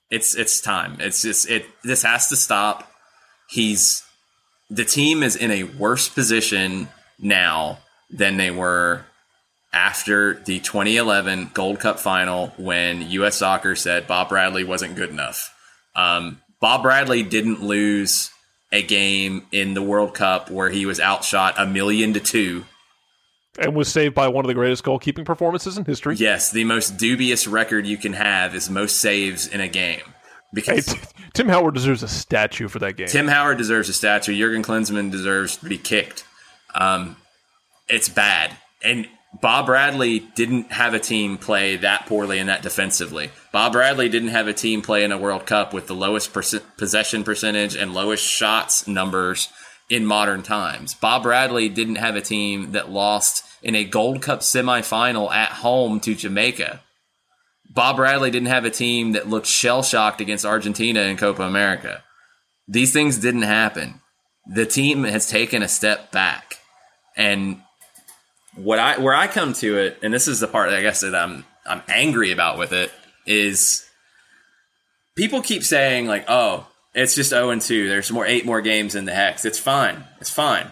It's 0.09 0.35
it's 0.35 0.61
time. 0.61 0.97
It's 1.01 1.21
just 1.21 1.49
it. 1.49 1.65
This 1.83 2.03
has 2.03 2.29
to 2.29 2.37
stop. 2.37 2.89
He's 3.49 4.03
the 4.69 4.85
team 4.85 5.23
is 5.23 5.35
in 5.35 5.51
a 5.51 5.63
worse 5.63 6.09
position 6.09 6.87
now 7.19 7.79
than 8.09 8.37
they 8.37 8.51
were 8.51 9.05
after 9.73 10.35
the 10.45 10.59
2011 10.59 11.51
Gold 11.53 11.79
Cup 11.79 11.99
final 11.99 12.47
when 12.57 13.09
U.S. 13.11 13.35
Soccer 13.35 13.75
said 13.75 14.07
Bob 14.07 14.29
Bradley 14.29 14.63
wasn't 14.63 14.95
good 14.95 15.09
enough. 15.09 15.53
Um, 15.95 16.41
Bob 16.59 16.83
Bradley 16.83 17.23
didn't 17.23 17.63
lose 17.63 18.31
a 18.71 18.81
game 18.83 19.45
in 19.51 19.73
the 19.73 19.81
World 19.81 20.13
Cup 20.13 20.49
where 20.49 20.69
he 20.69 20.85
was 20.85 20.99
outshot 20.99 21.55
a 21.57 21.65
million 21.65 22.13
to 22.13 22.19
two. 22.19 22.65
and 23.59 23.75
was 23.75 23.87
saved 23.87 24.15
by 24.15 24.27
one 24.27 24.43
of 24.43 24.47
the 24.47 24.53
greatest 24.53 24.83
goalkeeping 24.83 25.25
performances 25.25 25.77
in 25.77 25.85
history. 25.85 26.15
Yes, 26.15 26.51
the 26.51 26.63
most 26.63 26.97
dubious 26.97 27.47
record 27.47 27.85
you 27.85 27.97
can 27.97 28.13
have 28.13 28.55
is 28.55 28.69
most 28.69 28.97
saves 28.97 29.47
in 29.47 29.61
a 29.61 29.67
game. 29.67 30.01
Hey, 30.53 30.55
Because 30.55 30.85
T- 30.85 30.99
Tim 31.33 31.49
Howard 31.49 31.73
deserves 31.73 32.03
a 32.03 32.07
statue 32.07 32.67
for 32.67 32.79
that 32.79 32.95
game. 32.97 33.07
Tim 33.07 33.27
Howard 33.27 33.57
deserves 33.57 33.89
a 33.89 33.93
statue. 33.93 34.35
Jurgen 34.37 34.63
Klinsmann 34.63 35.11
deserves 35.11 35.57
to 35.57 35.65
be 35.67 35.77
kicked. 35.77 36.23
Um, 36.73 37.17
it's 37.89 38.09
bad. 38.09 38.55
And 38.83 39.07
Bob 39.41 39.65
Bradley 39.65 40.19
didn't 40.19 40.71
have 40.71 40.93
a 40.93 40.99
team 40.99 41.37
play 41.37 41.75
that 41.77 42.05
poorly 42.05 42.39
and 42.39 42.49
that 42.49 42.61
defensively. 42.61 43.29
Bob 43.51 43.73
Bradley 43.73 44.09
didn't 44.09 44.29
have 44.29 44.47
a 44.47 44.53
team 44.53 44.81
play 44.81 45.03
in 45.03 45.11
a 45.11 45.17
World 45.17 45.45
Cup 45.45 45.73
with 45.73 45.87
the 45.87 45.93
lowest 45.95 46.33
perc- 46.33 46.63
possession 46.77 47.23
percentage 47.23 47.75
and 47.75 47.93
lowest 47.93 48.23
shots 48.23 48.87
numbers 48.87 49.49
in 49.89 50.05
modern 50.05 50.43
times. 50.43 50.93
Bob 50.93 51.23
Bradley 51.23 51.69
didn't 51.69 51.95
have 51.95 52.15
a 52.15 52.21
team 52.21 52.71
that 52.71 52.89
lost 52.89 53.43
in 53.61 53.75
a 53.75 53.83
Gold 53.83 54.21
Cup 54.21 54.39
semifinal 54.39 55.31
at 55.31 55.49
home 55.49 55.99
to 56.01 56.15
Jamaica. 56.15 56.81
Bob 57.69 57.97
Bradley 57.97 58.31
didn't 58.31 58.47
have 58.47 58.65
a 58.65 58.69
team 58.69 59.13
that 59.13 59.29
looked 59.29 59.47
shell 59.47 59.83
shocked 59.83 60.21
against 60.21 60.45
Argentina 60.45 61.01
in 61.01 61.17
Copa 61.17 61.43
America. 61.43 62.03
These 62.67 62.93
things 62.93 63.17
didn't 63.17 63.43
happen. 63.43 64.01
The 64.45 64.65
team 64.65 65.03
has 65.03 65.29
taken 65.29 65.61
a 65.61 65.67
step 65.67 66.11
back. 66.11 66.55
And 67.15 67.61
what 68.55 68.79
I 68.79 68.99
where 68.99 69.13
I 69.13 69.27
come 69.27 69.53
to 69.53 69.77
it, 69.77 69.99
and 70.01 70.13
this 70.13 70.27
is 70.27 70.39
the 70.39 70.47
part 70.47 70.69
I 70.69 70.81
guess 70.81 71.01
that 71.01 71.15
I'm 71.15 71.45
I'm 71.65 71.81
angry 71.87 72.31
about 72.31 72.57
with 72.57 72.71
it, 72.71 72.91
is 73.25 73.87
people 75.15 75.41
keep 75.41 75.63
saying 75.63 76.07
like, 76.07 76.25
oh, 76.27 76.67
it's 76.93 77.15
just 77.15 77.29
0 77.29 77.51
and 77.51 77.61
2. 77.61 77.87
There's 77.87 78.11
more 78.11 78.25
eight 78.25 78.45
more 78.45 78.61
games 78.61 78.95
in 78.95 79.05
the 79.05 79.13
hex. 79.13 79.45
It's 79.45 79.59
fine. 79.59 80.03
It's 80.19 80.29
fine. 80.29 80.71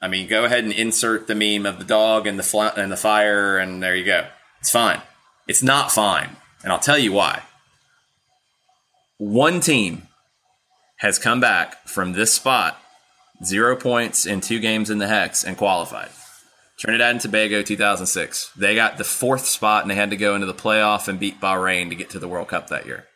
I 0.00 0.08
mean, 0.08 0.26
go 0.28 0.44
ahead 0.44 0.64
and 0.64 0.72
insert 0.72 1.26
the 1.26 1.34
meme 1.34 1.66
of 1.66 1.78
the 1.78 1.84
dog 1.84 2.26
and 2.26 2.38
the 2.38 2.42
fl- 2.42 2.62
and 2.62 2.90
the 2.90 2.96
fire, 2.96 3.58
and 3.58 3.82
there 3.82 3.94
you 3.94 4.04
go. 4.04 4.26
It's 4.60 4.70
fine. 4.70 5.02
It's 5.50 5.64
not 5.64 5.90
fine, 5.90 6.36
and 6.62 6.72
I'll 6.72 6.78
tell 6.78 6.96
you 6.96 7.10
why. 7.10 7.42
One 9.18 9.58
team 9.58 10.06
has 10.98 11.18
come 11.18 11.40
back 11.40 11.88
from 11.88 12.12
this 12.12 12.32
spot, 12.32 12.80
zero 13.42 13.74
points 13.74 14.26
in 14.26 14.42
two 14.42 14.60
games 14.60 14.90
in 14.90 14.98
the 14.98 15.08
hex, 15.08 15.42
and 15.42 15.56
qualified. 15.56 16.10
Trinidad 16.78 17.10
and 17.10 17.20
Tobago, 17.20 17.62
2006. 17.62 18.52
They 18.56 18.76
got 18.76 18.96
the 18.96 19.02
fourth 19.02 19.44
spot, 19.44 19.82
and 19.82 19.90
they 19.90 19.96
had 19.96 20.10
to 20.10 20.16
go 20.16 20.36
into 20.36 20.46
the 20.46 20.54
playoff 20.54 21.08
and 21.08 21.18
beat 21.18 21.40
Bahrain 21.40 21.88
to 21.88 21.96
get 21.96 22.10
to 22.10 22.20
the 22.20 22.28
World 22.28 22.46
Cup 22.46 22.68
that 22.68 22.86
year. 22.86 23.06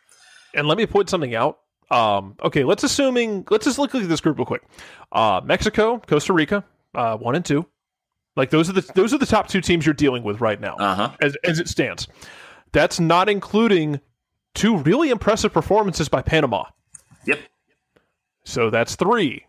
And 0.53 0.67
let 0.67 0.77
me 0.77 0.85
point 0.85 1.09
something 1.09 1.35
out. 1.35 1.59
Um, 1.89 2.35
okay, 2.43 2.65
let's 2.65 2.83
assuming 2.83 3.45
let's 3.49 3.63
just 3.63 3.79
look 3.79 3.95
at 3.95 4.09
this 4.09 4.19
group 4.19 4.37
real 4.37 4.45
quick. 4.45 4.63
Uh, 5.09 5.39
Mexico, 5.41 5.99
Costa 5.99 6.33
Rica, 6.33 6.65
uh, 6.95 7.15
one 7.15 7.35
and 7.35 7.45
two. 7.45 7.65
Like 8.35 8.49
those 8.49 8.69
are 8.69 8.73
the 8.73 8.81
those 8.95 9.13
are 9.13 9.17
the 9.17 9.25
top 9.25 9.47
two 9.47 9.61
teams 9.61 9.85
you're 9.85 9.93
dealing 9.93 10.23
with 10.23 10.41
right 10.41 10.59
now, 10.59 10.75
Uh 10.77 10.95
huh. 10.95 11.11
as 11.21 11.35
as 11.43 11.59
it 11.59 11.67
stands. 11.69 12.07
That's 12.71 12.99
not 12.99 13.29
including 13.29 14.01
two 14.53 14.77
really 14.77 15.09
impressive 15.09 15.53
performances 15.53 16.09
by 16.09 16.21
Panama. 16.21 16.65
Yep. 17.25 17.39
So 18.43 18.69
that's 18.69 18.95
three. 18.95 19.45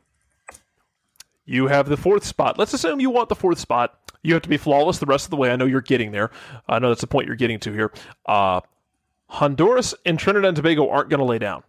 You 1.44 1.66
have 1.68 1.88
the 1.88 1.96
fourth 1.96 2.24
spot. 2.24 2.58
Let's 2.58 2.72
assume 2.74 3.00
you 3.00 3.10
want 3.10 3.28
the 3.28 3.34
fourth 3.36 3.58
spot. 3.58 3.98
You 4.22 4.34
have 4.34 4.42
to 4.42 4.48
be 4.48 4.56
flawless 4.56 4.98
the 4.98 5.06
rest 5.06 5.26
of 5.26 5.30
the 5.30 5.36
way. 5.36 5.50
I 5.50 5.56
know 5.56 5.64
you're 5.66 5.80
getting 5.80 6.10
there. 6.10 6.30
I 6.68 6.78
know 6.80 6.88
that's 6.88 7.00
the 7.02 7.06
point 7.06 7.26
you're 7.26 7.36
getting 7.36 7.60
to 7.60 7.72
here. 7.72 7.92
Uh, 8.26 8.60
Honduras 9.28 9.94
and 10.04 10.18
Trinidad 10.18 10.48
and 10.48 10.56
Tobago 10.56 10.88
aren't 10.88 11.08
going 11.10 11.18
to 11.20 11.24
lay 11.24 11.38
down. 11.38 11.62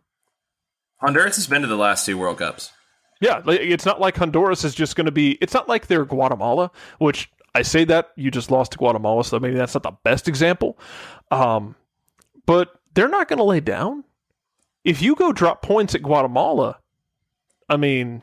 Honduras 0.97 1.36
has 1.36 1.45
been 1.47 1.61
to 1.61 1.68
the 1.68 1.76
last 1.78 2.05
two 2.05 2.18
World 2.18 2.39
Cups. 2.39 2.72
Yeah, 3.20 3.41
it's 3.47 3.86
not 3.86 3.99
like 3.99 4.18
Honduras 4.18 4.63
is 4.63 4.76
just 4.76 4.95
going 4.95 5.05
to 5.05 5.11
be. 5.11 5.38
It's 5.41 5.53
not 5.53 5.68
like 5.68 5.88
they're 5.88 6.05
Guatemala, 6.05 6.72
which 6.99 7.32
I 7.55 7.63
say 7.63 7.84
that 7.86 8.11
you 8.15 8.30
just 8.30 8.51
lost 8.51 8.74
to 8.74 8.78
Guatemala, 8.78 9.24
so 9.24 9.39
maybe 9.39 9.55
that's 9.55 9.74
not 9.74 9.84
the 9.84 9.95
best 10.03 10.28
example. 10.28 10.78
Um, 11.32 11.76
but 12.45 12.80
they're 12.93 13.07
not 13.07 13.28
going 13.28 13.38
to 13.38 13.43
lay 13.43 13.59
down. 13.59 14.03
If 14.84 15.01
you 15.01 15.15
go 15.15 15.32
drop 15.32 15.61
points 15.61 15.95
at 15.95 16.03
Guatemala, 16.03 16.80
I 17.68 17.78
mean, 17.78 18.22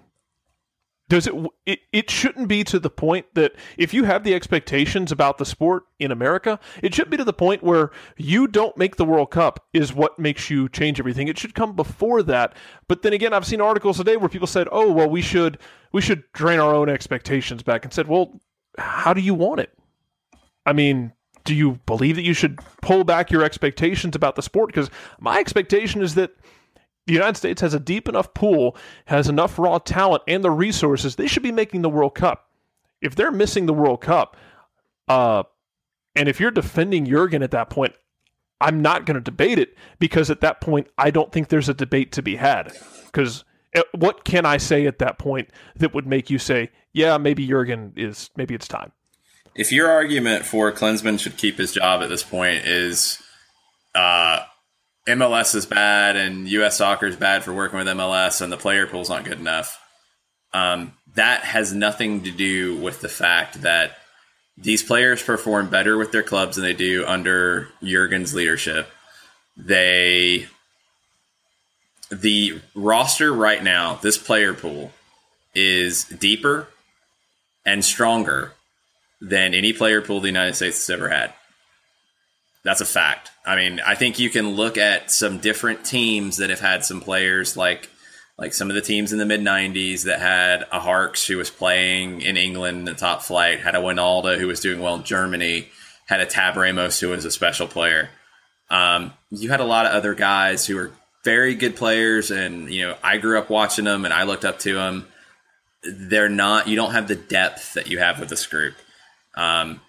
does 1.09 1.27
it, 1.27 1.35
it? 1.67 1.81
It 1.93 2.11
shouldn't 2.11 2.49
be 2.49 2.65
to 2.65 2.79
the 2.79 2.91
point 2.91 3.27
that 3.35 3.53
if 3.77 3.93
you 3.93 4.05
have 4.05 4.25
the 4.25 4.35
expectations 4.35 5.13
about 5.13 5.39
the 5.39 5.45
sport 5.45 5.85
in 5.99 6.11
America, 6.11 6.59
it 6.83 6.95
should 6.95 7.11
be 7.11 7.17
to 7.17 7.25
the 7.25 7.33
point 7.33 7.63
where 7.63 7.91
you 8.17 8.47
don't 8.47 8.77
make 8.77 8.97
the 8.97 9.05
World 9.05 9.31
Cup 9.31 9.67
is 9.73 9.93
what 9.93 10.19
makes 10.19 10.49
you 10.49 10.69
change 10.69 10.99
everything. 10.99 11.29
It 11.29 11.39
should 11.39 11.55
come 11.55 11.77
before 11.77 12.23
that. 12.23 12.57
But 12.89 13.03
then 13.03 13.13
again, 13.13 13.33
I've 13.35 13.47
seen 13.47 13.61
articles 13.61 13.99
today 13.99 14.17
where 14.17 14.29
people 14.29 14.47
said, 14.47 14.67
"Oh, 14.73 14.91
well, 14.91 15.09
we 15.09 15.21
should 15.21 15.59
we 15.93 16.01
should 16.01 16.25
drain 16.33 16.59
our 16.59 16.75
own 16.75 16.89
expectations 16.89 17.63
back," 17.63 17.85
and 17.85 17.93
said, 17.93 18.09
"Well, 18.09 18.41
how 18.79 19.13
do 19.13 19.21
you 19.21 19.35
want 19.35 19.61
it? 19.61 19.77
I 20.67 20.73
mean, 20.73 21.13
do 21.45 21.55
you 21.55 21.81
believe 21.85 22.17
that 22.17 22.25
you 22.25 22.35
should 22.35 22.59
pull 22.81 23.05
back 23.05 23.31
your 23.31 23.45
expectations 23.45 24.17
about 24.17 24.37
the 24.37 24.43
sport? 24.43 24.69
Because 24.69 24.91
my 25.21 25.39
expectation 25.39 26.03
is 26.03 26.15
that 26.15 26.31
the 27.07 27.13
United 27.13 27.37
States 27.37 27.61
has 27.61 27.75
a 27.75 27.81
deep 27.81 28.09
enough 28.09 28.33
pool, 28.35 28.77
has 29.07 29.29
enough 29.29 29.59
raw 29.59 29.79
talent 29.79 30.23
and 30.27 30.43
the 30.43 30.51
resources. 30.51 31.17
They 31.17 31.27
should 31.27 31.43
be 31.43 31.53
making 31.53 31.83
the 31.83 31.91
World 31.91 32.15
Cup. 32.15 32.49
If 33.01 33.15
they're 33.15 33.31
missing 33.31 33.67
the 33.67 33.75
World 33.75 34.01
Cup, 34.01 34.37
uh, 35.09 35.43
and 36.17 36.29
if 36.29 36.41
you're 36.41 36.51
defending 36.51 37.07
Jurgen 37.07 37.43
at 37.43 37.51
that 37.51 37.69
point, 37.69 37.95
I'm 38.61 38.81
not 38.81 39.05
going 39.05 39.17
to 39.17 39.21
debate 39.21 39.59
it 39.59 39.77
because 39.99 40.31
at 40.31 40.41
that 40.41 40.61
point, 40.61 40.89
I 40.97 41.11
don't 41.11 41.31
think 41.31 41.49
there's 41.49 41.69
a 41.69 41.75
debate 41.75 42.13
to 42.13 42.23
be 42.23 42.37
had. 42.37 42.73
Because 43.07 43.45
eh, 43.75 43.83
what 43.93 44.25
can 44.25 44.47
I 44.47 44.57
say 44.57 44.87
at 44.87 44.99
that 45.01 45.19
point 45.19 45.51
that 45.77 45.93
would 45.93 46.07
make 46.07 46.31
you 46.31 46.39
say, 46.39 46.71
yeah, 46.93 47.19
maybe 47.19 47.47
Jurgen 47.47 47.93
is, 47.97 48.31
maybe 48.37 48.55
it's 48.55 48.69
time? 48.69 48.93
If 49.55 49.71
your 49.71 49.91
argument 49.91 50.47
for 50.47 50.73
Klinsmann 50.73 51.21
should 51.21 51.37
keep 51.37 51.59
his 51.59 51.73
job 51.73 52.03
at 52.03 52.09
this 52.09 52.23
point 52.23 52.65
is 52.65 53.23
uh, 53.95 54.41
MLS 55.07 55.55
is 55.55 55.67
bad 55.67 56.17
and 56.17 56.49
U.S. 56.49 56.79
soccer 56.79 57.07
is 57.07 57.17
bad 57.17 57.45
for 57.45 57.53
working 57.53 57.79
with 57.79 57.89
MLS 57.89 58.41
and 58.41 58.51
the 58.51 58.57
player 58.57 58.87
pool's 58.87 59.11
not 59.11 59.25
good 59.25 59.39
enough, 59.39 59.81
um, 60.53 60.95
that 61.15 61.43
has 61.43 61.73
nothing 61.73 62.23
to 62.25 62.31
do 62.31 62.81
with 62.81 63.01
the 63.01 63.09
fact 63.09 63.63
that 63.63 63.99
these 64.57 64.83
players 64.83 65.23
perform 65.23 65.69
better 65.69 65.97
with 65.99 66.13
their 66.13 66.23
clubs 66.23 66.57
than 66.57 66.65
they 66.65 66.73
do 66.73 67.05
under 67.07 67.69
Jurgen's 67.83 68.35
leadership. 68.35 68.89
They 69.57 70.47
the 72.11 72.61
roster 72.75 73.33
right 73.33 73.63
now, 73.63 73.97
this 73.97 74.19
player 74.19 74.55
pool 74.55 74.93
is 75.55 76.05
deeper 76.05 76.69
and 77.67 77.85
stronger 77.85 78.53
than 79.21 79.55
any 79.55 79.73
player 79.73 80.01
pool 80.01 80.21
the 80.21 80.29
United 80.29 80.55
States 80.55 80.87
has 80.87 80.91
ever 80.91 81.09
had. 81.09 81.33
That's 82.65 82.81
a 82.81 82.87
fact. 82.87 83.31
I 83.45 83.57
mean, 83.57 83.81
I 83.87 83.95
think 83.95 84.19
you 84.19 84.31
can 84.31 84.51
look 84.51 84.79
at 84.79 85.11
some 85.11 85.39
different 85.39 85.85
teams 85.85 86.39
that 86.39 86.51
have 86.51 86.61
had 86.61 86.85
some 86.85 87.01
players 87.01 87.57
like 87.57 87.91
like 88.37 88.53
some 88.53 88.69
of 88.69 88.75
the 88.75 88.81
teams 88.81 89.13
in 89.13 89.19
the 89.19 89.27
mid 89.27 89.43
'90s 89.43 90.05
that 90.05 90.19
had 90.19 90.65
a 90.73 90.81
Harkes 90.81 91.27
who 91.27 91.37
was 91.37 91.51
playing 91.51 92.23
in 92.23 92.37
England 92.37 92.79
in 92.79 92.85
the 92.87 92.95
top 92.95 93.23
flight, 93.23 93.61
had 93.61 93.75
a 93.75 93.81
Wynalda 93.81 94.39
who 94.39 94.47
was 94.47 94.61
doing 94.61 94.81
well 94.81 94.97
in 94.97 95.05
Germany, 95.05 95.69
had 96.07 96.21
a 96.21 96.27
Tab 96.27 96.57
Ramos 96.57 96.99
who 96.99 97.11
was 97.11 97.25
a 97.25 97.31
special 97.31 97.69
player. 97.69 98.09
Um, 98.71 99.13
you 99.31 99.51
had 99.51 99.61
a 99.61 99.65
lot 99.65 99.87
of 99.87 99.93
other 99.93 100.15
guys 100.15 100.67
who 100.67 100.77
were 100.77 100.91
very 101.23 101.55
good 101.55 101.77
players, 101.77 102.31
and 102.31 102.73
you 102.73 102.87
know 102.87 102.97
I 103.03 103.19
grew 103.19 103.39
up 103.39 103.51
watching 103.51 103.85
them 103.85 104.07
and 104.07 104.15
I 104.15 104.23
looked 104.25 104.45
up 104.45 104.59
to 104.61 104.75
them. 104.75 105.07
They're 105.83 106.31
not. 106.31 106.67
You 106.67 106.77
don't 106.77 106.93
have 106.93 107.09
the 107.09 107.15
depth 107.15 107.75
that 107.75 107.89
you 107.89 107.99
have 107.99 108.19
with 108.19 108.31
this 108.31 108.47
group. 108.47 108.75
Um, 109.37 109.81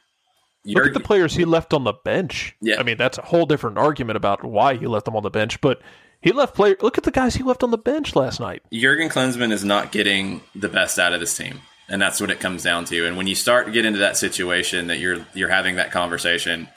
Look 0.65 0.87
at 0.87 0.93
the 0.93 0.99
players 0.99 1.35
he 1.35 1.45
left 1.45 1.73
on 1.73 1.83
the 1.83 1.93
bench. 1.93 2.55
Yeah. 2.59 2.79
I 2.79 2.83
mean, 2.83 2.97
that's 2.97 3.17
a 3.17 3.21
whole 3.21 3.45
different 3.45 3.77
argument 3.77 4.17
about 4.17 4.43
why 4.43 4.75
he 4.75 4.87
left 4.87 5.05
them 5.05 5.15
on 5.15 5.23
the 5.23 5.29
bench, 5.29 5.61
but 5.61 5.81
he 6.21 6.31
left 6.31 6.55
player. 6.55 6.75
Look 6.81 6.97
at 6.97 7.03
the 7.03 7.11
guys 7.11 7.35
he 7.35 7.43
left 7.43 7.61
on 7.61 7.71
the 7.71 7.77
bench 7.77 8.15
last 8.15 8.39
night. 8.39 8.63
Jurgen 8.73 9.09
Klinsmann 9.09 9.51
is 9.51 9.63
not 9.63 9.91
getting 9.91 10.41
the 10.55 10.69
best 10.69 10.97
out 10.97 11.13
of 11.13 11.19
this 11.19 11.37
team, 11.37 11.61
and 11.87 12.01
that's 12.01 12.19
what 12.19 12.31
it 12.31 12.39
comes 12.39 12.63
down 12.63 12.85
to. 12.85 13.05
And 13.05 13.15
when 13.15 13.27
you 13.27 13.35
start 13.35 13.67
to 13.67 13.71
get 13.71 13.85
into 13.85 13.99
that 13.99 14.17
situation 14.17 14.87
that 14.87 14.97
you're 14.97 15.25
you're 15.35 15.49
having 15.49 15.75
that 15.75 15.91
conversation, 15.91 16.67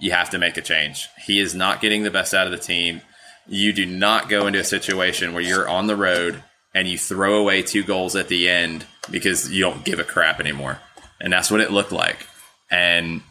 you 0.00 0.10
have 0.10 0.30
to 0.30 0.38
make 0.38 0.56
a 0.56 0.62
change. 0.62 1.08
He 1.24 1.38
is 1.38 1.54
not 1.54 1.80
getting 1.80 2.02
the 2.02 2.10
best 2.10 2.34
out 2.34 2.46
of 2.46 2.52
the 2.52 2.58
team. 2.58 3.00
You 3.46 3.72
do 3.72 3.86
not 3.86 4.28
go 4.28 4.46
into 4.46 4.58
a 4.58 4.64
situation 4.64 5.32
where 5.32 5.42
you're 5.42 5.68
on 5.68 5.86
the 5.86 5.96
road 5.96 6.42
and 6.74 6.86
you 6.88 6.98
throw 6.98 7.38
away 7.38 7.62
two 7.62 7.82
goals 7.82 8.14
at 8.14 8.28
the 8.28 8.48
end 8.48 8.84
because 9.10 9.50
you 9.50 9.62
don't 9.62 9.84
give 9.84 9.98
a 9.98 10.04
crap 10.04 10.40
anymore. 10.40 10.80
And 11.20 11.32
that's 11.32 11.50
what 11.50 11.60
it 11.60 11.72
looked 11.72 11.92
like. 11.92 12.26
And 12.70 13.22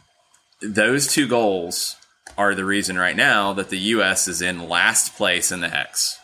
those 0.61 1.07
two 1.07 1.27
goals 1.27 1.95
are 2.37 2.55
the 2.55 2.65
reason 2.65 2.97
right 2.97 3.15
now 3.15 3.53
that 3.53 3.69
the 3.69 3.79
U.S. 3.79 4.27
is 4.27 4.41
in 4.41 4.67
last 4.67 5.15
place 5.15 5.51
in 5.51 5.61
the 5.61 5.69
Hex. 5.69 6.19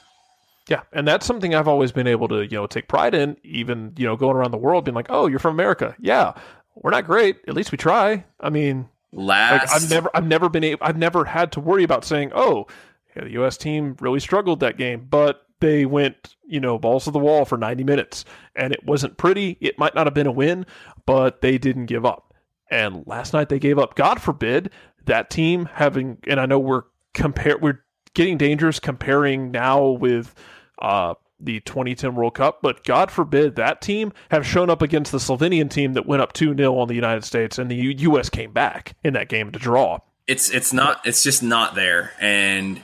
Yeah, 0.70 0.82
and 0.94 1.08
that's 1.08 1.26
something 1.26 1.54
I've 1.54 1.68
always 1.68 1.92
been 1.92 2.08
able 2.08 2.28
to, 2.30 2.42
you 2.42 2.58
know, 2.58 2.68
take 2.68 2.88
pride 2.88 3.14
in. 3.14 3.38
Even 3.44 3.94
you 3.98 4.06
know, 4.06 4.16
going 4.16 4.38
around 4.38 4.52
the 4.52 4.58
world, 4.58 4.86
being 4.86 4.96
like, 4.96 5.08
"Oh, 5.10 5.28
you're 5.28 5.40
from 5.40 5.56
America." 5.56 5.96
Yeah, 6.00 6.34
we're 6.76 6.92
not 6.92 7.06
great. 7.06 7.40
At 7.48 7.54
least 7.54 7.72
we 7.72 7.78
try. 7.78 8.24
I 8.40 8.50
mean, 8.50 8.88
Last, 9.12 9.72
like 9.72 9.82
I've 9.82 9.90
never, 9.90 10.10
I've 10.14 10.26
never 10.26 10.50
been 10.50 10.64
able, 10.64 10.86
I've 10.86 10.98
never 10.98 11.26
had 11.26 11.52
to 11.54 11.60
worry 11.60 11.84
about 11.84 12.06
saying, 12.06 12.32
"Oh, 12.34 12.68
yeah, 13.16 13.26
the 13.26 13.32
U.S. 13.32 13.58
team 13.58 13.96
really 14.00 14.20
struggled 14.20 14.62
that 14.62 14.78
game," 14.78 15.06
but 15.10 15.46
they 15.60 15.86
went, 15.86 16.36
you 16.48 16.60
know, 16.60 16.80
balls 16.80 17.06
to 17.06 17.12
the 17.12 17.20
wall 17.20 17.46
for 17.46 17.58
90 17.58 17.84
minutes, 17.84 18.26
and 18.56 18.74
it 18.74 18.84
wasn't 18.86 19.18
pretty. 19.18 19.58
It 19.62 19.78
might 19.78 19.96
not 19.96 20.08
have 20.08 20.14
been 20.14 20.28
a 20.28 20.32
win, 20.32 20.66
but 21.06 21.42
they 21.42 21.58
didn't 21.58 21.86
give 21.86 22.06
up. 22.06 22.33
And 22.74 23.06
last 23.06 23.34
night 23.34 23.50
they 23.50 23.60
gave 23.60 23.78
up. 23.78 23.96
God 23.96 24.20
forbid 24.20 24.72
that 25.06 25.30
team 25.30 25.70
having, 25.72 26.18
and 26.28 26.40
I 26.40 26.48
know 26.48 26.58
we're 26.58 26.84
compare, 27.14 27.58
we're 27.58 27.84
getting 28.16 28.38
dangerous 28.38 28.80
comparing 28.80 29.52
now 29.52 29.90
with 29.90 30.34
uh, 30.82 31.14
the 31.40 31.60
2010 31.62 32.16
World 32.16 32.34
Cup, 32.34 32.62
but 32.64 32.84
God 32.84 33.12
forbid 33.12 33.58
that 33.58 33.82
team 33.82 34.12
have 34.32 34.46
shown 34.46 34.70
up 34.72 34.82
against 34.82 35.12
the 35.12 35.20
Slovenian 35.20 35.70
team 35.70 35.94
that 35.94 36.08
went 36.08 36.24
up 36.24 36.34
2 36.34 36.56
0 36.56 36.78
on 36.78 36.88
the 36.88 36.96
United 36.96 37.24
States 37.24 37.60
and 37.60 37.70
the 37.70 37.76
U- 37.76 37.96
U.S. 38.12 38.30
came 38.30 38.52
back 38.52 38.96
in 39.04 39.14
that 39.14 39.30
game 39.30 39.52
to 39.52 39.60
draw. 39.60 40.00
it's 40.26 40.50
it's 40.50 40.74
not 40.74 41.06
it's 41.06 41.22
just 41.24 41.44
not 41.44 41.76
there. 41.76 42.14
And 42.20 42.82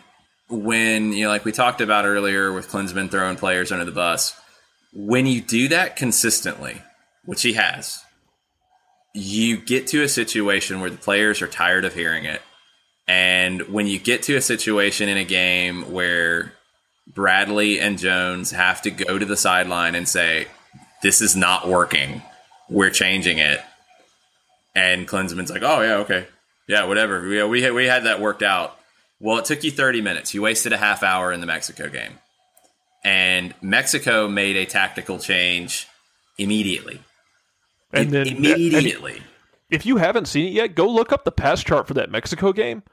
when 0.50 1.14
you 1.14 1.26
know, 1.26 1.30
like 1.30 1.46
we 1.46 1.52
talked 1.52 1.82
about 1.82 2.06
earlier 2.06 2.52
with 2.52 2.70
Klinsmann 2.70 3.10
throwing 3.10 3.38
players 3.38 3.72
under 3.72 3.86
the 3.86 3.92
bus, 3.92 4.40
when 4.94 5.26
you 5.26 5.42
do 5.42 5.68
that 5.70 5.96
consistently, 5.96 6.82
which 7.26 7.42
he 7.42 7.54
has, 7.54 8.04
you 9.14 9.58
get 9.58 9.88
to 9.88 10.04
a 10.04 10.10
situation 10.10 10.80
where 10.80 10.90
the 10.90 10.98
players 10.98 11.42
are 11.42 11.48
tired 11.48 11.86
of 11.86 11.94
hearing 11.94 12.26
it. 12.26 12.42
And 13.08 13.62
when 13.70 13.88
you 13.88 13.98
get 13.98 14.24
to 14.24 14.36
a 14.36 14.42
situation 14.42 15.10
in 15.10 15.18
a 15.18 15.24
game 15.24 15.92
where 15.92 16.54
Bradley 17.08 17.80
and 17.80 17.98
Jones 17.98 18.52
have 18.52 18.84
to 18.84 18.92
go 18.92 19.18
to 19.18 19.26
the 19.26 19.38
sideline 19.38 19.96
and 19.96 20.08
say, 20.08 20.48
This 21.02 21.22
is 21.22 21.36
not 21.36 21.68
working. 21.68 22.22
We're 22.70 22.92
changing 22.92 23.40
it. 23.40 23.62
And 24.76 25.08
Klinsmann's 25.08 25.50
like, 25.50 25.64
Oh, 25.64 25.82
yeah, 25.82 25.96
okay. 25.98 26.28
Yeah, 26.68 26.86
whatever. 26.86 27.28
We, 27.28 27.44
we, 27.44 27.72
we 27.72 27.86
had 27.88 28.04
that 28.04 28.22
worked 28.22 28.44
out. 28.44 28.78
Well, 29.20 29.40
it 29.40 29.46
took 29.46 29.64
you 29.64 29.72
30 29.72 30.02
minutes. 30.02 30.34
You 30.36 30.44
wasted 30.44 30.72
a 30.72 30.78
half 30.78 31.02
hour 31.02 31.34
in 31.34 31.42
the 31.42 31.48
Mexico 31.48 31.90
game. 31.90 32.20
And 33.04 33.56
Mexico 33.62 34.28
made 34.28 34.56
a 34.56 34.66
tactical 34.66 35.18
change 35.18 35.88
immediately. 36.38 37.02
And 37.92 38.12
then 38.12 38.28
immediately. 38.28 39.22
if 39.70 39.86
you 39.86 39.98
haven't 39.98 40.28
seen 40.28 40.48
it 40.48 40.54
yet, 40.54 40.76
go 40.76 40.88
look 40.88 41.12
up 41.12 41.24
the 41.26 41.32
pass 41.32 41.64
chart 41.64 41.88
for 41.88 41.94
that 41.96 42.12
Mexico 42.12 42.54
game. 42.54 42.84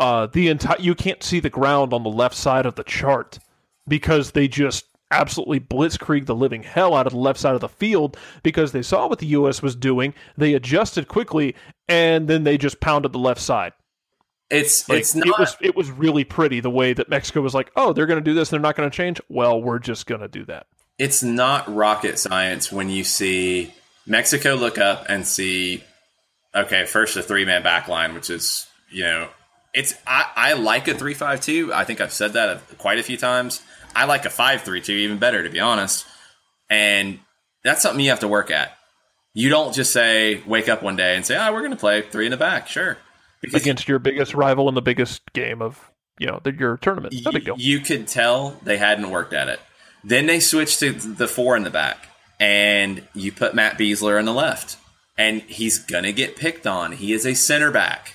Uh, 0.00 0.26
the 0.26 0.48
entire 0.48 0.80
you 0.80 0.94
can't 0.94 1.22
see 1.22 1.40
the 1.40 1.50
ground 1.50 1.92
on 1.92 2.02
the 2.02 2.10
left 2.10 2.34
side 2.34 2.66
of 2.66 2.74
the 2.74 2.84
chart 2.84 3.38
because 3.86 4.32
they 4.32 4.48
just 4.48 4.86
absolutely 5.10 5.60
blitzkrieg 5.60 6.26
the 6.26 6.34
living 6.34 6.62
hell 6.62 6.94
out 6.94 7.06
of 7.06 7.12
the 7.12 7.18
left 7.18 7.38
side 7.38 7.54
of 7.54 7.60
the 7.60 7.68
field 7.68 8.16
because 8.42 8.72
they 8.72 8.82
saw 8.82 9.06
what 9.06 9.20
the 9.20 9.26
U.S. 9.26 9.62
was 9.62 9.76
doing. 9.76 10.12
They 10.36 10.54
adjusted 10.54 11.06
quickly 11.06 11.54
and 11.88 12.26
then 12.26 12.42
they 12.42 12.58
just 12.58 12.80
pounded 12.80 13.12
the 13.12 13.18
left 13.18 13.40
side. 13.40 13.72
It's 14.50 14.88
Like, 14.88 15.00
it's 15.00 15.14
not 15.14 15.26
it 15.26 15.38
was 15.38 15.56
it 15.60 15.76
was 15.76 15.90
really 15.90 16.24
pretty 16.24 16.60
the 16.60 16.70
way 16.70 16.92
that 16.92 17.08
Mexico 17.08 17.40
was 17.40 17.54
like, 17.54 17.70
oh, 17.76 17.92
they're 17.92 18.06
going 18.06 18.22
to 18.22 18.30
do 18.30 18.34
this, 18.34 18.50
they're 18.50 18.60
not 18.60 18.76
going 18.76 18.90
to 18.90 18.96
change. 18.96 19.20
Well, 19.28 19.62
we're 19.62 19.78
just 19.78 20.06
going 20.06 20.20
to 20.20 20.28
do 20.28 20.44
that. 20.46 20.66
it's 20.98 21.22
not 21.22 21.72
rocket 21.72 22.18
science 22.18 22.70
when 22.70 22.88
you 22.90 23.04
see 23.04 23.72
Mexico 24.06 24.54
look 24.54 24.78
up 24.78 25.06
and 25.08 25.26
see 25.26 25.82
okay, 26.54 26.84
first 26.84 27.16
a 27.16 27.22
three 27.22 27.44
man 27.44 27.62
back 27.62 27.88
line, 27.88 28.14
which 28.14 28.30
is 28.30 28.66
you 28.90 29.04
know 29.04 29.28
it's 29.74 29.94
I, 30.06 30.30
I 30.36 30.52
like 30.54 30.88
a 30.88 30.94
three 30.94 31.14
five 31.14 31.40
two. 31.40 31.72
I 31.72 31.84
think 31.84 32.00
I've 32.00 32.12
said 32.12 32.34
that 32.34 32.78
quite 32.78 32.98
a 32.98 33.02
few 33.02 33.16
times. 33.16 33.62
I 33.94 34.04
like 34.04 34.24
a 34.24 34.30
five 34.30 34.62
three 34.62 34.80
two 34.80 34.92
even 34.92 35.18
better 35.18 35.42
to 35.42 35.50
be 35.50 35.60
honest. 35.60 36.06
And 36.70 37.20
that's 37.62 37.82
something 37.82 38.02
you 38.02 38.10
have 38.10 38.20
to 38.20 38.28
work 38.28 38.50
at. 38.50 38.76
You 39.34 39.48
don't 39.48 39.74
just 39.74 39.92
say 39.92 40.42
wake 40.46 40.68
up 40.68 40.82
one 40.82 40.96
day 40.96 41.16
and 41.16 41.26
say, 41.26 41.36
"Ah, 41.36 41.52
we're 41.52 41.60
going 41.60 41.72
to 41.72 41.76
play 41.76 42.02
three 42.02 42.26
in 42.26 42.30
the 42.30 42.36
back." 42.36 42.68
Sure. 42.68 42.96
Because 43.40 43.62
against 43.62 43.88
your 43.88 43.98
biggest 43.98 44.32
rival 44.34 44.68
in 44.68 44.74
the 44.74 44.82
biggest 44.82 45.20
game 45.32 45.60
of 45.60 45.90
you 46.18 46.26
know 46.26 46.40
the, 46.42 46.52
your 46.52 46.76
tournament. 46.78 47.14
No 47.24 47.32
big 47.32 47.44
deal. 47.44 47.56
you 47.58 47.80
could 47.80 48.06
tell 48.06 48.56
they 48.62 48.76
hadn't 48.76 49.10
worked 49.10 49.32
at 49.32 49.48
it. 49.48 49.60
Then 50.02 50.26
they 50.26 50.40
switched 50.40 50.80
to 50.80 50.92
the 50.92 51.26
four 51.26 51.56
in 51.56 51.64
the 51.64 51.70
back, 51.70 52.06
and 52.40 53.06
you 53.14 53.32
put 53.32 53.54
Matt 53.54 53.78
Besler 53.78 54.18
on 54.18 54.24
the 54.24 54.32
left, 54.32 54.76
and 55.16 55.42
he's 55.42 55.78
gonna 55.78 56.12
get 56.12 56.36
picked 56.36 56.66
on. 56.66 56.92
He 56.92 57.12
is 57.12 57.26
a 57.26 57.34
center 57.34 57.70
back. 57.70 58.14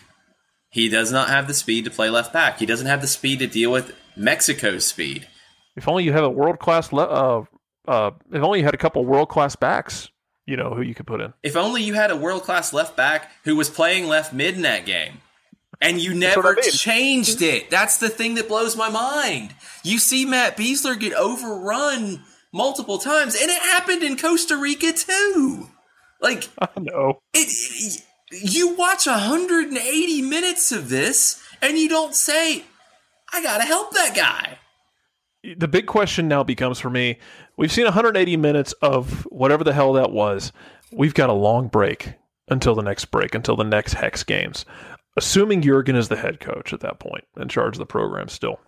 He 0.71 0.89
does 0.89 1.11
not 1.11 1.29
have 1.29 1.47
the 1.47 1.53
speed 1.53 1.85
to 1.85 1.91
play 1.91 2.09
left 2.09 2.31
back. 2.31 2.59
He 2.59 2.65
doesn't 2.65 2.87
have 2.87 3.01
the 3.01 3.07
speed 3.07 3.39
to 3.39 3.47
deal 3.47 3.71
with 3.71 3.95
Mexico's 4.15 4.85
speed. 4.85 5.27
If 5.75 5.87
only 5.87 6.03
you 6.03 6.11
have 6.11 6.23
a 6.23 6.29
world 6.29 6.59
class. 6.59 6.91
Le- 6.91 7.03
uh, 7.03 7.43
uh, 7.87 8.11
if 8.31 8.43
only 8.43 8.59
you 8.59 8.65
had 8.65 8.73
a 8.75 8.77
couple 8.77 9.03
world 9.05 9.29
class 9.29 9.55
backs. 9.55 10.09
You 10.45 10.57
know 10.57 10.73
who 10.73 10.81
you 10.81 10.95
could 10.95 11.07
put 11.07 11.21
in. 11.21 11.33
If 11.43 11.55
only 11.55 11.83
you 11.83 11.93
had 11.93 12.11
a 12.11 12.17
world 12.17 12.43
class 12.43 12.73
left 12.73 12.97
back 12.97 13.31
who 13.43 13.55
was 13.55 13.69
playing 13.69 14.07
left 14.07 14.33
mid 14.33 14.55
in 14.55 14.63
that 14.63 14.85
game. 14.85 15.21
And 15.81 16.01
you 16.01 16.13
never 16.13 16.49
I 16.49 16.55
mean. 16.55 16.71
changed 16.71 17.41
it. 17.41 17.69
That's 17.69 17.97
the 17.97 18.09
thing 18.09 18.35
that 18.35 18.47
blows 18.49 18.75
my 18.75 18.89
mind. 18.89 19.55
You 19.83 19.97
see 19.97 20.25
Matt 20.25 20.57
Besler 20.57 20.99
get 20.99 21.13
overrun 21.13 22.23
multiple 22.53 22.97
times, 22.97 23.35
and 23.35 23.49
it 23.49 23.61
happened 23.61 24.03
in 24.03 24.17
Costa 24.17 24.57
Rica 24.57 24.91
too. 24.93 25.67
Like 26.21 26.49
I 26.59 26.69
know. 26.79 27.19
it, 27.33 28.03
you 28.31 28.75
watch 28.75 29.07
180 29.07 30.21
minutes 30.21 30.71
of 30.71 30.89
this, 30.89 31.41
and 31.61 31.77
you 31.77 31.89
don't 31.89 32.15
say, 32.15 32.63
"I 33.33 33.41
gotta 33.43 33.63
help 33.63 33.93
that 33.93 34.15
guy." 34.15 34.59
the 35.57 35.67
big 35.67 35.85
question 35.85 36.27
now 36.27 36.43
becomes 36.43 36.79
for 36.79 36.89
me 36.89 37.17
we've 37.57 37.71
seen 37.71 37.85
180 37.85 38.37
minutes 38.37 38.73
of 38.81 39.23
whatever 39.31 39.63
the 39.63 39.73
hell 39.73 39.93
that 39.93 40.11
was 40.11 40.51
we've 40.91 41.13
got 41.13 41.29
a 41.29 41.33
long 41.33 41.67
break 41.67 42.13
until 42.49 42.75
the 42.75 42.81
next 42.81 43.05
break 43.05 43.33
until 43.33 43.55
the 43.55 43.63
next 43.63 43.93
hex 43.93 44.23
games 44.23 44.65
assuming 45.15 45.61
jurgen 45.61 45.95
is 45.95 46.09
the 46.09 46.17
head 46.17 46.39
coach 46.39 46.73
at 46.73 46.81
that 46.81 46.99
point 46.99 47.23
in 47.37 47.47
charge 47.47 47.75
of 47.75 47.79
the 47.79 47.85
program 47.85 48.27
still 48.27 48.59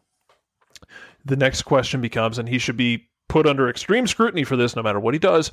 the 1.25 1.35
next 1.35 1.63
question 1.63 1.99
becomes 1.99 2.37
and 2.37 2.47
he 2.47 2.57
should 2.57 2.77
be 2.77 3.09
put 3.31 3.47
under 3.47 3.69
extreme 3.69 4.05
scrutiny 4.07 4.43
for 4.43 4.57
this 4.57 4.75
no 4.75 4.83
matter 4.83 4.99
what 4.99 5.13
he 5.13 5.19
does 5.19 5.51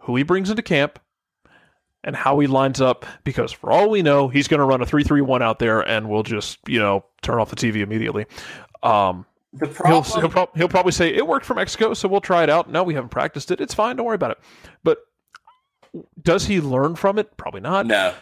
who 0.00 0.16
he 0.16 0.22
brings 0.24 0.50
into 0.50 0.62
camp 0.62 0.98
and 2.02 2.16
how 2.16 2.38
he 2.40 2.46
lines 2.46 2.80
up 2.80 3.06
because 3.22 3.52
for 3.52 3.70
all 3.70 3.88
we 3.88 4.02
know 4.02 4.28
he's 4.28 4.48
going 4.48 4.58
to 4.58 4.64
run 4.66 4.82
a 4.82 4.84
3-3-1 4.84 5.40
out 5.40 5.58
there 5.60 5.80
and 5.80 6.08
we'll 6.08 6.24
just 6.24 6.58
you 6.66 6.78
know 6.80 7.04
turn 7.22 7.38
off 7.38 7.50
the 7.50 7.56
tv 7.56 7.76
immediately 7.82 8.26
um, 8.82 9.24
The 9.52 9.66
He'll, 9.66 9.74
problem, 9.74 10.20
he'll, 10.20 10.28
prob- 10.28 10.56
he'll 10.56 10.68
probably 10.68 10.90
say 10.92 11.14
it 11.14 11.26
worked 11.26 11.46
for 11.46 11.54
Mexico, 11.54 11.94
so 11.94 12.08
we'll 12.08 12.20
try 12.20 12.42
it 12.42 12.50
out. 12.50 12.68
No, 12.68 12.82
we 12.82 12.92
haven't 12.94 13.10
practiced 13.10 13.50
it. 13.52 13.60
It's 13.60 13.72
fine. 13.72 13.94
Don't 13.96 14.04
worry 14.04 14.16
about 14.16 14.32
it. 14.32 14.38
But 14.82 14.98
does 16.20 16.44
he 16.46 16.60
learn 16.60 16.96
from 16.96 17.18
it? 17.18 17.36
Probably 17.36 17.60
not. 17.60 17.86
no, 17.86 18.12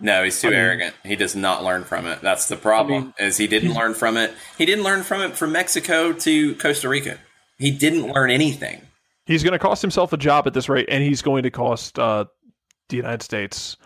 no, 0.00 0.24
he's 0.24 0.40
too 0.40 0.48
I 0.48 0.50
mean- 0.52 0.58
arrogant. 0.58 0.94
He 1.04 1.14
does 1.16 1.36
not 1.36 1.62
learn 1.62 1.84
from 1.84 2.06
it. 2.06 2.22
That's 2.22 2.48
the 2.48 2.56
problem. 2.56 3.12
is 3.20 3.36
he 3.36 3.46
didn't 3.46 3.74
learn 3.74 3.92
from 3.94 4.16
it. 4.16 4.32
He 4.56 4.64
didn't 4.66 4.82
learn 4.82 5.02
from 5.02 5.20
it 5.20 5.36
from 5.36 5.52
Mexico 5.52 6.12
to 6.14 6.54
Costa 6.56 6.88
Rica. 6.88 7.18
He 7.60 7.70
didn't 7.70 8.10
learn 8.10 8.30
anything. 8.30 8.80
He's 9.26 9.44
going 9.44 9.52
to 9.52 9.58
cost 9.58 9.82
himself 9.82 10.12
a 10.12 10.16
job 10.16 10.46
at 10.46 10.54
this 10.54 10.68
rate, 10.68 10.86
and 10.88 11.04
he's 11.04 11.22
going 11.22 11.44
to 11.44 11.50
cost 11.50 11.98
uh, 11.98 12.24
the 12.88 12.96
United 12.96 13.22
States 13.22 13.76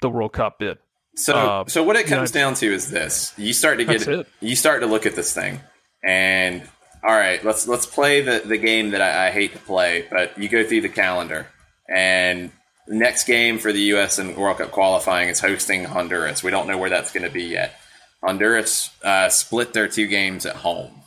the 0.00 0.08
World 0.08 0.32
Cup 0.32 0.58
bid. 0.58 0.78
So, 1.16 1.34
Uh, 1.34 1.64
so 1.66 1.82
what 1.82 1.96
it 1.96 2.06
comes 2.06 2.30
down 2.30 2.54
to 2.54 2.72
is 2.72 2.90
this: 2.90 3.34
you 3.36 3.52
start 3.52 3.78
to 3.78 3.84
get, 3.84 4.06
it. 4.08 4.26
you 4.40 4.56
start 4.56 4.80
to 4.80 4.86
look 4.86 5.04
at 5.04 5.14
this 5.16 5.34
thing, 5.34 5.60
and 6.02 6.62
all 7.04 7.12
right, 7.14 7.44
let's 7.44 7.66
let's 7.68 7.84
play 7.84 8.22
the 8.22 8.42
the 8.46 8.56
game 8.56 8.92
that 8.92 9.02
I, 9.02 9.26
I 9.26 9.30
hate 9.30 9.52
to 9.52 9.58
play, 9.58 10.06
but 10.10 10.38
you 10.38 10.48
go 10.48 10.64
through 10.64 10.80
the 10.82 10.88
calendar, 10.88 11.48
and 11.88 12.50
the 12.86 12.94
next 12.94 13.24
game 13.24 13.58
for 13.58 13.72
the 13.72 13.80
U.S. 13.94 14.18
and 14.18 14.36
World 14.36 14.58
Cup 14.58 14.70
qualifying 14.70 15.28
is 15.28 15.40
hosting 15.40 15.84
Honduras. 15.84 16.42
We 16.42 16.50
don't 16.50 16.66
know 16.66 16.78
where 16.78 16.90
that's 16.90 17.12
going 17.12 17.26
to 17.26 17.32
be 17.32 17.44
yet. 17.44 17.74
Honduras 18.22 18.90
uh, 19.02 19.28
split 19.28 19.72
their 19.74 19.88
two 19.88 20.06
games 20.06 20.46
at 20.46 20.56
home. 20.56 21.01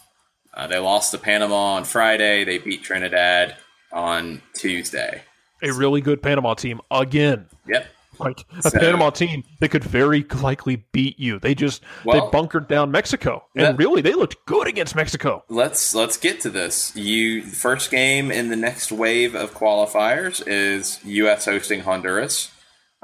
Uh, 0.56 0.68
they 0.68 0.80
lost 0.80 1.12
to 1.12 1.18
Panama 1.18 1.74
on 1.76 1.84
Friday. 1.84 2.43
They 2.45 2.58
beat 2.60 2.84
Trinidad 2.84 3.56
on 3.91 4.41
Tuesday. 4.53 5.22
A 5.62 5.72
really 5.74 6.01
good 6.01 6.22
Panama 6.22 6.53
team 6.53 6.80
again. 6.91 7.47
Yep. 7.68 7.88
Like 8.18 8.45
a 8.64 8.70
So- 8.70 8.80
Panama 8.80 9.10
team 9.10 9.43
that 9.60 9.70
could 9.70 9.84
very 9.84 10.24
likely 10.41 10.86
beat 10.93 11.20
you. 11.20 11.38
They 11.39 11.53
just 11.53 11.82
Well- 12.06 12.26
they 12.28 12.32
bunkered 12.32 12.70
down 12.70 12.89
Mexico, 12.91 13.43
and 13.56 13.66
That- 13.66 13.78
really 13.78 14.01
they 14.01 14.14
looked 14.14 14.45
good 14.45 14.68
against 14.68 14.95
Mexico. 14.95 15.43
let's 15.49 15.93
let's 15.93 16.16
get 16.16 16.39
to 16.41 16.49
this. 16.49 16.95
You 16.95 17.41
first 17.41 17.91
game 17.91 18.32
in 18.32 18.49
the 18.49 18.56
next 18.56 18.89
wave 18.91 19.36
of 19.36 19.53
qualifiers 19.53 20.41
is 20.47 20.99
U.S. 21.03 21.43
hosting 21.45 21.82
Honduras. 21.82 22.51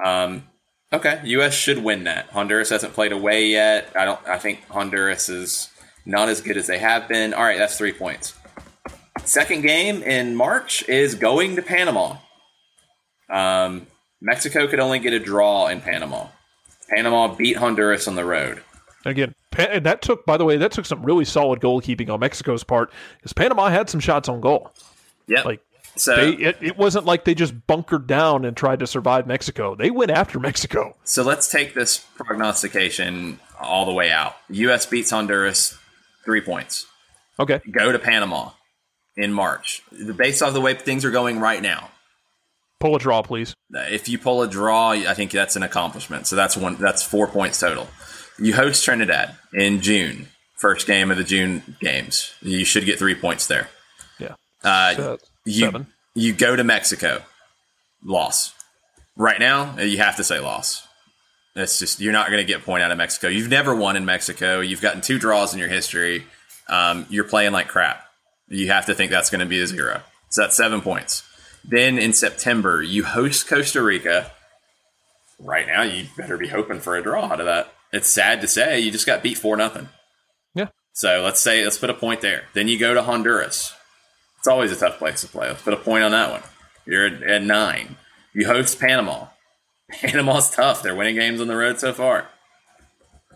Um, 0.04 0.48
okay, 0.94 1.20
U.S. 1.26 1.54
should 1.54 1.84
win 1.84 2.06
that. 2.06 2.30
Honduras 2.30 2.70
hasn't 2.70 2.94
played 2.94 3.12
away 3.12 3.48
yet. 3.48 3.90
I 3.96 4.06
don't. 4.06 4.20
I 4.26 4.38
think 4.40 4.66
Honduras 4.70 5.28
is 5.28 5.68
not 6.06 6.30
as 6.30 6.42
good 6.42 6.58
as 6.58 6.68
they 6.68 6.80
have 6.80 7.08
been. 7.08 7.34
All 7.34 7.44
right, 7.44 7.58
that's 7.58 7.78
three 7.78 7.94
points. 7.94 8.34
Second 9.24 9.62
game 9.62 10.02
in 10.04 10.36
March 10.36 10.88
is 10.90 11.16
going 11.16 11.56
to 11.56 11.62
Panama. 11.62 12.18
Um, 13.30 13.88
Mexico 14.20 14.68
could 14.68 14.80
only 14.80 15.00
get 15.00 15.14
a 15.14 15.20
draw 15.20 15.68
in 15.68 15.82
Panama. 15.82 16.28
Panama 16.90 17.34
beat 17.34 17.58
Honduras 17.58 18.08
on 18.08 18.16
the 18.16 18.26
road. 18.26 18.64
Again, 19.06 19.34
and 19.58 19.86
that 19.86 20.02
took, 20.02 20.26
by 20.26 20.38
the 20.38 20.46
way, 20.46 20.58
that 20.58 20.72
took 20.72 20.86
some 20.86 21.04
really 21.04 21.26
solid 21.26 21.60
goalkeeping 21.60 22.10
on 22.10 22.20
Mexico's 22.20 22.64
part 22.64 22.92
because 23.18 23.34
Panama 23.34 23.70
had 23.70 23.90
some 23.90 24.00
shots 24.00 24.30
on 24.30 24.42
goal. 24.42 24.72
Yeah, 25.28 25.42
Like 25.44 25.62
so 25.96 26.16
they, 26.16 26.32
it, 26.32 26.58
it 26.62 26.78
wasn't 26.78 27.06
like 27.06 27.26
they 27.26 27.36
just 27.36 27.68
bunkered 27.68 28.08
down 28.08 28.46
and 28.46 28.56
tried 28.56 28.80
to 28.80 28.88
survive 28.88 29.28
Mexico. 29.28 29.76
They 29.76 29.92
went 29.92 30.12
after 30.12 30.40
Mexico. 30.40 30.96
So 31.04 31.24
let's 31.24 31.50
take 31.50 31.74
this 31.74 32.00
prognostication 32.16 33.40
all 33.60 33.86
the 33.86 33.94
way 33.94 34.12
out. 34.12 34.36
U.S. 34.50 34.86
beats 34.86 35.12
Honduras 35.12 35.78
three 36.26 36.42
points. 36.42 36.86
Okay, 37.40 37.60
Go 37.72 37.92
to 37.92 38.00
Panama 38.00 38.52
in 39.18 39.34
March. 39.34 39.82
Based 40.18 40.42
off 40.42 40.54
the 40.54 40.62
way 40.62 40.74
things 40.74 41.04
are 41.06 41.12
going 41.12 41.40
right 41.40 41.62
now, 41.62 41.90
pull 42.80 42.96
a 42.96 43.00
draw, 43.00 43.22
please. 43.22 43.56
if 43.72 44.08
you 44.10 44.18
pull 44.20 44.42
a 44.44 44.48
draw, 44.48 44.90
I 44.92 45.14
think 45.14 45.32
that's 45.32 45.56
an 45.56 45.64
accomplishment. 45.64 46.28
So 46.28 46.36
that's 46.36 46.56
one. 46.58 46.76
That's 46.76 47.04
four 47.04 47.28
points 47.28 47.60
total. 47.60 47.88
You 48.40 48.54
host 48.54 48.84
Trinidad 48.86 49.36
in 49.54 49.82
June, 49.82 50.28
first 50.58 50.88
game 50.88 51.12
of 51.12 51.18
the 51.18 51.24
June 51.24 51.76
games. 51.80 52.34
You 52.42 52.66
should 52.66 52.86
get 52.86 52.98
three 53.00 53.16
points 53.16 53.48
there. 53.48 53.70
Yeah, 54.20 54.36
Uh, 54.64 54.96
So, 54.96 55.18
you, 55.46 55.62
seven. 55.66 55.88
You 56.14 56.34
go 56.34 56.56
to 56.56 56.64
Mexico, 56.64 57.24
loss. 58.04 58.54
Right 59.16 59.40
now, 59.40 59.78
you 59.80 59.98
have 59.98 60.16
to 60.18 60.24
say 60.24 60.40
loss. 60.40 60.88
It's 61.56 61.80
just 61.80 62.00
you're 62.00 62.14
not 62.14 62.28
going 62.28 62.40
to 62.40 62.46
get 62.46 62.62
a 62.62 62.64
point 62.64 62.84
out 62.84 62.92
of 62.92 62.98
Mexico. 62.98 63.28
You've 63.28 63.50
never 63.50 63.76
won 63.76 63.96
in 63.98 64.06
Mexico. 64.06 64.62
You've 64.62 64.82
gotten 64.82 65.02
two 65.02 65.20
draws 65.20 65.54
in 65.54 65.60
your 65.60 65.68
history. 65.70 66.26
Um, 66.70 67.06
you're 67.10 67.26
playing 67.26 67.52
like 67.52 67.68
crap. 67.68 68.04
You 68.48 68.68
have 68.68 68.86
to 68.86 68.96
think 68.96 69.12
that's 69.12 69.30
going 69.30 69.40
to 69.40 69.46
be 69.46 69.60
a 69.60 69.68
zero. 69.68 70.02
So 70.30 70.42
that's 70.42 70.56
seven 70.56 70.82
points. 70.82 71.24
Then 71.64 71.98
in 71.98 72.14
September, 72.14 72.82
you 72.82 73.04
host 73.04 73.48
Costa 73.48 73.82
Rica. 73.82 74.32
Right 75.40 75.68
now, 75.68 75.82
you 75.84 76.06
better 76.16 76.38
be 76.38 76.48
hoping 76.48 76.80
for 76.80 76.96
a 76.96 77.04
draw 77.04 77.26
out 77.26 77.40
of 77.40 77.46
that. 77.46 77.74
It's 77.92 78.10
sad 78.10 78.42
to 78.42 78.48
say 78.48 78.80
you 78.80 78.92
just 78.92 79.06
got 79.06 79.24
beat 79.24 79.38
four 79.38 79.58
nothing. 79.58 79.90
Yeah, 80.56 80.68
So 80.94 81.22
let's 81.24 81.42
say 81.42 81.64
let's 81.64 81.78
put 81.78 81.90
a 81.90 81.94
point 81.94 82.22
there. 82.22 82.44
Then 82.54 82.68
you 82.68 82.80
go 82.80 82.94
to 82.94 83.02
Honduras. 83.02 83.74
It's 84.38 84.48
always 84.48 84.72
a 84.72 84.76
tough 84.76 84.98
place 84.98 85.22
to 85.22 85.28
play. 85.28 85.50
Let's 85.50 85.62
put 85.62 85.74
a 85.74 85.78
point 85.78 86.04
on 86.04 86.12
that 86.12 86.32
one. 86.32 86.44
You're 86.86 87.08
at, 87.08 87.24
at 87.24 87.44
nine. 87.44 87.98
You 88.34 88.48
host 88.48 88.80
Panama. 88.80 89.28
Panama's 90.02 90.50
tough. 90.50 90.84
They're 90.84 90.96
winning 90.96 91.16
games 91.16 91.42
on 91.42 91.48
the 91.48 91.56
road 91.56 91.80
so 91.80 91.94
far. 91.94 92.30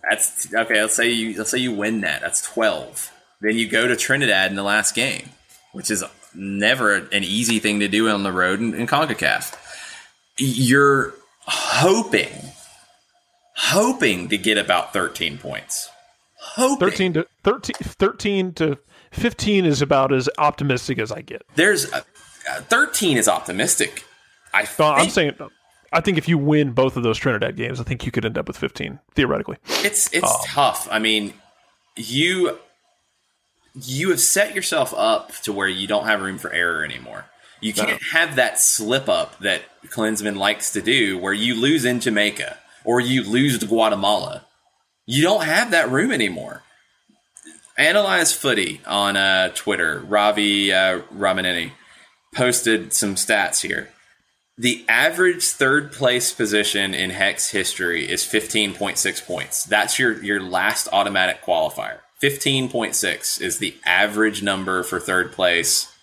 That's 0.10 0.53
okay. 0.53 0.82
Let's 0.82 0.95
say 0.95 1.10
you 1.10 1.38
let's 1.38 1.49
say 1.49 1.58
you 1.58 1.72
win 1.74 2.01
that. 2.01 2.22
That's 2.22 2.41
twelve. 2.41 3.12
Then 3.41 3.58
you 3.58 3.68
go 3.68 3.88
to 3.88 3.95
Trinidad 3.95 4.49
in 4.49 4.56
the 4.56 4.64
last 4.64 4.95
game, 4.95 5.30
which 5.74 5.89
is 5.89 6.03
never 6.34 6.95
an 6.95 7.24
easy 7.24 7.60
thing 7.60 7.80
to 7.80 7.88
do 7.88 8.08
on 8.10 8.24
the 8.24 8.32
road 8.32 8.60
in, 8.60 8.74
in 8.74 8.88
Concacaf. 8.88 9.56
You're 10.38 11.14
hoping, 11.47 12.34
hoping 13.56 14.30
to 14.30 14.38
get 14.38 14.58
about 14.58 14.93
thirteen 14.93 15.38
points. 15.38 15.89
Hoping. 16.39 16.89
thirteen 16.89 17.14
to 17.14 17.28
13, 17.43 17.76
13 17.82 18.53
to 18.53 18.78
fifteen 19.12 19.66
is 19.66 19.82
about 19.82 20.14
as 20.14 20.30
optimistic 20.38 20.99
as 20.99 21.12
I 21.12 21.22
get. 21.22 21.41
There's 21.56 21.91
uh, 21.91 22.01
uh, 22.49 22.62
13 22.62 23.18
is 23.18 23.28
optimistic. 23.28 24.03
I 24.53 24.68
I'm 24.80 25.10
saying, 25.10 25.34
I 25.96 26.02
think 26.02 26.18
if 26.18 26.28
you 26.28 26.38
win 26.38 26.74
both 26.74 26.98
of 26.98 27.04
those 27.04 27.18
Trinidad 27.18 27.56
games, 27.56 27.80
I 27.80 27.84
think 27.84 28.06
you 28.06 28.12
could 28.12 28.26
end 28.26 28.38
up 28.38 28.48
with 28.48 28.58
fifteen 28.58 29.00
theoretically. 29.14 29.58
it's 29.68 30.14
it's 30.14 30.46
tough. 30.48 30.88
I 30.91 31.00
mean, 31.00 31.34
you 31.96 32.60
you 33.82 34.10
have 34.10 34.20
set 34.20 34.54
yourself 34.54 34.93
up 34.96 35.32
to 35.43 35.54
where 35.54 35.70
you 35.70 35.88
don't 35.88 36.06
have 36.06 36.22
room 36.22 36.38
for 36.38 36.52
error 36.52 36.84
anymore. 36.84 37.26
You 37.62 37.74
can't 37.74 38.04
have 38.12 38.36
that 38.36 38.60
slip 38.60 39.08
up 39.08 39.39
that 39.39 39.62
Klinsmann 39.88 40.38
likes 40.38 40.72
to 40.74 40.82
do, 40.82 41.18
where 41.18 41.34
you 41.34 41.60
lose 41.60 41.86
in 41.86 42.02
Jamaica 42.02 42.58
or 42.84 43.00
you 43.00 43.24
lose 43.24 43.58
to 43.60 43.66
Guatemala. 43.66 44.46
You 45.06 45.24
don't 45.24 45.46
have 45.46 45.72
that 45.72 45.89
room 45.89 46.12
anymore. 46.12 46.64
Analyze 47.78 48.34
Footy 48.34 48.82
on 48.86 49.18
uh, 49.18 49.50
Twitter, 49.56 50.04
Ravi 50.08 50.74
uh, 50.74 51.00
Ramineni, 51.14 51.72
posted 52.34 52.93
some 52.93 53.16
stats 53.16 53.62
here. 53.62 53.89
The 54.58 54.86
average 54.88 55.43
third 55.43 55.91
place 55.91 56.32
position 56.32 56.93
in 56.93 57.10
Hex 57.10 57.49
history 57.49 58.10
is 58.10 58.24
15.6 58.24 59.26
points. 59.26 59.66
That's 59.66 59.99
your, 59.99 60.24
your 60.24 60.41
last 60.41 60.88
automatic 60.93 61.43
qualifier. 61.43 61.99
15.6 62.24 63.41
is 63.41 63.60
the 63.60 63.76
average 63.86 64.41
number 64.41 64.82
for 64.84 64.99
third 64.99 65.34
place. 65.34 65.93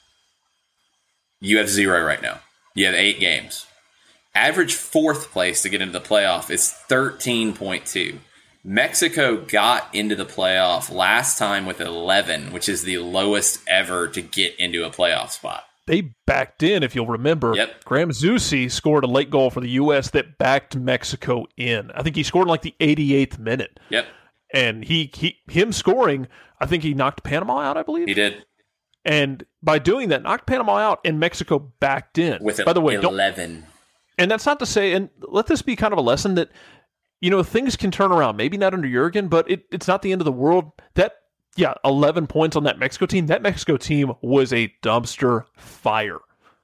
You 1.41 1.57
have 1.59 1.71
zero 1.71 2.05
right 2.05 2.21
now. 2.21 2.41
You 2.75 2.85
have 2.85 2.95
eight 2.95 3.19
games. 3.19 3.67
Average 4.35 4.75
fourth 4.75 5.31
place 5.31 5.63
to 5.63 5.71
get 5.71 5.81
into 5.81 5.99
the 5.99 6.05
playoff 6.05 6.51
is 6.51 6.75
13.2. 6.91 8.19
Mexico 8.65 9.37
got 9.39 9.93
into 9.95 10.15
the 10.15 10.27
playoff 10.27 10.95
last 10.95 11.39
time 11.39 11.65
with 11.65 11.81
11, 11.81 12.53
which 12.53 12.69
is 12.69 12.83
the 12.83 12.99
lowest 12.99 13.61
ever 13.67 14.09
to 14.09 14.21
get 14.21 14.55
into 14.59 14.85
a 14.85 14.91
playoff 14.91 15.31
spot. 15.31 15.65
They 15.87 16.13
backed 16.27 16.63
in, 16.63 16.83
if 16.83 16.95
you'll 16.95 17.07
remember. 17.09 17.55
Yep. 17.57 17.85
Graham 17.85 18.11
Zusi 18.11 18.71
scored 18.71 19.03
a 19.05 19.09
late 19.09 19.31
goal 19.31 19.51
for 19.51 19.61
the 19.61 19.71
U.S. 19.71 20.11
that 20.11 20.39
backed 20.39 20.77
Mexico 20.77 21.47
in. 21.57 21.91
I 21.93 22.03
think 22.03 22.15
he 22.17 22.23
scored 22.23 22.45
in 22.47 22.51
like 22.51 22.63
the 22.63 22.75
88th 22.79 23.39
minute. 23.39 23.81
Yep, 23.91 24.07
And 24.55 24.85
he, 24.85 25.11
he 25.13 25.39
him 25.49 25.73
scoring, 25.73 26.29
I 26.61 26.67
think 26.67 26.85
he 26.85 26.95
knocked 26.95 27.25
Panama 27.25 27.59
out, 27.61 27.77
I 27.77 27.83
believe. 27.83 28.07
he 28.07 28.15
did 28.15 28.45
And 29.05 29.45
by 29.61 29.81
doing 29.81 30.11
that, 30.11 30.23
knocked 30.23 30.47
Panama 30.47 30.77
out, 30.77 31.01
and 31.05 31.19
Mexico 31.19 31.59
backed 31.81 32.17
in. 32.19 32.43
with 32.45 32.65
By 32.65 32.73
the 32.73 32.81
way, 32.81 32.95
don't 33.01 33.15
11. 33.15 33.67
and 34.19 34.31
that's 34.31 34.47
not 34.47 34.61
to 34.61 34.67
say, 34.67 34.93
and 34.93 35.11
let 35.21 35.49
this 35.49 35.63
be 35.63 35.75
kind 35.75 35.93
of 35.93 35.99
a 35.99 36.03
lesson 36.03 36.37
that, 36.37 36.51
you 37.21 37.31
know, 37.31 37.43
things 37.43 37.75
can 37.75 37.91
turn 37.91 38.13
around. 38.13 38.37
Maybe 38.37 38.57
not 38.57 38.73
under 38.73 38.89
Jurgen, 38.89 39.27
but 39.27 39.51
it, 39.51 39.65
it's 39.73 39.89
not 39.89 40.03
the 40.03 40.13
end 40.13 40.21
of 40.21 40.27
the 40.27 40.33
world. 40.33 40.71
That, 40.95 41.15
yeah, 41.57 41.75
11 41.85 42.27
points 42.27 42.57
on 42.57 42.65
that 42.65 42.79
Mexico 42.79 43.07
team. 43.07 43.27
That 43.27 43.43
Mexico 43.43 43.77
team 43.77 44.13
was 44.23 44.53
a 44.53 44.73
dumpster 44.83 45.45
fire. 45.57 46.19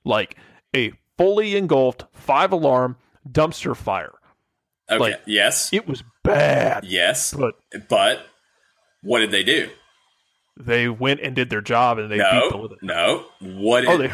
Like 0.04 0.36
a 0.74 0.92
fully 1.16 1.56
engulfed, 1.56 2.04
five 2.12 2.52
alarm 2.52 2.96
dumpster 3.28 3.76
fire. 3.76 4.14
Okay, 4.90 4.98
like- 4.98 5.20
yes, 5.26 5.70
It 5.72 5.86
was 5.86 6.02
bad, 6.24 6.84
yes, 6.84 7.34
but 7.34 7.54
but 7.88 8.20
what 9.02 9.18
did 9.20 9.30
they 9.30 9.42
do? 9.44 9.68
they 10.60 10.88
went 10.88 11.20
and 11.20 11.36
did 11.36 11.50
their 11.50 11.60
job 11.60 11.98
and 11.98 12.10
they 12.10 12.16
beat 12.16 12.50
them 12.50 12.60
with 12.62 12.72
No, 12.82 13.26
it. 13.40 13.42
no. 13.42 13.58
What? 13.60 13.82
Did, 13.82 13.90
Oh, 13.90 13.96
they, 13.98 14.10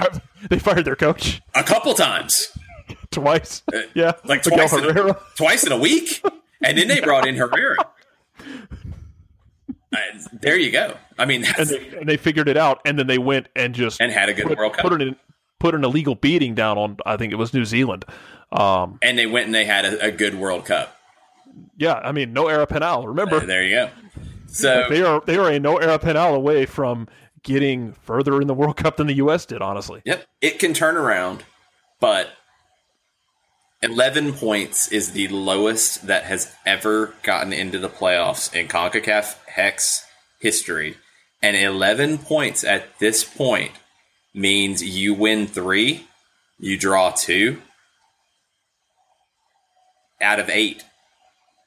they 0.51 0.59
fired 0.59 0.85
their 0.85 0.95
coach 0.97 1.41
a 1.55 1.63
couple 1.63 1.95
times, 1.95 2.49
twice. 3.11 3.63
Yeah. 3.95 4.09
Uh, 4.09 4.13
like 4.27 4.43
twice 4.43 4.73
in, 4.75 4.85
a, 4.85 5.17
twice 5.37 5.65
in 5.65 5.73
a 5.73 5.79
week, 5.79 6.23
and 6.63 6.77
then 6.77 6.89
they 6.89 7.01
brought 7.01 7.27
in 7.27 7.37
Herrera. 7.37 7.77
Uh, 9.95 10.19
there 10.41 10.59
you 10.59 10.71
go. 10.71 10.97
I 11.19 11.25
mean, 11.25 11.45
and 11.59 11.69
they, 11.69 11.89
and 11.99 12.09
they 12.09 12.17
figured 12.17 12.49
it 12.49 12.57
out, 12.57 12.81
and 12.85 12.99
then 12.99 13.07
they 13.07 13.19
went 13.19 13.49
and 13.55 13.75
just 13.75 14.01
and 14.01 14.11
had 14.13 14.29
a 14.29 14.35
good 14.35 14.47
put, 14.47 14.59
World 14.59 14.73
Cup. 14.75 14.83
put 14.83 15.01
an 15.01 15.17
put 15.61 15.75
an 15.75 15.85
illegal 15.85 16.15
beating 16.15 16.55
down 16.55 16.77
on 16.79 16.97
I 17.07 17.17
think 17.17 17.33
it 17.33 17.37
was 17.37 17.55
New 17.55 17.65
Zealand. 17.65 18.05
Um, 18.53 18.99
and 19.03 19.19
they 19.19 19.27
went 19.27 19.47
and 19.47 19.55
they 19.55 19.65
had 19.65 19.85
a, 19.85 20.07
a 20.07 20.11
good 20.11 20.35
World 20.35 20.65
Cup. 20.67 20.97
yeah, 21.77 21.95
I 21.95 22.13
mean 22.13 22.33
no 22.33 22.49
era 22.49 22.67
penal. 22.67 23.07
Remember 23.09 23.45
There 23.45 23.65
you 23.65 23.75
go. 23.77 23.91
So 24.47 24.87
they 24.89 25.03
are 25.03 25.21
they 25.25 25.37
are 25.37 25.51
a 25.51 25.59
no 25.59 25.79
era 25.79 25.99
penal 25.99 26.35
away 26.35 26.67
from 26.67 27.09
getting 27.43 27.93
further 27.93 28.41
in 28.41 28.47
the 28.47 28.55
World 28.55 28.77
Cup 28.77 28.97
than 28.97 29.07
the 29.07 29.15
U.S. 29.15 29.47
did. 29.47 29.61
Honestly, 29.63 30.01
Yep, 30.05 30.25
it 30.41 30.59
can 30.59 30.75
turn 30.75 30.97
around, 30.97 31.45
but 32.01 32.29
11 33.85 34.33
points 34.33 34.89
is 34.89 35.13
the 35.13 35.29
lowest 35.29 36.07
that 36.07 36.25
has 36.25 36.55
ever 36.65 37.15
gotten 37.23 37.53
into 37.53 37.79
the 37.79 37.89
playoffs 37.89 38.55
in 38.55 38.67
CONCACAF 38.67 39.37
Hex 39.47 40.07
history. 40.41 40.97
And 41.43 41.55
11 41.55 42.19
points 42.19 42.65
at 42.65 42.99
this 42.99 43.25
point 43.25 43.73
means 44.33 44.83
you 44.83 45.13
win 45.13 45.47
three, 45.47 46.07
you 46.59 46.79
draw 46.79 47.11
two 47.11 47.61
out 50.23 50.41
of 50.41 50.49
eight, 50.49 50.83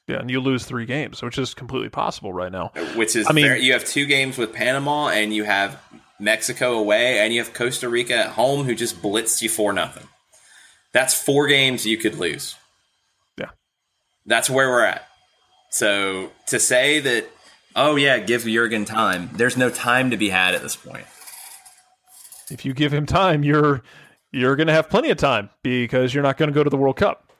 yeah, 0.08 0.16
and 0.16 0.30
you 0.30 0.40
lose 0.40 0.64
three 0.64 0.86
games, 0.86 1.22
which 1.22 1.38
is 1.38 1.52
completely 1.52 1.90
possible 1.90 2.32
right 2.32 2.50
now. 2.50 2.72
which 2.96 3.14
is 3.14 3.28
I 3.28 3.32
mean- 3.32 3.44
fair. 3.44 3.56
You 3.56 3.74
have 3.74 3.84
two 3.84 4.06
games 4.06 4.38
with 4.38 4.52
Panama, 4.52 5.08
and 5.08 5.32
you 5.34 5.44
have 5.44 5.80
Mexico 6.18 6.78
away, 6.78 7.20
and 7.20 7.32
you 7.32 7.44
have 7.44 7.52
Costa 7.52 7.88
Rica 7.88 8.14
at 8.16 8.30
home, 8.30 8.64
who 8.64 8.74
just 8.74 9.00
blitzed 9.02 9.42
you 9.42 9.50
for 9.50 9.72
nothing. 9.72 10.08
That's 10.92 11.14
four 11.14 11.46
games 11.46 11.86
you 11.86 11.98
could 11.98 12.16
lose. 12.16 12.56
Yeah, 13.38 13.50
That's 14.26 14.48
where 14.48 14.68
we're 14.70 14.84
at. 14.84 15.06
So 15.70 16.32
to 16.46 16.58
say 16.58 16.98
that, 17.00 17.26
oh 17.76 17.96
yeah, 17.96 18.18
give 18.18 18.44
Jurgen 18.44 18.84
time. 18.84 19.30
There's 19.34 19.56
no 19.56 19.70
time 19.70 20.10
to 20.10 20.16
be 20.16 20.30
had 20.30 20.54
at 20.54 20.62
this 20.62 20.76
point. 20.76 21.06
if 22.50 22.64
you 22.64 22.72
give 22.72 22.92
him 22.92 23.06
time, 23.06 23.42
you're 23.44 23.82
you're 24.32 24.56
going 24.56 24.66
to 24.66 24.72
have 24.72 24.88
plenty 24.88 25.10
of 25.10 25.18
time 25.18 25.50
because 25.62 26.12
you're 26.12 26.22
not 26.22 26.36
going 26.36 26.48
to 26.48 26.54
go 26.54 26.64
to 26.64 26.70
the 26.70 26.76
World 26.76 26.96
Cup, 26.96 27.30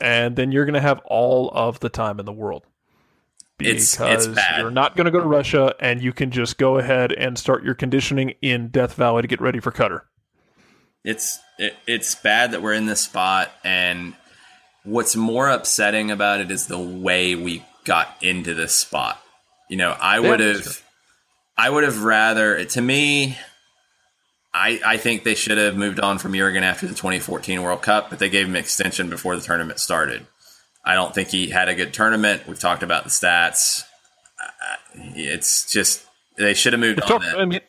and 0.00 0.36
then 0.36 0.52
you're 0.52 0.64
going 0.64 0.74
to 0.74 0.80
have 0.80 1.00
all 1.06 1.50
of 1.50 1.80
the 1.80 1.88
time 1.88 2.18
in 2.20 2.26
the 2.26 2.32
world. 2.32 2.64
Because 3.58 4.00
it's 4.00 4.26
bad. 4.26 4.60
you're 4.60 4.70
not 4.72 4.96
going 4.96 5.04
to 5.04 5.10
go 5.10 5.20
to 5.20 5.26
Russia, 5.26 5.74
and 5.78 6.02
you 6.02 6.12
can 6.12 6.30
just 6.32 6.58
go 6.58 6.78
ahead 6.78 7.12
and 7.12 7.38
start 7.38 7.62
your 7.62 7.74
conditioning 7.74 8.34
in 8.42 8.68
Death 8.68 8.94
Valley 8.94 9.22
to 9.22 9.28
get 9.28 9.40
ready 9.40 9.60
for 9.60 9.70
Qatar. 9.70 10.02
It's 11.04 11.40
it, 11.58 11.74
it's 11.86 12.14
bad 12.14 12.52
that 12.52 12.62
we're 12.62 12.74
in 12.74 12.86
this 12.86 13.00
spot, 13.00 13.50
and 13.64 14.14
what's 14.84 15.16
more 15.16 15.48
upsetting 15.48 16.10
about 16.10 16.40
it 16.40 16.50
is 16.50 16.66
the 16.66 16.78
way 16.78 17.34
we 17.34 17.64
got 17.84 18.16
into 18.20 18.54
this 18.54 18.74
spot. 18.74 19.20
You 19.68 19.76
know, 19.76 19.96
I 20.00 20.20
would 20.20 20.40
have, 20.40 20.62
sure. 20.62 20.72
I 21.56 21.70
would 21.70 21.84
have 21.84 22.02
rather. 22.02 22.64
To 22.64 22.80
me, 22.80 23.38
I 24.54 24.80
I 24.84 24.96
think 24.96 25.24
they 25.24 25.34
should 25.34 25.58
have 25.58 25.76
moved 25.76 26.00
on 26.00 26.18
from 26.18 26.34
Jurgen 26.34 26.62
after 26.62 26.86
the 26.86 26.94
2014 26.94 27.62
World 27.62 27.82
Cup, 27.82 28.10
but 28.10 28.18
they 28.18 28.28
gave 28.28 28.46
him 28.46 28.56
extension 28.56 29.08
before 29.08 29.36
the 29.36 29.42
tournament 29.42 29.78
started. 29.78 30.26
I 30.84 30.94
don't 30.94 31.14
think 31.14 31.28
he 31.28 31.48
had 31.48 31.68
a 31.68 31.74
good 31.74 31.92
tournament. 31.94 32.42
We've 32.46 32.58
talked 32.58 32.82
about 32.82 33.04
the 33.04 33.10
stats. 33.10 33.84
It's 34.94 35.70
just 35.70 36.04
they 36.36 36.54
should 36.54 36.72
have 36.72 36.80
moved 36.80 37.02
on. 37.02 37.22
I 37.22 37.44
mean, 37.44 37.60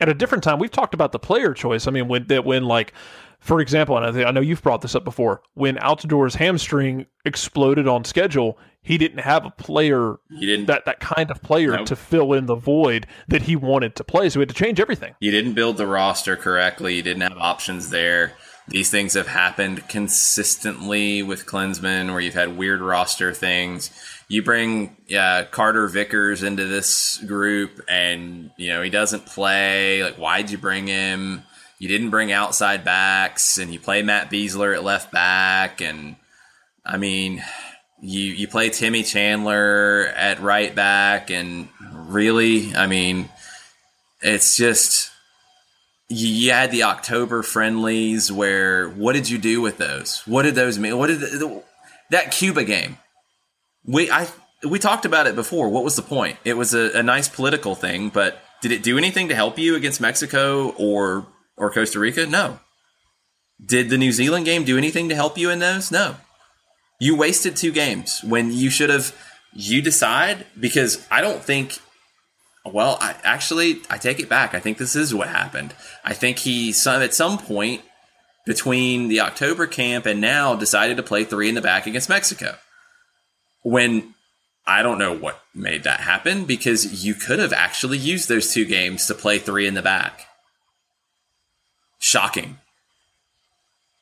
at 0.00 0.08
a 0.08 0.14
different 0.14 0.44
time, 0.44 0.58
we've 0.58 0.70
talked 0.70 0.94
about 0.94 1.12
the 1.12 1.18
player 1.18 1.54
choice. 1.54 1.86
I 1.86 1.90
mean, 1.90 2.08
when 2.08 2.26
that 2.28 2.44
when 2.44 2.64
like, 2.64 2.92
for 3.38 3.60
example, 3.60 3.96
and 3.96 4.06
I, 4.06 4.12
think, 4.12 4.26
I 4.26 4.30
know 4.30 4.40
you've 4.40 4.62
brought 4.62 4.80
this 4.80 4.94
up 4.94 5.04
before, 5.04 5.42
when 5.54 5.76
Altidore's 5.76 6.34
hamstring 6.36 7.06
exploded 7.24 7.86
on 7.86 8.04
schedule, 8.04 8.58
he 8.82 8.98
didn't 8.98 9.18
have 9.20 9.44
a 9.44 9.50
player 9.50 10.16
You 10.30 10.46
didn't 10.46 10.66
that 10.66 10.84
that 10.86 11.00
kind 11.00 11.30
of 11.30 11.42
player 11.42 11.72
Nope. 11.76 11.86
to 11.86 11.96
fill 11.96 12.32
in 12.32 12.46
the 12.46 12.54
void 12.54 13.06
that 13.28 13.42
he 13.42 13.56
wanted 13.56 13.96
to 13.96 14.04
play. 14.04 14.28
So 14.28 14.40
he 14.40 14.42
had 14.42 14.48
to 14.50 14.54
change 14.54 14.80
everything. 14.80 15.14
You 15.20 15.30
didn't 15.30 15.54
build 15.54 15.76
the 15.76 15.86
roster 15.86 16.36
correctly. 16.36 16.96
You 16.96 17.02
didn't 17.02 17.22
have 17.22 17.38
options 17.38 17.90
there. 17.90 18.32
These 18.66 18.90
things 18.90 19.12
have 19.12 19.26
happened 19.26 19.88
consistently 19.88 21.22
with 21.22 21.44
Klinsmann, 21.44 22.10
where 22.10 22.20
you've 22.20 22.34
had 22.34 22.56
weird 22.56 22.80
roster 22.80 23.34
things. 23.34 23.90
You 24.26 24.42
bring 24.42 24.96
uh, 25.16 25.44
Carter 25.50 25.86
Vickers 25.86 26.42
into 26.42 26.64
this 26.64 27.18
group, 27.18 27.82
and 27.88 28.50
you 28.56 28.70
know 28.70 28.80
he 28.80 28.88
doesn't 28.88 29.26
play. 29.26 30.02
Like, 30.02 30.16
why'd 30.16 30.50
you 30.50 30.56
bring 30.56 30.86
him? 30.86 31.42
You 31.78 31.88
didn't 31.88 32.10
bring 32.10 32.32
outside 32.32 32.84
backs, 32.84 33.58
and 33.58 33.70
you 33.70 33.78
play 33.78 34.02
Matt 34.02 34.30
Besler 34.30 34.74
at 34.74 34.82
left 34.82 35.12
back, 35.12 35.82
and 35.82 36.16
I 36.86 36.96
mean, 36.96 37.44
you 38.00 38.22
you 38.22 38.48
play 38.48 38.70
Timmy 38.70 39.02
Chandler 39.02 40.06
at 40.16 40.40
right 40.40 40.74
back, 40.74 41.30
and 41.30 41.68
really, 41.92 42.74
I 42.74 42.86
mean, 42.86 43.28
it's 44.22 44.56
just 44.56 45.10
you, 46.14 46.52
had 46.52 46.70
the 46.70 46.84
October 46.84 47.42
friendlies 47.42 48.30
where 48.30 48.88
what 48.88 49.14
did 49.14 49.28
you 49.28 49.38
do 49.38 49.60
with 49.60 49.78
those? 49.78 50.22
What 50.26 50.42
did 50.42 50.54
those 50.54 50.78
mean? 50.78 50.96
What 50.96 51.08
did 51.08 51.20
the, 51.20 51.62
that 52.10 52.30
Cuba 52.30 52.64
game? 52.64 52.98
We 53.84 54.10
I 54.10 54.28
we 54.66 54.78
talked 54.78 55.04
about 55.04 55.26
it 55.26 55.34
before. 55.34 55.68
What 55.68 55.84
was 55.84 55.96
the 55.96 56.02
point? 56.02 56.38
It 56.44 56.56
was 56.56 56.74
a, 56.74 56.98
a 56.98 57.02
nice 57.02 57.28
political 57.28 57.74
thing, 57.74 58.08
but 58.08 58.40
did 58.62 58.72
it 58.72 58.82
do 58.82 58.96
anything 58.96 59.28
to 59.28 59.34
help 59.34 59.58
you 59.58 59.76
against 59.76 60.00
Mexico 60.00 60.70
or 60.78 61.26
or 61.56 61.70
Costa 61.70 61.98
Rica? 61.98 62.26
No. 62.26 62.60
Did 63.64 63.90
the 63.90 63.98
New 63.98 64.12
Zealand 64.12 64.44
game 64.44 64.64
do 64.64 64.78
anything 64.78 65.08
to 65.08 65.14
help 65.14 65.38
you 65.38 65.50
in 65.50 65.58
those? 65.58 65.90
No. 65.90 66.16
You 67.00 67.16
wasted 67.16 67.56
two 67.56 67.72
games 67.72 68.22
when 68.24 68.52
you 68.52 68.70
should 68.70 68.90
have. 68.90 69.14
You 69.52 69.82
decide 69.82 70.46
because 70.58 71.06
I 71.12 71.20
don't 71.20 71.40
think 71.42 71.78
well, 72.64 72.98
I 73.00 73.14
actually 73.24 73.82
I 73.90 73.98
take 73.98 74.20
it 74.20 74.28
back. 74.28 74.54
I 74.54 74.60
think 74.60 74.78
this 74.78 74.96
is 74.96 75.14
what 75.14 75.28
happened. 75.28 75.74
I 76.04 76.14
think 76.14 76.38
he 76.38 76.72
some 76.72 77.02
at 77.02 77.14
some 77.14 77.38
point 77.38 77.82
between 78.46 79.08
the 79.08 79.20
October 79.20 79.66
camp 79.66 80.06
and 80.06 80.20
now 80.20 80.54
decided 80.54 80.96
to 80.96 81.02
play 81.02 81.24
three 81.24 81.48
in 81.48 81.54
the 81.54 81.60
back 81.60 81.86
against 81.86 82.08
Mexico. 82.08 82.56
When 83.62 84.14
I 84.66 84.82
don't 84.82 84.98
know 84.98 85.14
what 85.14 85.42
made 85.54 85.84
that 85.84 86.00
happen 86.00 86.44
because 86.46 87.04
you 87.04 87.14
could 87.14 87.38
have 87.38 87.52
actually 87.52 87.98
used 87.98 88.28
those 88.28 88.52
two 88.52 88.64
games 88.64 89.06
to 89.06 89.14
play 89.14 89.38
three 89.38 89.66
in 89.66 89.74
the 89.74 89.82
back. 89.82 90.26
Shocking. 91.98 92.58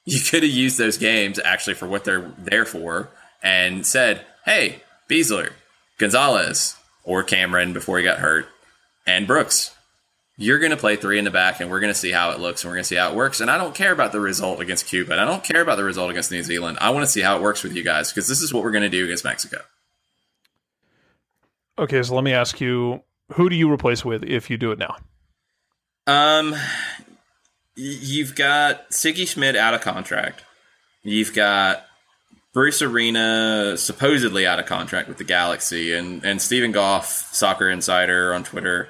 You 0.04 0.20
could 0.20 0.42
have 0.42 0.52
used 0.52 0.78
those 0.78 0.98
games 0.98 1.38
actually 1.44 1.74
for 1.74 1.86
what 1.86 2.04
they're 2.04 2.32
there 2.38 2.64
for 2.64 3.10
and 3.42 3.86
said, 3.86 4.24
hey, 4.44 4.82
Besler, 5.08 5.52
Gonzalez, 5.98 6.76
or 7.04 7.22
Cameron 7.22 7.72
before 7.72 7.98
he 7.98 8.04
got 8.04 8.18
hurt, 8.18 8.46
and 9.06 9.26
Brooks. 9.26 9.74
You're 10.38 10.58
going 10.58 10.70
to 10.70 10.76
play 10.76 10.96
three 10.96 11.18
in 11.18 11.24
the 11.24 11.30
back, 11.30 11.60
and 11.60 11.70
we're 11.70 11.80
going 11.80 11.92
to 11.92 11.98
see 11.98 12.10
how 12.10 12.30
it 12.30 12.40
looks, 12.40 12.64
and 12.64 12.70
we're 12.70 12.76
going 12.76 12.84
to 12.84 12.88
see 12.88 12.96
how 12.96 13.10
it 13.10 13.16
works. 13.16 13.40
And 13.40 13.50
I 13.50 13.58
don't 13.58 13.74
care 13.74 13.92
about 13.92 14.12
the 14.12 14.20
result 14.20 14.60
against 14.60 14.86
Cuba, 14.86 15.12
and 15.12 15.20
I 15.20 15.24
don't 15.24 15.44
care 15.44 15.60
about 15.60 15.76
the 15.76 15.84
result 15.84 16.10
against 16.10 16.30
New 16.30 16.42
Zealand. 16.42 16.78
I 16.80 16.90
want 16.90 17.04
to 17.04 17.10
see 17.10 17.20
how 17.20 17.36
it 17.36 17.42
works 17.42 17.62
with 17.62 17.76
you 17.76 17.84
guys 17.84 18.10
because 18.10 18.28
this 18.28 18.40
is 18.40 18.52
what 18.52 18.64
we're 18.64 18.72
going 18.72 18.82
to 18.82 18.88
do 18.88 19.04
against 19.04 19.24
Mexico. 19.24 19.58
Okay, 21.78 22.02
so 22.02 22.14
let 22.14 22.24
me 22.24 22.32
ask 22.32 22.60
you, 22.60 23.02
who 23.34 23.48
do 23.50 23.56
you 23.56 23.70
replace 23.70 24.04
with 24.04 24.24
if 24.24 24.50
you 24.50 24.56
do 24.56 24.72
it 24.72 24.78
now? 24.78 24.96
Um, 26.06 26.54
you've 27.76 28.34
got 28.34 28.90
Sigi 28.90 29.28
Schmid 29.28 29.54
out 29.54 29.74
of 29.74 29.80
contract. 29.80 30.44
You've 31.02 31.34
got 31.34 31.84
Bruce 32.52 32.82
Arena 32.82 33.76
supposedly 33.76 34.46
out 34.46 34.58
of 34.58 34.66
contract 34.66 35.08
with 35.08 35.18
the 35.18 35.24
Galaxy, 35.24 35.94
and 35.94 36.24
and 36.24 36.40
Steven 36.40 36.72
Goff, 36.72 37.06
Soccer 37.32 37.70
Insider 37.70 38.34
on 38.34 38.44
Twitter, 38.44 38.88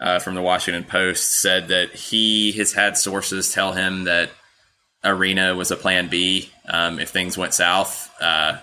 uh, 0.00 0.18
from 0.20 0.34
the 0.34 0.42
Washington 0.42 0.84
Post, 0.84 1.40
said 1.40 1.68
that 1.68 1.92
he 1.94 2.52
has 2.52 2.72
had 2.72 2.96
sources 2.96 3.52
tell 3.52 3.72
him 3.72 4.04
that 4.04 4.30
Arena 5.04 5.54
was 5.54 5.70
a 5.70 5.76
Plan 5.76 6.08
B 6.08 6.50
um, 6.68 7.00
if 7.00 7.10
things 7.10 7.36
went 7.36 7.54
south 7.54 8.08
uh, 8.20 8.58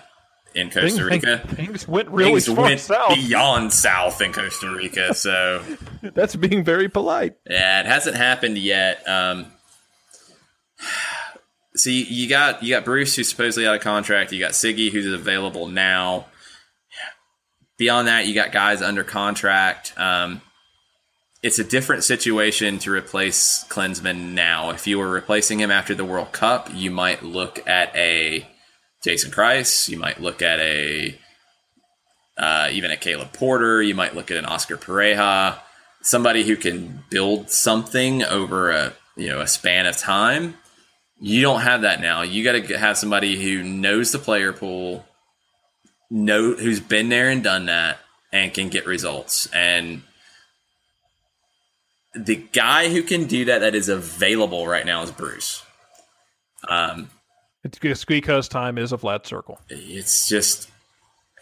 in 0.54 0.70
Costa 0.70 1.04
Rica. 1.04 1.38
Things 1.38 1.86
went 1.86 2.08
really 2.08 2.40
Things 2.40 2.50
went 2.50 2.80
south. 2.80 3.14
beyond 3.14 3.72
south 3.74 4.22
in 4.22 4.32
Costa 4.32 4.70
Rica, 4.70 5.12
so. 5.14 5.62
That's 6.02 6.34
being 6.34 6.64
very 6.64 6.88
polite. 6.88 7.36
Yeah, 7.48 7.80
it 7.80 7.86
hasn't 7.86 8.16
happened 8.16 8.56
yet. 8.56 9.06
Um, 9.06 9.46
you, 11.88 12.04
you 12.04 12.28
got 12.28 12.62
you 12.62 12.74
got 12.74 12.84
Bruce 12.84 13.16
who's 13.16 13.28
supposedly 13.28 13.66
out 13.66 13.76
of 13.76 13.80
contract. 13.80 14.32
You 14.32 14.40
got 14.40 14.52
Sigi 14.52 14.90
who's 14.90 15.06
available 15.06 15.68
now. 15.68 16.26
Beyond 17.78 18.08
that, 18.08 18.26
you 18.26 18.34
got 18.34 18.52
guys 18.52 18.82
under 18.82 19.02
contract. 19.04 19.94
Um, 19.96 20.42
it's 21.42 21.58
a 21.58 21.64
different 21.64 22.04
situation 22.04 22.78
to 22.80 22.92
replace 22.92 23.64
Klinsmann 23.70 24.32
now. 24.32 24.70
If 24.70 24.86
you 24.86 24.98
were 24.98 25.08
replacing 25.08 25.60
him 25.60 25.70
after 25.70 25.94
the 25.94 26.04
World 26.04 26.32
Cup, 26.32 26.68
you 26.74 26.90
might 26.90 27.22
look 27.22 27.66
at 27.66 27.96
a 27.96 28.46
Jason 29.02 29.30
Kreis. 29.30 29.88
You 29.88 29.98
might 29.98 30.20
look 30.20 30.42
at 30.42 30.58
a 30.60 31.18
uh, 32.36 32.68
even 32.70 32.90
a 32.90 32.96
Caleb 32.96 33.32
Porter. 33.32 33.80
You 33.80 33.94
might 33.94 34.14
look 34.14 34.30
at 34.30 34.36
an 34.36 34.44
Oscar 34.44 34.76
Pareja 34.76 35.58
somebody 36.02 36.44
who 36.44 36.56
can 36.56 37.04
build 37.10 37.50
something 37.50 38.22
over 38.24 38.70
a 38.70 38.92
you 39.16 39.28
know 39.28 39.40
a 39.40 39.46
span 39.46 39.86
of 39.86 39.96
time. 39.96 40.56
You 41.20 41.42
don't 41.42 41.60
have 41.60 41.82
that 41.82 42.00
now. 42.00 42.22
You 42.22 42.42
got 42.42 42.66
to 42.66 42.78
have 42.78 42.96
somebody 42.96 43.40
who 43.40 43.62
knows 43.62 44.10
the 44.10 44.18
player 44.18 44.54
pool, 44.54 45.04
know 46.10 46.54
who's 46.54 46.80
been 46.80 47.10
there 47.10 47.28
and 47.28 47.44
done 47.44 47.66
that, 47.66 47.98
and 48.32 48.52
can 48.54 48.70
get 48.70 48.86
results. 48.86 49.46
And 49.52 50.02
the 52.14 52.36
guy 52.36 52.88
who 52.88 53.02
can 53.02 53.26
do 53.26 53.44
that 53.44 53.58
that 53.58 53.74
is 53.74 53.90
available 53.90 54.66
right 54.66 54.86
now 54.86 55.02
is 55.02 55.10
Bruce. 55.10 55.62
Um, 56.68 57.10
because 57.62 58.48
time 58.48 58.78
is 58.78 58.92
a 58.92 58.98
flat 58.98 59.26
circle. 59.26 59.60
it's 59.68 60.28
just 60.28 60.70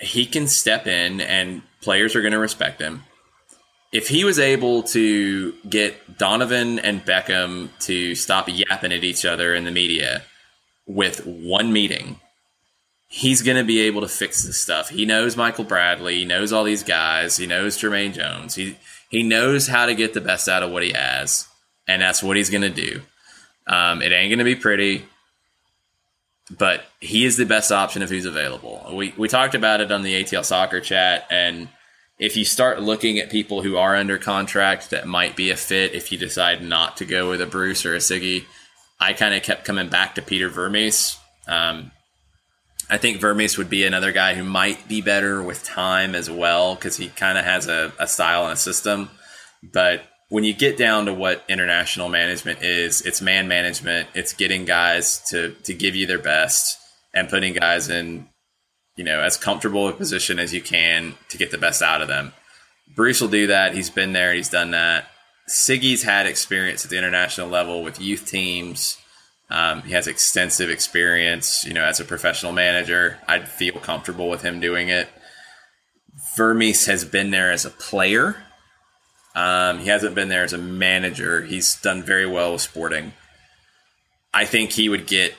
he 0.00 0.26
can 0.26 0.46
step 0.46 0.86
in 0.86 1.20
and 1.20 1.62
players 1.80 2.14
are 2.16 2.20
going 2.20 2.32
to 2.32 2.38
respect 2.38 2.80
him. 2.80 3.05
If 3.90 4.09
he 4.09 4.24
was 4.24 4.39
able 4.39 4.82
to 4.85 5.52
get 5.69 6.19
Donovan 6.19 6.78
and 6.78 7.05
Beckham 7.05 7.70
to 7.81 8.15
stop 8.15 8.48
yapping 8.48 8.93
at 8.93 9.05
each 9.05 9.24
other 9.24 9.55
in 9.55 9.65
the 9.65 9.70
media 9.70 10.23
with 10.86 11.27
one 11.27 11.73
meeting, 11.73 12.20
he's 13.09 13.40
going 13.40 13.56
to 13.56 13.65
be 13.65 13.81
able 13.81 14.02
to 14.02 14.09
fix 14.09 14.44
this 14.44 14.60
stuff. 14.60 14.90
He 14.90 15.06
knows 15.06 15.36
Michael 15.36 15.65
Bradley, 15.65 16.19
he 16.19 16.24
knows 16.24 16.52
all 16.52 16.65
these 16.65 16.82
guys, 16.82 17.36
he 17.39 17.47
knows 17.47 17.78
Jermaine 17.78 18.12
Jones. 18.12 18.55
He 18.55 18.77
he 19.10 19.23
knows 19.23 19.69
how 19.69 19.86
to 19.86 19.94
get 19.94 20.12
the 20.12 20.20
best 20.20 20.48
out 20.48 20.62
of 20.62 20.70
what 20.70 20.82
he 20.82 20.93
has, 20.93 21.48
and 21.86 22.02
that's 22.02 22.23
what 22.23 22.36
he's 22.36 22.51
going 22.51 22.62
to 22.62 22.69
do. 22.69 23.01
Um, 23.66 24.02
it 24.02 24.12
ain't 24.12 24.28
going 24.28 24.39
to 24.39 24.44
be 24.44 24.55
pretty 24.55 25.05
but 26.51 26.85
he 27.01 27.24
is 27.24 27.36
the 27.36 27.44
best 27.44 27.70
option 27.70 28.02
if 28.02 28.10
he's 28.10 28.24
available. 28.24 28.90
We 28.94 29.12
we 29.16 29.28
talked 29.28 29.55
about 29.55 29.81
it 29.81 29.93
on 29.93 30.02
the 30.02 30.23
ATL 30.23 30.44
soccer 30.44 30.81
chat, 30.81 31.27
and 31.31 31.69
if 32.19 32.36
you 32.36 32.45
start 32.45 32.82
looking 32.82 33.19
at 33.19 33.31
people 33.31 33.62
who 33.62 33.77
are 33.77 33.95
under 33.95 34.19
contract 34.19 34.90
that 34.90 35.07
might 35.07 35.36
be 35.36 35.51
a 35.51 35.57
fit, 35.57 35.95
if 35.95 36.11
you 36.11 36.19
decide 36.19 36.62
not 36.62 36.97
to 36.97 37.05
go 37.05 37.31
with 37.31 37.40
a 37.40 37.47
Bruce 37.47 37.86
or 37.86 37.95
a 37.95 37.99
Sigi, 37.99 38.45
I 38.99 39.12
kind 39.12 39.35
of 39.35 39.43
kept 39.43 39.65
coming 39.65 39.89
back 39.89 40.16
to 40.16 40.23
Peter 40.23 40.49
Vermes. 40.49 41.19
Um, 41.47 41.93
I 42.90 42.99
think 42.99 43.20
Vermees 43.20 43.59
would 43.59 43.70
be 43.70 43.85
another 43.85 44.12
guy 44.12 44.35
who 44.35 44.43
might 44.43 44.89
be 44.89 45.01
better 45.01 45.43
with 45.43 45.62
time 45.62 46.15
as 46.15 46.31
well 46.31 46.74
because 46.74 46.97
he 46.97 47.09
kind 47.09 47.39
of 47.39 47.45
has 47.45 47.69
a, 47.69 47.93
a 47.99 48.07
style 48.07 48.45
and 48.45 48.55
a 48.55 48.57
system. 48.57 49.11
But 49.62 50.03
when 50.31 50.45
you 50.45 50.55
get 50.55 50.77
down 50.77 51.07
to 51.07 51.15
what 51.15 51.45
international 51.49 52.09
management 52.09 52.62
is, 52.62 53.03
it's 53.03 53.20
man 53.20 53.47
management. 53.47 54.09
It's 54.15 54.32
getting 54.32 54.65
guys 54.65 55.20
to 55.31 55.53
to 55.65 55.74
give 55.74 55.95
you 55.95 56.07
their 56.07 56.19
best 56.19 56.78
and 57.15 57.28
putting 57.28 57.55
guys 57.55 57.89
in, 57.89 58.28
you 58.99 59.05
know, 59.05 59.20
as 59.20 59.37
comfortable 59.37 59.87
a 59.89 59.93
position 59.93 60.41
as 60.41 60.53
you 60.53 60.61
can 60.61 61.15
to 61.29 61.39
get 61.39 61.53
the 61.53 61.57
best 61.57 61.81
out 61.81 62.03
of 62.03 62.09
them. 62.09 62.33
Bruce 62.95 63.20
will 63.20 63.29
do 63.29 63.47
that. 63.47 63.73
He's 63.73 63.91
been 63.91 64.12
there. 64.12 64.35
He's 64.35 64.51
done 64.51 64.73
that. 64.73 65.07
Sigi's 65.49 66.03
had 66.03 66.27
experience 66.27 66.85
at 66.85 66.91
the 66.91 66.99
international 66.99 67.49
level 67.49 67.85
with 67.85 68.01
youth 68.01 68.27
teams. 68.27 68.99
Um, 69.51 69.83
he 69.83 69.93
has 69.93 70.09
extensive 70.09 70.69
experience, 70.69 71.65
you 71.65 71.73
know, 71.73 71.85
as 71.85 72.01
a 72.01 72.05
professional 72.05 72.53
manager. 72.53 73.19
I'd 73.29 73.49
feel 73.49 73.75
comfortable 73.75 74.29
with 74.29 74.43
him 74.43 74.59
doing 74.59 74.89
it. 74.89 75.09
Vermes 76.37 76.87
has 76.87 77.05
been 77.05 77.31
there 77.31 77.53
as 77.53 77.65
a 77.65 77.70
player. 77.70 78.43
Um, 79.37 79.79
he 79.79 79.87
hasn't 79.87 80.16
been 80.16 80.29
there 80.29 80.43
as 80.43 80.53
a 80.53 80.59
manager. 80.59 81.43
He's 81.43 81.81
done 81.81 82.03
very 82.03 82.27
well 82.27 82.53
with 82.53 82.62
Sporting. 82.62 83.12
I 84.35 84.45
think 84.45 84.73
he 84.73 84.89
would 84.89 85.07
get 85.07 85.35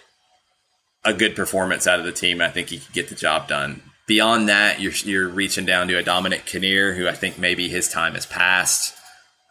a 1.06 1.14
good 1.14 1.36
performance 1.36 1.88
out 1.88 2.00
of 2.00 2.06
the 2.06 2.12
team. 2.12 2.42
I 2.42 2.50
think 2.50 2.70
he 2.70 2.80
could 2.80 2.94
get 2.94 3.10
the 3.10 3.16
job 3.16 3.48
done. 3.48 3.82
Beyond 4.08 4.50
that, 4.50 4.80
you're 4.80 4.94
you're 5.04 5.28
reaching 5.28 5.66
down 5.66 5.88
to 5.88 5.98
a 5.98 6.04
Dominic 6.04 6.46
Kinnear, 6.46 6.94
who 6.94 7.08
I 7.08 7.14
think 7.14 7.38
maybe 7.38 7.70
his 7.70 7.88
time 7.88 8.16
has 8.16 8.26
passed. 8.26 8.96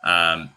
Um, 0.02 0.50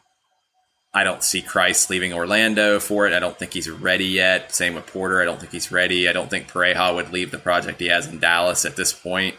I 0.94 1.04
don't 1.04 1.24
see 1.24 1.42
Kreis 1.42 1.90
leaving 1.90 2.12
Orlando 2.12 2.80
for 2.80 3.08
it. 3.08 3.14
I 3.14 3.20
don't 3.20 3.38
think 3.38 3.54
he's 3.54 3.70
ready 3.70 4.06
yet. 4.06 4.54
Same 4.54 4.76
with 4.76 4.88
Porter. 4.88 5.22
I 5.22 5.26
don't 5.26 5.40
think 5.40 5.54
he's 5.54 5.72
ready. 5.72 6.10
I 6.10 6.14
don't 6.14 6.30
think 6.30 6.50
Pareja 6.50 6.94
would 6.94 7.14
leave 7.14 7.32
the 7.32 7.38
project 7.38 7.80
he 7.80 7.88
has 7.88 8.08
in 8.08 8.20
Dallas 8.20 8.66
at 8.66 8.76
this 8.76 8.92
point 8.92 9.36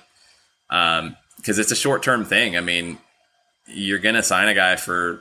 because 0.69 1.01
um, 1.01 1.16
it's 1.47 1.73
a 1.73 1.77
short 1.77 2.03
term 2.03 2.24
thing. 2.24 2.57
I 2.57 2.61
mean, 2.61 2.99
you're 3.66 3.99
going 3.99 4.15
to 4.15 4.23
sign 4.23 4.49
a 4.49 4.55
guy 4.55 4.77
for 4.77 5.20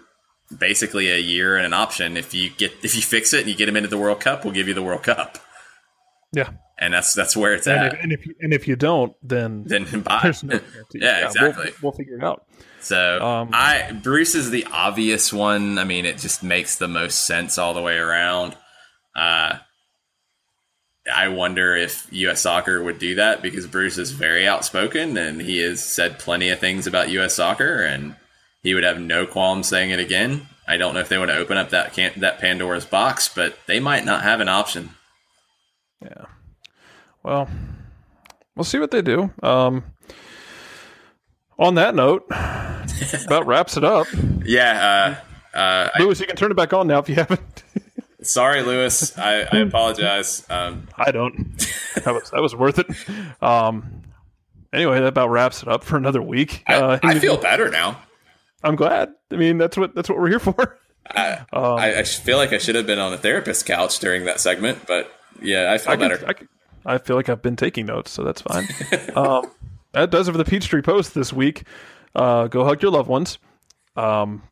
basically 0.58 1.12
a 1.12 1.18
year 1.18 1.58
and 1.58 1.66
an 1.66 1.74
option. 1.74 2.16
If 2.16 2.34
you 2.34 2.50
get 2.50 2.72
if 2.82 2.96
you 2.96 3.02
fix 3.02 3.34
it 3.34 3.42
and 3.42 3.50
you 3.50 3.56
get 3.56 3.68
him 3.68 3.76
into 3.76 3.90
the 3.90 3.98
World 3.98 4.22
Cup, 4.22 4.46
we'll 4.46 4.54
give 4.54 4.70
you 4.70 4.74
the 4.74 4.82
World 4.82 5.04
Cup, 5.04 5.38
Yeah. 6.34 6.50
and 6.80 6.94
that's 6.94 7.14
that's 7.14 7.36
where 7.36 7.54
it's 7.54 7.68
And 7.68 7.80
at. 7.80 7.94
if, 7.94 8.00
and 8.04 8.12
if 8.14 8.26
you, 8.26 8.36
and 8.42 8.54
if 8.54 8.68
you 8.68 8.76
don't, 8.76 9.14
then 9.22 9.64
then 9.68 9.86
buy. 10.02 10.34
no. 10.44 10.60
Yeah, 10.94 11.20
we'll- 11.20 11.28
exactly. 11.28 11.72
We'll, 11.82 11.92
figure 11.92 12.18
it 12.18 12.24
out. 12.24 12.46
So 12.80 13.22
Um, 13.22 13.50
I 13.54 13.92
Bruce 14.02 14.34
is 14.36 14.50
the 14.50 14.66
obvious 14.72 15.32
one. 15.32 15.78
I 15.78 15.84
mean, 15.84 16.06
it 16.06 16.18
just 16.18 16.42
makes 16.44 16.78
the 16.78 16.88
most 16.88 17.26
sense 17.26 17.58
all 17.58 17.74
the 17.74 17.82
way 17.82 17.98
around. 17.98 18.56
Uh, 19.16 19.58
I 21.14 21.28
wonder 21.30 21.76
if 21.76 22.08
U.S. 22.12 22.42
Soccer 22.42 22.82
would 22.82 23.00
do 23.00 23.16
that 23.16 23.42
because 23.42 23.66
Bruce 23.68 23.98
is 23.98 24.12
very 24.12 24.48
outspoken 24.48 25.18
and 25.18 25.42
he 25.42 25.60
has 25.60 25.84
said 25.84 26.20
plenty 26.20 26.50
of 26.50 26.60
things 26.60 26.86
about 26.88 27.10
U.S. 27.10 27.36
Soccer, 27.36 27.84
and 27.84 28.16
he 28.64 28.74
would 28.76 28.84
have 28.84 29.00
no 29.00 29.26
qualms 29.26 29.68
saying 29.68 29.90
it 29.92 30.00
again. 30.00 30.48
I 30.68 30.78
don't 30.78 30.94
know 30.94 31.00
if 31.00 31.10
they 31.10 31.18
want 31.18 31.32
to 31.32 31.38
open 31.38 31.58
up 31.58 31.72
that 31.72 31.94
can- 31.94 32.20
that 32.22 32.40
Pandora's 32.40 32.86
box, 32.86 33.28
but 33.28 33.58
they 33.68 33.80
might 33.80 34.06
not 34.06 34.24
have 34.24 34.40
an 34.42 34.48
option. 34.50 34.92
Yeah. 36.02 36.26
Well, 37.24 37.48
we'll 38.56 38.64
see 38.64 38.80
what 38.80 38.92
they 38.92 39.02
do. 39.02 39.32
Um, 39.44 39.84
on 41.60 41.76
that 41.76 41.94
note, 41.94 42.26
about 43.26 43.46
wraps 43.46 43.78
it 43.78 43.84
up. 43.84 44.08
Yeah, 44.44 45.16
uh, 45.54 45.58
uh, 45.58 45.90
I, 45.96 46.02
you 46.02 46.14
can 46.16 46.36
turn 46.36 46.52
it 46.52 46.58
back 46.58 46.74
on 46.74 46.88
now 46.88 47.00
if 47.00 47.08
you 47.10 47.16
haven't. 47.16 47.64
sorry, 48.22 48.64
Lewis. 48.64 49.18
I, 49.18 49.42
I 49.52 49.58
apologize. 49.60 50.46
Um, 50.50 50.88
I 50.96 51.12
don't. 51.12 51.58
That 52.04 52.14
was 52.14 52.32
that 52.32 52.42
was 52.42 52.56
worth 52.56 52.80
it. 52.80 52.88
Um, 53.44 54.02
anyway, 54.74 55.00
that 55.00 55.08
about 55.08 55.30
wraps 55.30 55.62
it 55.62 55.68
up 55.68 55.84
for 55.84 55.98
another 55.98 56.22
week. 56.22 56.64
I, 56.68 56.76
Uh, 56.76 57.00
I 57.04 57.20
feel 57.20 57.38
better 57.38 57.70
now. 57.70 58.02
I'm 58.64 58.76
glad. 58.76 59.14
I 59.32 59.36
mean, 59.36 59.58
that's 59.58 59.78
what 59.78 59.94
that's 59.94 60.10
what 60.10 60.18
we're 60.18 60.30
here 60.30 60.40
for. 60.40 60.80
I, 61.10 61.40
Um, 61.54 61.78
I, 61.78 62.00
I 62.00 62.04
feel 62.04 62.38
like 62.38 62.54
I 62.54 62.58
should 62.58 62.76
have 62.76 62.88
been 62.88 63.00
on 63.00 63.12
a 63.14 63.18
therapist's 63.18 63.64
couch 63.64 64.00
during 64.00 64.26
that 64.26 64.40
segment, 64.40 64.88
but 64.88 65.12
yeah, 65.42 65.72
I 65.72 65.78
feel 65.78 65.92
I, 65.92 65.96
can- 65.98 66.12
I, 66.30 66.34
can- 66.34 66.50
I 66.86 66.98
feel 66.98 67.16
like 67.16 67.30
I've 67.30 67.42
been 67.42 67.56
taking 67.56 67.86
notes, 67.86 68.12
so 68.12 68.24
that's 68.24 68.42
fine. 68.42 68.68
um, 69.16 69.52
that 69.94 70.10
does 70.10 70.28
it 70.28 70.32
for 70.32 70.38
the 70.38 70.46
Peachtree 70.46 70.82
Post 70.82 71.14
this 71.14 71.32
week. 71.32 71.64
Uh, 72.16 72.48
go 72.48 72.64
hug 72.66 72.82
your 72.82 72.92
loved 72.92 73.08
ones. 73.10 73.38
Um, 73.96 74.44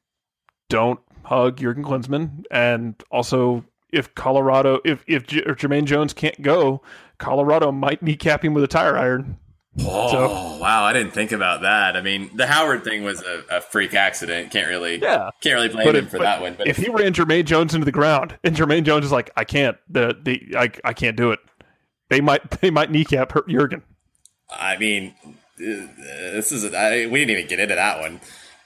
don't 0.69 0.99
hug 1.23 1.57
Jurgen 1.57 1.83
Klinsmann, 1.83 2.43
and 2.51 2.95
also 3.11 3.65
if 3.91 4.13
Colorado, 4.15 4.79
if 4.85 5.03
if, 5.07 5.25
J- 5.25 5.43
if 5.45 5.57
Jermaine 5.57 5.85
Jones 5.85 6.13
can't 6.13 6.39
go, 6.41 6.81
Colorado 7.17 7.71
might 7.71 8.01
kneecap 8.03 8.45
him 8.45 8.53
with 8.53 8.63
a 8.63 8.67
tire 8.67 8.95
iron. 8.97 9.37
Oh 9.81 10.57
wow, 10.59 10.83
I 10.83 10.93
didn't 10.93 11.11
think 11.13 11.31
about 11.31 11.61
that. 11.61 11.95
I 11.95 12.01
mean, 12.01 12.29
the 12.35 12.47
Howard 12.47 12.83
thing 12.83 13.03
was 13.03 13.21
a, 13.21 13.43
a 13.57 13.61
freak 13.61 13.93
accident. 13.93 14.51
Can't 14.51 14.67
really, 14.67 14.97
Yeah. 15.01 15.29
can't 15.41 15.55
really 15.55 15.69
blame 15.69 15.85
But 15.87 15.95
him 15.95 16.05
if- 16.05 16.11
for 16.11 16.19
that 16.19 16.41
one. 16.41 16.55
But 16.57 16.67
if 16.67 16.77
he 16.77 16.89
ran 16.89 17.13
Jermaine 17.13 17.45
Jones 17.45 17.73
into 17.73 17.85
the 17.85 17.91
ground, 17.91 18.37
and 18.43 18.55
Jermaine 18.55 18.83
Jones 18.83 19.05
is 19.05 19.11
like, 19.11 19.31
I 19.37 19.43
can't, 19.43 19.77
the 19.89 20.15
the 20.21 20.55
I, 20.57 20.69
I 20.83 20.93
can't 20.93 21.15
do 21.17 21.31
it. 21.31 21.39
They 22.09 22.21
might 22.21 22.49
they 22.61 22.69
might 22.71 22.91
kneecap 22.91 23.31
hurt 23.31 23.47
Jurgen. 23.47 23.83
I 24.51 24.77
mean, 24.77 25.13
this 25.57 26.51
is 26.51 26.73
I, 26.73 27.05
we 27.07 27.19
didn't 27.19 27.31
even 27.31 27.47
get 27.47 27.59
into 27.59 27.75
that 27.75 27.99
one. 27.99 28.19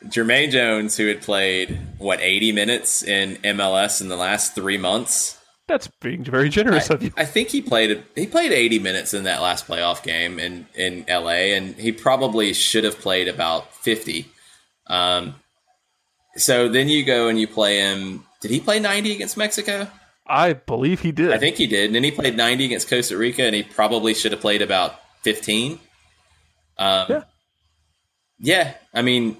Jermaine 0.05 0.51
Jones, 0.51 0.97
who 0.97 1.07
had 1.07 1.21
played 1.21 1.79
what 1.97 2.19
eighty 2.21 2.51
minutes 2.51 3.03
in 3.03 3.35
MLS 3.37 4.01
in 4.01 4.09
the 4.09 4.17
last 4.17 4.53
three 4.55 4.77
months, 4.77 5.37
That's 5.67 5.87
being 6.01 6.23
very 6.23 6.49
generous 6.49 6.89
of 6.89 7.01
you. 7.01 7.11
I 7.15 7.23
think 7.25 7.49
he 7.49 7.61
played 7.61 8.03
he 8.15 8.27
played 8.27 8.51
80 8.51 8.79
minutes 8.79 9.13
in 9.13 9.23
that 9.23 9.41
last 9.41 9.65
playoff 9.65 10.03
game 10.03 10.37
in 10.39 10.67
in 10.75 11.05
LA, 11.07 11.53
and 11.55 11.75
he 11.75 11.91
probably 11.93 12.53
should 12.53 12.83
have 12.83 12.99
played 12.99 13.27
about 13.29 13.73
50. 13.75 14.25
Um, 14.87 15.35
so 16.35 16.67
then 16.67 16.89
you 16.89 17.05
go 17.05 17.29
and 17.29 17.39
you 17.39 17.47
play 17.47 17.79
him. 17.79 18.25
Did 18.41 18.51
he 18.51 18.59
play 18.59 18.79
90 18.79 19.13
against 19.13 19.37
Mexico? 19.37 19.87
I 20.27 20.53
believe 20.53 20.99
he 21.01 21.11
did. 21.13 21.31
I 21.31 21.37
think 21.37 21.55
he 21.57 21.67
did. 21.67 21.85
And 21.87 21.95
then 21.95 22.03
he 22.03 22.11
played 22.11 22.35
90 22.35 22.65
against 22.65 22.89
Costa 22.89 23.17
Rica, 23.17 23.43
and 23.43 23.55
he 23.55 23.63
probably 23.63 24.13
should 24.13 24.31
have 24.33 24.41
played 24.41 24.61
about 24.61 24.99
15. 25.23 25.79
Um, 26.77 27.05
Yeah. 27.09 27.23
yeah, 28.39 28.73
I 28.93 29.01
mean, 29.01 29.37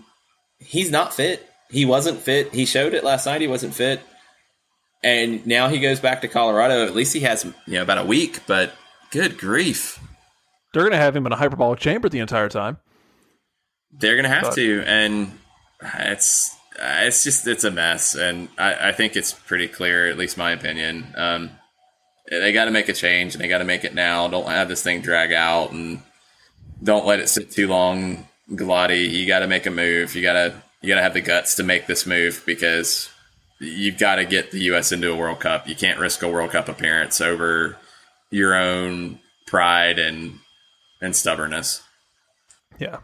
he's 0.60 0.92
not 0.92 1.14
fit. 1.14 1.50
He 1.70 1.84
wasn't 1.86 2.20
fit. 2.20 2.54
He 2.54 2.66
showed 2.66 2.94
it 2.94 3.04
last 3.04 3.26
night. 3.26 3.42
He 3.42 3.48
wasn't 3.48 3.74
fit. 3.74 4.02
And 5.04 5.46
now 5.46 5.68
he 5.68 5.80
goes 5.80 6.00
back 6.00 6.22
to 6.22 6.28
Colorado. 6.28 6.86
At 6.86 6.96
least 6.96 7.14
he 7.14 7.20
has, 7.22 7.44
you 7.44 7.54
know, 7.74 7.82
about 7.82 7.98
a 7.98 8.06
week, 8.06 8.40
but 8.48 8.74
good 9.12 9.38
grief. 9.38 10.00
they're 10.74 10.84
gonna 10.84 10.98
have 10.98 11.16
him 11.16 11.26
in 11.26 11.32
a 11.32 11.36
hyperbolic 11.36 11.80
chamber 11.80 12.10
the 12.10 12.20
entire 12.20 12.50
time. 12.50 12.78
They're 13.92 14.16
going 14.16 14.24
to 14.24 14.30
have 14.30 14.44
But- 14.46 14.56
to. 14.56 14.84
And 14.88 15.38
it's, 16.00 16.56
it's 16.80 17.24
just, 17.24 17.46
it's 17.48 17.64
a 17.64 17.70
mess. 17.70 18.16
And 18.16 18.50
I, 18.58 18.90
I 18.90 18.92
think 18.92 19.16
it's 19.16 19.32
pretty 19.34 19.68
clear, 19.68 20.08
at 20.08 20.18
least 20.18 20.36
my 20.36 20.50
opinion. 20.52 21.14
Um, 21.16 21.52
they 22.28 22.52
got 22.54 22.66
to 22.66 22.72
make 22.72 22.90
a 22.90 22.94
change 22.94 23.36
and 23.36 23.44
they 23.44 23.48
got 23.48 23.60
to 23.60 23.66
make 23.66 23.84
it 23.84 23.94
now. 23.94 24.28
Don't 24.30 24.48
have 24.48 24.68
this 24.68 24.82
thing 24.82 25.02
drag 25.02 25.32
out 25.32 25.74
and 25.74 26.02
don't 26.82 27.06
let 27.06 27.20
it 27.20 27.30
sit 27.30 27.52
too 27.52 27.68
long. 27.68 28.28
Gulati, 28.50 29.08
you 29.12 29.28
got 29.28 29.40
to 29.40 29.48
make 29.48 29.68
a 29.68 29.72
move. 29.72 30.16
You 30.16 30.24
got 30.24 30.34
to 30.34 30.56
you 30.82 30.90
got 30.90 30.96
to 30.96 31.04
have 31.04 31.14
the 31.14 31.22
guts 31.22 31.54
to 31.58 31.64
make 31.64 31.86
this 31.86 32.08
move 32.08 32.42
because 32.48 33.10
you've 33.64 33.98
got 33.98 34.16
to 34.16 34.26
get 34.26 34.52
the 34.52 34.60
U.S. 34.62 34.92
into 34.92 35.12
a 35.12 35.16
World 35.16 35.40
Cup. 35.40 35.68
You 35.68 35.76
can't 35.76 36.00
risk 36.00 36.22
a 36.22 36.30
World 36.30 36.52
Cup 36.52 36.70
appearance 36.70 37.22
over 37.22 37.78
your 38.32 38.56
own 38.56 39.20
pride 39.48 40.00
and 40.00 40.40
and 41.02 41.16
stubbornness. 41.16 41.84
Yeah. 42.80 42.98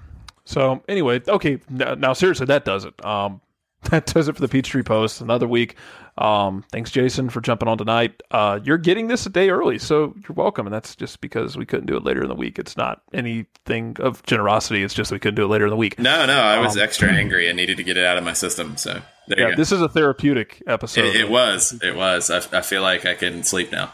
So 0.45 0.81
anyway, 0.88 1.22
okay. 1.27 1.60
Now 1.69 2.14
seriously, 2.14 2.48
that 2.48 2.65
does 2.65 2.86
it. 2.86 3.06
Um, 3.06 3.41
that 3.90 4.07
does 4.07 4.27
it 4.27 4.36
for 4.36 4.41
the 4.41 4.48
Peachtree 4.48 4.84
Post. 4.84 5.22
Another 5.22 5.48
week. 5.48 5.76
Um, 6.20 6.66
thanks, 6.72 6.91
Jason, 6.91 7.30
for 7.30 7.40
jumping 7.40 7.70
on 7.70 7.78
tonight. 7.78 8.22
Uh, 8.30 8.60
you're 8.62 8.78
getting 8.78 9.08
this 9.08 9.26
a 9.26 9.30
day 9.30 9.50
early, 9.50 9.80
so 9.80 10.14
you're 10.18 10.36
welcome. 10.36 10.68
And 10.68 10.74
that's 10.74 10.94
just 10.96 11.22
because 11.22 11.56
we 11.58 11.66
couldn't 11.66 11.86
do 11.86 11.96
it 11.96 12.04
later 12.04 12.22
in 12.22 12.28
the 12.28 12.36
week. 12.36 12.60
It's 12.60 12.76
not 12.76 13.02
anything 13.14 13.96
of 14.02 14.22
generosity. 14.24 14.84
It's 14.84 14.94
just 14.94 15.12
we 15.14 15.20
couldn't 15.20 15.36
do 15.36 15.46
it 15.46 15.48
later 15.48 15.64
in 15.66 15.70
the 15.70 15.78
week. 15.78 15.98
No, 15.98 16.26
no, 16.26 16.38
I 16.38 16.60
was 16.60 16.76
extra 16.76 17.10
angry 17.10 17.48
and 17.48 17.56
needed 17.56 17.78
to 17.78 17.84
get 17.84 17.96
it 17.96 18.06
out 18.06 18.18
of 18.18 18.26
my 18.26 18.34
system. 18.34 18.76
So 18.76 19.02
there 19.30 19.40
Yeah, 19.40 19.46
you 19.46 19.52
go. 19.52 19.56
this 19.58 19.72
is 19.72 19.82
a 19.82 19.88
therapeutic 19.88 20.62
episode. 20.68 21.06
it, 21.06 21.16
it 21.16 21.30
was, 21.30 21.80
it 21.82 21.96
was. 21.96 22.30
I, 22.30 22.58
I 22.58 22.62
feel 22.62 22.82
like 22.82 23.06
I 23.06 23.14
can 23.14 23.44
sleep 23.44 23.72
now. 23.72 23.94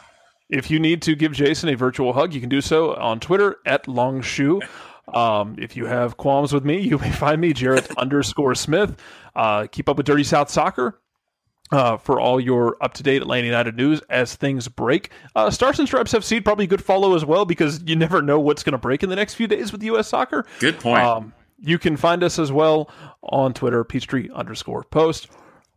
If 0.50 0.72
you 0.72 0.80
need 0.80 1.04
to 1.04 1.16
give 1.16 1.32
Jason 1.32 1.70
a 1.70 1.76
virtual 1.76 2.14
hug, 2.14 2.34
you 2.34 2.40
can 2.40 2.50
do 2.50 2.62
so 2.62 2.96
on 2.96 3.20
Twitter 3.20 3.58
at 3.68 3.88
Longshore. 3.88 4.62
Um, 5.14 5.58
if 5.60 5.78
you 5.78 5.86
have 5.86 6.18
qualms 6.18 6.52
with 6.52 6.66
me, 6.66 6.80
you 6.80 6.98
may 6.98 7.12
find 7.12 7.40
me 7.40 7.54
Jarrett 7.54 7.90
underscore 8.00 8.56
Smith. 8.56 8.96
Uh, 9.36 9.68
keep 9.72 9.88
up 9.90 9.98
with 9.98 10.08
Dirty 10.08 10.24
South 10.24 10.50
Soccer 10.50 11.00
uh, 11.72 11.98
for 11.98 12.20
all 12.20 12.40
your 12.40 12.78
up 12.82 12.94
to 12.96 13.04
date 13.04 13.22
Atlanta 13.22 13.48
United 13.48 13.76
news 13.76 14.02
as 14.10 14.36
things 14.36 14.68
break. 14.68 15.12
Uh, 15.36 15.50
Stars 15.50 15.80
and 15.80 15.88
Stripes 15.88 16.14
FC 16.14 16.44
probably 16.44 16.66
a 16.66 16.68
good 16.68 16.84
follow 16.84 17.16
as 17.16 17.26
well 17.26 17.46
because 17.46 17.82
you 17.86 17.96
never 17.96 18.22
know 18.22 18.40
what's 18.40 18.64
going 18.64 18.74
to 18.74 18.78
break 18.78 19.04
in 19.04 19.10
the 19.10 19.16
next 19.16 19.36
few 19.36 19.48
days 19.48 19.72
with 19.72 19.84
U.S. 19.84 20.08
Soccer. 20.08 20.46
Good 20.60 20.80
point. 20.80 21.04
Um, 21.04 21.34
you 21.60 21.80
can 21.80 21.98
find 21.98 22.24
us 22.24 22.38
as 22.38 22.52
well 22.52 22.90
on 23.24 23.54
Twitter, 23.54 23.84
Peachtree 23.84 24.30
underscore 24.34 24.84
post. 24.84 25.30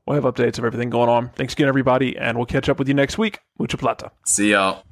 We'll 0.06 0.14
have 0.14 0.24
updates 0.24 0.58
of 0.58 0.64
everything 0.64 0.90
going 0.90 1.10
on. 1.10 1.30
Thanks 1.30 1.52
again, 1.52 1.68
everybody, 1.68 2.16
and 2.16 2.38
we'll 2.38 2.46
catch 2.46 2.68
up 2.68 2.78
with 2.78 2.88
you 2.88 2.94
next 2.94 3.18
week. 3.18 3.40
Mucha 3.58 3.76
plata. 3.76 4.10
See 4.24 4.52
y'all. 4.52 4.84